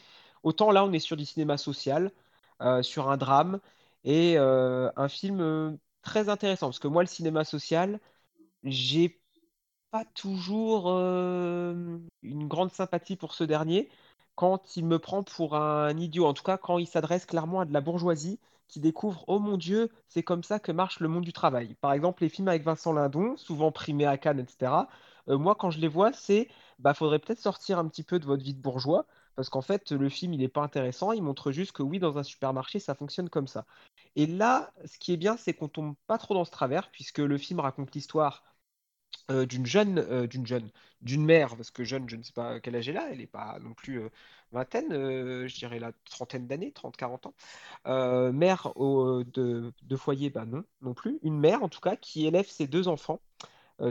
Autant 0.44 0.72
là, 0.72 0.84
on 0.86 0.92
est 0.94 1.00
sur 1.00 1.18
du 1.18 1.26
cinéma 1.26 1.58
social, 1.58 2.12
sur 2.82 3.10
un 3.10 3.18
drame, 3.18 3.60
et 4.04 4.38
un 4.38 5.08
film 5.10 5.78
très 6.02 6.30
intéressant, 6.30 6.68
parce 6.68 6.80
que 6.80 6.88
moi, 6.88 7.04
le 7.04 7.08
cinéma 7.08 7.44
social, 7.44 8.00
j'ai 8.64 9.22
pas 9.92 10.06
toujours 10.06 10.90
euh, 10.90 12.00
une 12.22 12.48
grande 12.48 12.72
sympathie 12.72 13.16
pour 13.16 13.34
ce 13.34 13.44
dernier 13.44 13.90
quand 14.38 14.78
il 14.78 14.86
me 14.86 15.00
prend 15.00 15.24
pour 15.24 15.56
un 15.58 15.98
idiot, 15.98 16.28
en 16.28 16.34
tout 16.34 16.44
cas 16.44 16.58
quand 16.58 16.78
il 16.78 16.88
s'adresse 16.88 17.26
clairement 17.26 17.62
à 17.62 17.66
de 17.66 17.74
la 17.74 17.82
bourgeoisie 17.82 18.40
qui 18.68 18.80
découvre 18.80 19.26
oh 19.28 19.40
mon 19.40 19.58
dieu, 19.58 19.90
c'est 20.10 20.24
comme 20.24 20.44
ça 20.44 20.60
que 20.60 20.72
marche 20.72 21.00
le 21.00 21.08
monde 21.08 21.24
du 21.24 21.34
travail. 21.34 21.76
Par 21.82 21.92
exemple, 21.94 22.22
les 22.24 22.30
films 22.30 22.48
avec 22.48 22.64
Vincent 22.64 22.94
Lindon, 22.94 23.36
souvent 23.38 23.72
primés 23.72 24.06
à 24.06 24.18
Cannes, 24.18 24.40
etc. 24.40 24.88
Euh, 25.30 25.38
moi, 25.40 25.56
quand 25.56 25.72
je 25.72 25.80
les 25.80 25.88
vois, 25.88 26.14
c'est 26.14 26.50
bah 26.80 26.94
faudrait 26.94 27.20
peut-être 27.20 27.40
sortir 27.40 27.80
un 27.80 27.88
petit 27.88 28.04
peu 28.04 28.20
de 28.20 28.26
votre 28.26 28.44
vie 28.44 28.54
de 28.54 28.62
bourgeois 28.62 29.08
parce 29.36 29.50
qu'en 29.50 29.62
fait, 29.62 29.92
le 29.92 30.10
film 30.10 30.34
il 30.34 30.40
n'est 30.40 30.48
pas 30.48 30.62
intéressant, 30.62 31.12
il 31.14 31.24
montre 31.24 31.52
juste 31.52 31.72
que 31.72 31.84
oui, 31.84 32.00
dans 32.00 32.18
un 32.20 32.24
supermarché, 32.24 32.80
ça 32.80 32.94
fonctionne 32.96 33.30
comme 33.30 33.48
ça. 33.48 33.66
Et 34.16 34.28
là, 34.28 34.72
ce 34.86 35.00
qui 35.00 35.14
est 35.14 35.18
bien, 35.18 35.38
c'est 35.38 35.54
qu'on 35.54 35.68
tombe 35.68 35.96
pas 36.08 36.18
trop 36.20 36.36
dans 36.36 36.46
ce 36.46 36.52
travers 36.52 36.92
puisque 36.92 37.20
le 37.20 37.38
film 37.40 37.60
raconte 37.60 37.94
l'histoire 37.96 38.44
euh, 39.30 39.46
d'une 39.46 39.66
jeune, 39.66 40.00
euh, 40.00 40.26
d'une 40.26 40.48
jeune, 40.48 40.70
d'une 41.02 41.26
mère, 41.26 41.58
parce 41.58 41.70
que 41.70 41.84
jeune, 41.84 42.10
je 42.10 42.16
ne 42.16 42.24
sais 42.24 42.32
pas 42.32 42.62
quel 42.62 42.78
âge 42.78 42.88
elle 42.88 42.98
a, 42.98 43.12
elle 43.12 43.18
n'est 43.18 43.28
pas 43.28 43.60
non 43.60 43.74
plus 43.74 44.00
euh, 44.00 44.10
vingtaine, 44.54 44.90
je 44.90 45.56
dirais 45.56 45.80
la 45.80 45.92
trentaine 46.10 46.48
d'années, 46.48 46.72
30-40 46.72 47.28
ans. 47.28 48.32
mère 48.32 48.72
de, 48.78 49.74
foyer, 49.98 50.30
bah 50.30 50.46
non, 50.46 50.64
non 50.82 50.94
plus. 50.94 51.20
Une 51.24 51.38
mère, 51.38 51.62
en 51.64 51.70
tout 51.70 51.82
cas, 51.82 51.98
qui 51.98 52.26
élève 52.26 52.48
ses 52.48 52.68
deux 52.68 52.88
enfants, 52.88 53.20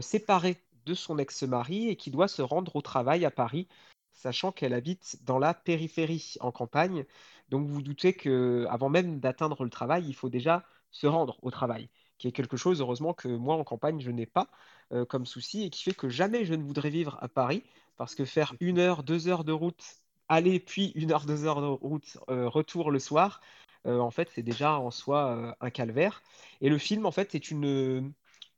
séparés 0.00 0.56
de 0.86 0.94
son 0.94 1.18
ex-mari 1.18 1.88
et 1.90 1.96
qui 1.96 2.10
doit 2.10 2.28
se 2.28 2.42
rendre 2.42 2.74
au 2.76 2.80
travail 2.80 3.26
à 3.26 3.30
Paris, 3.30 3.68
sachant 4.14 4.52
qu'elle 4.52 4.72
habite 4.72 5.18
dans 5.24 5.38
la 5.38 5.52
périphérie, 5.52 6.36
en 6.40 6.52
campagne. 6.52 7.04
Donc 7.50 7.66
vous 7.66 7.74
vous 7.74 7.82
doutez 7.82 8.14
que 8.14 8.66
avant 8.70 8.88
même 8.88 9.20
d'atteindre 9.20 9.64
le 9.64 9.70
travail, 9.70 10.06
il 10.08 10.14
faut 10.14 10.30
déjà 10.30 10.64
se 10.90 11.06
rendre 11.06 11.38
au 11.42 11.50
travail, 11.50 11.90
qui 12.18 12.28
est 12.28 12.32
quelque 12.32 12.56
chose, 12.56 12.80
heureusement, 12.80 13.14
que 13.14 13.28
moi, 13.28 13.56
en 13.56 13.64
campagne, 13.64 14.00
je 14.00 14.10
n'ai 14.10 14.26
pas. 14.26 14.48
Euh, 14.92 15.04
comme 15.04 15.26
souci 15.26 15.64
et 15.64 15.70
qui 15.70 15.82
fait 15.82 15.94
que 15.94 16.08
jamais 16.08 16.44
je 16.44 16.54
ne 16.54 16.62
voudrais 16.62 16.90
vivre 16.90 17.18
à 17.20 17.28
Paris 17.28 17.64
parce 17.96 18.14
que 18.14 18.24
faire 18.24 18.54
une 18.60 18.78
heure, 18.78 19.02
deux 19.02 19.26
heures 19.26 19.42
de 19.42 19.50
route 19.50 19.82
aller 20.28 20.60
puis 20.60 20.92
une 20.94 21.10
heure, 21.10 21.26
deux 21.26 21.44
heures 21.44 21.60
de 21.60 21.66
route 21.66 22.18
euh, 22.30 22.48
retour 22.48 22.92
le 22.92 23.00
soir, 23.00 23.40
euh, 23.86 23.98
en 23.98 24.12
fait 24.12 24.30
c'est 24.32 24.42
déjà 24.44 24.78
en 24.78 24.92
soi 24.92 25.56
un 25.60 25.70
calvaire. 25.70 26.22
Et 26.60 26.68
le 26.68 26.78
film 26.78 27.04
en 27.04 27.10
fait 27.10 27.34
est 27.34 27.50
une, 27.50 28.12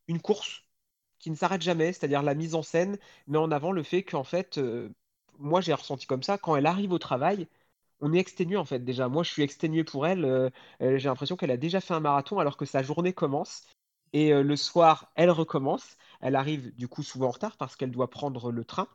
une 0.06 0.20
course 0.20 0.64
qui 1.18 1.30
ne 1.30 1.36
s'arrête 1.36 1.62
jamais, 1.62 1.92
c'est-à-dire 1.94 2.22
la 2.22 2.34
mise 2.34 2.54
en 2.54 2.62
scène 2.62 2.98
met 3.26 3.38
en 3.38 3.50
avant 3.50 3.72
le 3.72 3.82
fait 3.82 4.02
qu'en 4.02 4.24
fait, 4.24 4.60
moi 5.38 5.60
j'ai 5.62 5.72
ressenti 5.74 6.06
comme 6.06 6.22
ça, 6.22 6.38
quand 6.38 6.56
elle 6.56 6.66
arrive 6.66 6.92
au 6.92 6.98
travail, 6.98 7.48
on 8.00 8.12
est 8.12 8.18
exténué 8.18 8.56
en 8.56 8.64
fait 8.64 8.80
déjà. 8.80 9.08
Moi 9.08 9.22
je 9.22 9.30
suis 9.30 9.42
exténué 9.42 9.84
pour 9.84 10.06
elle, 10.06 10.52
j'ai 10.80 10.98
l'impression 11.08 11.36
qu'elle 11.36 11.50
a 11.50 11.56
déjà 11.56 11.80
fait 11.80 11.94
un 11.94 12.00
marathon 12.00 12.38
alors 12.38 12.56
que 12.56 12.64
sa 12.66 12.82
journée 12.82 13.12
commence 13.12 13.64
Et 14.14 14.32
euh, 14.34 14.42
le 14.42 14.56
soir, 14.56 15.12
elle 15.16 15.30
recommence. 15.30 15.96
Elle 16.20 16.36
arrive 16.36 16.74
du 16.76 16.88
coup 16.88 17.02
souvent 17.04 17.28
en 17.28 17.32
retard 17.32 17.56
parce 17.58 17.76
qu'elle 17.76 17.92
doit 17.92 18.10
prendre 18.10 18.52
le 18.52 18.64
train. 18.64 18.88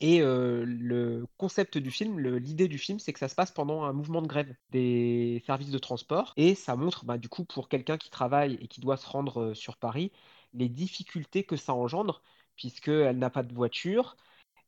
Et 0.00 0.22
euh, 0.22 0.64
le 0.66 1.26
concept 1.38 1.78
du 1.78 1.90
film, 1.90 2.20
l'idée 2.20 2.68
du 2.68 2.78
film, 2.78 2.98
c'est 3.00 3.12
que 3.12 3.18
ça 3.18 3.28
se 3.28 3.34
passe 3.34 3.50
pendant 3.52 3.84
un 3.84 3.92
mouvement 3.92 4.22
de 4.22 4.28
grève 4.28 4.54
des 4.70 5.42
services 5.46 5.70
de 5.70 5.78
transport. 5.78 6.32
Et 6.36 6.54
ça 6.54 6.76
montre, 6.76 7.04
bah, 7.04 7.18
du 7.18 7.28
coup, 7.28 7.44
pour 7.44 7.68
quelqu'un 7.68 7.98
qui 7.98 8.10
travaille 8.10 8.54
et 8.60 8.68
qui 8.68 8.80
doit 8.80 8.96
se 8.96 9.08
rendre 9.08 9.42
euh, 9.50 9.54
sur 9.54 9.76
Paris, 9.76 10.12
les 10.54 10.68
difficultés 10.68 11.44
que 11.44 11.56
ça 11.56 11.74
engendre, 11.74 12.22
puisqu'elle 12.56 13.18
n'a 13.18 13.30
pas 13.30 13.42
de 13.42 13.54
voiture, 13.54 14.16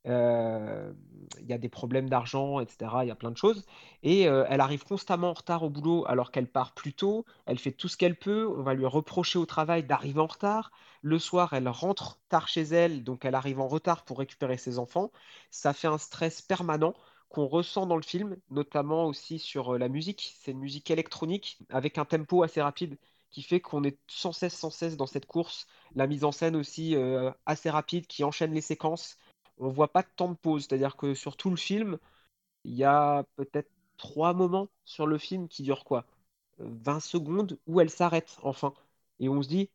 euh, 0.07 0.93
il 1.41 1.47
y 1.47 1.53
a 1.53 1.59
des 1.59 1.69
problèmes 1.69 2.09
d'argent, 2.09 2.61
etc. 2.61 2.91
Il 3.03 3.09
y 3.09 3.11
a 3.11 3.15
plein 3.15 3.31
de 3.31 3.37
choses. 3.37 3.65
Et 4.03 4.27
euh, 4.29 4.45
elle 4.49 4.61
arrive 4.61 4.85
constamment 4.85 5.31
en 5.31 5.35
retard 5.35 5.63
au 5.63 5.71
boulot 5.71 6.05
alors 6.07 6.31
qu'elle 6.31 6.49
part 6.49 6.73
plus 6.75 6.93
tôt. 6.95 7.25
Elle 7.47 7.59
fait 7.59 7.73
tout 7.73 7.89
ce 7.89 7.97
qu'elle 7.97 8.17
peut. 8.17 8.49
On 8.57 8.63
va 8.63 8.75
lui 8.75 8.87
reprocher 8.87 9.39
au 9.39 9.47
travail 9.47 9.85
d'arriver 9.85 10.21
en 10.21 10.27
retard. 10.27 10.71
Le 11.03 11.19
soir, 11.19 11.53
elle 11.55 11.69
rentre 11.69 12.19
tard 12.29 12.49
chez 12.49 12.63
elle, 12.63 13.05
donc 13.05 13.25
elle 13.25 13.35
arrive 13.35 13.61
en 13.61 13.69
retard 13.69 14.05
pour 14.05 14.19
récupérer 14.19 14.57
ses 14.57 14.79
enfants. 14.79 15.11
Ça 15.51 15.73
fait 15.73 15.89
un 15.89 15.99
stress 15.99 16.43
permanent 16.43 16.95
qu'on 17.29 17.47
ressent 17.47 17.87
dans 17.87 17.97
le 17.97 18.03
film, 18.03 18.37
notamment 18.51 19.07
aussi 19.07 19.39
sur 19.39 19.75
euh, 19.75 19.79
la 19.79 19.89
musique. 19.89 20.35
C'est 20.41 20.53
une 20.53 20.59
musique 20.59 20.91
électronique 20.91 21.59
avec 21.71 21.99
un 21.99 22.05
tempo 22.05 22.43
assez 22.43 22.61
rapide 22.61 22.99
qui 23.31 23.43
fait 23.43 23.61
qu'on 23.61 23.85
est 23.85 23.99
sans 24.09 24.33
cesse, 24.33 24.57
sans 24.57 24.71
cesse 24.71 24.97
dans 24.97 25.07
cette 25.07 25.27
course. 25.27 25.67
La 25.95 26.09
mise 26.09 26.25
en 26.25 26.33
scène 26.33 26.57
aussi 26.57 26.97
assez 27.47 27.71
rapide 27.71 28.09
qui 28.09 28.25
enchaîne 28.25 28.53
les 28.53 28.61
séquences 28.61 29.17
on 29.61 29.71
voit 29.71 29.93
pas 29.93 30.03
de 30.03 30.09
temps 30.17 30.31
de 30.31 30.37
pause. 30.37 30.67
C'est-à-dire 30.69 30.97
que 30.97 31.15
sur 31.15 31.37
tout 31.39 31.51
le 31.51 31.57
film, 31.57 31.99
il 32.65 32.75
y 32.75 32.85
a 32.85 33.25
peut-être 33.37 33.71
trois 33.99 34.35
moments 34.35 34.69
sur 34.85 35.07
le 35.07 35.19
film 35.19 35.49
qui 35.49 35.63
durent 35.65 35.85
quoi? 35.85 36.07
Euh, 36.61 36.67
20 36.85 37.01
secondes 37.01 37.59
où 37.69 37.81
elle 37.81 37.91
s'arrête 37.91 38.39
enfin. 38.45 38.75
Et 39.21 39.29
on 39.31 39.43
se 39.43 39.49
dit, 39.49 39.71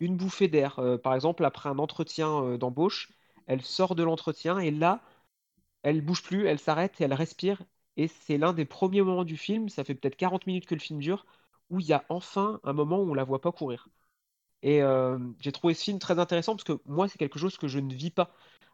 une 0.00 0.16
bouffée 0.16 0.46
d'air. 0.48 0.78
Euh, 0.78 0.96
par 0.98 1.14
exemple, 1.14 1.44
après 1.44 1.68
un 1.68 1.78
entretien 1.80 2.42
euh, 2.44 2.58
d'embauche, 2.58 3.10
elle 3.46 3.62
sort 3.62 3.94
de 3.96 4.02
l'entretien 4.04 4.58
et 4.60 4.70
là, 4.70 5.02
elle 5.84 6.02
bouge 6.02 6.22
plus, 6.24 6.46
elle 6.46 6.58
s'arrête 6.60 7.00
et 7.00 7.04
elle 7.04 7.14
respire. 7.14 7.62
Et 7.96 8.08
c'est 8.08 8.38
l'un 8.38 8.52
des 8.54 8.64
premiers 8.66 9.02
moments 9.02 9.24
du 9.24 9.36
film, 9.38 9.68
ça 9.70 9.84
fait 9.84 9.94
peut-être 9.96 10.16
40 10.16 10.46
minutes 10.46 10.66
que 10.66 10.74
le 10.76 10.80
film 10.80 11.00
dure, 11.00 11.26
où 11.70 11.80
il 11.80 11.86
y 11.86 11.92
a 11.94 12.04
enfin 12.10 12.60
un 12.64 12.72
moment 12.74 12.98
où 13.00 13.10
on 13.10 13.14
la 13.14 13.24
voit 13.24 13.40
pas 13.42 13.52
courir. 13.52 13.88
Et 14.64 14.82
euh, 14.82 15.18
j'ai 15.40 15.52
trouvé 15.52 15.74
ce 15.74 15.84
film 15.84 16.00
très 16.00 16.18
intéressant 16.18 16.54
parce 16.56 16.64
que 16.64 16.80
moi, 16.86 17.08
c'est 17.08 17.18
quelque 17.18 17.38
chose 17.38 17.58
que 17.58 17.68
je 17.68 17.78
ne 17.80 17.94
vis 17.94 18.10
pas. 18.10 18.32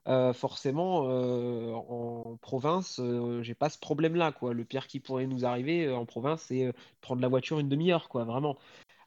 Euh, 0.09 0.33
forcément, 0.33 1.09
euh, 1.11 1.75
en 1.75 2.37
province, 2.39 3.01
j'ai 3.43 3.55
pas 3.55 3.71
ce 3.71 3.79
problème-là. 3.79 4.35
Le 4.53 4.65
pire 4.65 4.87
qui 4.87 5.01
pourrait 5.01 5.27
nous 5.27 5.45
arriver 5.45 5.91
en 5.93 6.07
province, 6.07 6.43
c'est 6.49 6.73
prendre 7.03 7.21
la 7.23 7.29
voiture 7.29 7.59
une 7.61 7.69
demi-heure, 7.69 8.09
quoi, 8.09 8.25
vraiment. 8.25 8.59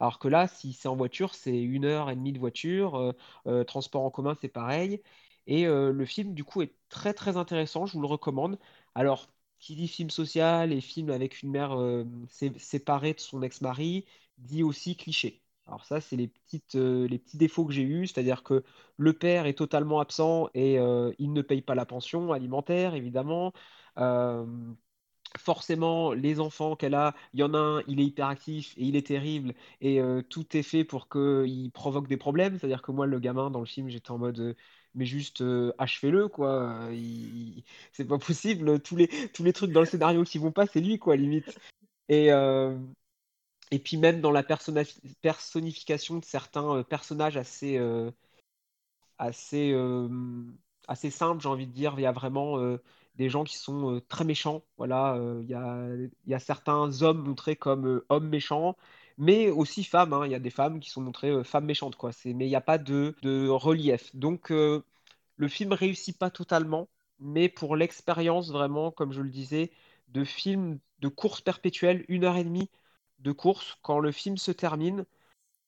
Alors 0.01 0.19
que 0.19 0.27
là, 0.27 0.47
si 0.47 0.73
c'est 0.73 0.88
en 0.89 0.95
voiture, 0.97 1.34
c'est 1.35 1.61
une 1.64 1.85
heure 1.85 2.10
et 2.10 2.15
demie 2.15 2.34
de 2.34 2.39
voiture. 2.39 3.14
transport 3.68 4.03
en 4.03 4.11
commun, 4.11 4.35
c'est 4.41 4.49
pareil. 4.49 5.01
Et 5.47 5.65
le 5.65 6.05
film, 6.05 6.34
du 6.34 6.43
coup, 6.43 6.61
est 6.61 6.73
très 6.89 7.14
très 7.14 7.38
intéressant. 7.38 7.85
Je 7.85 7.93
vous 7.93 8.01
le 8.01 8.07
recommande. 8.07 8.60
Alors, 8.95 9.27
qui 9.60 9.76
dit 9.76 9.88
film 9.88 10.10
social 10.10 10.73
et 10.73 10.81
film 10.81 11.10
avec 11.10 11.41
une 11.41 11.51
mère 11.51 11.77
sé- 12.30 12.53
séparée 12.60 13.14
de 13.14 13.19
son 13.22 13.41
ex-mari, 13.41 14.05
dit 14.38 14.64
aussi 14.64 14.95
cliché. 14.97 15.43
Alors 15.68 15.85
ça, 15.85 16.02
c'est 16.02 16.15
les 16.18 16.27
petites, 16.27 16.76
euh, 16.76 17.07
les 17.07 17.18
petits 17.19 17.38
défauts 17.38 17.65
que 17.65 17.72
j'ai 17.73 17.84
eus, 17.84 18.07
c'est-à-dire 18.07 18.44
que 18.44 18.64
le 18.98 19.14
père 19.14 19.45
est 19.45 19.53
totalement 19.57 19.99
absent 19.99 20.49
et 20.53 20.77
euh, 20.77 21.11
il 21.19 21.31
ne 21.34 21.41
paye 21.41 21.61
pas 21.61 21.76
la 21.76 21.85
pension 21.85 22.31
alimentaire, 22.34 22.95
évidemment. 22.95 23.53
Euh, 23.98 24.45
forcément, 25.38 26.11
les 26.14 26.40
enfants 26.40 26.76
qu'elle 26.76 26.94
a, 26.95 27.15
il 27.34 27.40
y 27.40 27.44
en 27.44 27.53
a 27.53 27.57
un, 27.57 27.81
il 27.88 27.99
est 28.02 28.06
hyperactif 28.06 28.73
et 28.77 28.84
il 28.84 28.95
est 28.95 29.07
terrible, 29.07 29.56
et 29.81 29.99
tout 30.30 30.56
est 30.56 30.64
fait 30.64 30.84
pour 30.84 31.10
qu'il 31.10 31.72
provoque 31.72 32.07
des 32.07 32.18
problèmes. 32.18 32.60
C'est-à-dire 32.60 32.81
que 32.84 32.91
moi, 32.91 33.07
le 33.07 33.19
gamin 33.19 33.49
dans 33.49 33.60
le 33.60 33.65
film, 33.65 33.90
j'étais 33.90 34.11
en 34.11 34.19
mode, 34.19 34.56
mais 34.94 35.06
juste 35.06 35.41
euh, 35.41 35.73
achevez-le, 35.80 36.27
quoi. 36.27 36.90
C'est 37.91 38.06
pas 38.06 38.19
possible. 38.19 38.80
Tous 38.81 38.95
les, 38.95 39.07
tous 39.34 39.44
les 39.44 39.53
trucs 39.53 39.72
dans 39.72 39.80
le 39.80 39.85
scénario 39.88 40.23
qui 40.23 40.38
vont 40.38 40.52
pas, 40.52 40.68
c'est 40.68 40.81
lui, 40.81 40.99
quoi, 40.99 41.15
limite. 41.15 41.57
Et, 42.10 42.31
et 43.74 43.80
puis 43.80 43.98
même 43.98 44.22
dans 44.22 44.30
la 44.32 44.44
personnification 44.44 46.20
de 46.20 46.26
certains 46.26 46.78
euh, 46.78 46.84
personnages 46.84 47.38
assez, 47.38 47.78
euh, 47.80 48.12
assez, 49.18 49.72
euh, 49.74 50.08
assez 50.88 51.10
simple, 51.10 51.41
j'ai 51.41 51.50
envie 51.50 51.68
de 51.68 51.72
dire. 51.72 51.94
Il 51.98 52.02
y 52.02 52.06
a 52.06 52.12
vraiment 52.12 52.58
des 53.16 53.30
gens 53.30 53.44
qui 53.44 53.58
sont 53.58 54.02
très 54.10 54.26
méchants. 54.26 54.64
Voilà, 54.78 55.18
il 55.41 55.48
y 55.50 55.54
a, 55.54 55.88
y 56.28 56.34
a 56.34 56.40
certains 56.40 57.02
hommes 57.02 57.24
montrés 57.24 57.56
comme 57.56 58.02
hommes 58.10 58.30
méchants, 58.30 58.76
mais 59.18 59.50
aussi 59.50 59.84
femmes. 59.84 60.14
hein. 60.14 60.26
Il 60.26 60.32
y 60.32 60.36
a 60.36 60.40
des 60.40 60.50
femmes 60.50 60.80
qui 60.80 60.90
sont 60.90 61.02
montrées 61.02 61.44
femmes 61.44 61.66
méchantes, 61.66 61.95
quoi. 61.95 62.12
Mais 62.26 62.45
il 62.45 62.50
n'y 62.50 62.56
a 62.56 62.62
pas 62.62 62.78
de, 62.78 63.16
de 63.22 63.48
relief. 63.48 64.16
Donc, 64.16 64.52
le 64.52 65.48
film 65.48 65.74
réussit 65.74 66.18
pas 66.18 66.30
totalement, 66.30 66.90
mais 67.20 67.50
pour 67.50 67.76
l'expérience, 67.76 68.52
vraiment, 68.52 68.91
comme 68.91 69.12
je 69.14 69.22
le 69.22 69.30
disais, 69.30 69.72
de 70.10 70.24
film 70.24 70.80
de 71.00 71.08
course 71.08 71.41
perpétuelle, 71.41 72.06
une 72.08 72.24
heure 72.26 72.38
et 72.38 72.44
demie 72.44 72.70
de 73.24 73.32
course, 73.32 73.78
quand 73.82 74.00
le 74.00 74.12
film 74.12 74.38
se 74.38 74.52
termine 74.52 75.06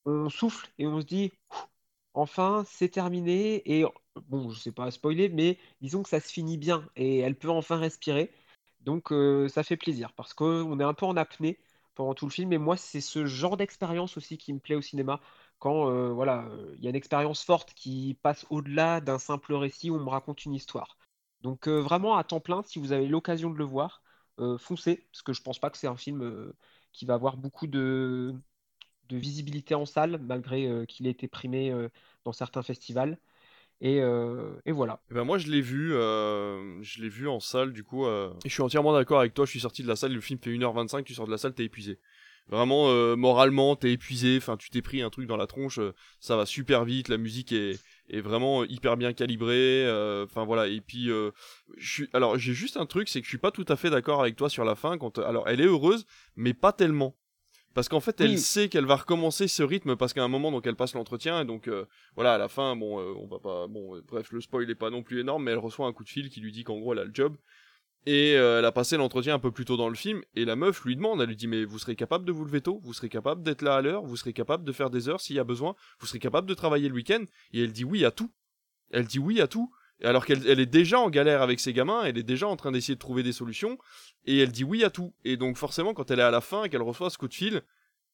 on 0.06 0.30
souffle 0.30 0.69
et 0.77 0.88
on 0.88 1.02
se 1.02 1.06
dit 1.06 1.32
enfin 2.14 2.64
c'est 2.68 2.90
terminé 2.90 3.61
et 3.80 3.86
bon 4.27 4.49
je 4.49 4.60
sais 4.60 4.72
pas 4.72 4.91
spoiler 4.91 5.30
mais 5.30 5.57
disons 5.82 6.03
que 6.03 6.10
ça 6.10 6.19
se 6.19 6.32
finit 6.32 6.57
bien 6.57 6.88
et 6.95 7.19
elle 7.19 7.36
peut 7.36 7.49
enfin 7.49 7.77
respirer. 7.77 8.32
Donc 8.82 9.11
euh, 9.11 9.48
ça 9.49 9.64
fait 9.64 9.77
plaisir 9.77 10.14
parce 10.14 10.34
qu'on 10.34 10.80
est 10.80 10.84
un 10.84 10.94
peu 10.94 11.06
en 11.06 11.18
apnée 11.18 11.60
pendant 11.95 12.14
tout 12.14 12.26
le 12.26 12.32
film 12.32 12.53
et 12.53 12.57
moi 12.57 12.77
c'est 12.77 13.02
ce 13.02 13.26
genre 13.26 13.57
d'expérience 13.57 14.18
aussi 14.18 14.38
qui 14.38 14.53
me 14.53 14.60
plaît 14.60 14.76
au 14.76 14.82
cinéma. 14.82 15.22
Quand 15.60 15.90
euh, 15.90 16.10
voilà 16.10 16.48
il 16.77 16.84
y 16.84 16.88
a 16.88 16.90
une 16.91 16.95
expérience 16.95 17.44
forte 17.44 17.73
qui 17.73 18.18
passe 18.22 18.45
au-delà 18.49 19.02
d'un 19.02 19.19
simple 19.19 19.53
récit 19.53 19.90
où 19.90 19.95
on 19.95 20.03
me 20.03 20.10
raconte 20.10 20.45
une 20.45 20.53
histoire. 20.53 20.98
Donc 21.41 21.68
euh, 21.68 21.80
vraiment 21.82 22.15
à 22.15 22.23
temps 22.23 22.40
plein 22.40 22.64
si 22.64 22.80
vous 22.80 22.91
avez 22.91 23.07
l'occasion 23.07 23.49
de 23.49 23.57
le 23.57 23.65
voir 23.65 24.02
foncez 24.60 25.07
parce 25.14 25.22
que 25.22 25.32
je 25.32 25.41
pense 25.41 25.60
pas 25.60 25.69
que 25.69 25.77
c'est 25.77 25.88
un 25.88 25.95
film 25.95 26.52
qui 26.95 27.05
va 27.05 27.13
avoir 27.15 27.38
beaucoup 27.38 27.67
de 27.67 28.34
de 29.09 29.17
visibilité 29.17 29.76
en 29.76 29.85
salle, 29.85 30.19
malgré 30.23 30.65
euh, 30.65 30.85
qu'il 30.85 31.05
ait 31.05 31.11
été 31.11 31.27
primé 31.27 31.72
euh, 31.72 31.89
dans 32.23 32.34
certains 32.34 32.63
festivals. 32.63 33.19
Et, 33.81 34.01
euh, 34.01 34.53
et 34.65 34.72
voilà. 34.72 35.01
Eh 35.11 35.13
ben 35.13 35.26
moi 35.26 35.38
je 35.38 35.51
l'ai 35.51 35.61
vu, 35.61 35.93
euh, 35.93 36.81
je 36.81 37.01
l'ai 37.01 37.09
vu 37.09 37.27
en 37.27 37.39
salle 37.39 37.72
du 37.73 37.84
coup. 37.84 38.05
euh, 38.05 38.31
Et 38.45 38.49
je 38.49 38.53
suis 38.53 38.63
entièrement 38.63 38.93
d'accord 38.93 39.19
avec 39.19 39.34
toi, 39.34 39.45
je 39.45 39.51
suis 39.51 39.59
sorti 39.59 39.84
de 39.84 39.88
la 39.88 39.95
salle, 39.95 40.13
le 40.13 40.22
film 40.22 40.39
fait 40.41 40.49
1h25, 40.51 41.03
tu 41.03 41.13
sors 41.13 41.27
de 41.27 41.31
la 41.31 41.38
salle, 41.38 41.53
t'es 41.53 41.65
épuisé. 41.65 41.99
Vraiment, 42.47 42.89
euh, 42.89 43.15
moralement, 43.15 43.76
t'es 43.76 43.91
épuisé, 43.91 44.38
enfin 44.38 44.55
tu 44.57 44.69
t'es 44.69 44.81
pris 44.81 45.01
un 45.01 45.09
truc 45.09 45.27
dans 45.27 45.38
la 45.38 45.47
tronche, 45.47 45.80
euh, 45.80 45.93
ça 46.19 46.35
va 46.38 46.45
super 46.45 46.85
vite, 46.85 47.09
la 47.09 47.17
musique 47.17 47.51
est, 47.51 47.80
est 48.10 48.22
vraiment 48.22 48.64
hyper 48.64 48.98
bien 48.98 49.14
calibrée, 49.14 49.86
euh, 49.86 50.26
enfin 50.26 50.45
voilà, 50.45 50.68
et 50.68 50.82
puis 50.82 51.10
euh, 51.10 51.32
je 51.77 51.91
suis... 51.91 52.10
Alors 52.14 52.38
j'ai 52.38 52.53
juste 52.53 52.77
un 52.77 52.86
truc, 52.86 53.10
c'est 53.10 53.19
que 53.19 53.26
je 53.26 53.30
suis 53.30 53.38
pas 53.38 53.52
tout 53.52 53.65
à 53.68 53.76
fait 53.76 53.90
d'accord 53.90 54.22
avec 54.22 54.36
toi 54.36 54.49
sur 54.49 54.64
la 54.65 54.76
fin, 54.76 54.98
quand... 54.98 55.18
Alors 55.19 55.48
elle 55.48 55.61
est 55.61 55.65
heureuse, 55.65 56.06
mais 56.36 56.53
pas 56.53 56.72
tellement. 56.72 57.15
Parce 57.73 57.90
qu'en 57.90 57.99
fait, 57.99 58.22
elle 58.22 58.30
Oui. 58.32 58.38
sait 58.38 58.69
qu'elle 58.69 58.86
va 58.86 58.95
recommencer 58.95 59.49
ce 59.49 59.61
rythme 59.61 59.98
parce 59.98 60.14
qu'à 60.14 60.23
un 60.23 60.30
moment, 60.30 60.49
donc 60.49 60.65
elle 60.65 60.77
passe 60.77 60.94
l'entretien 60.94 61.41
et 61.41 61.45
donc 61.45 61.68
euh, 61.68 61.86
voilà, 62.15 62.36
à 62.36 62.38
la 62.38 62.48
fin, 62.48 62.73
bon, 62.77 63.02
euh, 63.02 63.14
on 63.19 63.27
va 63.27 63.40
pas, 63.40 63.68
bon, 63.68 63.98
euh, 63.98 64.02
bref, 64.07 64.32
le 64.32 64.40
spoil 64.40 64.69
est 64.69 64.76
pas 64.76 64.90
non 64.90 65.03
plus 65.03 65.19
énorme, 65.19 65.44
mais 65.44 65.52
elle 65.52 65.57
reçoit 65.57 65.86
un 65.86 65.91
coup 65.91 66.06
de 66.06 66.10
fil 66.10 66.30
qui 66.30 66.40
lui 66.40 66.53
dit 66.53 66.64
qu'en 66.64 66.80
gros, 66.80 66.94
elle 66.94 66.99
a 66.99 67.03
le 67.03 67.14
job 67.14 67.36
et 68.06 68.36
euh, 68.38 68.60
elle 68.60 68.65
a 68.65 68.72
passé 68.72 68.98
l'entretien 68.98 69.36
un 69.36 69.40
peu 69.40 69.52
plus 69.52 69.65
tôt 69.65 69.77
dans 69.77 69.90
le 69.90 69.95
film 69.95 70.22
et 70.36 70.45
la 70.45 70.56
meuf 70.56 70.84
lui 70.86 70.95
demande, 70.95 71.22
elle 71.22 71.30
lui 71.30 71.36
dit 71.36 71.48
mais 71.48 71.65
vous 71.65 71.80
serez 71.80 71.95
capable 71.95 72.26
de 72.26 72.32
vous 72.32 72.45
lever 72.45 72.61
tôt, 72.61 72.80
vous 72.84 72.94
serez 72.94 73.10
capable 73.10 73.41
d'être 73.41 73.61
là 73.61 73.76
à 73.76 73.82
l'heure, 73.82 74.03
vous 74.03 74.18
serez 74.18 74.34
capable 74.34 74.64
de 74.64 74.72
faire 74.72 74.90
des 74.90 75.10
heures 75.10 75.22
s'il 75.22 75.36
y 75.36 75.40
a 75.40 75.44
besoin, 75.44 75.76
vous 75.99 76.06
serez 76.06 76.19
capable 76.19 76.48
de 76.48 76.53
travailler 76.53 76.88
le 76.88 76.95
week-end? 76.95 77.23
Et 77.53 77.64
elle 77.64 77.72
dit 77.72 77.84
oui 77.84 78.06
à 78.06 78.11
tout. 78.11 78.32
Elle 78.91 79.06
dit 79.06 79.19
oui 79.19 79.41
à 79.41 79.48
tout. 79.48 79.72
Alors 80.03 80.26
qu'elle 80.26 80.45
elle 80.48 80.60
est 80.60 80.65
déjà 80.65 80.99
en 80.99 81.10
galère 81.10 81.41
avec 81.41 81.60
ses 81.60 81.73
gamins, 81.73 82.03
elle 82.03 82.18
est 82.18 82.23
déjà 82.23 82.48
en 82.48 82.57
train 82.57 82.72
d'essayer 82.72 82.95
de 82.95 82.99
trouver 82.99 83.23
des 83.23 83.32
solutions, 83.32 83.77
et 84.26 84.40
elle 84.40 84.52
dit 84.52 84.64
oui 84.64 84.84
à 84.84 84.90
tout. 84.90 85.14
Et 85.23 85.38
donc 85.38 85.57
forcément, 85.57 85.94
quand 85.94 86.11
elle 86.11 86.19
est 86.19 86.23
à 86.23 86.32
la 86.32 86.41
fin 86.41 86.65
et 86.65 86.69
qu'elle 86.69 86.82
reçoit 86.82 87.10
ce 87.10 87.18
coup 87.18 87.30
de 87.30 87.34
fil, 87.34 87.64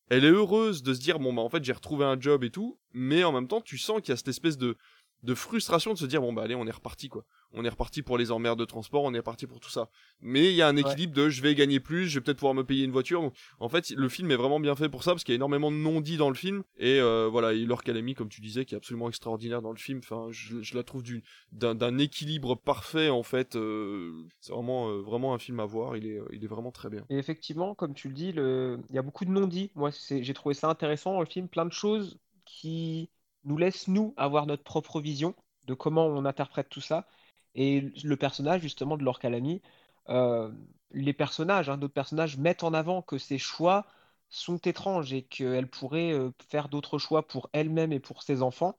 elle 0.10 0.26
est 0.26 0.30
heureuse 0.30 0.84
de 0.84 0.94
se 0.94 1.00
dire 1.00 1.20
bon 1.20 1.34
bah 1.34 1.42
en 1.42 1.50
fait 1.50 1.64
j'ai 1.64 1.74
retrouvé 1.74 2.06
un 2.06 2.20
job 2.20 2.44
et 2.44 2.52
tout, 2.52 2.78
mais 2.94 3.24
en 3.24 3.32
même 3.32 3.48
temps 3.48 3.62
tu 3.62 3.78
sens 3.78 4.02
qu'il 4.02 4.10
y 4.10 4.12
a 4.12 4.18
cette 4.18 4.28
espèce 4.28 4.58
de 4.58 4.78
de 5.23 5.34
frustration 5.35 5.93
de 5.93 5.98
se 5.98 6.06
dire 6.06 6.22
bon 6.22 6.34
bah 6.34 6.43
allez 6.43 6.56
on 6.56 6.65
est 6.68 6.72
reparti 6.72 7.10
quoi. 7.10 7.26
On 7.53 7.65
est 7.65 7.69
reparti 7.69 8.02
pour 8.02 8.18
les 8.18 8.31
emmerdes 8.31 8.60
de 8.60 8.65
transport, 8.65 9.03
on 9.03 9.14
est 9.14 9.18
reparti 9.18 9.45
pour 9.45 9.60
tout 9.60 9.69
ça. 9.69 9.89
Mais 10.22 10.45
il 10.52 10.56
y 10.56 10.61
a 10.61 10.68
un 10.69 10.77
équilibre 10.77 11.14
de 11.14 11.27
je 11.27 11.41
vais 11.41 11.53
gagner 11.53 11.81
plus, 11.81 12.07
je 12.07 12.18
vais 12.18 12.23
peut-être 12.23 12.38
pouvoir 12.38 12.53
me 12.53 12.64
payer 12.64 12.85
une 12.85 12.91
voiture. 12.91 13.22
Donc, 13.22 13.34
en 13.60 13.68
fait 13.68 13.89
le 13.91 14.10
film 14.10 14.31
est 14.31 14.35
vraiment 14.38 14.60
bien 14.60 14.76
fait 14.76 14.88
pour 14.89 15.03
ça 15.03 15.11
parce 15.11 15.23
qu'il 15.23 15.34
y 15.34 15.35
a 15.35 15.38
énormément 15.38 15.69
de 15.72 15.76
non-dits 15.76 16.18
dans 16.18 16.30
le 16.30 16.35
film 16.35 16.64
et 16.77 16.99
euh, 16.99 17.27
voilà 17.30 17.53
et 17.53 17.68
Calamy 17.84 18.14
comme 18.14 18.30
tu 18.30 18.41
disais 18.41 18.64
qui 18.65 18.73
est 18.76 18.77
absolument 18.77 19.10
extraordinaire 19.10 19.61
dans 19.61 19.72
le 19.72 19.77
film. 19.77 19.99
Enfin 19.99 20.27
je, 20.31 20.61
je 20.61 20.76
la 20.76 20.84
trouve 20.84 21.03
du 21.03 21.23
d'un 21.52 21.98
équilibre 21.98 22.56
parfait 22.56 23.10
en 23.10 23.23
fait. 23.23 23.56
euh, 23.56 24.23
c'est 24.39 24.53
vraiment 24.53 24.89
euh, 24.89 25.02
vraiment 25.02 25.34
un 25.34 25.39
film 25.39 25.60
à 25.60 25.65
voir. 25.65 25.98
Il 25.98 26.06
est 26.06 26.19
il 26.31 26.43
est 26.43 26.48
vraiment 26.48 26.72
très 26.72 26.89
bien. 26.89 27.06
Et 27.10 27.18
effectivement, 27.18 27.76
comme 27.76 27.93
tu 27.93 28.07
le 28.07 28.14
dis, 28.14 28.31
le... 28.31 28.80
il 28.89 28.95
y 28.95 28.99
a 28.99 29.02
beaucoup 29.02 29.26
de 29.26 29.31
non-dits. 29.31 29.72
Moi, 29.76 29.91
c'est- 29.91 30.23
j'ai 30.23 30.34
trouvé 30.34 30.56
ça 30.56 30.69
intéressant 30.69 31.14
dans 31.14 31.19
le 31.19 31.26
film, 31.26 31.48
plein 31.48 31.65
de 31.65 31.73
choses 31.73 32.18
qui 32.45 33.10
nous 33.46 33.58
laissent, 33.58 33.88
nous, 33.88 34.14
avoir 34.18 34.46
notre 34.48 34.64
propre 34.64 35.02
vision 35.02 35.36
de 35.66 35.74
comment 35.74 36.06
on 36.08 36.26
interprète 36.26 36.70
tout 36.70 36.82
ça. 36.82 37.08
Et 37.56 37.82
le 38.04 38.16
personnage, 38.18 38.62
justement, 38.62 38.98
de 38.98 39.04
Laure 39.04 39.20
Calamy, 39.20 39.62
euh, 40.10 40.52
les 40.92 41.14
personnages, 41.14 41.70
hein, 41.70 41.78
d'autres 41.78 41.94
personnages 41.94 42.38
mettent 42.38 42.64
en 42.64 42.74
avant 42.74 43.02
que 43.02 43.18
ces 43.18 43.38
choix, 43.38 43.86
sont 44.30 44.58
étranges 44.60 45.12
et 45.14 45.24
qu'elle 45.24 45.68
pourrait 45.70 46.14
euh, 46.14 46.32
faire 46.50 46.70
d'autres 46.70 46.98
choix 46.98 47.28
pour 47.28 47.50
elle-même 47.54 47.92
et 47.92 48.00
pour 48.00 48.24
ses 48.24 48.42
enfants. 48.42 48.78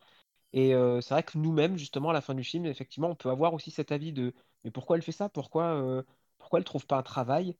Et 0.52 0.74
euh, 0.74 1.00
c'est 1.00 1.14
vrai 1.14 1.22
que 1.22 1.38
nous-mêmes, 1.38 1.76
justement, 1.78 2.10
à 2.10 2.12
la 2.12 2.20
fin 2.20 2.34
du 2.34 2.44
film, 2.44 2.66
effectivement, 2.66 3.08
on 3.10 3.14
peut 3.16 3.30
avoir 3.30 3.54
aussi 3.54 3.70
cet 3.70 3.92
avis 3.92 4.12
de 4.12 4.34
mais 4.64 4.70
pourquoi 4.70 4.96
elle 4.96 5.02
fait 5.02 5.12
ça? 5.12 5.28
Pourquoi, 5.28 5.64
euh, 5.74 6.02
pourquoi 6.38 6.58
elle 6.60 6.64
trouve 6.64 6.86
pas 6.86 6.96
un 6.98 7.02
travail 7.02 7.56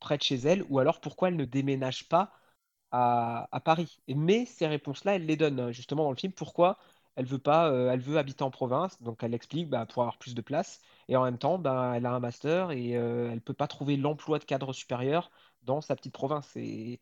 près 0.00 0.16
de 0.18 0.22
chez 0.22 0.36
elle? 0.36 0.64
Ou 0.70 0.78
alors 0.78 1.00
pourquoi 1.00 1.28
elle 1.28 1.36
ne 1.36 1.44
déménage 1.44 2.08
pas? 2.08 2.32
À, 2.92 3.60
Paris? 3.64 4.00
Mais 4.08 4.46
ces 4.46 4.66
réponses-là, 4.66 5.16
elle 5.16 5.26
les 5.26 5.36
donne 5.36 5.60
hein, 5.60 5.72
justement 5.72 6.04
dans 6.04 6.10
le 6.10 6.16
film. 6.16 6.32
Pourquoi 6.32 6.78
elle 7.16 7.26
veut 7.26 7.38
pas, 7.38 7.70
euh, 7.70 7.90
elle 7.90 8.00
veut 8.00 8.18
habiter 8.18 8.42
en 8.44 8.50
province? 8.50 9.00
Donc 9.02 9.22
elle 9.22 9.34
explique 9.34 9.68
bah, 9.68 9.86
pour 9.86 10.02
avoir 10.02 10.18
plus 10.18 10.34
de 10.34 10.40
place. 10.42 10.80
Et 11.08 11.16
en 11.16 11.24
même 11.24 11.38
temps, 11.38 11.58
bah, 11.58 11.94
elle 11.96 12.06
a 12.06 12.12
un 12.12 12.20
master 12.20 12.70
et 12.72 12.96
euh, 12.96 13.30
elle 13.32 13.40
peut 13.40 13.54
pas 13.54 13.68
trouver 13.68 13.96
l'emploi 13.96 14.38
de 14.38 14.44
cadre 14.44 14.72
supérieur 14.72 15.30
dans 15.62 15.80
sa 15.80 15.96
petite 15.96 16.12
province. 16.14 16.56
Et, 16.56 17.00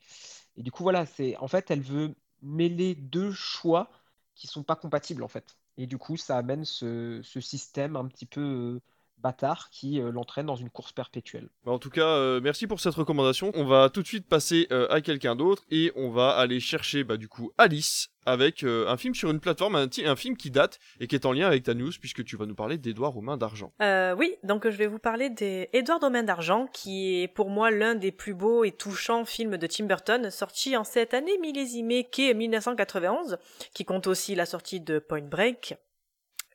du 0.57 0.71
coup, 0.73 0.83
voilà, 0.83 1.07
c'est 1.07 1.37
en 1.39 1.49
fait, 1.49 1.71
elle 1.71 1.81
veut 1.83 2.15
mêler 2.43 2.95
deux 2.95 3.33
choix 3.33 3.91
qui 4.35 4.47
sont 4.47 4.63
pas 4.65 4.77
compatibles 4.77 5.23
en 5.23 5.29
fait. 5.29 5.57
Et 5.77 5.87
du 5.87 5.99
coup, 5.99 6.17
ça 6.17 6.37
amène 6.39 6.65
ce, 6.65 7.21
ce 7.23 7.41
système 7.41 7.97
un 7.97 8.07
petit 8.07 8.27
peu 8.27 8.41
euh, 8.41 8.81
bâtard 9.23 9.71
qui 9.71 10.01
euh, 10.01 10.11
l'entraîne 10.11 10.47
dans 10.47 10.57
une 10.57 10.71
course 10.71 10.93
perpétuelle. 10.93 11.49
Bah, 11.65 11.73
en 11.73 11.79
tout 11.79 11.91
cas, 11.91 12.07
euh, 12.07 12.41
merci 12.43 12.67
pour 12.67 12.81
cette 12.81 12.95
recommandation. 12.95 13.51
On 13.55 13.65
va 13.65 13.91
tout 13.91 14.03
de 14.03 14.07
suite 14.07 14.27
passer 14.27 14.67
euh, 14.71 14.87
à 14.91 15.01
quelqu'un 15.01 15.37
d'autre 15.37 15.65
et 15.71 15.93
on 15.97 16.11
va 16.11 16.31
aller 16.31 16.61
chercher 16.61 17.05
bah, 17.05 17.17
du 17.17 17.29
coup 17.29 17.53
Alice 17.59 18.11
avec 18.29 18.63
euh, 18.63 18.87
un 18.89 18.97
film 18.97 19.15
sur 19.15 19.31
une 19.31 19.41
plateforme, 19.41 19.77
un, 19.77 20.17
film 20.17 20.37
qui 20.37 20.51
date 20.51 20.79
et 21.01 21.07
qui 21.07 21.15
est 21.15 21.25
en 21.25 21.33
lien 21.33 21.47
avec 21.47 21.63
ta 21.63 21.75
news 21.75 21.91
puisque 21.99 22.25
tu 22.25 22.37
vas 22.37 22.47
nous 22.47 22.55
parler 22.55 22.77
d'Edouard 22.77 23.17
aux 23.17 23.23
mains 23.23 23.39
d'argent. 23.39 23.73
Euh, 23.81 24.15
oui, 24.17 24.37
donc 24.43 24.69
je 24.69 24.77
vais 24.77 24.87
vous 24.87 24.99
parler 24.99 25.31
d'Edouard 25.31 26.01
Domaine 26.01 26.27
d'Argent, 26.27 26.67
qui 26.73 27.23
est 27.23 27.29
pour 27.29 27.49
moi 27.49 27.71
l'un 27.71 27.95
des 27.95 28.13
plus 28.13 28.35
beaux 28.35 28.65
et 28.65 28.73
touchants 28.73 29.25
films 29.25 29.57
de 29.57 29.67
Tim 29.67 29.87
Burton, 29.87 30.31
sorti 30.31 30.77
en 30.77 30.85
cette 30.85 31.15
année 31.15 31.39
millésimée 31.41 32.05
qu'est 32.05 32.35
1991, 32.35 33.39
qui 33.73 33.85
compte 33.85 34.07
aussi 34.07 34.35
la 34.35 34.45
sortie 34.45 34.81
de 34.81 34.99
Point 34.99 35.23
Break 35.23 35.77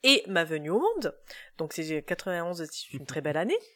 et 0.04 0.24
Ma 0.28 0.44
venue 0.44 0.70
au 0.70 0.80
monde. 0.80 1.16
Donc 1.58 1.74
c'est 1.74 2.02
91, 2.02 2.66
c'est 2.70 2.94
une 2.94 3.06
très 3.06 3.22
belle 3.22 3.38
année. 3.38 3.60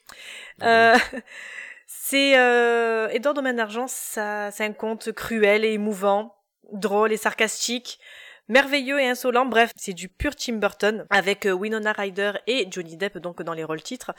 Euh, 0.64 0.98
c'est 1.86 2.38
euh, 2.38 3.10
Edouard 3.10 3.36
Domaine 3.36 3.58
d'Argent, 3.58 3.88
ça, 3.88 4.50
c'est 4.50 4.66
un 4.66 4.74
conte 4.74 5.12
cruel 5.12 5.64
et 5.64 5.74
émouvant, 5.74 6.36
drôle 6.72 7.12
et 7.12 7.18
sarcastique 7.18 8.00
merveilleux 8.48 9.00
et 9.00 9.08
insolent. 9.08 9.46
Bref, 9.46 9.72
c'est 9.76 9.94
du 9.94 10.10
pur 10.10 10.36
Tim 10.36 10.54
Burton 10.56 11.06
avec 11.10 11.46
euh, 11.46 11.52
Winona 11.52 11.92
Ryder 11.92 12.34
et 12.48 12.68
Johnny 12.70 12.98
Depp 12.98 13.18
donc 13.18 13.42
dans 13.42 13.54
les 13.54 13.64
rôles 13.64 13.82
titres. 13.82 14.14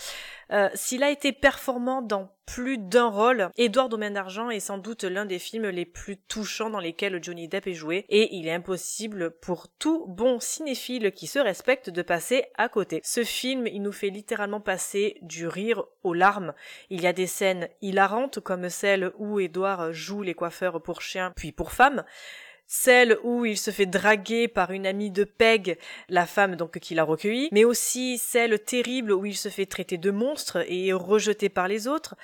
Euh, 0.52 0.68
S'il 0.74 1.02
a 1.02 1.10
été 1.10 1.32
performant 1.32 2.02
dans 2.02 2.30
plus 2.46 2.78
d'un 2.78 3.08
rôle, 3.08 3.50
Édouard 3.58 3.90
Domaine 3.90 4.14
d'Argent 4.14 4.48
est 4.48 4.60
sans 4.60 4.78
doute 4.78 5.04
l'un 5.04 5.26
des 5.26 5.38
films 5.38 5.68
les 5.68 5.84
plus 5.84 6.16
touchants 6.16 6.70
dans 6.70 6.78
lesquels 6.78 7.22
Johnny 7.22 7.46
Depp 7.46 7.66
est 7.66 7.74
joué 7.74 8.06
et 8.08 8.34
il 8.36 8.48
est 8.48 8.52
impossible 8.52 9.32
pour 9.32 9.68
tout 9.68 10.06
bon 10.08 10.40
cinéphile 10.40 11.12
qui 11.12 11.26
se 11.26 11.38
respecte 11.38 11.90
de 11.90 12.00
passer 12.00 12.46
à 12.56 12.70
côté. 12.70 13.02
Ce 13.04 13.22
film, 13.22 13.66
il 13.66 13.82
nous 13.82 13.92
fait 13.92 14.08
littéralement 14.08 14.62
passer 14.62 15.18
du 15.20 15.46
rire 15.46 15.84
aux 16.04 16.14
larmes. 16.14 16.54
Il 16.88 17.02
y 17.02 17.06
a 17.06 17.12
des 17.12 17.26
scènes 17.26 17.68
hilarantes 17.82 18.40
comme 18.40 18.70
celle 18.70 19.12
où 19.18 19.40
Édouard 19.40 19.92
joue 19.92 20.22
les 20.22 20.34
coiffeurs 20.34 20.82
pour 20.82 21.02
chiens 21.02 21.34
puis 21.36 21.52
pour 21.52 21.70
femmes 21.70 22.02
celle 22.68 23.16
où 23.24 23.46
il 23.46 23.56
se 23.56 23.70
fait 23.70 23.86
draguer 23.86 24.46
par 24.46 24.70
une 24.70 24.86
amie 24.86 25.10
de 25.10 25.24
Peg, 25.24 25.78
la 26.10 26.26
femme 26.26 26.54
donc 26.54 26.78
qui 26.78 26.94
l'a 26.94 27.02
recueilli, 27.02 27.48
mais 27.50 27.64
aussi 27.64 28.18
celle 28.18 28.62
terrible 28.62 29.12
où 29.12 29.24
il 29.24 29.36
se 29.36 29.48
fait 29.48 29.64
traiter 29.66 29.96
de 29.96 30.10
monstre 30.10 30.64
et 30.68 30.92
rejeté 30.92 31.48
par 31.48 31.66
les 31.66 31.88
autres. 31.88 32.14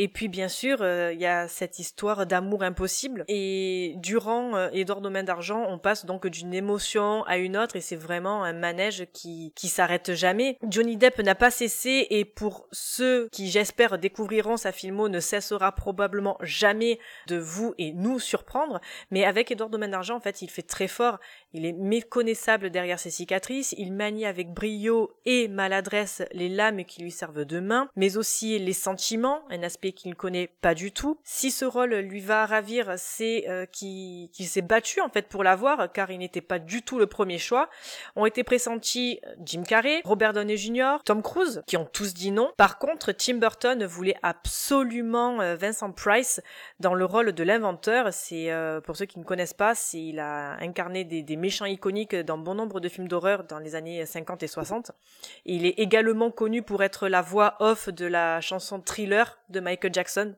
Et 0.00 0.06
puis 0.06 0.28
bien 0.28 0.46
sûr, 0.46 0.78
euh, 0.80 1.12
il 1.12 1.18
y 1.18 1.26
a 1.26 1.48
cette 1.48 1.80
histoire 1.80 2.24
d'amour 2.24 2.62
impossible. 2.62 3.24
Et 3.26 3.94
durant 3.96 4.54
euh, 4.54 4.68
Édouard 4.72 5.00
Domaine 5.00 5.24
d'Argent, 5.24 5.66
on 5.68 5.76
passe 5.76 6.06
donc 6.06 6.28
d'une 6.28 6.54
émotion 6.54 7.24
à 7.24 7.36
une 7.36 7.56
autre 7.56 7.74
et 7.74 7.80
c'est 7.80 7.96
vraiment 7.96 8.44
un 8.44 8.52
manège 8.52 9.08
qui 9.12 9.52
qui 9.56 9.66
s'arrête 9.66 10.14
jamais. 10.14 10.56
Johnny 10.62 10.96
Depp 10.96 11.18
n'a 11.18 11.34
pas 11.34 11.50
cessé 11.50 12.06
et 12.10 12.24
pour 12.24 12.68
ceux 12.70 13.28
qui 13.32 13.50
j'espère 13.50 13.98
découvriront 13.98 14.56
sa 14.56 14.70
filmo 14.70 15.08
ne 15.08 15.18
cessera 15.18 15.72
probablement 15.72 16.38
jamais 16.42 17.00
de 17.26 17.36
vous 17.36 17.74
et 17.76 17.92
nous 17.92 18.20
surprendre. 18.20 18.80
Mais 19.10 19.24
avec 19.24 19.50
Édouard 19.50 19.68
Domaine 19.68 19.90
d'Argent, 19.90 20.14
en 20.14 20.20
fait, 20.20 20.42
il 20.42 20.48
fait 20.48 20.62
très 20.62 20.86
fort. 20.86 21.18
Il 21.54 21.66
est 21.66 21.72
méconnaissable 21.72 22.70
derrière 22.70 23.00
ses 23.00 23.10
cicatrices. 23.10 23.74
Il 23.76 23.92
manie 23.92 24.26
avec 24.26 24.54
brio 24.54 25.10
et 25.24 25.48
maladresse 25.48 26.22
les 26.30 26.48
lames 26.48 26.84
qui 26.84 27.02
lui 27.02 27.10
servent 27.10 27.44
de 27.44 27.58
main, 27.58 27.88
mais 27.96 28.16
aussi 28.16 28.60
les 28.60 28.72
sentiments, 28.72 29.42
un 29.50 29.64
aspect 29.64 29.87
qu'il 29.92 30.10
ne 30.10 30.14
connaît 30.14 30.48
pas 30.60 30.74
du 30.74 30.92
tout. 30.92 31.18
Si 31.24 31.50
ce 31.50 31.64
rôle 31.64 31.94
lui 31.94 32.20
va 32.20 32.46
ravir, 32.46 32.94
c'est 32.96 33.48
euh, 33.48 33.66
qu'il 33.66 34.28
s'est 34.34 34.62
battu 34.62 35.00
en 35.00 35.08
fait 35.08 35.28
pour 35.28 35.44
l'avoir, 35.44 35.90
car 35.92 36.10
il 36.10 36.18
n'était 36.18 36.40
pas 36.40 36.58
du 36.58 36.82
tout 36.82 36.98
le 36.98 37.06
premier 37.06 37.38
choix. 37.38 37.68
Ont 38.16 38.26
été 38.26 38.44
pressentis 38.44 39.20
Jim 39.44 39.62
Carrey, 39.62 40.00
Robert 40.04 40.32
Downey 40.32 40.56
Jr., 40.56 40.96
Tom 41.04 41.22
Cruise, 41.22 41.62
qui 41.66 41.76
ont 41.76 41.84
tous 41.84 42.14
dit 42.14 42.30
non. 42.30 42.50
Par 42.56 42.78
contre, 42.78 43.12
Tim 43.12 43.34
Burton 43.34 43.84
voulait 43.84 44.16
absolument 44.22 45.40
euh, 45.40 45.56
Vincent 45.56 45.92
Price 45.92 46.40
dans 46.80 46.94
le 46.94 47.04
rôle 47.04 47.32
de 47.32 47.42
l'inventeur. 47.42 48.12
C'est 48.12 48.50
euh, 48.50 48.80
pour 48.80 48.96
ceux 48.96 49.06
qui 49.06 49.18
ne 49.18 49.24
connaissent 49.24 49.54
pas, 49.54 49.74
c'est 49.74 50.02
il 50.02 50.18
a 50.20 50.56
incarné 50.62 51.04
des, 51.04 51.22
des 51.22 51.36
méchants 51.36 51.66
iconiques 51.66 52.14
dans 52.14 52.38
bon 52.38 52.54
nombre 52.54 52.80
de 52.80 52.88
films 52.88 53.08
d'horreur 53.08 53.44
dans 53.44 53.58
les 53.58 53.74
années 53.74 54.04
50 54.04 54.42
et 54.42 54.46
60. 54.46 54.92
Et 55.46 55.54
il 55.54 55.66
est 55.66 55.78
également 55.78 56.30
connu 56.30 56.62
pour 56.62 56.82
être 56.82 57.08
la 57.08 57.22
voix 57.22 57.56
off 57.60 57.88
de 57.88 58.06
la 58.06 58.40
chanson 58.40 58.80
Thriller 58.80 59.38
de 59.48 59.60
Michael 59.60 59.77
Jackson. 59.92 60.36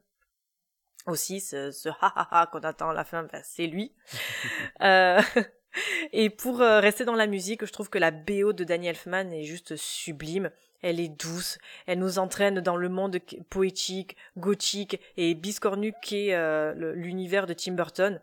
Aussi, 1.06 1.40
ce, 1.40 1.70
ce 1.70 1.88
ha 1.88 2.12
ha 2.14 2.28
ha 2.30 2.46
qu'on 2.46 2.60
attend 2.60 2.90
à 2.90 2.94
la 2.94 3.04
fin, 3.04 3.22
ben, 3.24 3.40
c'est 3.44 3.66
lui. 3.66 3.92
euh, 4.82 5.20
et 6.12 6.30
pour 6.30 6.60
euh, 6.60 6.80
rester 6.80 7.04
dans 7.04 7.14
la 7.14 7.26
musique, 7.26 7.64
je 7.64 7.72
trouve 7.72 7.88
que 7.88 7.98
la 7.98 8.10
BO 8.10 8.52
de 8.52 8.64
Danny 8.64 8.88
Elfman 8.88 9.32
est 9.32 9.44
juste 9.44 9.76
sublime. 9.76 10.50
Elle 10.82 11.00
est 11.00 11.08
douce, 11.08 11.58
elle 11.86 11.98
nous 11.98 12.18
entraîne 12.18 12.60
dans 12.60 12.76
le 12.76 12.88
monde 12.88 13.18
poétique, 13.50 14.16
gothique 14.38 14.98
et 15.18 15.34
biscornu 15.34 15.92
qu'est 16.02 16.32
euh, 16.32 16.94
l'univers 16.94 17.46
de 17.46 17.52
Tim 17.52 17.72
Burton 17.72 18.20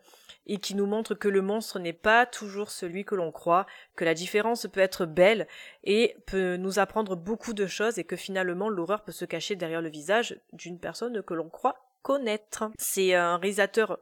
et 0.48 0.58
qui 0.58 0.76
nous 0.76 0.86
montre 0.86 1.14
que 1.14 1.28
le 1.28 1.42
monstre 1.42 1.78
n'est 1.80 1.94
pas 1.94 2.26
toujours 2.26 2.72
celui 2.72 3.06
que 3.06 3.16
l'on 3.16 3.32
croit, 3.32 3.68
que 3.96 4.06
la 4.06 4.14
différence 4.14 4.66
peut 4.72 4.80
être 4.80 5.06
belle 5.06 5.48
et 5.84 6.16
peut 6.26 6.56
nous 6.56 6.80
apprendre 6.80 7.16
beaucoup 7.16 7.54
de 7.54 7.68
choses 7.68 8.00
et 8.00 8.06
que 8.06 8.16
finalement 8.16 8.70
l'horreur 8.70 9.04
peut 9.04 9.12
se 9.12 9.26
cacher 9.26 9.56
derrière 9.56 9.82
le 9.82 9.90
visage 9.90 10.40
d'une 10.54 10.80
personne 10.80 11.22
que 11.22 11.34
l'on 11.34 11.50
croit 11.50 11.78
connaître. 12.02 12.72
C'est 12.80 13.14
un 13.14 13.38
réalisateur 13.38 14.00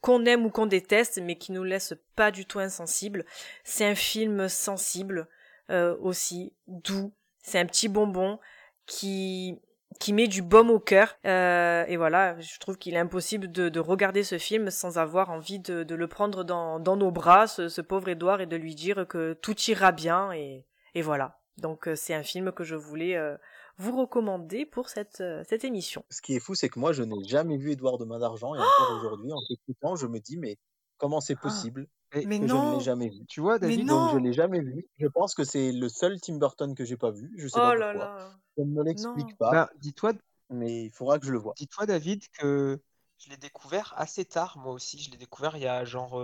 qu'on 0.00 0.24
aime 0.24 0.46
ou 0.46 0.50
qu'on 0.50 0.66
déteste 0.66 1.20
mais 1.20 1.36
qui 1.36 1.52
nous 1.52 1.64
laisse 1.64 1.94
pas 2.14 2.30
du 2.30 2.46
tout 2.46 2.60
insensibles. 2.60 3.24
C'est 3.64 3.84
un 3.84 3.96
film 3.96 4.48
sensible 4.48 5.26
euh, 5.70 5.96
aussi, 6.00 6.54
doux, 6.68 7.12
c'est 7.42 7.58
un 7.58 7.66
petit 7.66 7.88
bonbon 7.88 8.38
qui 8.86 9.58
qui 10.00 10.12
met 10.12 10.28
du 10.28 10.42
baume 10.42 10.70
au 10.70 10.78
cœur. 10.78 11.16
Euh, 11.24 11.84
et 11.88 11.96
voilà, 11.96 12.38
je 12.40 12.58
trouve 12.58 12.76
qu'il 12.76 12.94
est 12.94 12.98
impossible 12.98 13.50
de, 13.50 13.68
de, 13.68 13.80
regarder 13.80 14.22
ce 14.22 14.38
film 14.38 14.70
sans 14.70 14.98
avoir 14.98 15.30
envie 15.30 15.58
de, 15.58 15.82
de 15.82 15.94
le 15.94 16.08
prendre 16.08 16.44
dans, 16.44 16.78
dans 16.78 16.96
nos 16.96 17.10
bras, 17.10 17.46
ce, 17.46 17.68
ce, 17.68 17.80
pauvre 17.80 18.08
Édouard, 18.08 18.40
et 18.40 18.46
de 18.46 18.56
lui 18.56 18.74
dire 18.74 19.06
que 19.08 19.32
tout 19.34 19.58
ira 19.62 19.92
bien. 19.92 20.32
Et, 20.32 20.66
et 20.94 21.02
voilà. 21.02 21.40
Donc 21.56 21.88
c'est 21.96 22.14
un 22.14 22.22
film 22.22 22.52
que 22.52 22.62
je 22.62 22.76
voulais 22.76 23.16
euh, 23.16 23.36
vous 23.78 23.96
recommander 23.96 24.66
pour 24.66 24.88
cette, 24.88 25.20
euh, 25.20 25.42
cette 25.48 25.64
émission. 25.64 26.04
Ce 26.10 26.20
qui 26.20 26.34
est 26.34 26.40
fou, 26.40 26.54
c'est 26.54 26.68
que 26.68 26.78
moi, 26.78 26.92
je 26.92 27.02
n'ai 27.02 27.24
jamais 27.24 27.56
vu 27.56 27.70
Édouard 27.70 27.98
de 27.98 28.04
Main 28.04 28.18
d'Argent. 28.18 28.54
Et 28.54 28.58
encore 28.58 28.96
aujourd'hui, 28.98 29.32
en 29.32 29.38
t'écoutant, 29.48 29.96
je 29.96 30.06
me 30.06 30.18
dis, 30.18 30.36
mais 30.36 30.58
comment 30.98 31.20
c'est 31.20 31.36
possible 31.36 31.86
Mais 32.14 32.40
que 32.40 32.44
non. 32.44 32.48
je 32.48 32.54
ne 32.54 32.78
l'ai 32.78 32.84
jamais 32.84 33.08
vu. 33.10 33.26
Tu 33.26 33.40
vois, 33.40 33.58
David, 33.58 33.86
donc 33.86 34.12
je 34.12 34.18
l'ai 34.18 34.32
jamais 34.32 34.60
vu. 34.60 34.86
Je 34.98 35.06
pense 35.06 35.34
que 35.34 35.44
c'est 35.44 35.72
le 35.72 35.88
seul 35.88 36.20
Tim 36.20 36.38
Burton 36.38 36.74
que 36.74 36.84
j'ai 36.84 36.96
pas 36.96 37.10
vu. 37.10 37.32
Je 37.36 37.48
sais 37.48 37.58
oh 37.58 37.60
pas 37.60 37.74
là 37.76 37.92
pourquoi. 37.92 38.14
là. 38.14 38.30
Je 38.56 38.62
ne 38.62 38.70
me 38.70 38.82
l'explique 38.82 39.28
Non. 39.40 39.50
pas. 39.50 39.70
Dis-toi, 39.80 40.12
mais 40.50 40.84
il 40.84 40.90
faudra 40.90 41.18
que 41.18 41.26
je 41.26 41.32
le 41.32 41.38
voie. 41.38 41.52
dis-toi, 41.56 41.86
David, 41.86 42.22
que 42.38 42.80
je 43.18 43.30
l'ai 43.30 43.36
découvert 43.36 43.94
assez 43.96 44.24
tard, 44.24 44.56
moi 44.58 44.72
aussi. 44.72 44.98
Je 45.02 45.10
l'ai 45.10 45.16
découvert 45.16 45.56
il 45.56 45.62
y 45.62 45.66
a 45.66 45.84
genre 45.84 46.22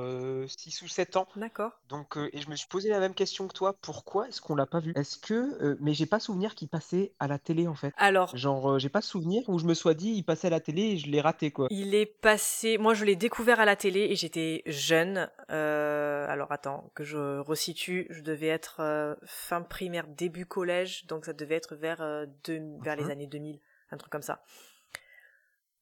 6 0.49 0.83
ou 0.83 0.89
7 0.89 1.17
ans. 1.17 1.27
D'accord. 1.37 1.73
Donc, 1.89 2.17
euh, 2.17 2.31
et 2.33 2.41
je 2.41 2.49
me 2.49 2.57
suis 2.57 2.69
posé 2.69 2.89
la 2.89 3.01
même 3.01 3.15
question 3.15 3.49
que 3.49 3.53
toi. 3.53 3.75
Pourquoi 3.83 4.29
est-ce 4.29 4.41
qu'on 4.41 4.55
l'a 4.55 4.67
pas 4.67 4.81
vu? 4.81 4.93
Est-ce 4.97 5.19
que. 5.19 5.35
euh, 5.63 5.77
mais 5.81 5.93
j'ai 5.95 6.07
pas 6.07 6.21
souvenir 6.21 6.55
qu'il 6.55 6.69
passait 6.69 7.13
à 7.19 7.27
la 7.27 7.39
télé 7.39 7.67
en 7.67 7.75
fait. 7.75 7.93
Alors, 7.97 8.37
Genre, 8.37 8.73
euh, 8.73 8.79
j'ai 8.79 8.89
pas 8.89 9.01
souvenir 9.01 9.43
où 9.49 9.59
je 9.59 9.65
me 9.67 9.75
sois 9.75 9.95
dit 9.95 10.11
il 10.13 10.23
passait 10.23 10.47
à 10.47 10.51
la 10.51 10.61
télé 10.61 10.83
et 10.83 10.99
je 10.99 11.09
l'ai 11.09 11.21
raté 11.21 11.51
quoi. 11.51 11.67
il 11.71 11.95
est 11.95 12.07
passé. 12.07 12.79
Moi, 12.79 12.95
je 12.95 13.05
l'ai 13.05 13.17
découvert 13.17 13.61
à 13.61 13.65
la 13.65 13.77
télé 13.77 14.01
et 14.11 14.17
j'étais 14.17 14.63
jeune. 14.67 15.29
Euh, 15.51 16.27
alors, 16.29 16.53
attends, 16.53 16.91
que 16.95 17.05
je 17.05 17.39
resitue. 17.41 18.07
Je 18.11 18.21
devais 18.23 18.47
être 18.49 18.77
euh, 18.81 19.15
fin 19.27 19.63
primaire, 19.63 20.07
début 20.07 20.47
collège. 20.47 21.07
Donc, 21.07 21.25
ça 21.27 21.33
devait 21.33 21.57
être 21.57 21.75
vers, 21.75 22.01
euh, 22.03 22.27
deux- 22.45 22.77
vers 22.83 22.97
les 22.97 23.11
années 23.11 23.27
2000. 23.27 23.59
Un 23.91 23.97
truc 23.97 24.11
comme 24.13 24.23
ça. 24.23 24.43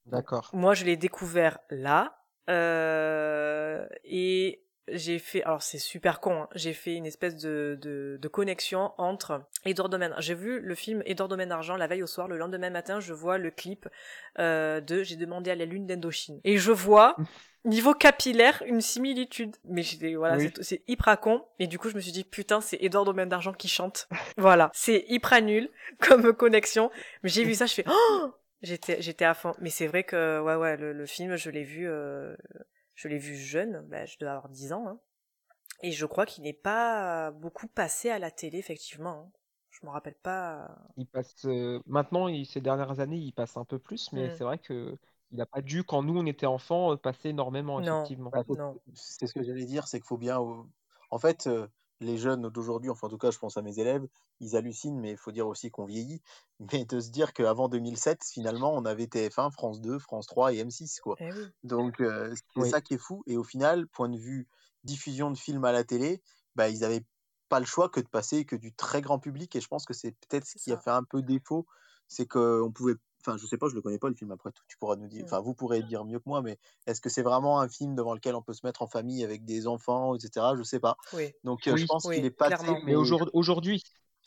D'accord. 0.06 0.50
Moi, 0.52 0.74
je 0.74 0.84
l'ai 0.84 0.96
découvert 0.96 1.58
là. 1.70 2.16
euh, 2.50 3.86
et 4.04 4.58
j'ai 4.88 5.20
fait, 5.20 5.44
alors 5.44 5.62
c'est 5.62 5.78
super 5.78 6.18
con, 6.20 6.42
hein, 6.42 6.48
j'ai 6.56 6.72
fait 6.72 6.94
une 6.96 7.06
espèce 7.06 7.36
de, 7.36 7.78
de, 7.80 8.18
de 8.20 8.28
connexion 8.28 8.92
entre 8.98 9.42
Edouard 9.64 9.88
Domaine. 9.88 10.12
J'ai 10.18 10.34
vu 10.34 10.58
le 10.60 10.74
film 10.74 11.02
Edouard 11.06 11.28
Domaine 11.28 11.50
d'Argent 11.50 11.76
la 11.76 11.86
veille 11.86 12.02
au 12.02 12.08
soir, 12.08 12.26
le 12.26 12.36
lendemain 12.36 12.68
matin, 12.68 12.98
je 12.98 13.12
vois 13.12 13.38
le 13.38 13.52
clip 13.52 13.88
euh, 14.40 14.80
de 14.80 15.04
J'ai 15.04 15.14
demandé 15.16 15.52
à 15.52 15.54
la 15.54 15.66
lune 15.66 15.86
d'Indochine. 15.86 16.40
Et 16.42 16.58
je 16.58 16.72
vois 16.72 17.14
niveau 17.64 17.94
capillaire, 17.94 18.60
une 18.66 18.80
similitude. 18.80 19.54
Mais 19.64 19.82
j'étais, 19.82 20.16
voilà, 20.16 20.36
Oui. 20.36 20.52
c'est 20.62 20.82
hyper 20.88 21.18
con. 21.20 21.44
Et 21.60 21.68
du 21.68 21.78
coup, 21.78 21.88
je 21.88 21.94
me 21.94 22.00
suis 22.00 22.12
dit, 22.12 22.24
putain, 22.24 22.60
c'est 22.60 22.78
Edouard 22.82 23.04
Domaine 23.04 23.28
d'Argent 23.28 23.52
qui 23.52 23.68
chante. 23.68 24.08
voilà. 24.36 24.68
C'est 24.74 25.04
hyper 25.08 25.40
nul 25.42 25.70
comme 26.00 26.32
connexion. 26.32 26.90
Mais 27.22 27.28
j'ai 27.30 27.44
vu 27.44 27.54
ça, 27.54 27.66
je 27.66 27.74
fais, 27.74 27.84
oh! 27.88 28.34
J'étais, 28.62 29.02
j'étais 29.02 29.24
à 29.24 29.34
fond. 29.34 29.55
Mais 29.60 29.70
c'est 29.70 29.86
vrai 29.86 30.05
que, 30.05 30.40
ouais, 30.40 30.55
ouais, 30.55 30.76
le, 30.76 30.93
le 30.93 31.06
film, 31.06 31.36
je 31.36 31.51
l'ai 31.51 31.64
vu, 31.64 31.89
euh, 31.89 32.36
je 32.94 33.09
l'ai 33.09 33.18
vu 33.18 33.36
jeune. 33.36 33.82
Bah, 33.89 34.06
je 34.06 34.16
dois 34.18 34.30
avoir 34.32 34.48
10 34.48 34.72
ans, 34.72 34.86
hein. 34.89 35.01
Et 35.82 35.93
je 35.93 36.06
crois 36.06 36.26
qu'il 36.26 36.44
n'est 36.44 36.52
pas 36.52 37.32
beaucoup 37.32 37.68
passé 37.68 38.10
à 38.10 38.18
la 38.18 38.30
télé, 38.30 38.59
effectivement. 38.59 39.26
hein. 39.28 39.32
Je 39.70 39.86
me 39.86 39.90
rappelle 39.90 40.14
pas. 40.14 40.76
Il 40.97 41.06
passe 41.06 41.44
euh, 41.47 41.80
maintenant, 41.86 42.28
il- 42.28 42.47
ces 42.47 42.60
dernières 42.60 43.01
années, 43.01 43.16
il 43.18 43.32
passe 43.32 43.56
un 43.56 43.64
peu 43.64 43.78
plus, 43.78 44.12
mais 44.12 44.28
Mm. 44.28 44.36
c'est 44.36 44.44
vrai 44.44 44.59
que 44.59 44.97
il 45.32 45.39
n'a 45.39 45.47
pas 45.47 45.62
dû, 45.62 45.82
quand 45.82 46.02
nous 46.02 46.18
on 46.18 46.26
était 46.26 46.47
enfants, 46.47 46.93
euh, 46.93 46.97
passer 46.97 47.30
énormément, 47.30 47.80
Non, 47.80 48.02
effectivement. 48.02 48.30
Bah, 48.30 48.44
c'est- 48.47 48.59
non. 48.59 48.78
C'est 48.94 49.26
ce 49.26 49.32
que 49.34 49.43
j'allais 49.43 49.64
dire, 49.64 49.89
c'est 49.89 49.98
qu'il 49.98 50.06
faut 50.06 50.18
bien. 50.18 50.40
euh, 50.40 50.62
En 51.10 51.18
fait, 51.18 51.47
euh, 51.47 51.66
les 52.02 52.18
jeunes 52.18 52.48
d'aujourd'hui, 52.50 52.90
enfin 52.90 53.06
en 53.06 53.10
tout 53.10 53.18
cas, 53.18 53.30
je 53.30 53.38
pense 53.38 53.56
à 53.56 53.62
mes 53.62 53.78
élèves, 53.78 54.06
ils 54.40 54.56
hallucinent, 54.56 54.98
mais 55.00 55.12
il 55.12 55.16
faut 55.16 55.32
dire 55.32 55.46
aussi 55.48 55.70
qu'on 55.70 55.84
vieillit. 55.86 56.22
Mais 56.72 56.84
de 56.84 57.00
se 57.00 57.10
dire 57.10 57.32
qu'avant 57.32 57.68
2007, 57.68 58.24
finalement, 58.24 58.74
on 58.74 58.84
avait 58.84 59.06
TF1, 59.08 59.50
France 59.50 59.80
2, 59.80 59.98
France 59.98 60.26
3 60.26 60.52
et 60.54 60.62
M6, 60.62 61.00
quoi. 61.00 61.18
Eh 61.18 61.32
oui. 61.32 61.52
Donc 61.62 62.00
euh, 62.00 62.34
c'est 62.56 62.64
Oui. 62.64 62.70
ça 62.70 62.80
qui 62.80 62.94
est 62.94 62.98
fou. 62.98 63.22
Et 63.26 63.36
au 63.36 63.44
final, 63.44 63.88
point 63.88 64.08
de 64.08 64.16
vue 64.18 64.48
diffusion 64.84 65.30
de 65.30 65.38
films 65.38 65.64
à 65.64 65.72
la 65.72 65.84
télé, 65.84 66.22
bah, 66.54 66.68
ils 66.68 66.84
avaient 66.84 67.04
pas 67.48 67.60
le 67.60 67.66
choix 67.66 67.88
que 67.88 68.00
de 68.00 68.08
passer 68.08 68.44
que 68.44 68.56
du 68.56 68.74
très 68.74 69.00
grand 69.02 69.18
public. 69.18 69.54
Et 69.56 69.60
je 69.60 69.68
pense 69.68 69.84
que 69.84 69.94
c'est 69.94 70.12
peut-être 70.12 70.46
ce 70.46 70.56
qui 70.56 70.72
a 70.72 70.78
fait 70.78 70.90
un 70.90 71.04
peu 71.04 71.22
défaut, 71.22 71.66
c'est 72.08 72.26
qu'on 72.26 72.72
pouvait. 72.74 72.94
Enfin, 73.24 73.36
je 73.38 73.46
sais 73.46 73.56
pas, 73.56 73.68
je 73.68 73.74
le 73.74 73.82
connais 73.82 73.98
pas 73.98 74.08
le 74.08 74.14
film 74.14 74.30
après 74.32 74.50
tout. 74.50 74.62
Tu 74.68 74.76
pourras 74.78 74.96
nous 74.96 75.06
dire. 75.06 75.22
Enfin, 75.24 75.40
vous 75.40 75.54
pourrez 75.54 75.82
dire 75.82 76.04
mieux 76.04 76.18
que 76.18 76.28
moi, 76.28 76.42
mais 76.42 76.58
est-ce 76.86 77.00
que 77.00 77.08
c'est 77.08 77.22
vraiment 77.22 77.60
un 77.60 77.68
film 77.68 77.94
devant 77.94 78.14
lequel 78.14 78.34
on 78.34 78.42
peut 78.42 78.52
se 78.52 78.66
mettre 78.66 78.82
en 78.82 78.88
famille 78.88 79.24
avec 79.24 79.44
des 79.44 79.66
enfants, 79.66 80.14
etc. 80.16 80.56
Je 80.56 80.62
sais 80.62 80.80
pas. 80.80 80.96
Oui. 81.12 81.32
Donc 81.44 81.66
euh, 81.68 81.76
je 81.76 81.82
Oui, 81.82 81.86
pense 81.86 82.04
qu'il 82.04 82.24
est 82.24 82.36
clairement. 82.36 82.74
mais 82.78 82.80
mais, 82.86 82.94
aujourd- 82.96 83.30
aujourd'hui, 83.32 83.82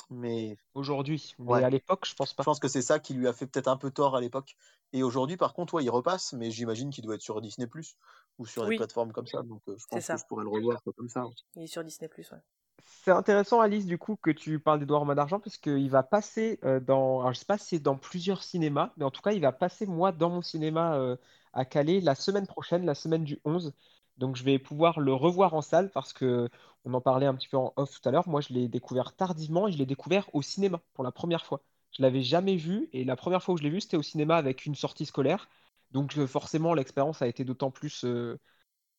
mais 0.09 0.57
aujourd'hui, 0.73 1.33
mais 1.39 1.45
ouais. 1.53 1.63
à 1.63 1.69
l'époque, 1.69 2.05
je 2.05 2.15
pense 2.15 2.29
Je 2.31 2.35
pas. 2.35 2.43
pense 2.43 2.59
que 2.59 2.67
c'est 2.67 2.81
ça 2.81 2.99
qui 2.99 3.13
lui 3.13 3.27
a 3.27 3.33
fait 3.33 3.47
peut-être 3.47 3.67
un 3.67 3.77
peu 3.77 3.91
tort 3.91 4.15
à 4.15 4.21
l'époque. 4.21 4.55
Et 4.93 5.03
aujourd'hui, 5.03 5.35
par 5.37 5.53
contre, 5.53 5.73
ouais, 5.73 5.83
il 5.83 5.89
repasse, 5.89 6.33
mais 6.33 6.51
j'imagine 6.51 6.89
qu'il 6.89 7.03
doit 7.03 7.15
être 7.15 7.21
sur 7.21 7.41
Disney 7.41 7.67
Plus 7.67 7.95
ou 8.37 8.45
sur 8.45 8.67
des 8.67 8.77
plateformes 8.77 9.11
comme 9.11 9.27
ça. 9.27 9.41
Donc 9.43 9.61
euh, 9.67 9.75
je 9.77 9.85
pense 9.87 10.07
que 10.07 10.17
je 10.17 10.23
pourrais 10.25 10.43
le 10.43 10.49
revoir 10.49 10.81
comme 10.95 11.09
ça. 11.09 11.25
Il 11.55 11.63
est 11.63 11.67
sur 11.67 11.83
Disney+, 11.83 12.09
ouais. 12.17 12.37
C'est 12.85 13.11
intéressant, 13.11 13.61
Alice, 13.61 13.85
du 13.85 13.97
coup, 13.97 14.15
que 14.15 14.31
tu 14.31 14.59
parles 14.59 14.79
d'Edouard 14.79 15.01
Romain 15.01 15.15
d'Argent, 15.15 15.39
parce 15.39 15.57
qu'il 15.57 15.89
va 15.89 16.03
passer 16.03 16.59
euh, 16.63 16.79
dans, 16.79 17.19
alors 17.21 17.33
je 17.33 17.39
sais 17.39 17.45
pas 17.45 17.57
si 17.57 17.67
c'est 17.75 17.79
dans 17.79 17.97
plusieurs 17.97 18.43
cinémas, 18.43 18.91
mais 18.97 19.05
en 19.05 19.11
tout 19.11 19.21
cas, 19.21 19.31
il 19.31 19.41
va 19.41 19.51
passer, 19.51 19.85
moi, 19.85 20.11
dans 20.11 20.29
mon 20.29 20.41
cinéma 20.41 20.95
euh, 20.95 21.15
à 21.53 21.65
Calais 21.65 21.99
la 22.01 22.15
semaine 22.15 22.47
prochaine, 22.47 22.85
la 22.85 22.95
semaine 22.95 23.23
du 23.23 23.39
11. 23.45 23.73
Donc, 24.17 24.35
je 24.35 24.43
vais 24.43 24.59
pouvoir 24.59 24.99
le 24.99 25.13
revoir 25.13 25.53
en 25.53 25.61
salle, 25.61 25.91
parce 25.91 26.13
que 26.13 26.49
on 26.85 26.93
en 26.93 27.01
parlait 27.01 27.25
un 27.25 27.35
petit 27.35 27.47
peu 27.49 27.57
en 27.57 27.73
off 27.75 27.99
tout 27.99 28.07
à 28.07 28.11
l'heure. 28.11 28.27
Moi, 28.27 28.41
je 28.41 28.53
l'ai 28.53 28.67
découvert 28.67 29.15
tardivement 29.15 29.67
et 29.67 29.71
je 29.71 29.77
l'ai 29.77 29.85
découvert 29.87 30.29
au 30.33 30.41
cinéma 30.41 30.81
pour 30.93 31.03
la 31.03 31.11
première 31.11 31.45
fois. 31.45 31.61
Je 31.91 32.01
l'avais 32.03 32.21
jamais 32.23 32.55
vu, 32.55 32.89
et 32.93 33.03
la 33.03 33.15
première 33.15 33.41
fois 33.43 33.55
où 33.55 33.57
je 33.57 33.63
l'ai 33.63 33.69
vu, 33.69 33.81
c'était 33.81 33.97
au 33.97 34.03
cinéma 34.03 34.37
avec 34.37 34.65
une 34.65 34.75
sortie 34.75 35.05
scolaire. 35.05 35.49
Donc, 35.91 36.13
forcément, 36.27 36.73
l'expérience 36.73 37.21
a 37.21 37.27
été 37.27 37.43
d'autant 37.45 37.71
plus 37.71 38.05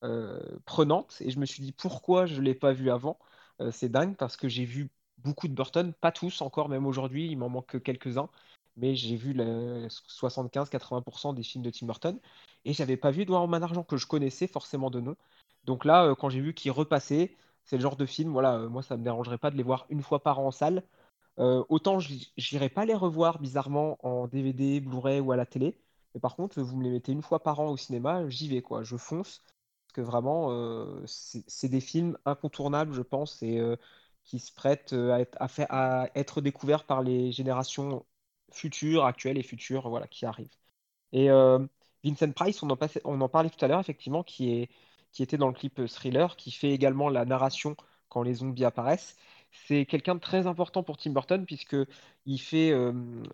euh, 0.05 0.39
prenante 0.67 1.17
et 1.21 1.31
je 1.31 1.39
me 1.39 1.47
suis 1.47 1.63
dit 1.63 1.73
pourquoi 1.73 2.27
je 2.27 2.37
ne 2.37 2.43
l'ai 2.43 2.55
pas 2.55 2.73
vu 2.73 2.91
avant? 2.91 3.19
Euh, 3.61 3.71
c'est 3.71 3.89
dingue 3.89 4.17
parce 4.17 4.37
que 4.37 4.49
j'ai 4.49 4.65
vu 4.65 4.91
beaucoup 5.19 5.49
de 5.49 5.55
Burton, 5.55 5.93
pas 6.01 6.13
tous 6.13 6.41
encore, 6.43 6.69
même 6.69 6.87
aujourd'hui, 6.87 7.27
il 7.29 7.37
m'en 7.39 7.49
manque 7.49 7.67
que 7.67 7.79
quelques-uns, 7.79 8.29
mais 8.77 8.95
j'ai 8.95 9.17
vu 9.17 9.33
le 9.33 9.89
75-80% 9.89 11.33
des 11.33 11.43
films 11.43 11.65
de 11.65 11.71
Tim 11.71 11.87
Burton 11.87 12.19
et 12.65 12.73
j'avais 12.75 12.97
pas 12.97 13.11
vu 13.11 13.23
Edouard 13.23 13.49
Main 13.49 13.61
d'Argent 13.61 13.85
que 13.85 13.97
je 13.97 14.07
connaissais 14.07 14.47
forcément 14.47 14.91
de 14.91 15.01
nom. 15.01 15.17
Donc 15.65 15.85
là, 15.85 16.05
euh, 16.07 16.15
quand 16.15 16.29
j'ai 16.29 16.41
vu 16.41 16.55
qu'il 16.55 16.71
repassait, 16.73 17.37
c'est 17.65 17.77
le 17.77 17.83
genre 17.83 17.97
de 17.97 18.07
film, 18.07 18.31
voilà, 18.33 18.57
euh, 18.59 18.69
moi 18.69 18.83
ça 18.83 18.97
me 18.97 19.03
dérangerait 19.05 19.39
pas 19.39 19.51
de 19.51 19.57
les 19.57 19.63
voir 19.63 19.87
une 19.91 20.03
fois 20.03 20.23
par 20.23 20.39
an 20.41 20.49
en 20.49 20.51
salle. 20.51 20.83
Autant 21.39 21.99
j'irai 22.01 22.71
pas 22.71 22.87
les 22.87 22.95
revoir 22.95 23.39
bizarrement 23.41 23.99
en 24.03 24.27
DVD, 24.27 24.81
Blu-ray 24.81 25.21
ou 25.21 25.33
à 25.33 25.37
la 25.37 25.45
télé, 25.47 25.79
mais 26.15 26.21
par 26.21 26.35
contre, 26.37 26.61
vous 26.63 26.77
me 26.79 26.85
les 26.85 26.91
mettez 26.91 27.13
une 27.13 27.23
fois 27.23 27.43
par 27.43 27.61
an 27.61 27.69
au 27.69 27.77
cinéma, 27.77 28.27
j'y 28.31 28.49
vais 28.49 28.63
quoi, 28.63 28.83
je 28.85 28.97
fonce 28.97 29.43
que 29.97 30.03
vraiment, 30.03 30.49
euh, 30.53 31.03
c'est 31.07 31.69
des 31.71 31.81
films 31.81 32.19
incontournables, 32.27 32.93
je 32.95 33.03
pense, 33.03 33.43
et 33.43 33.59
euh, 33.59 33.77
qui 34.25 34.39
se 34.39 34.53
prêtent 34.53 34.93
euh, 34.93 35.25
à 35.71 36.11
être, 36.15 36.41
découverts 36.43 36.85
par 36.85 37.03
les 37.03 37.33
générations 37.33 38.05
futures, 38.53 39.07
actuelles 39.07 39.39
et 39.39 39.43
futures, 39.43 39.89
voilà, 39.89 40.07
qui 40.09 40.27
arrivent. 40.27 40.55
Et 41.13 41.29
Vincent 42.05 42.33
Price, 42.33 42.63
on 42.63 42.71
en, 43.21 43.29
parlait 43.29 43.51
tout 43.51 43.65
à 43.65 43.69
l'heure, 43.69 43.81
effectivement, 43.81 44.23
qui 44.23 44.53
est, 44.53 44.71
qui 45.13 45.23
était 45.23 45.39
dans 45.39 45.49
le 45.49 45.55
clip 45.55 45.87
Thriller, 45.87 46.37
qui 46.37 46.51
fait 46.51 46.71
également 46.71 47.09
la 47.09 47.25
narration 47.25 47.77
quand 48.09 48.23
les 48.23 48.35
zombies 48.35 48.65
apparaissent. 48.65 49.17
C'est 49.53 49.87
quelqu'un 49.87 50.15
de 50.17 50.21
très 50.21 50.47
important 50.47 50.83
pour 50.83 50.99
Tim 50.99 51.13
Burton, 51.13 51.47
puisque 51.47 51.77
il 52.27 52.39
fait 52.39 52.73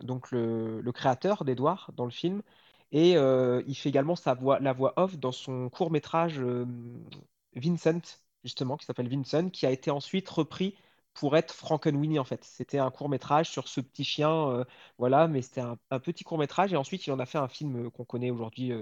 donc 0.03 0.31
le, 0.31 0.81
le 0.81 0.93
créateur 0.93 1.45
d'Edward 1.45 1.95
dans 1.97 2.05
le 2.05 2.11
film, 2.13 2.43
et 2.93 3.17
euh, 3.17 3.63
il 3.67 3.75
fait 3.75 3.89
également 3.89 4.17
sa 4.17 4.35
voix, 4.35 4.61
la 4.61 4.73
voix 4.73 4.93
off 4.97 5.19
dans 5.19 5.33
son 5.33 5.71
court-métrage 5.71 6.39
euh, 6.41 6.67
Vincent, 7.57 8.01
justement, 8.45 8.77
qui 8.77 8.85
s'appelle 8.87 9.09
Vincent, 9.09 9.49
qui 9.51 9.67
a 9.67 9.71
été 9.71 9.91
ensuite 9.91 10.29
repris 10.29 10.77
pour 11.15 11.37
être 11.37 11.55
Frankenweenie, 11.55 12.19
en 12.19 12.25
fait. 12.25 12.45
C'était 12.45 12.79
un 12.79 12.91
court-métrage 12.91 13.51
sur 13.51 13.69
ce 13.69 13.81
petit 13.81 14.05
chien, 14.05 14.31
euh, 14.31 14.65
voilà, 14.99 15.27
mais 15.29 15.43
c'était 15.43 15.63
un, 15.63 15.99
petit 16.01 16.25
court-métrage, 16.25 16.73
et 16.73 16.77
ensuite 16.77 17.07
il 17.07 17.13
en 17.13 17.19
a 17.19 17.27
fait 17.27 17.39
un 17.39 17.49
film 17.49 17.91
qu'on 17.91 18.05
connaît 18.05 18.31
aujourd'hui, 18.31 18.73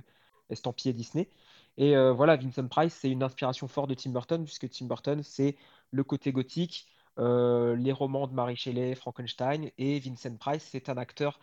estampillé 0.50 0.92
Disney. 0.92 1.28
Et 1.76 1.94
voilà, 2.12 2.36
Vincent 2.36 2.66
Price, 2.68 2.94
c'est 2.94 3.10
une 3.10 3.22
inspiration 3.22 3.68
forte 3.68 3.90
de 3.90 3.94
Tim 3.94 4.10
Burton, 4.10 4.44
puisque 4.44 4.68
Tim 4.70 4.86
Burton, 4.86 5.22
c'est 5.22 5.56
le 5.92 6.04
côté 6.04 6.32
gothique, 6.32 6.86
les 7.18 7.92
romans 7.92 8.26
de 8.26 8.34
Mary 8.34 8.56
Shelley, 8.56 8.94
Frankenstein, 8.94 9.70
et 9.78 10.00
Vincent 10.00 10.36
Price, 10.36 10.68
c'est 10.70 10.88
un 10.88 10.96
acteur 10.96 11.40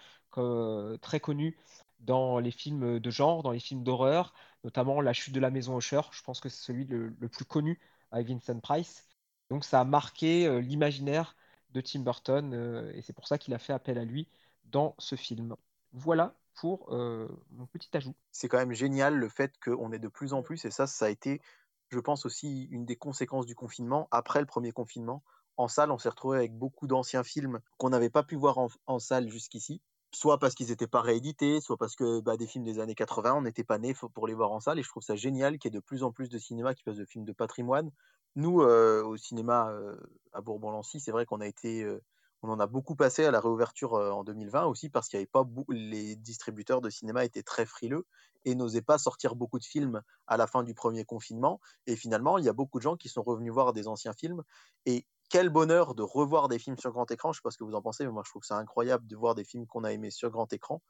très 1.02 1.20
connu 1.20 1.58
dans 2.00 2.40
les 2.40 2.52
films 2.52 3.00
de 3.00 3.10
genre, 3.10 3.44
dans 3.44 3.52
les 3.52 3.60
films 3.60 3.84
d'horreur, 3.84 4.34
notamment 4.64 5.02
La 5.02 5.14
chute 5.14 5.34
de 5.34 5.40
la 5.40 5.50
maison 5.50 5.78
Usher, 5.78 6.02
je 6.12 6.22
pense 6.22 6.40
que 6.40 6.50
c'est 6.50 6.64
celui 6.64 6.86
le, 6.86 7.12
plus 7.30 7.46
connu 7.46 7.80
avec 8.12 8.28
Vincent 8.28 8.60
Price. 8.60 9.06
Donc 9.50 9.64
ça 9.64 9.80
a 9.80 9.84
marqué 9.84 10.46
euh, 10.46 10.60
l'imaginaire 10.60 11.36
de 11.72 11.82
Tim 11.82 12.02
Burton, 12.02 12.54
euh, 12.54 12.92
et 12.94 13.02
c'est 13.02 13.14
pour 13.14 13.28
ça 13.28 13.38
qu'il 13.38 13.54
a 13.54 13.60
fait 13.60 13.74
appel 13.74 13.98
à 13.98 14.06
lui 14.06 14.28
dans 14.66 14.96
ce 15.00 15.16
film. 15.16 15.56
Voilà 15.94 16.36
pour 16.56 16.94
euh, 16.94 17.28
mon 17.52 17.66
petit 17.66 17.90
ajout. 17.96 18.16
C'est 18.32 18.50
quand 18.50 18.58
même 18.58 18.74
génial 18.74 19.16
le 19.16 19.30
fait 19.30 19.58
qu'on 19.60 19.92
est 19.92 20.00
de 20.00 20.08
plus 20.08 20.34
en 20.34 20.42
plus, 20.44 20.66
et 20.66 20.72
ça, 20.72 20.88
ça 20.88 21.06
a 21.06 21.10
été, 21.10 21.42
je 21.90 22.00
pense 22.00 22.26
aussi, 22.26 22.66
une 22.72 22.86
des 22.86 22.96
conséquences 22.96 23.46
du 23.46 23.56
confinement. 23.56 24.08
Après 24.12 24.40
le 24.40 24.46
premier 24.46 24.72
confinement, 24.72 25.24
en 25.56 25.68
salle, 25.68 25.92
on 25.92 25.98
s'est 25.98 26.10
retrouvé 26.10 26.38
avec 26.38 26.58
beaucoup 26.58 26.88
d'anciens 26.88 27.24
films 27.24 27.60
qu'on 27.78 27.90
n'avait 27.90 28.10
pas 28.10 28.24
pu 28.24 28.36
voir 28.36 28.58
en 28.86 29.00
salle 29.00 29.30
jusqu'ici. 29.30 29.82
Soit 30.14 30.40
parce 30.40 30.56
qu'ils 30.56 30.70
n'étaient 30.70 30.88
pas 30.88 31.02
réédités, 31.02 31.60
soit 31.60 31.78
parce 31.78 31.96
que 31.96 32.22
bah, 32.22 32.38
des 32.38 32.48
films 32.48 32.64
des 32.64 32.80
années 32.80 32.96
80, 32.96 33.36
on 33.36 33.42
n'était 33.42 33.64
pas 33.64 33.78
nés 33.78 33.94
pour 34.14 34.28
les 34.28 34.34
voir 34.34 34.52
en 34.52 34.60
salle. 34.60 34.80
Et 34.80 34.84
je 34.84 34.90
trouve 34.90 35.04
ça 35.04 35.16
génial 35.16 35.60
qu'il 35.60 35.74
y 35.74 35.76
ait 35.76 35.80
de 35.80 35.84
plus 35.84 36.04
en 36.04 36.12
plus 36.12 36.30
de 36.30 36.38
cinéma 36.38 36.74
qui 36.74 36.84
fassent 36.84 36.98
de 36.98 37.06
films 37.06 37.26
de 37.26 37.34
patrimoine. 37.34 37.92
Nous, 38.36 38.62
euh, 38.62 39.04
au 39.04 39.18
cinéma 39.18 39.72
euh, 39.72 39.98
à 40.32 40.42
Bourbon-Lancy, 40.42 41.00
c'est 41.00 41.12
vrai 41.12 41.26
qu'on 41.26 41.42
a 41.42 41.48
été, 41.48 41.84
euh, 41.84 42.02
on 42.44 42.50
en 42.50 42.60
a 42.60 42.68
beaucoup 42.68 42.96
passé 42.96 43.26
à 43.26 43.32
la 43.32 43.40
réouverture 43.40 43.94
en 43.94 44.24
2020 44.24 44.66
aussi 44.66 44.90
parce 44.90 45.10
qu'il 45.10 45.18
y 45.18 45.22
avait 45.22 45.26
pas 45.26 45.44
les 45.70 46.16
distributeurs 46.16 46.80
de 46.80 46.90
cinéma 46.92 47.26
étaient 47.26 47.42
très 47.42 47.66
frileux 47.66 48.06
et 48.46 48.54
n'osaient 48.54 48.84
pas 48.84 49.00
sortir 49.00 49.36
beaucoup 49.36 49.58
de 49.58 49.66
films 49.66 50.02
à 50.28 50.38
la 50.38 50.46
fin 50.46 50.64
du 50.64 50.76
premier 50.76 51.04
confinement. 51.04 51.60
Et 51.88 51.96
finalement, 51.96 52.38
il 52.38 52.46
y 52.46 52.50
a 52.50 52.54
beaucoup 52.54 52.78
de 52.78 52.84
gens 52.84 52.96
qui 52.96 53.10
sont 53.10 53.24
revenus 53.24 53.52
voir 53.52 53.74
des 53.74 53.88
anciens 53.88 54.14
films. 54.14 54.44
Et 54.86 55.06
quel 55.30 55.50
bonheur 55.50 55.96
de 55.96 56.04
revoir 56.04 56.48
des 56.48 56.60
films 56.60 56.78
sur 56.78 56.92
grand 56.92 57.10
écran. 57.12 57.32
Je 57.32 57.38
sais 57.38 57.44
pas 57.44 57.52
ce 57.52 57.58
que 57.58 57.64
vous 57.64 57.76
en 57.76 57.82
pensez, 57.82 58.06
mais 58.06 58.12
moi 58.12 58.24
je 58.26 58.32
trouve 58.32 58.42
que 58.42 58.48
c'est 58.48 58.54
incroyable 58.54 59.08
de 59.08 59.16
voir 59.16 59.36
des 59.36 59.44
films 59.44 59.68
qu'on 59.68 59.84
a 59.84 59.92
aimés 59.92 60.12
sur 60.12 60.30
grand 60.30 60.52
écran. 60.54 60.82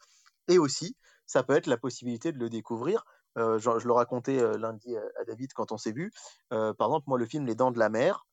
Et 0.47 0.59
aussi, 0.59 0.95
ça 1.26 1.43
peut 1.43 1.55
être 1.55 1.68
la 1.68 1.77
possibilité 1.77 2.31
de 2.31 2.39
le 2.39 2.49
découvrir. 2.49 3.03
Euh, 3.38 3.59
je, 3.59 3.69
le 3.69 3.93
racontais 3.93 4.39
euh, 4.41 4.57
lundi 4.57 4.95
à, 4.95 5.01
à 5.19 5.26
David 5.26 5.53
quand 5.53 5.72
on 5.72 5.77
s'est 5.77 5.91
vu. 5.91 6.11
Euh, 6.53 6.73
par 6.73 6.88
exemple, 6.88 7.05
moi, 7.07 7.18
le 7.19 7.26
film 7.26 7.45
Les 7.45 7.55
Dents 7.55 7.72
de 7.72 7.80
la 7.80 7.89
Mer, 7.89 8.26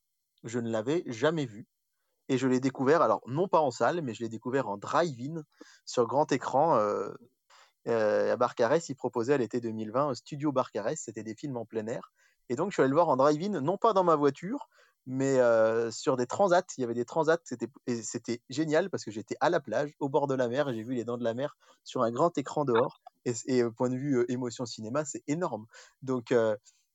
je 0.43 0.59
ne 0.59 0.69
l'avais 0.69 1.03
jamais 1.07 1.45
vu. 1.45 1.67
Et 2.27 2.37
je 2.37 2.47
l'ai 2.47 2.59
découvert, 2.59 3.01
alors 3.01 3.21
non 3.27 3.47
pas 3.47 3.59
en 3.59 3.69
salle, 3.69 4.01
mais 4.01 4.13
je 4.13 4.23
l'ai 4.23 4.29
découvert 4.29 4.67
en 4.67 4.77
drive-in 4.77 5.43
sur 5.85 6.07
grand 6.07 6.31
écran. 6.31 6.77
euh, 6.77 7.11
euh, 7.87 8.33
à 8.33 8.35
Barcarès, 8.35 8.89
ils 8.89 8.95
proposaient 8.95 9.35
à 9.35 9.37
l'été 9.37 9.61
2020 9.61 10.09
un 10.09 10.15
studio 10.15 10.51
Barcarès, 10.51 10.99
c'était 10.99 11.23
des 11.23 11.35
films 11.35 11.57
en 11.57 11.65
plein 11.65 11.85
air. 11.85 12.11
Et 12.49 12.55
donc, 12.55 12.71
je 12.71 12.75
suis 12.75 12.81
allé 12.81 12.89
le 12.89 12.95
voir 12.95 13.09
en 13.09 13.17
drive-in, 13.17 13.61
non 13.61 13.77
pas 13.77 13.93
dans 13.93 14.03
ma 14.03 14.15
voiture, 14.15 14.69
mais 15.05 15.37
sur 15.91 16.17
des 16.17 16.27
transats. 16.27 16.63
Il 16.77 16.81
y 16.81 16.83
avait 16.83 16.93
des 16.93 17.05
transats, 17.05 17.39
c'était, 17.43 17.69
et 17.87 18.01
c'était 18.01 18.41
génial 18.49 18.89
parce 18.89 19.03
que 19.05 19.11
j'étais 19.11 19.37
à 19.39 19.49
la 19.49 19.59
plage, 19.59 19.93
au 19.99 20.09
bord 20.09 20.27
de 20.27 20.35
la 20.35 20.47
mer, 20.47 20.69
et 20.69 20.73
j'ai 20.75 20.83
vu 20.83 20.93
les 20.95 21.05
dents 21.05 21.17
de 21.17 21.23
la 21.23 21.33
mer 21.33 21.57
sur 21.83 22.03
un 22.03 22.11
grand 22.11 22.37
écran 22.37 22.65
dehors. 22.65 23.01
Et, 23.25 23.33
et 23.47 23.63
point 23.71 23.89
de 23.89 23.97
vue 23.97 24.23
émotion 24.29 24.65
cinéma, 24.65 25.03
c'est 25.05 25.23
énorme. 25.27 25.65
Donc, 26.01 26.33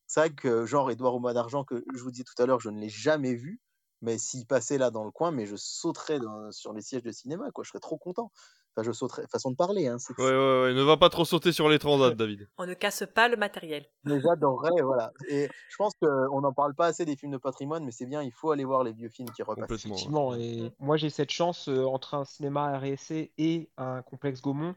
c'est 0.06 0.20
vrai 0.20 0.30
que, 0.34 0.66
genre, 0.66 0.90
Édouard 0.90 1.20
mois 1.20 1.32
d'argent, 1.34 1.64
que 1.64 1.84
je 1.94 2.02
vous 2.02 2.10
disais 2.10 2.24
tout 2.24 2.40
à 2.42 2.46
l'heure, 2.46 2.60
je 2.60 2.70
ne 2.70 2.80
l'ai 2.80 2.88
jamais 2.88 3.34
vu. 3.34 3.60
Mais 4.02 4.16
s'il 4.16 4.46
passait 4.46 4.78
là 4.78 4.90
dans 4.90 5.04
le 5.04 5.10
coin, 5.10 5.30
mais 5.30 5.44
je 5.46 5.56
sauterais 5.56 6.18
sur 6.52 6.72
les 6.72 6.80
sièges 6.80 7.02
de 7.02 7.12
cinéma, 7.12 7.50
quoi. 7.52 7.64
Je 7.64 7.68
serais 7.68 7.80
trop 7.80 7.98
content. 7.98 8.32
Enfin, 8.80 8.86
je 8.86 8.92
sauterai. 8.92 9.22
Façon 9.30 9.50
de 9.50 9.56
parler, 9.56 9.88
hein. 9.88 9.96
Ouais, 10.18 10.24
ouais, 10.24 10.62
ouais, 10.62 10.74
ne 10.74 10.82
va 10.82 10.96
pas 10.96 11.08
trop 11.08 11.24
sauter 11.24 11.52
sur 11.52 11.68
les 11.68 11.78
transats, 11.78 12.10
David. 12.14 12.48
On 12.58 12.66
ne 12.66 12.74
casse 12.74 13.04
pas 13.14 13.28
le 13.28 13.36
matériel. 13.36 13.84
Mais 14.04 14.20
j'adorerais, 14.20 14.82
voilà. 14.82 15.12
Et 15.28 15.48
je 15.68 15.76
pense 15.76 15.92
qu'on 16.00 16.40
n'en 16.40 16.52
parle 16.52 16.74
pas 16.74 16.86
assez 16.86 17.04
des 17.04 17.16
films 17.16 17.32
de 17.32 17.38
patrimoine, 17.38 17.84
mais 17.84 17.90
c'est 17.90 18.06
bien, 18.06 18.22
il 18.22 18.32
faut 18.32 18.50
aller 18.50 18.64
voir 18.64 18.84
les 18.84 18.92
vieux 18.92 19.08
films 19.08 19.30
qui 19.30 19.42
repassent. 19.42 19.70
Effectivement, 19.70 20.34
et 20.34 20.72
moi 20.78 20.96
j'ai 20.96 21.10
cette 21.10 21.30
chance 21.30 21.68
euh, 21.68 21.84
entre 21.84 22.14
un 22.14 22.24
cinéma 22.24 22.78
RSC 22.78 23.32
et 23.38 23.70
un 23.76 24.02
complexe 24.02 24.40
Gaumont, 24.40 24.74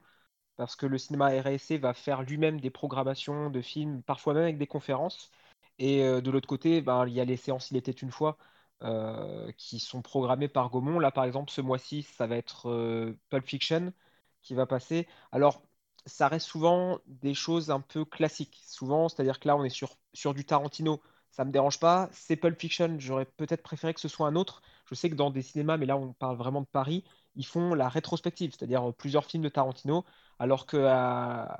parce 0.57 0.75
que 0.75 0.85
le 0.85 0.97
cinéma 0.97 1.29
RSC 1.29 1.77
va 1.77 1.93
faire 1.93 2.23
lui-même 2.23 2.59
des 2.59 2.69
programmations 2.69 3.49
de 3.49 3.61
films, 3.61 4.01
parfois 4.03 4.33
même 4.33 4.43
avec 4.43 4.57
des 4.57 4.67
conférences. 4.67 5.31
Et 5.79 6.03
euh, 6.03 6.21
de 6.21 6.29
l'autre 6.29 6.47
côté, 6.47 6.81
ben, 6.81 7.05
il 7.07 7.13
y 7.13 7.19
a 7.19 7.25
les 7.25 7.37
séances 7.37 7.71
Il 7.71 7.77
était 7.77 7.91
une 7.91 8.11
fois 8.11 8.37
euh, 8.83 9.51
qui 9.57 9.79
sont 9.79 10.01
programmées 10.01 10.47
par 10.47 10.69
Gaumont. 10.69 10.99
Là, 10.99 11.11
par 11.11 11.23
exemple, 11.25 11.51
ce 11.51 11.61
mois-ci, 11.61 12.03
ça 12.03 12.27
va 12.27 12.35
être 12.37 12.69
euh, 12.69 13.17
Pulp 13.29 13.45
Fiction 13.47 13.93
qui 14.41 14.55
va 14.55 14.65
passer. 14.65 15.07
Alors, 15.31 15.63
ça 16.05 16.27
reste 16.27 16.47
souvent 16.47 16.99
des 17.07 17.33
choses 17.33 17.71
un 17.71 17.79
peu 17.79 18.05
classiques. 18.05 18.61
Souvent, 18.65 19.09
c'est-à-dire 19.09 19.39
que 19.39 19.47
là, 19.47 19.55
on 19.55 19.63
est 19.63 19.69
sur, 19.69 19.97
sur 20.13 20.33
du 20.33 20.45
Tarantino. 20.45 21.01
Ça 21.31 21.45
me 21.45 21.51
dérange 21.51 21.79
pas. 21.79 22.09
C'est 22.11 22.35
Pulp 22.35 22.59
Fiction. 22.59 22.95
J'aurais 22.99 23.25
peut-être 23.25 23.63
préféré 23.63 23.93
que 23.93 24.01
ce 24.01 24.07
soit 24.09 24.27
un 24.27 24.35
autre. 24.35 24.61
Je 24.89 24.95
sais 24.95 25.09
que 25.09 25.15
dans 25.15 25.29
des 25.31 25.41
cinémas, 25.41 25.77
mais 25.77 25.85
là, 25.85 25.97
on 25.97 26.13
parle 26.13 26.37
vraiment 26.37 26.61
de 26.61 26.67
Paris, 26.67 27.03
ils 27.35 27.45
font 27.45 27.73
la 27.73 27.89
rétrospective, 27.89 28.51
c'est-à-dire 28.51 28.89
euh, 28.89 28.91
plusieurs 28.91 29.25
films 29.25 29.43
de 29.43 29.49
Tarantino, 29.49 30.05
alors 30.39 30.65
que 30.65 30.77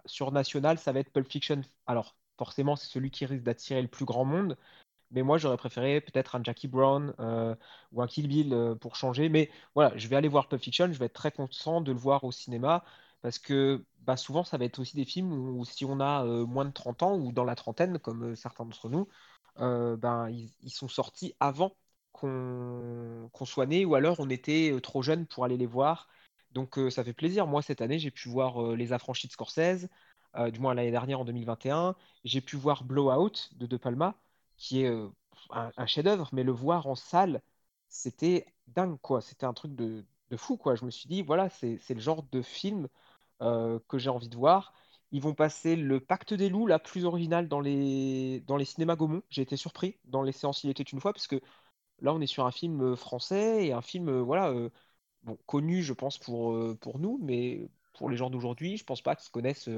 sur 0.06 0.32
National, 0.32 0.78
ça 0.78 0.91
va 0.91 1.00
être 1.00 1.12
Pulp 1.12 1.32
Fiction. 1.32 1.62
Alors, 1.88 2.16
forcément, 2.38 2.76
c'est 2.76 2.88
celui 2.88 3.12
qui 3.12 3.26
risque 3.26 3.44
d'attirer 3.44 3.82
le 3.82 3.88
plus 3.88 4.06
grand 4.06 4.26
monde. 4.26 4.58
Mais 5.14 5.22
moi, 5.22 5.38
j'aurais 5.38 5.57
préféré 5.57 6.02
peut-être 6.02 6.35
un 6.35 6.44
Jackie 6.44 6.68
Brown 6.68 7.14
euh, 7.19 7.56
ou 7.91 8.02
un 8.02 8.07
Kill 8.07 8.27
Bill 8.27 8.53
euh, 8.53 8.76
pour 8.76 8.95
changer. 8.95 9.30
Mais 9.30 9.49
voilà, 9.76 9.95
je 9.98 10.07
vais 10.07 10.15
aller 10.15 10.27
voir 10.27 10.48
Pulp 10.48 10.61
Fiction. 10.61 10.91
Je 10.91 10.99
vais 10.99 11.06
être 11.06 11.14
très 11.14 11.31
content 11.31 11.81
de 11.81 11.91
le 11.91 11.98
voir 11.98 12.23
au 12.23 12.31
cinéma 12.31 12.84
parce 13.22 13.40
que 13.40 13.85
bah, 14.02 14.18
souvent, 14.18 14.44
ça 14.44 14.57
va 14.57 14.65
être 14.65 14.80
aussi 14.80 14.95
des 14.95 15.06
films 15.06 15.31
où 15.31 15.64
si 15.65 15.85
on 15.85 15.99
a 15.99 16.26
euh, 16.26 16.45
moins 16.45 16.65
de 16.65 16.72
30 16.72 17.03
ans 17.03 17.18
ou 17.18 17.31
dans 17.31 17.44
la 17.45 17.56
trentaine, 17.56 17.99
comme 17.99 18.35
certains 18.35 18.65
d'entre 18.65 18.90
nous, 18.90 19.07
ben, 19.57 20.30
ils, 20.30 20.72
sont 20.72 20.88
sortis 20.88 21.35
avant 21.40 21.76
qu'on 22.11 23.30
soit 23.45 23.65
né 23.68 23.85
ou 23.85 23.95
alors 23.95 24.19
on 24.19 24.30
était 24.30 24.76
trop 24.81 25.02
jeune 25.03 25.27
pour 25.27 25.45
aller 25.45 25.57
les 25.57 25.65
voir. 25.68 26.07
Donc 26.52 26.80
ça 26.90 27.03
fait 27.03 27.14
plaisir. 27.14 27.48
Moi, 27.48 27.61
cette 27.61 27.81
année, 27.81 27.99
j'ai 27.99 28.11
pu 28.11 28.30
voir 28.30 28.76
Les 28.76 28.94
Affranchis 28.94 29.27
de 29.27 29.34
Scorsese, 29.34 29.88
du 30.52 30.60
moins 30.60 30.73
l'année 30.73 30.91
dernière 30.91 31.19
en 31.19 31.26
2021. 31.26 31.95
J'ai 32.23 32.41
pu 32.41 32.57
voir 32.57 32.84
Blowout 32.84 33.49
de 33.57 33.65
De 33.68 33.77
Palma, 33.77 34.15
qui 34.58 34.84
est 34.84 34.90
euh, 34.90 35.10
un, 35.52 35.86
chef-d'œuvre, 35.86 36.30
mais 36.34 36.44
le 36.44 36.52
voir 36.52 36.88
en 36.88 36.96
salle, 36.96 37.42
c'était 37.90 38.46
dingue, 38.68 38.98
quoi. 39.02 39.22
C'était 39.22 39.46
un 39.46 39.54
truc 39.54 39.76
de, 39.76 40.06
de 40.30 40.38
fou, 40.38 40.58
quoi. 40.58 40.76
Je 40.76 40.86
me 40.86 40.92
suis 40.92 41.08
dit, 41.08 41.22
voilà, 41.24 41.50
c'est 41.50 41.80
le 41.90 42.00
genre 42.00 42.24
de 42.32 42.42
film 42.42 42.88
euh, 43.42 43.80
que 43.90 43.98
j'ai 43.98 44.10
envie 44.10 44.30
de 44.30 44.36
voir. 44.38 44.74
Ils 45.12 45.22
vont 45.22 45.34
passer 45.36 45.76
le 45.76 46.00
Pacte 46.00 46.34
des 46.34 46.50
loups, 46.50 46.68
la 46.68 46.80
plus 46.80 47.06
originale 47.06 47.48
dans 47.48 47.60
les, 47.62 48.42
dans 48.48 48.58
les 48.58 48.66
cinémas 48.66 48.96
Gaumont. 48.96 49.22
J'ai 49.30 49.44
été 49.44 49.58
surpris 49.58 49.98
dans 50.06 50.24
les 50.24 50.32
séances 50.32 50.64
Il 50.64 50.70
était 50.72 50.84
une 50.84 51.02
fois, 51.02 51.14
parce 51.14 51.28
que 51.28 51.42
là, 52.02 52.14
on 52.14 52.22
est 52.22 52.28
sur 52.28 52.46
un 52.46 52.52
film 52.52 52.82
euh, 52.82 52.96
français 52.96 53.68
et 53.68 53.74
un 53.74 53.82
film, 53.82 54.12
voilà, 54.22 54.54
bon, 55.24 55.38
connu, 55.48 55.84
je 55.84 55.94
pense, 55.94 56.18
pour, 56.20 56.58
pour 56.80 57.00
nous, 57.00 57.20
mais 57.24 57.70
pour 57.94 58.10
les 58.10 58.18
gens 58.18 58.30
d'aujourd'hui, 58.30 58.78
je 58.78 58.84
pense 58.86 59.02
pas 59.02 59.16
qu'ils 59.16 59.32
connaissent 59.32 59.70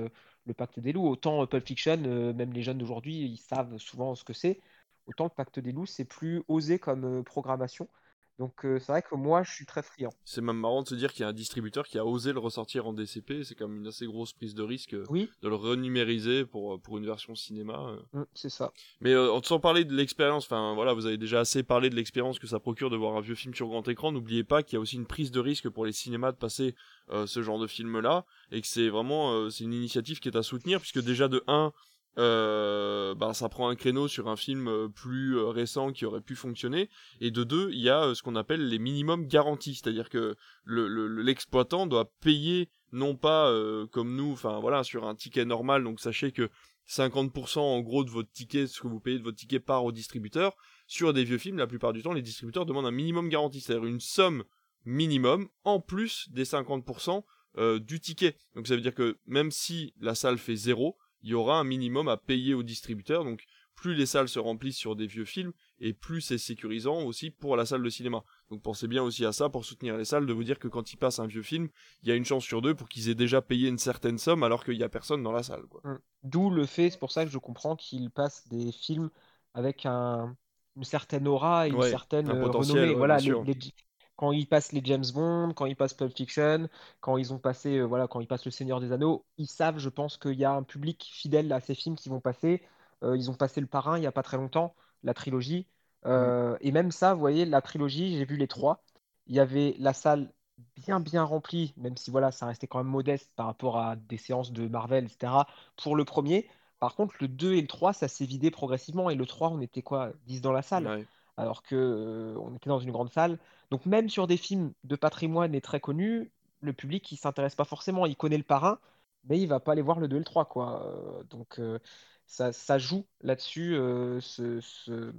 le 0.46 0.54
Pacte 0.54 0.80
des 0.80 0.94
loups. 0.94 1.08
Autant 1.08 1.44
euh, 1.44 1.46
Pulp 1.48 1.66
Fiction, 1.66 2.02
euh, 2.06 2.34
même 2.34 2.54
les 2.54 2.64
jeunes 2.64 2.78
d'aujourd'hui, 2.78 3.16
ils 3.22 3.38
savent 3.38 3.78
souvent 3.78 4.16
ce 4.16 4.24
que 4.24 4.34
c'est. 4.34 4.62
Autant 5.06 5.26
le 5.26 5.30
Pacte 5.32 5.60
des 5.60 5.72
loups, 5.72 5.86
c'est 5.86 6.06
plus 6.06 6.44
osé 6.48 6.80
comme 6.80 7.06
euh, 7.06 7.24
programmation. 7.24 7.90
Donc 8.38 8.66
euh, 8.66 8.80
c'est 8.80 8.92
vrai 8.92 9.02
que 9.02 9.16
moi, 9.16 9.44
je 9.44 9.52
suis 9.52 9.66
très 9.66 9.82
friand. 9.82 10.10
C'est 10.26 10.42
même 10.42 10.58
marrant 10.60 10.84
de 10.84 10.88
se 10.90 10.96
dire 10.96 11.14
qu'il 11.14 11.22
y 11.22 11.24
a 11.26 11.30
un 11.30 11.34
distributeur 11.34 11.86
qui 11.88 11.98
a 11.98 12.06
osé 12.06 12.34
le 12.34 12.40
ressortir 12.40 12.86
en 12.86 12.92
DCP. 12.94 13.44
C'est 13.44 13.56
quand 13.56 13.68
même 13.68 13.78
une 13.80 13.88
assez 13.88 14.06
grosse 14.06 14.34
prise 14.34 14.54
de 14.54 14.62
risque 14.64 14.94
euh, 14.94 15.06
Oui. 15.10 15.30
de 15.42 15.48
le 15.48 15.56
renumériser 15.56 16.46
pour, 16.46 16.74
euh, 16.74 16.78
pour 16.78 16.98
une 16.98 17.06
version 17.06 17.34
cinéma. 17.36 17.96
euh. 18.14 18.20
Mm, 18.20 18.26
c'est 18.34 18.50
ça. 18.50 18.74
Mais 19.00 19.14
euh, 19.14 19.40
sans 19.44 19.60
parler 19.60 19.86
de 19.86 19.94
l'expérience, 19.96 20.46
enfin 20.46 20.74
voilà, 20.76 20.94
vous 20.94 21.06
avez 21.06 21.18
déjà 21.18 21.40
assez 21.40 21.64
parlé 21.64 21.90
de 21.90 21.96
l'expérience 21.96 22.38
que 22.40 22.48
ça 22.48 22.60
procure 22.60 22.90
de 22.90 22.98
voir 22.98 23.16
un 23.16 23.22
vieux 23.22 23.36
film 23.36 23.54
sur 23.54 23.68
grand 23.68 23.88
écran. 23.88 24.12
N'oubliez 24.12 24.44
pas 24.44 24.64
qu'il 24.64 24.74
y 24.74 24.78
a 24.78 24.82
aussi 24.82 24.98
une 24.98 25.06
prise 25.08 25.32
de 25.32 25.40
risque 25.40 25.70
pour 25.70 25.86
les 25.86 25.94
cinémas 25.94 26.32
de 26.34 26.38
passer 26.38 26.76
euh, 27.12 27.26
ce 27.28 27.42
genre 27.42 27.60
de 27.60 27.68
film-là 27.68 28.26
et 28.52 28.60
que 28.62 28.68
c'est 28.68 28.90
vraiment 28.90 29.50
c'est 29.50 29.64
une 29.64 29.74
initiative 29.74 30.20
qui 30.20 30.28
est 30.28 30.36
à 30.38 30.44
soutenir 30.44 30.80
puisque 30.80 31.02
déjà 31.02 31.28
de 31.28 31.44
1 31.48 31.72
euh, 32.18 33.14
bah, 33.16 33.34
ça 33.34 33.50
prend 33.50 33.70
un 33.70 33.76
créneau 33.76 34.08
sur 34.08 34.28
un 34.30 34.36
film 34.36 34.68
euh, 34.68 34.88
plus 34.88 35.38
euh, 35.38 35.48
récent 35.50 35.92
qui 35.92 36.06
aurait 36.06 36.22
pu 36.22 36.36
fonctionner 36.36 36.90
et 37.20 37.32
de 37.32 37.44
deux 37.44 37.70
il 37.72 37.80
y 37.82 37.90
a 37.90 38.04
euh, 38.06 38.14
ce 38.16 38.24
qu'on 38.24 38.36
appelle 38.36 38.68
les 38.68 38.80
minimums 38.80 39.28
garantis 39.28 39.76
c'est-à-dire 39.76 40.10
que 40.10 40.36
le- 40.64 40.88
le- 40.88 41.08
l'exploitant 41.22 41.88
doit 41.88 42.12
payer 42.22 42.70
non 42.92 43.16
pas 43.16 43.54
comme 43.92 44.16
nous 44.16 44.32
enfin 44.32 44.60
voilà 44.60 44.84
sur 44.84 45.06
un 45.06 45.16
ticket 45.16 45.44
normal 45.46 45.84
donc 45.84 46.00
sachez 46.00 46.32
que 46.32 46.50
50% 46.88 47.60
en 47.60 47.82
gros 47.82 48.04
de 48.04 48.10
votre 48.12 48.32
ticket, 48.32 48.68
ce 48.68 48.80
que 48.80 48.88
vous 48.88 49.00
payez 49.00 49.18
de 49.18 49.24
votre 49.24 49.38
ticket 49.38 49.60
part 49.60 49.84
au 49.86 49.92
distributeur. 49.92 50.56
Sur 50.88 51.14
des 51.14 51.24
vieux 51.24 51.40
films, 51.40 51.58
la 51.58 51.66
plupart 51.66 51.94
du 51.94 52.04
temps, 52.04 52.14
les 52.14 52.22
distributeurs 52.22 52.66
demandent 52.68 52.86
un 52.86 52.92
minimum 52.92 53.28
garanti, 53.28 53.60
c'est-à-dire 53.60 53.86
une 53.86 54.00
somme 54.00 54.44
minimum 54.86 55.50
en 55.64 55.80
plus 55.80 56.30
des 56.30 56.46
50% 56.46 57.24
euh, 57.58 57.80
du 57.80 58.00
ticket. 58.00 58.36
Donc 58.56 58.68
ça 58.68 58.76
veut 58.76 58.82
dire 58.82 58.94
que 58.94 59.18
même 59.26 59.50
si 59.50 59.94
la 60.00 60.14
salle 60.14 60.38
fait 60.38 60.56
zéro, 60.56 60.96
il 61.26 61.32
y 61.32 61.34
aura 61.34 61.60
un 61.60 61.66
minimum 61.66 62.08
à 62.08 62.16
payer 62.18 62.54
au 62.54 62.64
distributeur. 62.64 63.26
Donc 63.26 63.44
plus 63.76 63.94
les 63.96 64.06
salles 64.06 64.30
se 64.30 64.40
remplissent 64.40 64.78
sur 64.78 64.96
des 64.96 65.08
vieux 65.08 65.26
films, 65.26 65.52
et 65.82 65.92
plus 65.92 66.22
c'est 66.22 66.38
sécurisant 66.38 67.02
aussi 67.04 67.30
pour 67.30 67.58
la 67.58 67.66
salle 67.66 67.84
de 67.84 67.90
cinéma. 67.90 68.24
Donc 68.50 68.62
pensez 68.62 68.88
bien 68.88 69.04
aussi 69.04 69.26
à 69.26 69.34
ça 69.34 69.50
pour 69.50 69.66
soutenir 69.66 69.98
les 69.98 70.06
salles, 70.06 70.26
de 70.26 70.32
vous 70.32 70.46
dire 70.46 70.60
que 70.60 70.70
quand 70.70 70.94
ils 70.94 70.98
passent 70.98 71.20
un 71.20 71.28
vieux 71.28 71.44
film, 71.44 71.68
il 72.02 72.08
y 72.10 72.12
a 72.14 72.16
une 72.16 72.24
chance 72.24 72.46
sur 72.46 72.62
deux 72.62 72.74
pour 72.74 72.88
qu'ils 72.88 73.10
aient 73.10 73.16
déjà 73.16 73.42
payé 73.42 73.68
une 73.68 73.78
certaine 73.78 74.18
somme 74.18 74.44
alors 74.44 74.64
qu'il 74.64 74.78
n'y 74.78 74.84
a 74.84 74.90
personne 74.90 75.24
dans 75.24 75.34
la 75.34 75.44
salle. 75.44 75.64
Mm. 75.84 75.96
D'où 76.24 76.50
le 76.50 76.66
fait, 76.66 76.90
c'est 76.90 77.00
pour 77.00 77.12
ça 77.12 77.26
que 77.26 77.32
je 77.32 77.38
comprends 77.38 77.76
qu'ils 77.76 78.10
passent 78.12 78.48
des 78.48 78.72
films 78.72 79.10
avec 79.54 79.86
un, 79.86 80.36
une 80.76 80.84
certaine 80.86 81.28
aura 81.28 81.68
et 81.68 81.72
une 81.72 81.78
Ouais, 81.80 81.90
certaine 81.92 82.30
un 82.30 82.36
euh, 82.36 82.42
potentiel, 82.42 82.78
renommée. 82.78 82.90
ouais, 82.92 82.98
Voilà, 82.98 83.20
les- 83.20 83.30
les- 83.54 83.74
quand 84.16 84.32
ils 84.32 84.48
passent 84.48 84.72
les 84.72 84.82
James 84.86 85.04
Bond, 85.14 85.54
quand 85.54 85.66
ils 85.66 85.76
passent 85.76 85.94
Pulp 85.94 86.16
Fiction, 86.16 86.70
quand 87.02 87.18
ils 87.18 87.34
ont 87.34 87.40
passé, 87.40 87.78
euh, 87.80 87.84
voilà, 87.86 88.08
quand 88.08 88.20
ils 88.22 88.28
passent 88.28 88.46
Le 88.46 88.52
Seigneur 88.52 88.80
des 88.82 88.92
Anneaux, 88.92 89.26
ils 89.38 89.48
savent, 89.48 89.78
je 89.80 89.90
pense, 89.90 90.18
qu'il 90.18 90.34
y 90.40 90.46
a 90.46 90.52
un 90.54 90.64
public 90.64 91.04
fidèle 91.12 91.52
à 91.54 91.60
ces 91.60 91.76
films 91.76 91.96
qui 91.96 92.10
vont 92.10 92.22
passer. 92.22 92.64
Euh, 93.04 93.18
ils 93.18 93.30
ont 93.30 93.34
passé 93.36 93.62
Le 93.62 93.68
Parrain 93.68 93.98
il 93.98 94.02
n'y 94.02 94.08
a 94.08 94.12
pas 94.12 94.24
très 94.24 94.38
longtemps, 94.38 94.76
la 95.04 95.14
trilogie. 95.14 95.68
Euh, 96.06 96.58
Et 96.62 96.72
même 96.72 96.92
ça, 96.92 97.14
vous 97.14 97.20
voyez, 97.20 97.46
la 97.46 97.62
trilogie, 97.62 98.18
j'ai 98.18 98.26
vu 98.26 98.38
les 98.38 98.48
trois. 98.48 98.84
Il 99.28 99.36
y 99.36 99.40
avait 99.40 99.76
la 99.80 99.94
salle 99.94 100.32
bien 100.76 101.00
bien 101.00 101.24
remplie, 101.24 101.74
même 101.78 101.98
si 101.98 102.12
voilà, 102.12 102.32
ça 102.32 102.46
restait 102.46 102.68
quand 102.68 102.78
même 102.80 102.88
modeste 102.92 103.32
par 103.36 103.48
rapport 103.48 103.78
à 103.80 103.96
des 103.96 104.18
séances 104.18 104.52
de 104.52 104.68
Marvel, 104.68 105.06
etc. 105.06 105.48
Pour 105.82 105.96
le 105.96 106.06
premier. 106.06 106.50
Par 106.80 106.96
contre, 106.96 107.16
le 107.20 107.28
2 107.28 107.54
et 107.56 107.62
le 107.62 107.68
3, 107.68 107.94
ça 107.94 108.08
s'est 108.08 108.26
vidé 108.26 108.52
progressivement. 108.52 109.10
Et 109.10 109.16
le 109.16 109.26
3, 109.26 109.50
on 109.50 109.62
était 109.62 109.82
quoi 109.82 110.12
10 110.26 110.42
dans 110.42 110.52
la 110.52 110.62
salle? 110.62 110.92
Ouais. 110.92 111.08
Alors 111.38 111.64
que 111.64 111.76
euh, 111.76 112.38
on 112.40 112.56
était 112.56 112.70
dans 112.70 112.80
une 112.80 112.92
grande 112.92 113.12
salle. 113.12 113.38
Donc 113.72 113.86
même 113.86 114.10
sur 114.10 114.28
des 114.28 114.38
films 114.38 114.72
de 114.84 114.96
patrimoine 114.96 115.54
et 115.56 115.62
très 115.62 115.80
connus, 115.80 116.32
le 116.62 116.74
public, 116.74 117.12
il 117.12 117.18
s'intéresse 117.18 117.56
pas 117.56 117.66
forcément. 117.66 118.06
Il 118.06 118.16
connaît 118.16 118.38
le 118.38 118.44
parrain, 118.44 118.80
mais 119.28 119.40
il 119.40 119.48
va 119.48 119.60
pas 119.60 119.74
aller 119.74 119.82
voir 119.82 120.00
le 120.00 120.08
2 120.08 120.16
et 120.16 120.20
le 120.20 120.26
3, 120.26 120.46
quoi. 120.46 120.86
Euh, 120.86 121.24
donc 121.24 121.60
euh, 121.60 121.80
ça, 122.26 122.54
ça 122.54 122.78
joue 122.78 123.06
là-dessus, 123.22 123.76
euh, 123.76 124.20
ce- 124.22 124.62
ce- 124.62 125.12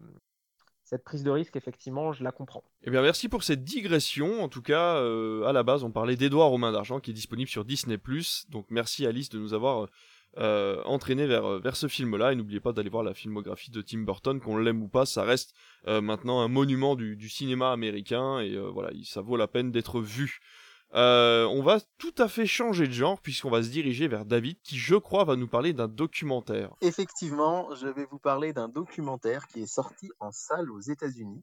cette 0.84 1.02
prise 1.04 1.24
de 1.24 1.30
risque, 1.30 1.56
effectivement, 1.56 2.12
je 2.12 2.22
la 2.22 2.30
comprends. 2.30 2.62
Eh 2.84 2.90
bien, 2.90 3.02
merci 3.02 3.28
pour 3.28 3.42
cette 3.42 3.64
digression. 3.64 4.40
En 4.42 4.48
tout 4.48 4.62
cas, 4.62 4.98
à 4.98 5.52
la 5.52 5.62
base, 5.64 5.82
on 5.82 5.90
parlait 5.90 6.14
d'Edouard 6.14 6.52
aux 6.52 6.58
mains 6.58 6.70
d'argent 6.70 7.00
qui 7.00 7.10
est 7.10 7.14
disponible 7.14 7.50
sur 7.50 7.64
Disney+. 7.64 7.98
Donc, 8.50 8.66
merci 8.70 9.04
Alice 9.04 9.28
de 9.28 9.40
nous 9.40 9.52
avoir 9.52 9.88
euh, 10.38 10.82
vers, 11.08 11.58
vers 11.60 11.76
ce 11.76 11.88
film-là. 11.88 12.32
Et 12.32 12.36
n'oubliez 12.36 12.60
pas 12.60 12.72
d'aller 12.72 12.90
voir 12.90 13.02
la 13.02 13.14
filmographie 13.14 13.70
de 13.70 13.80
Tim 13.82 14.00
Burton, 14.00 14.40
qu'on 14.40 14.56
l'aime 14.58 14.82
ou 14.82 14.88
pas, 14.88 15.06
ça 15.06 15.22
reste 15.22 15.54
euh, 15.86 16.00
maintenant 16.00 16.40
un 16.40 16.48
monument 16.48 16.94
du, 16.96 17.16
du 17.16 17.28
cinéma 17.28 17.72
américain. 17.72 18.40
Et 18.40 18.54
euh, 18.54 18.68
voilà, 18.70 18.90
il- 18.92 19.04
ça 19.06 19.20
vaut 19.20 19.36
la 19.36 19.48
peine 19.48 19.70
d'être 19.72 20.00
vu. 20.00 20.38
Euh, 20.94 21.46
on 21.46 21.62
va 21.62 21.80
tout 21.98 22.14
à 22.16 22.28
fait 22.28 22.46
changer 22.46 22.86
de 22.86 22.92
genre 22.92 23.20
puisqu'on 23.20 23.50
va 23.50 23.62
se 23.62 23.68
diriger 23.68 24.06
vers 24.06 24.24
David 24.24 24.60
qui, 24.62 24.76
je 24.76 24.94
crois, 24.94 25.24
va 25.24 25.34
nous 25.34 25.48
parler 25.48 25.72
d'un 25.72 25.88
documentaire. 25.88 26.70
Effectivement, 26.80 27.74
je 27.74 27.88
vais 27.88 28.06
vous 28.10 28.20
parler 28.20 28.52
d'un 28.52 28.68
documentaire 28.68 29.48
qui 29.48 29.62
est 29.62 29.66
sorti 29.66 30.10
en 30.20 30.30
salle 30.30 30.70
aux 30.70 30.80
États-Unis 30.80 31.42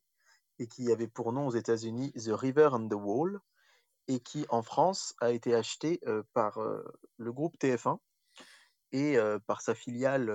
et 0.59 0.67
qui 0.67 0.91
avait 0.91 1.07
pour 1.09 1.33
nom 1.33 1.47
aux 1.47 1.55
États-Unis 1.55 2.13
The 2.13 2.31
River 2.31 2.69
and 2.71 2.87
the 2.87 2.93
Wall 2.93 3.39
et 4.07 4.19
qui 4.21 4.45
en 4.49 4.61
France 4.63 5.13
a 5.19 5.31
été 5.31 5.53
acheté 5.53 5.99
euh, 6.07 6.23
par 6.33 6.59
euh, 6.59 6.81
le 7.17 7.31
groupe 7.33 7.55
TF1 7.59 7.97
et 8.93 9.17
par 9.47 9.61
sa 9.61 9.73
filiale, 9.75 10.31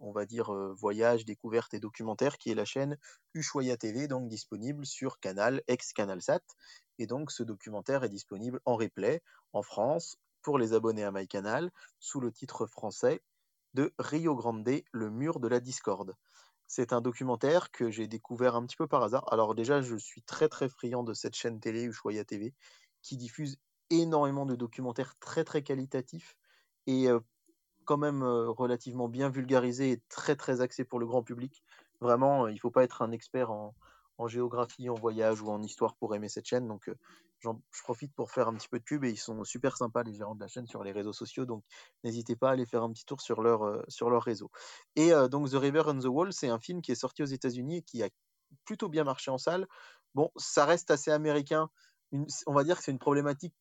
on 0.00 0.10
va 0.10 0.26
dire 0.26 0.52
Voyage, 0.74 1.24
Découverte 1.24 1.72
et 1.74 1.80
Documentaire, 1.80 2.38
qui 2.38 2.50
est 2.50 2.56
la 2.56 2.64
chaîne 2.64 2.98
Ushuaïa 3.34 3.76
TV, 3.76 4.08
donc 4.08 4.28
disponible 4.28 4.84
sur 4.84 5.20
Canal, 5.20 5.62
ex-Canalsat. 5.68 6.42
Et 6.98 7.06
donc 7.06 7.30
ce 7.30 7.44
documentaire 7.44 8.02
est 8.02 8.08
disponible 8.08 8.60
en 8.64 8.74
replay 8.76 9.22
en 9.52 9.62
France 9.62 10.18
pour 10.42 10.58
les 10.58 10.72
abonnés 10.72 11.04
à 11.04 11.12
MyCanal 11.12 11.70
sous 12.00 12.20
le 12.20 12.32
titre 12.32 12.66
français 12.66 13.22
de 13.74 13.94
Rio 13.98 14.34
Grande, 14.34 14.82
le 14.90 15.10
mur 15.10 15.38
de 15.38 15.46
la 15.46 15.60
discorde. 15.60 16.16
C'est 16.66 16.92
un 16.92 17.00
documentaire 17.00 17.70
que 17.70 17.90
j'ai 17.90 18.08
découvert 18.08 18.56
un 18.56 18.66
petit 18.66 18.76
peu 18.76 18.88
par 18.88 19.04
hasard. 19.04 19.32
Alors 19.32 19.54
déjà, 19.54 19.82
je 19.82 19.96
suis 19.96 20.22
très 20.22 20.48
très 20.48 20.68
friand 20.68 21.04
de 21.04 21.14
cette 21.14 21.36
chaîne 21.36 21.60
télé 21.60 21.84
Ushuaïa 21.84 22.24
TV 22.24 22.54
qui 23.02 23.16
diffuse 23.16 23.56
énormément 23.88 24.46
de 24.46 24.56
documentaires 24.56 25.14
très 25.20 25.44
très 25.44 25.62
qualitatifs 25.62 26.36
et 26.86 27.08
quand 27.84 27.98
même 27.98 28.22
euh, 28.22 28.48
relativement 28.50 29.08
bien 29.08 29.28
vulgarisés 29.28 29.92
et 29.92 30.02
très 30.08 30.36
très 30.36 30.60
axés 30.60 30.84
pour 30.84 30.98
le 30.98 31.06
grand 31.06 31.22
public. 31.22 31.62
Vraiment, 32.00 32.46
euh, 32.46 32.50
il 32.50 32.54
ne 32.54 32.60
faut 32.60 32.70
pas 32.70 32.84
être 32.84 33.02
un 33.02 33.12
expert 33.12 33.50
en, 33.50 33.74
géographie, 34.26 34.90
en 34.90 34.94
voyage 34.94 35.40
ou 35.40 35.50
en 35.50 35.62
histoire 35.62 35.94
pour 35.96 36.14
aimer 36.14 36.28
cette 36.28 36.46
chaîne. 36.46 36.68
Donc, 36.68 36.88
euh, 36.88 36.94
je 37.42 37.82
profite 37.82 38.14
pour 38.14 38.30
faire 38.30 38.48
un 38.48 38.54
petit 38.54 38.68
peu 38.68 38.78
de 38.78 38.84
pub 38.84 39.04
et 39.04 39.10
ils 39.10 39.18
sont 39.18 39.44
super 39.44 39.76
sympas, 39.76 40.02
les 40.02 40.12
gérants 40.12 40.34
de 40.34 40.40
la 40.40 40.48
chaîne, 40.48 40.66
sur 40.66 40.84
les 40.84 40.92
réseaux 40.92 41.14
sociaux. 41.14 41.46
Donc, 41.46 41.64
n'hésitez 42.04 42.36
pas 42.36 42.50
à 42.50 42.52
aller 42.52 42.66
faire 42.66 42.82
un 42.82 42.92
petit 42.92 43.06
tour 43.06 43.20
sur 43.20 43.40
leur, 43.40 43.64
euh, 43.64 43.82
sur 43.88 44.10
leur 44.10 44.22
réseau. 44.22 44.50
Et 44.96 45.12
donc, 45.30 45.48
The 45.50 45.54
River 45.54 45.84
and 45.86 46.00
the 46.00 46.06
Wall, 46.06 46.32
c'est 46.32 46.48
un 46.48 46.58
film 46.58 46.82
qui 46.82 46.92
est 46.92 46.96
sorti 46.96 47.22
aux 47.22 47.26
États-Unis 47.26 47.78
et 47.78 47.82
qui 47.82 48.02
a 48.02 48.08
plutôt 48.64 48.88
bien 48.88 49.04
marché 49.04 49.30
en 49.30 49.38
salle. 49.38 49.66
Bon, 50.14 50.30
ça 50.36 50.66
reste 50.66 50.90
assez 50.90 51.10
américain. 51.10 51.70
On 52.46 52.52
va 52.52 52.64
dire 52.64 52.76
que 52.76 52.82
c'est 52.82 52.90
une 52.90 52.98
problématique 52.98 53.54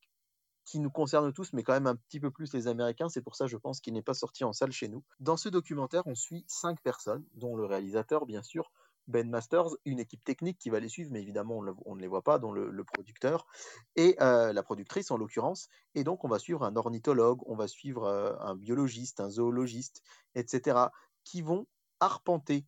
qui 0.69 0.79
nous 0.79 0.91
concerne 0.91 1.33
tous, 1.33 1.51
mais 1.53 1.63
quand 1.63 1.73
même 1.73 1.87
un 1.87 1.95
petit 1.95 2.19
peu 2.19 2.29
plus 2.29 2.53
les 2.53 2.67
Américains. 2.67 3.09
C'est 3.09 3.23
pour 3.23 3.35
ça, 3.35 3.47
je 3.47 3.57
pense, 3.57 3.81
qu'il 3.81 3.93
n'est 3.93 4.03
pas 4.03 4.13
sorti 4.13 4.43
en 4.43 4.53
salle 4.53 4.71
chez 4.71 4.87
nous. 4.87 5.03
Dans 5.19 5.35
ce 5.35 5.49
documentaire, 5.49 6.05
on 6.05 6.13
suit 6.13 6.45
cinq 6.47 6.79
personnes, 6.81 7.25
dont 7.33 7.55
le 7.55 7.65
réalisateur, 7.65 8.27
bien 8.27 8.43
sûr, 8.43 8.71
Ben 9.07 9.27
Masters, 9.27 9.69
une 9.85 9.99
équipe 9.99 10.23
technique 10.23 10.59
qui 10.59 10.69
va 10.69 10.79
les 10.79 10.87
suivre, 10.87 11.09
mais 11.11 11.23
évidemment, 11.23 11.63
on, 11.85 11.95
ne 11.95 12.01
les 12.01 12.07
voit 12.07 12.21
pas, 12.21 12.37
dont 12.37 12.51
le, 12.51 12.83
producteur 12.83 13.47
et 13.95 14.15
euh, 14.21 14.53
la 14.53 14.61
productrice, 14.61 15.09
en 15.09 15.17
l'occurrence. 15.17 15.69
Et 15.95 16.03
donc, 16.03 16.23
on 16.23 16.27
va 16.27 16.37
suivre 16.37 16.63
un 16.63 16.75
ornithologue, 16.75 17.39
on 17.47 17.55
va 17.55 17.67
suivre 17.67 18.03
euh, 18.03 18.35
un 18.39 18.55
biologiste, 18.55 19.21
un 19.21 19.29
zoologiste, 19.29 20.03
etc., 20.35 20.77
qui 21.23 21.41
vont 21.41 21.65
arpenter 21.99 22.63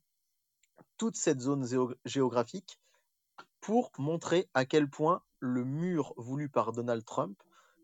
toute 0.97 1.17
cette 1.17 1.39
zone 1.39 1.67
géographique 2.05 2.79
pour 3.59 3.91
montrer 3.99 4.49
à 4.55 4.65
quel 4.65 4.89
point 4.89 5.21
le 5.39 5.63
mur 5.63 6.15
voulu 6.17 6.49
par 6.49 6.71
Donald 6.71 7.05
Trump 7.05 7.39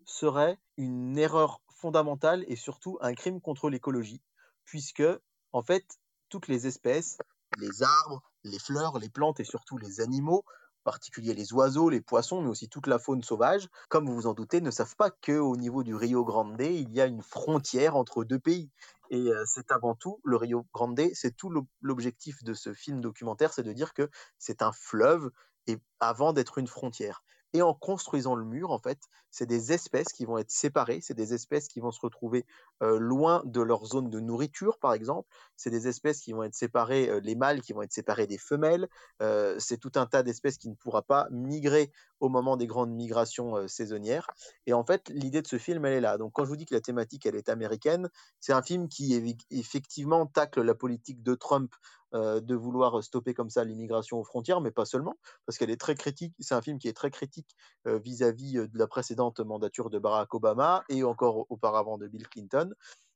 serait 0.07 0.57
une 0.77 1.17
erreur 1.17 1.61
fondamentale 1.69 2.43
et 2.47 2.55
surtout 2.55 2.97
un 3.01 3.13
crime 3.13 3.39
contre 3.41 3.69
l'écologie, 3.69 4.21
puisque, 4.63 5.03
en 5.51 5.61
fait, 5.61 5.85
toutes 6.29 6.47
les 6.47 6.65
espèces, 6.65 7.19
les 7.59 7.83
arbres, 7.83 8.23
les 8.43 8.57
fleurs, 8.57 8.97
les 8.97 9.09
plantes 9.09 9.39
et 9.39 9.43
surtout 9.43 9.77
les 9.77 10.01
animaux, 10.01 10.43
en 10.47 10.83
particulier 10.83 11.33
les 11.33 11.53
oiseaux, 11.53 11.89
les 11.89 12.01
poissons, 12.01 12.41
mais 12.41 12.49
aussi 12.49 12.69
toute 12.69 12.87
la 12.87 12.97
faune 12.97 13.21
sauvage, 13.21 13.67
comme 13.89 14.07
vous 14.07 14.15
vous 14.15 14.27
en 14.27 14.33
doutez, 14.33 14.61
ne 14.61 14.71
savent 14.71 14.95
pas 14.95 15.11
qu'au 15.11 15.57
niveau 15.57 15.83
du 15.83 15.93
Rio 15.93 16.23
Grande, 16.23 16.59
il 16.61 16.91
y 16.93 17.01
a 17.01 17.05
une 17.05 17.21
frontière 17.21 17.95
entre 17.95 18.23
deux 18.23 18.39
pays. 18.39 18.71
Et 19.09 19.27
euh, 19.29 19.43
c'est 19.45 19.71
avant 19.71 19.95
tout, 19.95 20.21
le 20.23 20.37
Rio 20.37 20.65
Grande, 20.73 20.99
c'est 21.13 21.35
tout 21.35 21.49
l'ob- 21.49 21.67
l'objectif 21.81 22.43
de 22.43 22.53
ce 22.53 22.73
film 22.73 23.01
documentaire, 23.01 23.53
c'est 23.53 23.63
de 23.63 23.73
dire 23.73 23.93
que 23.93 24.09
c'est 24.37 24.61
un 24.61 24.71
fleuve 24.71 25.31
et 25.67 25.77
avant 25.99 26.31
d'être 26.31 26.57
une 26.57 26.67
frontière. 26.67 27.23
Et 27.57 27.63
en 27.63 27.73
construisant 27.73 28.35
le 28.35 28.45
mur, 28.45 28.69
en 28.69 28.77
fait, 28.77 28.99
c'est 29.31 29.47
des 29.47 29.71
espèces 29.71 30.09
qui 30.13 30.25
vont 30.25 30.37
être 30.37 30.51
séparées, 30.51 30.99
c'est 31.01 31.15
des 31.15 31.33
espèces 31.33 31.67
qui 31.67 31.79
vont 31.79 31.89
se 31.89 31.99
retrouver 31.99 32.45
euh, 32.83 32.99
loin 32.99 33.41
de 33.45 33.61
leur 33.61 33.83
zone 33.87 34.11
de 34.11 34.19
nourriture, 34.19 34.77
par 34.77 34.93
exemple. 34.93 35.27
C'est 35.55 35.71
des 35.71 35.87
espèces 35.87 36.21
qui 36.21 36.33
vont 36.33 36.43
être 36.43 36.53
séparées, 36.53 37.09
euh, 37.09 37.19
les 37.19 37.33
mâles 37.33 37.61
qui 37.61 37.73
vont 37.73 37.81
être 37.81 37.91
séparés 37.91 38.27
des 38.27 38.37
femelles. 38.37 38.87
Euh, 39.23 39.55
c'est 39.57 39.79
tout 39.79 39.93
un 39.95 40.05
tas 40.05 40.21
d'espèces 40.21 40.59
qui 40.59 40.69
ne 40.69 40.75
pourra 40.75 41.01
pas 41.01 41.27
migrer 41.31 41.91
au 42.19 42.29
moment 42.29 42.57
des 42.57 42.67
grandes 42.67 42.91
migrations 42.91 43.67
saisonnières. 43.67 44.27
Et 44.67 44.73
en 44.73 44.83
fait, 44.83 45.09
l'idée 45.09 45.41
de 45.41 45.47
ce 45.47 45.57
film, 45.57 45.83
elle 45.85 45.93
est 45.93 46.01
là. 46.01 46.19
Donc, 46.19 46.33
quand 46.33 46.45
je 46.45 46.49
vous 46.49 46.57
dis 46.57 46.65
que 46.65 46.75
la 46.75 46.81
thématique, 46.81 47.25
elle 47.25 47.35
est 47.35 47.49
américaine, 47.49 48.07
c'est 48.39 48.53
un 48.53 48.61
film 48.61 48.87
qui 48.87 49.35
effectivement 49.49 50.27
tacle 50.27 50.61
la 50.61 50.75
politique 50.75 51.23
de 51.23 51.33
Trump 51.33 51.73
euh, 52.13 52.39
de 52.39 52.55
vouloir 52.55 53.03
stopper 53.03 53.33
comme 53.33 53.49
ça 53.49 53.63
l'immigration 53.63 54.17
aux 54.17 54.23
frontières, 54.23 54.61
mais 54.61 54.71
pas 54.71 54.85
seulement, 54.85 55.17
parce 55.45 55.57
qu'elle 55.57 55.69
est 55.69 55.79
très 55.79 55.95
critique. 55.95 56.33
C'est 56.39 56.55
un 56.55 56.61
film 56.61 56.79
qui 56.79 56.87
est 56.87 56.93
très 56.93 57.11
critique 57.11 57.55
euh, 57.85 57.99
vis-à-vis 57.99 58.57
euh, 58.57 58.67
de 58.67 58.77
la 58.77 58.87
précédente 58.87 59.39
mandature 59.41 59.89
de 59.89 59.99
Barack 59.99 60.33
Obama 60.33 60.83
et 60.87 61.03
encore 61.03 61.45
auparavant 61.49 61.97
de 61.97 62.07
Bill 62.07 62.27
Clinton, 62.29 62.73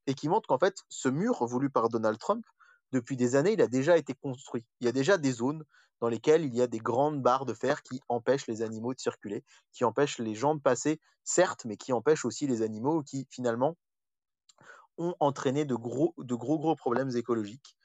et 0.08 0.14
qui 0.14 0.28
montre 0.28 0.48
qu'en 0.48 0.60
fait, 0.60 0.76
ce 0.90 1.08
mur 1.08 1.46
voulu 1.46 1.70
par 1.70 1.88
Donald 1.88 2.20
Trump, 2.20 2.46
depuis 2.92 3.16
des 3.16 3.36
années, 3.36 3.54
il 3.54 3.62
a 3.62 3.68
déjà 3.68 3.98
été 3.98 4.14
construit. 4.14 4.66
Il 4.82 4.86
y 4.86 4.90
a 4.90 4.92
déjà 4.92 5.18
des 5.18 5.32
zones 5.32 5.64
dans 6.02 6.10
lesquelles 6.10 6.44
il 6.44 6.54
y 6.54 6.62
a 6.62 6.68
des 6.68 6.80
grandes 6.80 7.22
barres 7.22 7.46
de 7.46 7.54
fer 7.54 7.84
qui 7.84 8.02
empêchent 8.10 8.48
les 8.48 8.62
animaux 8.62 8.94
de 8.94 9.00
circuler, 9.00 9.46
qui 9.72 9.86
empêchent 9.86 10.20
les 10.20 10.36
gens 10.36 10.56
de 10.56 10.60
passer, 10.60 11.00
certes, 11.24 11.64
mais 11.64 11.78
qui 11.78 11.94
empêchent 11.94 12.26
aussi 12.26 12.48
les 12.48 12.62
animaux 12.62 13.04
qui 13.04 13.28
finalement 13.30 13.78
ont 14.98 15.16
entraîné 15.20 15.64
de 15.64 15.76
gros, 15.76 16.14
de 16.18 16.36
gros, 16.36 16.60
gros 16.60 16.76
problèmes 16.76 17.16
écologiques. 17.16 17.78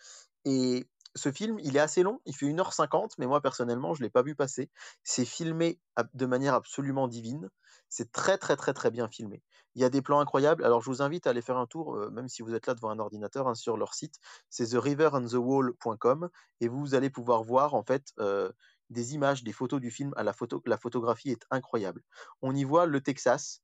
Et 0.44 0.88
ce 1.16 1.32
film, 1.32 1.58
il 1.60 1.76
est 1.76 1.80
assez 1.80 2.02
long, 2.02 2.20
il 2.26 2.34
fait 2.34 2.46
1h50, 2.46 3.14
mais 3.18 3.26
moi 3.26 3.40
personnellement, 3.40 3.94
je 3.94 4.00
ne 4.00 4.06
l'ai 4.06 4.10
pas 4.10 4.22
vu 4.22 4.34
passer. 4.34 4.70
C'est 5.02 5.24
filmé 5.24 5.80
de 6.14 6.26
manière 6.26 6.54
absolument 6.54 7.08
divine. 7.08 7.50
C'est 7.88 8.12
très, 8.12 8.38
très, 8.38 8.56
très, 8.56 8.72
très 8.72 8.90
bien 8.90 9.08
filmé. 9.08 9.42
Il 9.74 9.82
y 9.82 9.84
a 9.84 9.90
des 9.90 10.02
plans 10.02 10.20
incroyables. 10.20 10.64
Alors, 10.64 10.80
je 10.80 10.90
vous 10.90 11.02
invite 11.02 11.26
à 11.26 11.30
aller 11.30 11.42
faire 11.42 11.56
un 11.56 11.66
tour, 11.66 11.94
euh, 11.94 12.10
même 12.10 12.28
si 12.28 12.42
vous 12.42 12.54
êtes 12.54 12.66
là 12.66 12.74
devant 12.74 12.90
un 12.90 12.98
ordinateur, 12.98 13.48
hein, 13.48 13.54
sur 13.54 13.76
leur 13.76 13.94
site. 13.94 14.16
C'est 14.50 14.68
theriverandthewall.com 14.68 16.28
et 16.60 16.68
vous 16.68 16.94
allez 16.94 17.10
pouvoir 17.10 17.42
voir, 17.42 17.74
en 17.74 17.82
fait, 17.82 18.12
euh, 18.18 18.50
des 18.90 19.14
images, 19.14 19.44
des 19.44 19.52
photos 19.52 19.80
du 19.80 19.90
film. 19.90 20.12
À 20.16 20.24
la, 20.24 20.32
photo, 20.32 20.62
la 20.66 20.78
photographie 20.78 21.30
est 21.30 21.46
incroyable. 21.50 22.02
On 22.42 22.54
y 22.54 22.64
voit 22.64 22.86
le 22.86 23.00
Texas, 23.00 23.62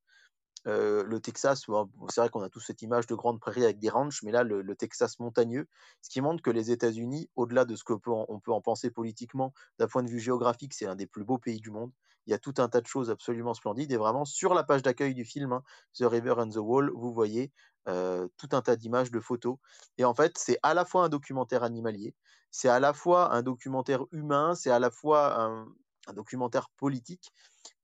euh, 0.67 1.03
le 1.05 1.21
Texas, 1.21 1.65
c'est 2.09 2.21
vrai 2.21 2.31
qu'on 2.31 2.43
a 2.43 2.49
tous 2.49 2.61
cette 2.61 2.83
image 2.83 3.07
de 3.07 3.15
grande 3.15 3.41
prairie 3.41 3.65
avec 3.65 3.79
des 3.79 3.89
ranchs, 3.89 4.23
mais 4.23 4.31
là, 4.31 4.45
le, 4.45 4.77
Texas 4.77 5.19
montagneux, 5.19 5.67
ce 6.03 6.11
qui 6.11 6.21
montre 6.21 6.43
que 6.43 6.51
les 6.51 6.71
États-Unis, 6.71 7.29
au-delà 7.37 7.65
de 7.65 7.75
ce 7.75 7.85
qu'on 7.85 7.99
peut, 7.99 8.13
peut 8.43 8.53
en 8.53 8.61
penser 8.61 8.91
politiquement, 8.91 9.53
d'un 9.79 9.89
point 9.89 10.03
de 10.03 10.09
vue 10.09 10.21
géographique, 10.21 10.75
c'est 10.75 10.87
un 10.87 10.97
des 10.97 11.07
plus 11.07 11.25
beaux 11.25 11.39
pays 11.39 11.61
du 11.61 11.71
monde. 11.71 11.93
Il 12.27 12.31
y 12.31 12.35
a 12.35 12.39
tout 12.39 12.55
un 12.59 12.69
tas 12.69 12.81
de 12.81 12.87
choses 12.87 13.11
absolument 13.11 13.55
splendides. 13.55 13.91
Et 13.91 13.97
vraiment, 13.97 14.25
sur 14.25 14.55
la 14.55 14.63
page 14.63 14.83
d'accueil 14.83 15.15
du 15.15 15.25
film, 15.25 15.53
hein, 15.53 15.65
The 15.95 16.05
River 16.05 16.35
and 16.39 16.51
the 16.51 16.59
Wall, 16.59 16.93
vous 16.95 17.13
voyez 17.13 17.51
euh, 17.89 18.29
tout 18.37 18.49
un 18.53 18.63
tas 18.63 18.77
d'images, 18.77 19.11
de 19.11 19.19
photos. 19.19 19.57
Et 19.99 20.05
en 20.05 20.15
fait, 20.15 20.39
c'est 20.39 20.59
à 20.63 20.75
la 20.75 20.85
fois 20.85 21.05
un 21.05 21.09
documentaire 21.09 21.65
animalier, 21.65 22.15
c'est 22.53 22.69
à 22.69 22.79
la 22.79 22.93
fois 22.93 23.35
un 23.35 23.43
documentaire 23.43 24.05
humain, 24.13 24.55
c'est 24.55 24.71
à 24.71 24.79
la 24.79 24.91
fois 24.93 25.43
un, 25.43 25.67
un 26.07 26.13
documentaire 26.13 26.69
politique. 26.77 27.33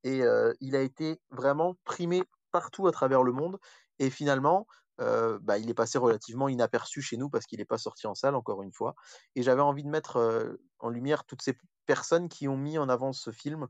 Et 0.05 0.23
euh, 0.23 0.53
il 0.61 0.77
a 0.77 0.83
été 0.83 1.21
vraiment 1.31 1.77
primé 1.85 2.23
partout 2.51 2.87
à 2.87 2.93
travers 2.93 3.23
le 3.23 3.33
monde. 3.33 3.59
Et 3.99 4.11
finalement, 4.11 4.67
euh, 5.01 5.39
bah, 5.43 5.59
il 5.59 5.71
est 5.71 5.75
passé 5.75 5.99
relativement 5.99 6.49
inaperçu 6.49 7.03
chez 7.03 7.17
nous 7.17 7.31
parce 7.31 7.47
qu'il 7.47 7.59
n'est 7.59 7.65
pas 7.65 7.79
sorti 7.79 8.07
en 8.07 8.15
salle, 8.15 8.35
encore 8.35 8.63
une 8.63 8.73
fois. 8.73 8.95
Et 9.37 9.43
j'avais 9.43 9.63
envie 9.63 9.85
de 9.85 9.89
mettre 9.89 10.17
euh, 10.17 10.55
en 10.81 10.89
lumière 10.89 11.25
toutes 11.25 11.43
ces 11.43 11.57
personnes 11.87 12.29
qui 12.29 12.49
ont 12.49 12.57
mis 12.57 12.79
en 12.79 12.89
avant 12.89 13.13
ce 13.13 13.31
film, 13.31 13.69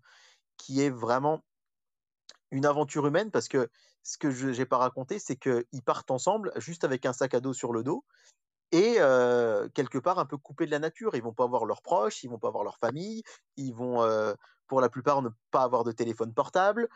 qui 0.57 0.83
est 0.83 0.91
vraiment 0.91 1.45
une 2.51 2.65
aventure 2.65 3.07
humaine, 3.07 3.31
parce 3.31 3.47
que 3.47 3.69
ce 4.03 4.17
que 4.17 4.31
je 4.31 4.49
n'ai 4.49 4.65
pas 4.65 4.79
raconté, 4.79 5.19
c'est 5.19 5.37
qu'ils 5.37 5.83
partent 5.85 6.11
ensemble, 6.11 6.51
juste 6.57 6.85
avec 6.85 7.05
un 7.05 7.13
sac 7.13 7.35
à 7.35 7.41
dos 7.41 7.53
sur 7.53 7.75
le 7.75 7.83
dos, 7.83 8.05
et 8.73 8.97
euh, 8.99 9.69
quelque 9.75 9.99
part 9.99 10.19
un 10.19 10.25
peu 10.25 10.39
coupés 10.39 10.65
de 10.65 10.71
la 10.71 10.79
nature. 10.79 11.15
Ils 11.15 11.23
vont 11.23 11.35
pas 11.35 11.47
voir 11.47 11.67
leurs 11.67 11.83
proches, 11.83 12.25
ils 12.25 12.31
vont 12.31 12.39
pas 12.39 12.51
voir 12.51 12.65
leur 12.65 12.79
famille, 12.79 13.23
ils 13.57 13.75
vont, 13.75 14.03
pour 14.67 14.81
la 14.81 14.89
plupart, 14.89 15.21
ne 15.21 15.29
pas 15.51 15.63
avoir 15.63 15.85
de 15.85 15.93
téléphone 15.93 16.33
portable. 16.33 16.89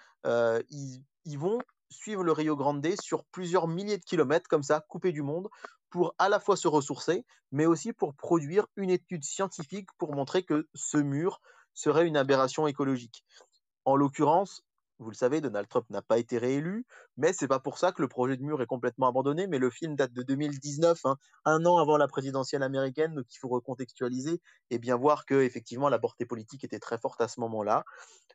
Ils 1.24 1.38
vont 1.38 1.58
suivre 1.90 2.24
le 2.24 2.32
Rio 2.32 2.56
Grande 2.56 2.86
sur 3.00 3.24
plusieurs 3.26 3.68
milliers 3.68 3.98
de 3.98 4.04
kilomètres, 4.04 4.48
comme 4.48 4.62
ça, 4.62 4.80
coupés 4.88 5.12
du 5.12 5.22
monde, 5.22 5.48
pour 5.90 6.14
à 6.18 6.28
la 6.28 6.40
fois 6.40 6.56
se 6.56 6.68
ressourcer, 6.68 7.24
mais 7.50 7.66
aussi 7.66 7.92
pour 7.92 8.14
produire 8.14 8.66
une 8.76 8.90
étude 8.90 9.24
scientifique 9.24 9.88
pour 9.98 10.14
montrer 10.14 10.42
que 10.42 10.66
ce 10.74 10.96
mur 10.96 11.40
serait 11.74 12.06
une 12.06 12.16
aberration 12.16 12.66
écologique. 12.66 13.24
En 13.84 13.96
l'occurrence, 13.96 14.62
vous 14.98 15.10
le 15.10 15.16
savez, 15.16 15.40
Donald 15.40 15.68
Trump 15.68 15.86
n'a 15.90 16.00
pas 16.00 16.18
été 16.18 16.38
réélu, 16.38 16.86
mais 17.16 17.32
c'est 17.32 17.48
pas 17.48 17.58
pour 17.58 17.78
ça 17.78 17.92
que 17.92 18.00
le 18.00 18.08
projet 18.08 18.36
de 18.36 18.42
mur 18.42 18.62
est 18.62 18.66
complètement 18.66 19.08
abandonné. 19.08 19.46
Mais 19.48 19.58
le 19.58 19.68
film 19.68 19.96
date 19.96 20.12
de 20.12 20.22
2019, 20.22 20.98
hein, 21.04 21.16
un 21.44 21.66
an 21.66 21.78
avant 21.78 21.96
la 21.96 22.06
présidentielle 22.06 22.62
américaine, 22.62 23.14
donc 23.14 23.26
il 23.30 23.38
faut 23.38 23.48
recontextualiser 23.48 24.40
et 24.70 24.78
bien 24.78 24.96
voir 24.96 25.26
que 25.26 25.42
effectivement 25.42 25.88
la 25.88 25.98
portée 25.98 26.24
politique 26.24 26.62
était 26.64 26.78
très 26.78 26.98
forte 26.98 27.20
à 27.20 27.28
ce 27.28 27.40
moment-là. 27.40 27.84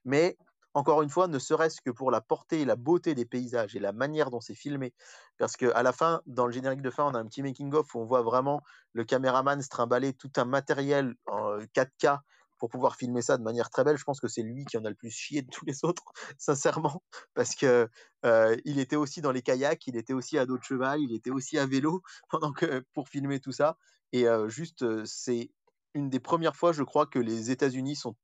Mais 0.03 0.37
encore 0.77 1.01
une 1.01 1.09
fois, 1.09 1.27
ne 1.27 1.39
serait-ce 1.39 1.81
que 1.81 1.89
pour 1.89 2.11
la 2.11 2.21
portée 2.21 2.61
et 2.61 2.65
la 2.65 2.75
beauté 2.75 3.15
des 3.15 3.25
paysages 3.25 3.75
et 3.75 3.79
la 3.79 3.93
manière 3.93 4.29
dont 4.29 4.41
c'est 4.41 4.53
filmé, 4.53 4.93
parce 5.39 5.57
que 5.57 5.71
à 5.73 5.81
la 5.81 5.91
fin, 5.91 6.21
dans 6.27 6.45
le 6.45 6.51
générique 6.51 6.83
de 6.83 6.91
fin, 6.91 7.05
on 7.05 7.15
a 7.15 7.19
un 7.19 7.25
petit 7.25 7.41
making-of 7.41 7.95
où 7.95 7.99
on 7.99 8.05
voit 8.05 8.21
vraiment 8.21 8.61
le 8.93 9.03
caméraman 9.03 9.59
se 9.59 9.69
trimballer 9.69 10.13
tout 10.13 10.31
un 10.35 10.45
matériel 10.45 11.15
en 11.25 11.57
4K 11.73 12.19
pour 12.59 12.69
pouvoir 12.69 12.95
filmer 12.95 13.23
ça 13.23 13.37
de 13.37 13.43
manière 13.43 13.71
très 13.71 13.83
belle. 13.83 13.97
Je 13.97 14.03
pense 14.03 14.19
que 14.19 14.27
c'est 14.27 14.43
lui 14.43 14.65
qui 14.65 14.77
en 14.77 14.85
a 14.85 14.89
le 14.89 14.95
plus 14.95 15.09
chié 15.09 15.41
de 15.41 15.49
tous 15.49 15.65
les 15.65 15.83
autres, 15.83 16.03
sincèrement, 16.37 17.01
parce 17.33 17.55
que 17.55 17.89
euh, 18.25 18.55
il 18.63 18.77
était 18.77 18.95
aussi 18.95 19.21
dans 19.21 19.31
les 19.31 19.41
kayaks, 19.41 19.87
il 19.87 19.97
était 19.97 20.13
aussi 20.13 20.37
à 20.37 20.45
dos 20.45 20.59
de 20.59 20.63
cheval, 20.63 21.01
il 21.01 21.11
était 21.11 21.31
aussi 21.31 21.57
à 21.57 21.65
vélo 21.65 22.03
pendant 22.29 22.51
que 22.53 22.85
pour 22.93 23.09
filmer 23.09 23.39
tout 23.39 23.51
ça. 23.51 23.77
Et 24.11 24.27
euh, 24.27 24.47
juste, 24.47 24.83
euh, 24.83 25.03
c'est 25.05 25.49
une 25.95 26.11
des 26.11 26.19
premières 26.19 26.55
fois, 26.55 26.71
je 26.71 26.83
crois, 26.83 27.07
que 27.07 27.17
les 27.17 27.49
États-Unis 27.49 27.95
sont 27.95 28.15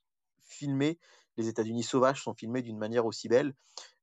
filmés, 0.44 1.00
les 1.38 1.48
États-Unis 1.48 1.84
sauvages 1.84 2.24
sont 2.24 2.34
filmés 2.34 2.62
d'une 2.62 2.78
manière 2.78 3.06
aussi 3.06 3.28
belle. 3.28 3.54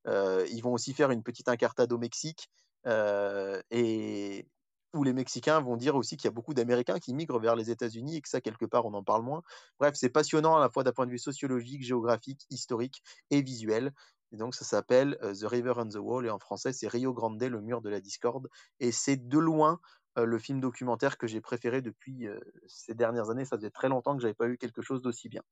Euh, 0.06 0.46
ils 0.50 0.62
vont 0.62 0.72
aussi 0.72 0.94
faire 0.94 1.10
une 1.10 1.22
petite 1.22 1.48
incartade 1.48 1.92
au 1.92 1.98
Mexique. 1.98 2.50
euh, 2.86 3.60
et 3.70 4.48
où 4.94 5.04
les 5.04 5.12
Mexicains 5.12 5.60
vont 5.60 5.76
dire 5.76 5.94
aussi 5.94 6.16
qu'il 6.16 6.24
y 6.26 6.28
a 6.28 6.32
beaucoup 6.32 6.54
d'Américains 6.54 6.98
qui 6.98 7.14
migrent 7.14 7.38
vers 7.38 7.54
les 7.54 7.70
États-Unis 7.70 8.16
et 8.16 8.20
que 8.22 8.28
ça, 8.28 8.40
quelque 8.40 8.64
part, 8.64 8.86
on 8.86 8.94
en 8.94 9.04
parle 9.04 9.22
moins. 9.22 9.42
Bref, 9.78 9.94
c'est 9.96 10.08
passionnant 10.08 10.56
à 10.56 10.60
la 10.60 10.68
fois 10.70 10.82
d'un 10.82 10.92
point 10.92 11.06
de 11.06 11.12
vue 11.12 11.18
sociologique, 11.18 11.84
géographique, 11.84 12.46
historique 12.50 13.02
et 13.30 13.42
visuel. 13.42 13.92
Et 14.32 14.36
donc 14.36 14.54
ça 14.54 14.64
s'appelle 14.64 15.18
The 15.20 15.44
River 15.44 15.74
and 15.76 15.88
the 15.88 15.96
Wall 15.96 16.26
et 16.26 16.30
en 16.30 16.38
français 16.38 16.72
c'est 16.72 16.88
Rio 16.88 17.12
Grande, 17.12 17.42
le 17.42 17.60
mur 17.60 17.82
de 17.82 17.90
la 17.90 18.00
discorde. 18.00 18.48
Et 18.80 18.92
c'est 18.92 19.16
de 19.28 19.38
loin 19.38 19.80
le 20.16 20.38
film 20.38 20.60
documentaire 20.60 21.18
que 21.18 21.26
j'ai 21.26 21.40
préféré 21.40 21.82
depuis 21.82 22.26
ces 22.66 22.94
dernières 22.94 23.30
années. 23.30 23.44
Ça 23.44 23.56
faisait 23.56 23.70
très 23.70 23.88
longtemps 23.88 24.16
que 24.16 24.22
j'avais 24.22 24.34
pas 24.34 24.48
eu 24.48 24.58
quelque 24.58 24.82
chose 24.82 25.02
d'aussi 25.02 25.28
bien. 25.28 25.42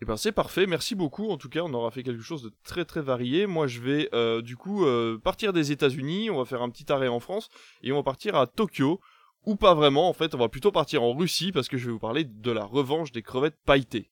Eh 0.00 0.04
ben 0.04 0.16
c'est 0.16 0.32
parfait, 0.32 0.66
merci 0.66 0.94
beaucoup. 0.94 1.28
En 1.30 1.36
tout 1.36 1.48
cas, 1.48 1.60
on 1.62 1.74
aura 1.74 1.90
fait 1.90 2.04
quelque 2.04 2.22
chose 2.22 2.42
de 2.42 2.52
très 2.62 2.84
très 2.84 3.00
varié. 3.02 3.46
Moi, 3.46 3.66
je 3.66 3.80
vais 3.80 4.42
du 4.42 4.56
coup 4.56 4.86
partir 5.24 5.52
des 5.52 5.72
États-Unis. 5.72 6.30
On 6.30 6.38
va 6.38 6.44
faire 6.44 6.62
un 6.62 6.70
petit 6.70 6.90
arrêt 6.92 7.08
en 7.08 7.20
France 7.20 7.48
et 7.82 7.90
on 7.90 7.96
va 7.96 8.02
partir 8.04 8.36
à 8.36 8.46
Tokyo 8.46 9.00
ou 9.44 9.56
pas 9.56 9.74
vraiment. 9.74 10.08
En 10.08 10.12
fait, 10.12 10.34
on 10.34 10.38
va 10.38 10.48
plutôt 10.48 10.70
partir 10.70 11.02
en 11.02 11.14
Russie 11.14 11.50
parce 11.50 11.68
que 11.68 11.76
je 11.78 11.86
vais 11.86 11.92
vous 11.92 11.98
parler 11.98 12.24
de 12.24 12.50
la 12.52 12.64
revanche 12.64 13.10
des 13.10 13.22
crevettes 13.22 13.58
pailletées. 13.64 14.10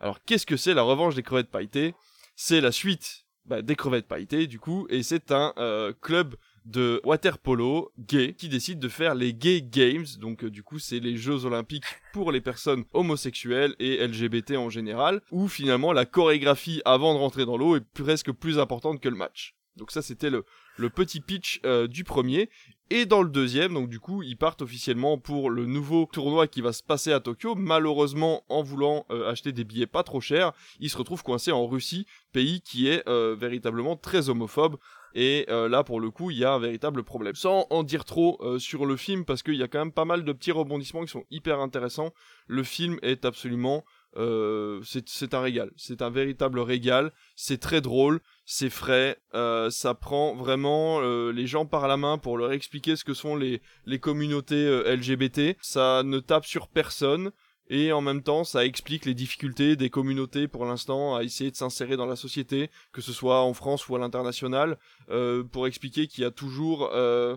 Alors, 0.00 0.22
qu'est-ce 0.24 0.46
que 0.46 0.56
c'est 0.56 0.74
la 0.74 0.82
revanche 0.82 1.14
des 1.14 1.22
crevettes 1.22 1.50
pailletées? 1.50 1.94
C'est 2.34 2.60
la 2.60 2.72
suite 2.72 3.24
bah, 3.44 3.62
des 3.62 3.76
crevettes 3.76 4.08
pailletées 4.08 4.48
du 4.48 4.58
coup, 4.58 4.86
et 4.90 5.04
c'est 5.04 5.30
un 5.30 5.52
club 6.00 6.34
de 6.64 7.00
water 7.04 7.38
polo 7.38 7.92
gay 7.98 8.34
qui 8.34 8.48
décide 8.48 8.78
de 8.78 8.88
faire 8.88 9.14
les 9.14 9.34
Gay 9.34 9.62
Games. 9.62 10.06
Donc 10.20 10.44
euh, 10.44 10.50
du 10.50 10.62
coup, 10.62 10.78
c'est 10.78 11.00
les 11.00 11.16
Jeux 11.16 11.44
olympiques 11.44 11.84
pour 12.12 12.32
les 12.32 12.40
personnes 12.40 12.84
homosexuelles 12.92 13.74
et 13.78 14.06
LGBT 14.06 14.52
en 14.56 14.70
général, 14.70 15.20
où 15.30 15.48
finalement 15.48 15.92
la 15.92 16.06
chorégraphie 16.06 16.82
avant 16.84 17.14
de 17.14 17.18
rentrer 17.18 17.44
dans 17.44 17.56
l'eau 17.56 17.76
est 17.76 17.84
presque 17.94 18.32
plus 18.32 18.58
importante 18.58 19.00
que 19.00 19.08
le 19.08 19.16
match. 19.16 19.54
Donc 19.76 19.90
ça, 19.90 20.02
c'était 20.02 20.28
le, 20.28 20.44
le 20.76 20.90
petit 20.90 21.20
pitch 21.20 21.60
euh, 21.64 21.86
du 21.86 22.04
premier. 22.04 22.50
Et 22.90 23.06
dans 23.06 23.22
le 23.22 23.30
deuxième, 23.30 23.72
donc 23.72 23.88
du 23.88 24.00
coup, 24.00 24.22
ils 24.22 24.36
partent 24.36 24.60
officiellement 24.60 25.16
pour 25.16 25.48
le 25.48 25.64
nouveau 25.64 26.06
tournoi 26.12 26.46
qui 26.46 26.60
va 26.60 26.74
se 26.74 26.82
passer 26.82 27.10
à 27.10 27.20
Tokyo. 27.20 27.54
Malheureusement, 27.54 28.44
en 28.50 28.62
voulant 28.62 29.06
euh, 29.10 29.30
acheter 29.30 29.52
des 29.52 29.64
billets 29.64 29.86
pas 29.86 30.02
trop 30.02 30.20
chers, 30.20 30.52
ils 30.78 30.90
se 30.90 30.98
retrouvent 30.98 31.22
coincés 31.22 31.52
en 31.52 31.66
Russie, 31.66 32.06
pays 32.32 32.60
qui 32.60 32.88
est 32.88 33.08
véritablement 33.08 33.96
très 33.96 34.28
homophobe. 34.28 34.76
Et 35.14 35.46
euh, 35.48 35.68
là, 35.68 35.84
pour 35.84 36.00
le 36.00 36.10
coup, 36.10 36.30
il 36.30 36.38
y 36.38 36.44
a 36.44 36.52
un 36.52 36.58
véritable 36.58 37.02
problème. 37.02 37.34
Sans 37.34 37.66
en 37.70 37.82
dire 37.82 38.04
trop 38.04 38.38
euh, 38.40 38.58
sur 38.58 38.86
le 38.86 38.96
film, 38.96 39.24
parce 39.24 39.42
qu'il 39.42 39.56
y 39.56 39.62
a 39.62 39.68
quand 39.68 39.78
même 39.78 39.92
pas 39.92 40.04
mal 40.04 40.24
de 40.24 40.32
petits 40.32 40.52
rebondissements 40.52 41.02
qui 41.02 41.10
sont 41.10 41.24
hyper 41.30 41.60
intéressants. 41.60 42.12
Le 42.46 42.62
film 42.62 42.98
est 43.02 43.24
absolument... 43.24 43.84
Euh, 44.18 44.82
c'est 45.06 45.32
un 45.32 45.40
régal. 45.40 45.70
C'est 45.76 46.02
un 46.02 46.10
véritable 46.10 46.60
régal. 46.60 47.12
C'est 47.34 47.58
très 47.58 47.80
drôle, 47.80 48.20
c'est 48.44 48.68
frais. 48.68 49.16
ça 49.32 49.94
prend 49.98 50.34
vraiment 50.34 51.00
les 51.30 51.46
gens 51.46 51.64
par 51.64 51.88
la 51.88 51.96
main 51.96 52.18
pour 52.18 52.36
leur 52.36 52.52
expliquer 52.52 52.96
ce 52.96 53.04
que 53.04 53.14
sont 53.14 53.36
les, 53.36 53.62
les 53.86 53.98
communautés 53.98 54.82
LGBT. 54.84 55.56
Ça 55.62 56.02
ne 56.04 56.18
tape 56.18 56.44
sur 56.44 56.68
personne 56.68 57.32
et 57.68 57.92
en 57.92 58.00
même 58.00 58.22
temps 58.22 58.44
ça 58.44 58.64
explique 58.64 59.04
les 59.04 59.14
difficultés 59.14 59.76
des 59.76 59.90
communautés 59.90 60.48
pour 60.48 60.64
l'instant 60.64 61.16
à 61.16 61.22
essayer 61.22 61.50
de 61.50 61.56
s'insérer 61.56 61.96
dans 61.96 62.06
la 62.06 62.16
société, 62.16 62.70
que 62.92 63.00
ce 63.00 63.12
soit 63.12 63.42
en 63.42 63.54
France 63.54 63.88
ou 63.88 63.96
à 63.96 63.98
l'international, 63.98 64.78
euh, 65.10 65.42
pour 65.42 65.66
expliquer 65.66 66.06
qu'il 66.06 66.22
y 66.22 66.26
a 66.26 66.30
toujours 66.30 66.90
euh, 66.92 67.36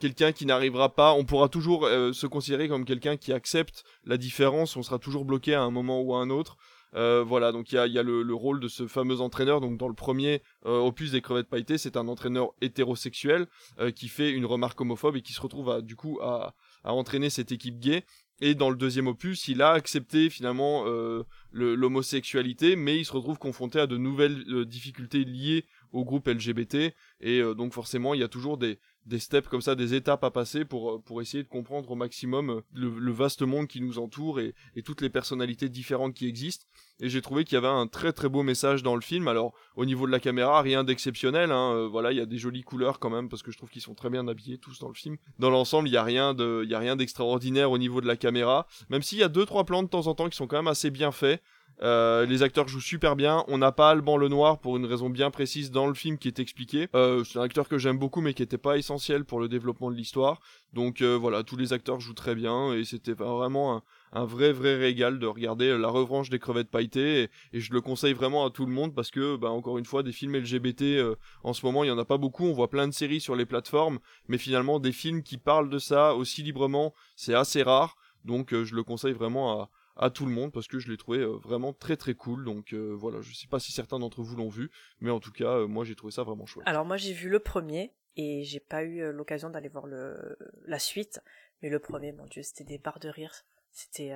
quelqu'un 0.00 0.32
qui 0.32 0.46
n'arrivera 0.46 0.94
pas, 0.94 1.12
on 1.12 1.24
pourra 1.24 1.48
toujours 1.48 1.86
euh, 1.86 2.12
se 2.12 2.26
considérer 2.26 2.68
comme 2.68 2.84
quelqu'un 2.84 3.16
qui 3.16 3.32
accepte 3.32 3.84
la 4.04 4.16
différence, 4.16 4.76
on 4.76 4.82
sera 4.82 4.98
toujours 4.98 5.24
bloqué 5.24 5.54
à 5.54 5.62
un 5.62 5.70
moment 5.70 6.00
ou 6.00 6.14
à 6.14 6.18
un 6.18 6.30
autre. 6.30 6.56
voilà, 6.92 7.52
donc 7.52 7.70
il 7.70 7.76
y 7.76 7.78
a, 7.78 7.86
y 7.86 7.98
a 7.98 8.02
le, 8.02 8.34
rôle 8.34 8.58
de 8.60 8.68
ce 8.68 8.86
fameux 8.88 9.20
entraîneur. 9.20 9.60
Donc 9.60 9.78
dans 9.78 9.88
le 9.88 9.94
premier 9.94 10.42
opus 10.64 11.12
des 11.12 11.20
crevettes 11.20 11.48
pailletées, 11.48 11.78
c'est 11.78 11.96
un 11.96 12.08
entraîneur 12.08 12.50
hétérosexuel 12.60 13.46
qui 13.94 14.08
fait 14.08 14.30
une 14.30 14.44
remarque 14.44 14.80
homophobe 14.80 15.16
et 15.16 15.22
qui 15.22 15.32
se 15.32 15.40
retrouve 15.40 15.70
à, 15.70 15.82
du 15.82 15.94
coup 15.94 16.18
à, 16.20 16.54
à 16.84 16.92
entraîner 16.92 17.30
cette 17.30 17.52
équipe 17.52 17.78
gay 17.78 18.04
et 18.40 18.54
dans 18.54 18.70
le 18.70 18.76
deuxième 18.76 19.06
opus, 19.06 19.48
il 19.48 19.60
a 19.60 19.72
accepté 19.72 20.30
finalement 20.30 20.84
euh, 20.86 21.24
l'homosexualité, 21.52 22.74
mais 22.74 22.98
il 22.98 23.04
se 23.04 23.12
retrouve 23.12 23.38
confronté 23.38 23.78
à 23.78 23.86
de 23.86 23.98
nouvelles 23.98 24.44
euh, 24.48 24.64
difficultés 24.64 25.24
liées 25.24 25.66
au 25.92 26.04
groupe 26.04 26.26
LGBT. 26.26 26.94
Et 27.20 27.40
euh, 27.40 27.54
donc 27.54 27.74
forcément, 27.74 28.14
il 28.14 28.20
y 28.20 28.24
a 28.24 28.28
toujours 28.28 28.56
des, 28.56 28.78
des 29.06 29.18
steps 29.18 29.48
comme 29.48 29.60
ça, 29.60 29.74
des 29.74 29.94
étapes 29.94 30.24
à 30.24 30.30
passer 30.30 30.64
pour, 30.64 30.92
euh, 30.92 30.98
pour 30.98 31.20
essayer 31.22 31.42
de 31.42 31.48
comprendre 31.48 31.90
au 31.90 31.94
maximum 31.94 32.50
euh, 32.50 32.60
le, 32.72 33.12
vaste 33.12 33.42
monde 33.42 33.66
qui 33.66 33.80
nous 33.80 33.98
entoure 33.98 34.40
et, 34.40 34.54
et, 34.76 34.82
toutes 34.82 35.00
les 35.00 35.08
personnalités 35.08 35.68
différentes 35.68 36.14
qui 36.14 36.26
existent. 36.26 36.66
Et 37.00 37.08
j'ai 37.08 37.22
trouvé 37.22 37.44
qu'il 37.44 37.54
y 37.54 37.58
avait 37.58 37.66
un 37.66 37.86
très 37.86 38.12
très 38.12 38.28
beau 38.28 38.42
message 38.42 38.82
dans 38.82 38.94
le 38.94 39.00
film. 39.00 39.26
Alors 39.28 39.54
au 39.76 39.84
niveau 39.84 40.06
de 40.06 40.12
la 40.12 40.20
caméra, 40.20 40.60
rien 40.62 40.84
d'exceptionnel. 40.84 41.50
Hein. 41.50 41.74
Euh, 41.74 41.88
voilà, 41.88 42.12
il 42.12 42.18
y 42.18 42.20
a 42.20 42.26
des 42.26 42.38
jolies 42.38 42.62
couleurs 42.62 42.98
quand 42.98 43.10
même 43.10 43.28
parce 43.28 43.42
que 43.42 43.50
je 43.50 43.56
trouve 43.56 43.70
qu'ils 43.70 43.82
sont 43.82 43.94
très 43.94 44.10
bien 44.10 44.28
habillés 44.28 44.58
tous 44.58 44.78
dans 44.78 44.88
le 44.88 44.94
film. 44.94 45.16
Dans 45.38 45.50
l'ensemble, 45.50 45.88
il 45.88 45.92
y 45.92 45.96
a 45.96 46.04
rien 46.04 46.34
de, 46.34 46.66
a 46.70 46.78
rien 46.78 46.96
d'extraordinaire 46.96 47.70
au 47.70 47.78
niveau 47.78 48.00
de 48.00 48.06
la 48.06 48.16
caméra. 48.16 48.66
Même 48.90 49.02
s'il 49.02 49.18
y 49.18 49.22
a 49.22 49.28
deux 49.28 49.46
trois 49.46 49.64
plans 49.64 49.82
de 49.82 49.88
temps 49.88 50.06
en 50.06 50.14
temps 50.14 50.28
qui 50.28 50.36
sont 50.36 50.46
quand 50.46 50.58
même 50.58 50.68
assez 50.68 50.90
bien 50.90 51.10
faits. 51.10 51.42
Euh, 51.82 52.26
les 52.26 52.42
acteurs 52.42 52.68
jouent 52.68 52.80
super 52.80 53.16
bien. 53.16 53.44
On 53.48 53.58
n'a 53.58 53.72
pas 53.72 53.90
Alban 53.90 54.16
Lenoir 54.16 54.58
pour 54.58 54.76
une 54.76 54.84
raison 54.84 55.08
bien 55.08 55.30
précise 55.30 55.70
dans 55.70 55.86
le 55.86 55.94
film 55.94 56.18
qui 56.18 56.28
est 56.28 56.38
expliqué. 56.38 56.88
Euh, 56.94 57.24
c'est 57.24 57.38
un 57.38 57.42
acteur 57.42 57.68
que 57.68 57.78
j'aime 57.78 57.98
beaucoup 57.98 58.20
mais 58.20 58.34
qui 58.34 58.42
n'était 58.42 58.58
pas 58.58 58.76
essentiel 58.76 59.24
pour 59.24 59.40
le 59.40 59.48
développement 59.48 59.90
de 59.90 59.96
l'histoire. 59.96 60.40
Donc 60.72 61.00
euh, 61.00 61.16
voilà, 61.16 61.42
tous 61.42 61.56
les 61.56 61.72
acteurs 61.72 62.00
jouent 62.00 62.14
très 62.14 62.34
bien 62.34 62.74
et 62.74 62.84
c'était 62.84 63.12
vraiment 63.12 63.82
un, 64.12 64.24
vrai 64.24 64.52
vrai 64.52 64.76
régal 64.76 65.18
de 65.18 65.26
regarder 65.26 65.76
la 65.78 65.88
revanche 65.88 66.30
des 66.30 66.38
crevettes 66.38 66.70
pailletées 66.70 67.28
et, 67.52 67.60
je 67.60 67.72
le 67.72 67.80
conseille 67.80 68.12
vraiment 68.12 68.44
à 68.44 68.50
tout 68.50 68.66
le 68.66 68.72
monde 68.72 68.94
parce 68.94 69.10
que 69.10 69.36
bah, 69.36 69.50
encore 69.50 69.78
une 69.78 69.84
fois 69.84 70.02
des 70.02 70.12
films 70.12 70.36
LGBT 70.36 71.16
en 71.44 71.52
ce 71.52 71.64
moment 71.64 71.84
il 71.84 71.88
y 71.88 71.90
en 71.90 71.98
a 71.98 72.04
pas 72.04 72.18
beaucoup. 72.18 72.44
On 72.44 72.52
voit 72.52 72.68
plein 72.68 72.88
de 72.88 72.92
séries 72.92 73.20
sur 73.20 73.36
les 73.36 73.46
plateformes 73.46 73.98
mais 74.28 74.38
finalement 74.38 74.80
des 74.80 74.92
films 74.92 75.22
qui 75.22 75.38
parlent 75.38 75.70
de 75.70 75.78
ça 75.78 76.14
aussi 76.14 76.42
librement 76.42 76.94
c'est 77.16 77.34
assez 77.34 77.62
rare. 77.62 77.96
Donc 78.24 78.50
je 78.52 78.74
le 78.74 78.82
conseille 78.82 79.14
vraiment 79.14 79.62
à, 79.62 79.70
à 80.00 80.08
tout 80.08 80.24
le 80.24 80.32
monde 80.32 80.50
parce 80.50 80.66
que 80.66 80.78
je 80.78 80.90
l'ai 80.90 80.96
trouvé 80.96 81.18
euh, 81.18 81.36
vraiment 81.36 81.72
très 81.72 81.96
très 81.96 82.14
cool. 82.14 82.44
Donc 82.44 82.72
euh, 82.72 82.92
voilà, 82.92 83.20
je 83.20 83.34
sais 83.34 83.46
pas 83.46 83.60
si 83.60 83.70
certains 83.70 83.98
d'entre 83.98 84.22
vous 84.22 84.34
l'ont 84.34 84.48
vu, 84.48 84.70
mais 85.00 85.10
en 85.10 85.20
tout 85.20 85.30
cas, 85.30 85.58
euh, 85.58 85.66
moi 85.68 85.84
j'ai 85.84 85.94
trouvé 85.94 86.10
ça 86.10 86.24
vraiment 86.24 86.46
chouette. 86.46 86.66
Alors 86.66 86.86
moi 86.86 86.96
j'ai 86.96 87.12
vu 87.12 87.28
le 87.28 87.38
premier 87.38 87.92
et 88.16 88.42
j'ai 88.44 88.60
pas 88.60 88.82
eu 88.82 89.12
l'occasion 89.12 89.50
d'aller 89.50 89.68
voir 89.68 89.86
la 89.86 90.78
suite, 90.78 91.20
mais 91.62 91.68
le 91.68 91.78
premier, 91.78 92.12
mon 92.12 92.26
dieu, 92.26 92.42
c'était 92.42 92.64
des 92.64 92.78
barres 92.78 92.98
de 92.98 93.08
rire. 93.08 93.44
C'était 93.70 94.12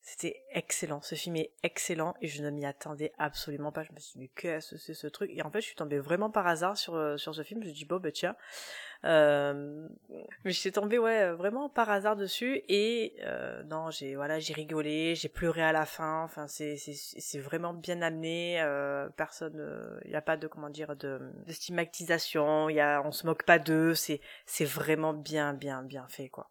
c'était 0.00 0.42
excellent. 0.52 1.02
Ce 1.02 1.14
film 1.14 1.36
est 1.36 1.52
excellent 1.62 2.14
et 2.20 2.28
je 2.28 2.42
ne 2.42 2.50
m'y 2.50 2.64
attendais 2.64 3.12
absolument 3.18 3.72
pas. 3.72 3.82
Je 3.84 3.92
me 3.92 3.98
suis 3.98 4.18
dit, 4.18 4.30
qu'est-ce 4.34 4.72
que 4.72 4.76
c'est 4.78 4.94
ce 4.94 5.06
truc? 5.06 5.30
Et 5.34 5.42
en 5.42 5.50
fait, 5.50 5.60
je 5.60 5.66
suis 5.66 5.76
tombée 5.76 5.98
vraiment 5.98 6.30
par 6.30 6.46
hasard 6.46 6.76
sur, 6.76 7.18
sur 7.18 7.34
ce 7.34 7.42
film. 7.42 7.60
Je 7.62 7.68
me 7.68 7.72
suis 7.74 7.84
dit, 7.84 7.88
bon, 7.88 7.98
bah 7.98 8.12
tiens, 8.12 8.36
euh, 9.06 9.88
mais 10.44 10.52
je 10.52 10.58
suis 10.58 10.72
tombée 10.72 10.98
ouais 10.98 11.32
vraiment 11.32 11.70
par 11.70 11.88
hasard 11.88 12.16
dessus 12.16 12.62
et 12.68 13.16
euh, 13.24 13.62
non 13.62 13.90
j'ai 13.90 14.14
voilà 14.14 14.38
j'ai 14.40 14.52
rigolé 14.52 15.14
j'ai 15.14 15.30
pleuré 15.30 15.62
à 15.62 15.72
la 15.72 15.86
fin. 15.86 16.22
Enfin 16.22 16.46
c'est 16.46 16.76
c'est 16.76 16.92
c'est 16.94 17.38
vraiment 17.38 17.72
bien 17.72 18.02
amené. 18.02 18.60
Euh, 18.60 19.08
personne 19.16 19.54
il 19.54 19.60
euh, 19.60 20.00
n'y 20.08 20.16
a 20.16 20.20
pas 20.22 20.36
de 20.36 20.46
comment 20.46 20.68
dire 20.68 20.96
de, 20.96 21.18
de 21.46 21.52
stigmatisation. 21.52 22.68
Y 22.68 22.80
a 22.80 23.02
on 23.04 23.12
se 23.12 23.26
moque 23.26 23.44
pas 23.44 23.58
d'eux. 23.58 23.94
C'est 23.94 24.20
c'est 24.44 24.66
vraiment 24.66 25.14
bien 25.14 25.54
bien 25.54 25.82
bien 25.82 26.06
fait 26.08 26.28
quoi 26.28 26.50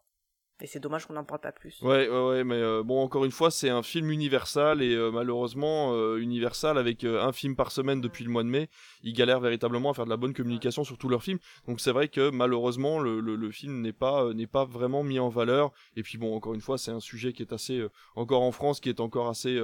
et 0.60 0.66
c'est 0.66 0.80
dommage 0.80 1.06
qu'on 1.06 1.14
n'en 1.14 1.24
parle 1.24 1.40
pas 1.40 1.52
plus. 1.52 1.80
Ouais, 1.82 2.08
ouais, 2.08 2.28
ouais, 2.28 2.44
mais 2.44 2.56
euh, 2.56 2.82
bon, 2.82 3.02
encore 3.02 3.24
une 3.24 3.30
fois, 3.30 3.50
c'est 3.50 3.70
un 3.70 3.82
film 3.82 4.10
Universal 4.10 4.82
et 4.82 4.94
euh, 4.94 5.10
malheureusement, 5.10 5.94
euh, 5.94 6.18
Universal, 6.18 6.78
avec 6.78 7.04
un 7.04 7.32
film 7.32 7.56
par 7.56 7.72
semaine 7.72 8.00
depuis 8.00 8.24
le 8.24 8.30
mois 8.30 8.42
de 8.42 8.48
mai, 8.48 8.68
ils 9.02 9.12
galèrent 9.12 9.40
véritablement 9.40 9.90
à 9.90 9.94
faire 9.94 10.04
de 10.04 10.10
la 10.10 10.16
bonne 10.16 10.34
communication 10.34 10.84
sur 10.84 10.98
tous 10.98 11.08
leurs 11.08 11.22
films. 11.22 11.38
Donc 11.66 11.80
c'est 11.80 11.92
vrai 11.92 12.08
que 12.08 12.30
malheureusement, 12.30 12.98
le, 13.00 13.20
le, 13.20 13.36
le 13.36 13.50
film 13.50 13.80
n'est 13.80 13.92
pas, 13.92 14.32
n'est 14.34 14.46
pas 14.46 14.64
vraiment 14.64 15.02
mis 15.02 15.18
en 15.18 15.28
valeur. 15.28 15.72
Et 15.96 16.02
puis 16.02 16.18
bon, 16.18 16.34
encore 16.34 16.54
une 16.54 16.60
fois, 16.60 16.78
c'est 16.78 16.90
un 16.90 17.00
sujet 17.00 17.32
qui 17.32 17.42
est 17.42 17.52
assez, 17.52 17.84
encore 18.14 18.42
en 18.42 18.52
France, 18.52 18.80
qui 18.80 18.88
est 18.88 19.00
encore 19.00 19.28
assez 19.28 19.60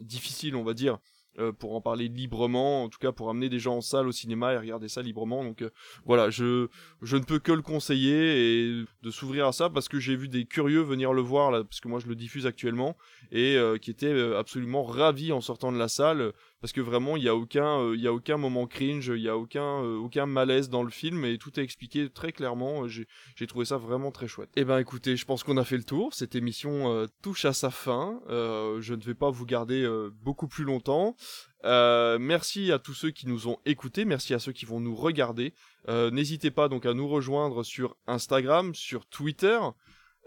difficile, 0.00 0.56
on 0.56 0.64
va 0.64 0.74
dire. 0.74 0.98
Euh, 1.38 1.52
pour 1.52 1.76
en 1.76 1.80
parler 1.80 2.08
librement, 2.08 2.82
en 2.82 2.88
tout 2.88 2.98
cas 2.98 3.12
pour 3.12 3.30
amener 3.30 3.48
des 3.48 3.60
gens 3.60 3.76
en 3.76 3.80
salle 3.80 4.08
au 4.08 4.12
cinéma 4.12 4.52
et 4.52 4.58
regarder 4.58 4.88
ça 4.88 5.00
librement. 5.00 5.44
Donc 5.44 5.62
euh, 5.62 5.70
voilà, 6.04 6.28
je 6.28 6.66
je 7.02 7.16
ne 7.16 7.22
peux 7.22 7.38
que 7.38 7.52
le 7.52 7.62
conseiller 7.62 8.68
et 8.68 8.84
de 9.02 9.10
s'ouvrir 9.12 9.46
à 9.46 9.52
ça 9.52 9.70
parce 9.70 9.88
que 9.88 10.00
j'ai 10.00 10.16
vu 10.16 10.26
des 10.26 10.44
curieux 10.44 10.80
venir 10.80 11.12
le 11.12 11.22
voir 11.22 11.52
là, 11.52 11.62
parce 11.62 11.78
que 11.78 11.86
moi 11.86 12.00
je 12.00 12.08
le 12.08 12.16
diffuse 12.16 12.46
actuellement 12.46 12.96
et 13.30 13.56
euh, 13.56 13.78
qui 13.78 13.92
étaient 13.92 14.12
absolument 14.34 14.82
ravis 14.82 15.30
en 15.30 15.40
sortant 15.40 15.70
de 15.70 15.78
la 15.78 15.86
salle 15.86 16.32
parce 16.60 16.72
que 16.72 16.80
vraiment 16.80 17.16
il 17.16 17.22
y 17.22 17.28
a 17.28 17.34
aucun 17.34 17.80
euh, 17.80 17.96
il 17.96 18.02
y 18.02 18.06
a 18.06 18.12
aucun 18.12 18.36
moment 18.36 18.66
cringe 18.66 19.08
il 19.08 19.22
y 19.22 19.28
a 19.28 19.36
aucun 19.36 19.82
euh, 19.82 19.96
aucun 19.96 20.26
malaise 20.26 20.68
dans 20.68 20.82
le 20.82 20.90
film 20.90 21.24
et 21.24 21.38
tout 21.38 21.58
est 21.58 21.62
expliqué 21.62 22.10
très 22.10 22.32
clairement. 22.32 22.86
J'ai 22.86 23.06
j'ai 23.34 23.46
trouvé 23.46 23.64
ça 23.64 23.78
vraiment 23.78 24.10
très 24.10 24.28
chouette. 24.28 24.50
Et 24.56 24.60
eh 24.60 24.64
ben 24.64 24.78
écoutez 24.78 25.16
je 25.16 25.24
pense 25.24 25.42
qu'on 25.42 25.56
a 25.56 25.64
fait 25.64 25.76
le 25.76 25.84
tour. 25.84 26.12
Cette 26.12 26.34
émission 26.34 26.92
euh, 26.92 27.06
touche 27.22 27.44
à 27.44 27.52
sa 27.52 27.70
fin. 27.70 28.20
Je 28.28 28.94
ne 28.94 29.00
vais 29.00 29.14
pas 29.14 29.30
vous 29.30 29.46
garder 29.46 29.88
beaucoup 30.22 30.48
plus 30.48 30.64
longtemps. 30.64 31.16
Merci 31.64 32.72
à 32.72 32.78
tous 32.78 32.94
ceux 32.94 33.10
qui 33.10 33.26
nous 33.26 33.48
ont 33.48 33.58
écoutés. 33.64 34.04
Merci 34.04 34.34
à 34.34 34.38
ceux 34.38 34.52
qui 34.52 34.66
vont 34.66 34.80
nous 34.80 34.94
regarder. 34.94 35.54
N'hésitez 35.88 36.50
pas 36.50 36.68
donc 36.68 36.86
à 36.86 36.94
nous 36.94 37.08
rejoindre 37.08 37.62
sur 37.62 37.96
Instagram 38.06 38.74
sur 38.74 39.06
Twitter. 39.06 39.58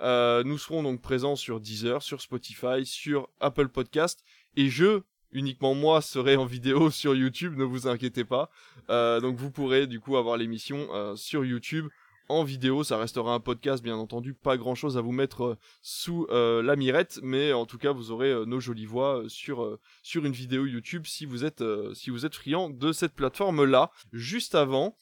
Nous 0.01 0.57
serons 0.57 0.83
donc 0.83 1.01
présents 1.01 1.35
sur 1.35 1.59
Deezer, 1.59 2.01
sur 2.01 2.21
Spotify, 2.21 2.85
sur 2.85 3.29
Apple 3.39 3.69
Podcast 3.69 4.23
et 4.55 4.69
je 4.69 5.01
uniquement 5.33 5.73
moi 5.75 6.01
serai 6.01 6.35
en 6.35 6.45
vidéo 6.45 6.89
sur 6.91 7.15
YouTube, 7.15 7.57
ne 7.57 7.63
vous 7.63 7.87
inquiétez 7.87 8.23
pas. 8.23 8.49
Euh, 8.89 9.19
donc 9.19 9.35
vous 9.37 9.51
pourrez 9.51 9.87
du 9.87 9.99
coup 9.99 10.17
avoir 10.17 10.37
l'émission 10.37 10.87
euh, 10.93 11.15
sur 11.15 11.45
YouTube 11.45 11.87
en 12.29 12.43
vidéo. 12.43 12.83
Ça 12.83 12.97
restera 12.97 13.33
un 13.33 13.39
podcast, 13.39 13.83
bien 13.83 13.95
entendu, 13.95 14.33
pas 14.33 14.57
grand 14.57 14.75
chose 14.75 14.97
à 14.97 15.01
vous 15.01 15.11
mettre 15.11 15.43
euh, 15.43 15.57
sous 15.81 16.27
la 16.29 16.75
mirette, 16.75 17.19
mais 17.23 17.53
en 17.53 17.65
tout 17.65 17.77
cas, 17.77 17.91
vous 17.91 18.11
aurez 18.11 18.45
nos 18.45 18.59
jolies 18.59 18.85
voix 18.85 19.23
sur, 19.27 19.77
sur 20.01 20.25
une 20.25 20.33
vidéo 20.33 20.65
YouTube 20.65 21.05
si 21.05 21.25
vous 21.25 21.45
êtes, 21.45 21.63
si 21.93 22.09
vous 22.09 22.25
êtes 22.25 22.35
friand 22.35 22.69
de 22.69 22.91
cette 22.91 23.13
plateforme-là. 23.13 23.91
Juste 24.11 24.55
avant, 24.55 24.95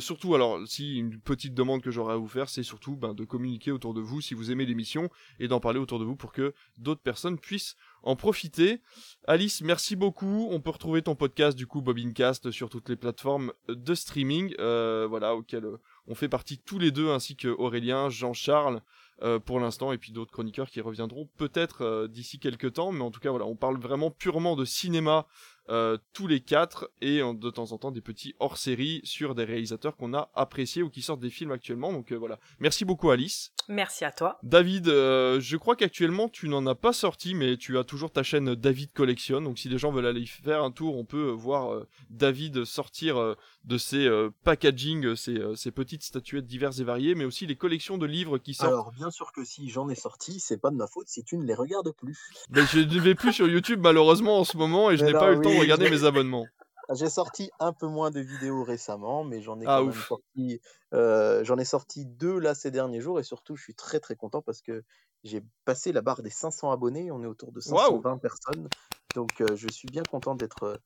surtout, 0.00 0.34
alors, 0.34 0.60
si 0.66 0.96
une 0.98 1.18
petite 1.20 1.54
demande 1.54 1.82
que 1.82 1.90
j'aurais 1.90 2.14
à 2.14 2.16
vous 2.16 2.28
faire, 2.28 2.48
c'est 2.48 2.62
surtout 2.62 2.96
ben, 2.96 3.14
de 3.14 3.24
communiquer 3.24 3.72
autour 3.72 3.94
de 3.94 4.00
vous 4.00 4.20
si 4.20 4.34
vous 4.34 4.50
aimez 4.50 4.66
l'émission 4.66 5.10
et 5.38 5.48
d'en 5.48 5.60
parler 5.60 5.78
autour 5.78 5.98
de 5.98 6.04
vous 6.04 6.16
pour 6.16 6.32
que 6.32 6.54
d'autres 6.76 7.02
personnes 7.02 7.38
puissent 7.38 7.76
en 8.02 8.16
profiter. 8.16 8.80
Alice, 9.26 9.60
merci 9.62 9.96
beaucoup. 9.96 10.48
On 10.50 10.60
peut 10.60 10.70
retrouver 10.70 11.02
ton 11.02 11.14
podcast 11.14 11.56
du 11.56 11.66
coup 11.66 11.82
Bobincast 11.82 12.50
sur 12.50 12.68
toutes 12.68 12.88
les 12.88 12.96
plateformes 12.96 13.52
de 13.68 13.94
streaming, 13.94 14.54
euh, 14.58 15.06
voilà, 15.08 15.34
auxquelles 15.34 15.66
euh, 15.66 15.80
on 16.06 16.14
fait 16.14 16.28
partie 16.28 16.58
tous 16.58 16.78
les 16.78 16.90
deux, 16.90 17.10
ainsi 17.10 17.36
que 17.36 17.48
Aurélien, 17.48 18.08
Jean-Charles 18.08 18.82
euh, 19.22 19.38
pour 19.38 19.60
l'instant, 19.60 19.92
et 19.92 19.98
puis 19.98 20.12
d'autres 20.12 20.32
chroniqueurs 20.32 20.70
qui 20.70 20.80
reviendront 20.80 21.28
peut-être 21.36 22.06
d'ici 22.06 22.38
quelques 22.38 22.74
temps. 22.74 22.92
Mais 22.92 23.02
en 23.02 23.10
tout 23.10 23.20
cas, 23.20 23.30
voilà, 23.30 23.46
on 23.46 23.56
parle 23.56 23.78
vraiment 23.78 24.10
purement 24.10 24.56
de 24.56 24.64
cinéma 24.64 25.26
euh, 25.68 25.98
tous 26.12 26.26
les 26.26 26.40
quatre 26.40 26.90
et 27.00 27.20
de 27.20 27.50
temps 27.50 27.70
en 27.72 27.78
temps 27.78 27.92
des 27.92 28.00
petits 28.00 28.34
hors-série 28.40 29.00
sur 29.04 29.34
des 29.34 29.44
réalisateurs 29.44 29.96
qu'on 29.96 30.14
a 30.14 30.30
appréciés 30.34 30.82
ou 30.82 30.90
qui 30.90 31.02
sortent 31.02 31.20
des 31.20 31.30
films 31.30 31.52
actuellement. 31.52 31.92
Donc 31.92 32.12
euh, 32.12 32.16
voilà. 32.16 32.40
Merci 32.58 32.84
beaucoup 32.84 33.10
Alice. 33.10 33.52
Merci 33.68 34.04
à 34.04 34.10
toi. 34.10 34.38
David, 34.42 34.88
euh, 34.88 35.38
je 35.40 35.56
crois 35.56 35.76
qu'actuellement 35.76 36.28
tu 36.28 36.48
n'en 36.48 36.66
as 36.66 36.74
pas 36.74 36.92
sorti, 36.92 37.34
mais 37.34 37.56
tu 37.56 37.78
as 37.78 37.84
toujours 37.84 38.10
ta 38.10 38.24
chaîne 38.24 38.56
David 38.56 38.92
Collection. 38.92 39.42
Donc 39.42 39.58
si 39.58 39.68
des 39.68 39.78
gens 39.78 39.92
veulent 39.92 40.06
aller 40.06 40.26
faire 40.26 40.64
un 40.64 40.72
tour, 40.72 40.96
on 40.96 41.04
peut 41.04 41.30
voir 41.30 41.84
David 42.10 42.64
sortir 42.64 43.36
de 43.64 43.78
ses 43.78 44.10
packaging, 44.42 45.14
ses, 45.14 45.70
petites 45.70 46.02
statuettes 46.02 46.46
diverses 46.46 46.80
et 46.80 46.84
variées, 46.84 47.14
mais 47.14 47.24
aussi 47.24 47.46
les 47.46 47.54
collections 47.54 47.96
de 47.96 48.06
livres 48.06 48.38
qui 48.38 48.54
sortent. 48.54 48.72
Alors 48.72 48.90
bien 48.90 49.10
sûr 49.10 49.30
que 49.32 49.44
si 49.44 49.68
j'en 49.68 49.88
ai 49.88 49.94
sorti, 49.94 50.40
c'est 50.40 50.58
pas 50.58 50.70
de 50.70 50.76
ma 50.76 50.88
faute 50.88 51.06
si 51.06 51.22
tu 51.22 51.36
ne 51.36 51.44
les 51.44 51.54
regardes 51.54 51.92
plus. 51.92 52.18
Mais 52.50 52.62
je 52.66 52.80
ne 52.80 53.00
vais 53.00 53.14
plus 53.14 53.32
sur 53.32 53.46
YouTube 53.46 53.80
malheureusement 53.80 54.40
en 54.40 54.44
ce 54.44 54.56
moment 54.56 54.90
et 54.90 54.96
je 54.96 55.04
n'ai 55.04 55.12
pas 55.12 55.32
eu 55.32 55.36
le 55.36 55.42
temps 55.42 55.49
Regardez 55.58 55.90
mes 55.90 56.04
abonnements. 56.04 56.46
J'ai 56.92 57.08
sorti 57.08 57.50
un 57.60 57.72
peu 57.72 57.86
moins 57.86 58.10
de 58.10 58.20
vidéos 58.20 58.64
récemment, 58.64 59.22
mais 59.22 59.42
j'en 59.42 59.60
ai 59.60 59.64
ah, 59.68 59.80
sorti, 60.08 60.60
euh, 60.92 61.44
j'en 61.44 61.56
ai 61.56 61.64
sorti 61.64 62.04
deux 62.04 62.38
là 62.40 62.54
ces 62.54 62.72
derniers 62.72 63.00
jours 63.00 63.20
et 63.20 63.22
surtout 63.22 63.54
je 63.54 63.62
suis 63.62 63.74
très 63.74 64.00
très 64.00 64.16
content 64.16 64.42
parce 64.42 64.60
que 64.60 64.82
j'ai 65.22 65.42
passé 65.64 65.92
la 65.92 66.02
barre 66.02 66.22
des 66.22 66.30
500 66.30 66.72
abonnés, 66.72 67.12
on 67.12 67.22
est 67.22 67.26
autour 67.26 67.52
de 67.52 67.60
520 67.60 68.18
personnes, 68.18 68.68
donc 69.14 69.40
euh, 69.40 69.54
je 69.54 69.68
suis 69.68 69.86
bien 69.86 70.02
content 70.02 70.34
d'être 70.34 70.64
euh, 70.64 70.76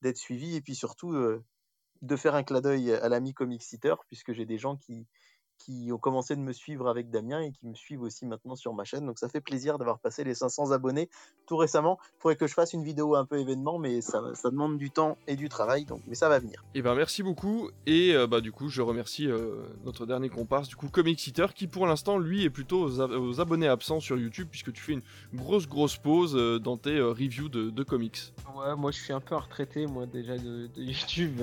d'être 0.00 0.16
suivi 0.16 0.56
et 0.56 0.60
puis 0.60 0.74
surtout 0.74 1.14
de 1.14 2.16
faire 2.16 2.34
un 2.34 2.42
clin 2.42 2.60
d'œil 2.60 2.92
à 2.92 3.08
l'ami 3.08 3.32
Comic 3.32 3.62
Sitter 3.62 3.94
puisque 4.08 4.32
j'ai 4.32 4.46
des 4.46 4.58
gens 4.58 4.76
qui 4.76 5.06
qui 5.64 5.90
ont 5.92 5.98
commencé 5.98 6.34
de 6.34 6.40
me 6.40 6.52
suivre 6.52 6.88
avec 6.88 7.10
Damien 7.10 7.40
et 7.40 7.52
qui 7.52 7.66
me 7.66 7.74
suivent 7.74 8.02
aussi 8.02 8.26
maintenant 8.26 8.56
sur 8.56 8.74
ma 8.74 8.84
chaîne. 8.84 9.06
Donc 9.06 9.18
ça 9.18 9.28
fait 9.28 9.40
plaisir 9.40 9.78
d'avoir 9.78 9.98
passé 9.98 10.24
les 10.24 10.34
500 10.34 10.72
abonnés 10.72 11.08
tout 11.46 11.56
récemment. 11.56 11.98
Il 12.18 12.22
faudrait 12.22 12.36
que 12.36 12.46
je 12.46 12.54
fasse 12.54 12.72
une 12.72 12.84
vidéo 12.84 13.14
un 13.14 13.24
peu 13.24 13.38
événement, 13.38 13.78
mais 13.78 14.00
ça, 14.00 14.22
ça 14.34 14.50
demande 14.50 14.78
du 14.78 14.90
temps 14.90 15.16
et 15.26 15.36
du 15.36 15.48
travail, 15.48 15.84
donc 15.84 16.00
mais 16.06 16.14
ça 16.14 16.28
va 16.28 16.38
venir. 16.38 16.64
Et 16.74 16.78
eh 16.78 16.82
ben 16.82 16.94
merci 16.94 17.22
beaucoup 17.22 17.70
et 17.86 18.14
euh, 18.14 18.26
bah 18.26 18.40
du 18.40 18.52
coup 18.52 18.68
je 18.68 18.82
remercie 18.82 19.28
euh, 19.28 19.62
notre 19.84 20.06
dernier 20.06 20.28
comparse 20.28 20.68
du 20.68 20.76
coup 20.76 20.88
Comic 20.88 21.32
qui 21.54 21.66
pour 21.66 21.86
l'instant 21.86 22.18
lui 22.18 22.44
est 22.44 22.50
plutôt 22.50 22.88
aux, 22.88 23.40
abonnés 23.40 23.68
absents 23.68 24.00
sur 24.00 24.18
YouTube 24.18 24.48
puisque 24.50 24.72
tu 24.72 24.82
fais 24.82 24.92
une 24.92 25.02
grosse 25.34 25.68
grosse 25.68 25.96
pause 25.96 26.34
euh, 26.36 26.58
dans 26.58 26.76
tes 26.76 27.00
reviews 27.00 27.48
de, 27.48 27.82
comics. 27.82 28.32
Ouais, 28.54 28.74
moi 28.76 28.90
je 28.90 28.98
suis 28.98 29.12
un 29.12 29.20
peu 29.20 29.34
retraité 29.36 29.86
moi 29.86 30.06
déjà 30.06 30.36
de, 30.36 30.68
de 30.68 30.82
YouTube. 30.82 31.40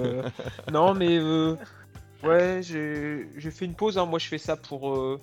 non 0.72 0.94
mais 0.94 1.20
Ouais, 2.24 2.62
j'ai 2.62 3.52
fait 3.52 3.66
une 3.66 3.76
pause. 3.76 3.98
Hein. 3.98 4.06
Moi, 4.06 4.20
je 4.20 4.28
fais 4.28 4.38
ça 4.38 4.58
pour, 4.58 4.94
euh, 4.94 5.20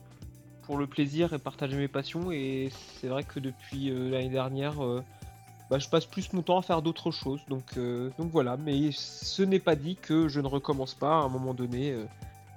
pour 0.62 0.78
le 0.78 0.86
plaisir 0.86 1.32
et 1.32 1.38
partager 1.38 1.76
mes 1.76 1.88
passions. 1.88 2.32
Et 2.32 2.70
c'est 3.00 3.08
vrai 3.08 3.24
que 3.24 3.38
depuis 3.40 3.90
euh, 3.90 4.10
l'année 4.10 4.30
dernière, 4.30 4.82
euh, 4.82 5.02
bah, 5.70 5.78
je 5.78 5.88
passe 5.88 6.06
plus 6.06 6.32
mon 6.32 6.42
temps 6.42 6.58
à 6.58 6.62
faire 6.62 6.82
d'autres 6.82 7.10
choses. 7.10 7.40
Donc, 7.48 7.78
donc 8.18 8.30
voilà. 8.30 8.56
Mais 8.56 8.90
ce 8.92 9.42
n'est 9.42 9.60
pas 9.60 9.76
dit 9.76 9.96
que 9.96 10.28
je 10.28 10.40
ne 10.40 10.46
recommence 10.46 10.94
pas 10.94 11.18
à 11.18 11.22
un 11.22 11.28
moment 11.28 11.54
donné 11.54 11.94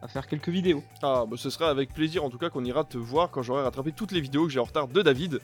à 0.02 0.08
faire 0.08 0.28
quelques 0.28 0.50
vidéos. 0.50 0.84
Ah, 1.02 1.26
bah 1.28 1.36
ce 1.38 1.50
sera 1.50 1.70
avec 1.70 1.94
plaisir 1.94 2.24
en 2.24 2.30
tout 2.30 2.38
cas 2.38 2.50
qu'on 2.50 2.64
ira 2.64 2.86
te 2.86 2.98
voir 2.98 3.32
quand 3.32 3.42
j'aurai 3.42 3.64
rattrapé 3.64 3.92
toutes 3.92 4.14
les 4.14 4.22
vidéos 4.22 4.46
que 4.46 4.50
j'ai 4.52 4.60
en 4.60 4.64
retard 4.64 4.88
de 4.88 5.02
David. 5.02 5.42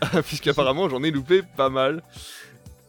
Puisqu'apparemment 0.24 0.88
j'en 0.88 1.02
ai 1.02 1.10
loupé 1.10 1.42
pas 1.42 1.68
mal. 1.68 2.02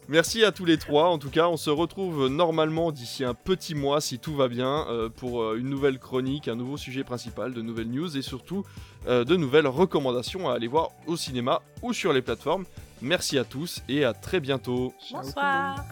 Merci 0.08 0.44
à 0.44 0.52
tous 0.52 0.66
les 0.66 0.78
trois. 0.78 1.10
En 1.10 1.18
tout 1.18 1.30
cas, 1.30 1.48
on 1.48 1.58
se 1.58 1.70
retrouve 1.70 2.28
normalement 2.28 2.92
d'ici 2.92 3.24
un 3.24 3.34
petit 3.34 3.76
mois, 3.76 4.02
si 4.02 4.20
tout 4.20 4.36
va 4.36 4.48
bien, 4.48 4.86
euh, 4.90 5.10
pour 5.10 5.42
euh, 5.42 5.58
une 5.58 5.70
nouvelle 5.70 6.00
chronique, 6.00 6.48
un 6.48 6.56
nouveau 6.56 6.78
sujet 6.78 7.04
principal, 7.04 7.54
de 7.54 7.62
nouvelles 7.62 7.90
news 7.90 8.18
et 8.18 8.22
surtout 8.22 8.66
euh, 9.08 9.24
de 9.24 9.36
nouvelles 9.36 9.68
recommandations 9.68 10.50
à 10.50 10.56
aller 10.56 10.68
voir 10.68 10.90
au 11.08 11.16
cinéma 11.16 11.62
ou 11.82 11.94
sur 11.94 12.14
les 12.14 12.22
plateformes. 12.22 12.66
Merci 13.02 13.38
à 13.38 13.44
tous 13.44 13.82
et 13.88 14.04
à 14.04 14.14
très 14.14 14.40
bientôt. 14.40 14.94
Bonsoir. 15.12 15.84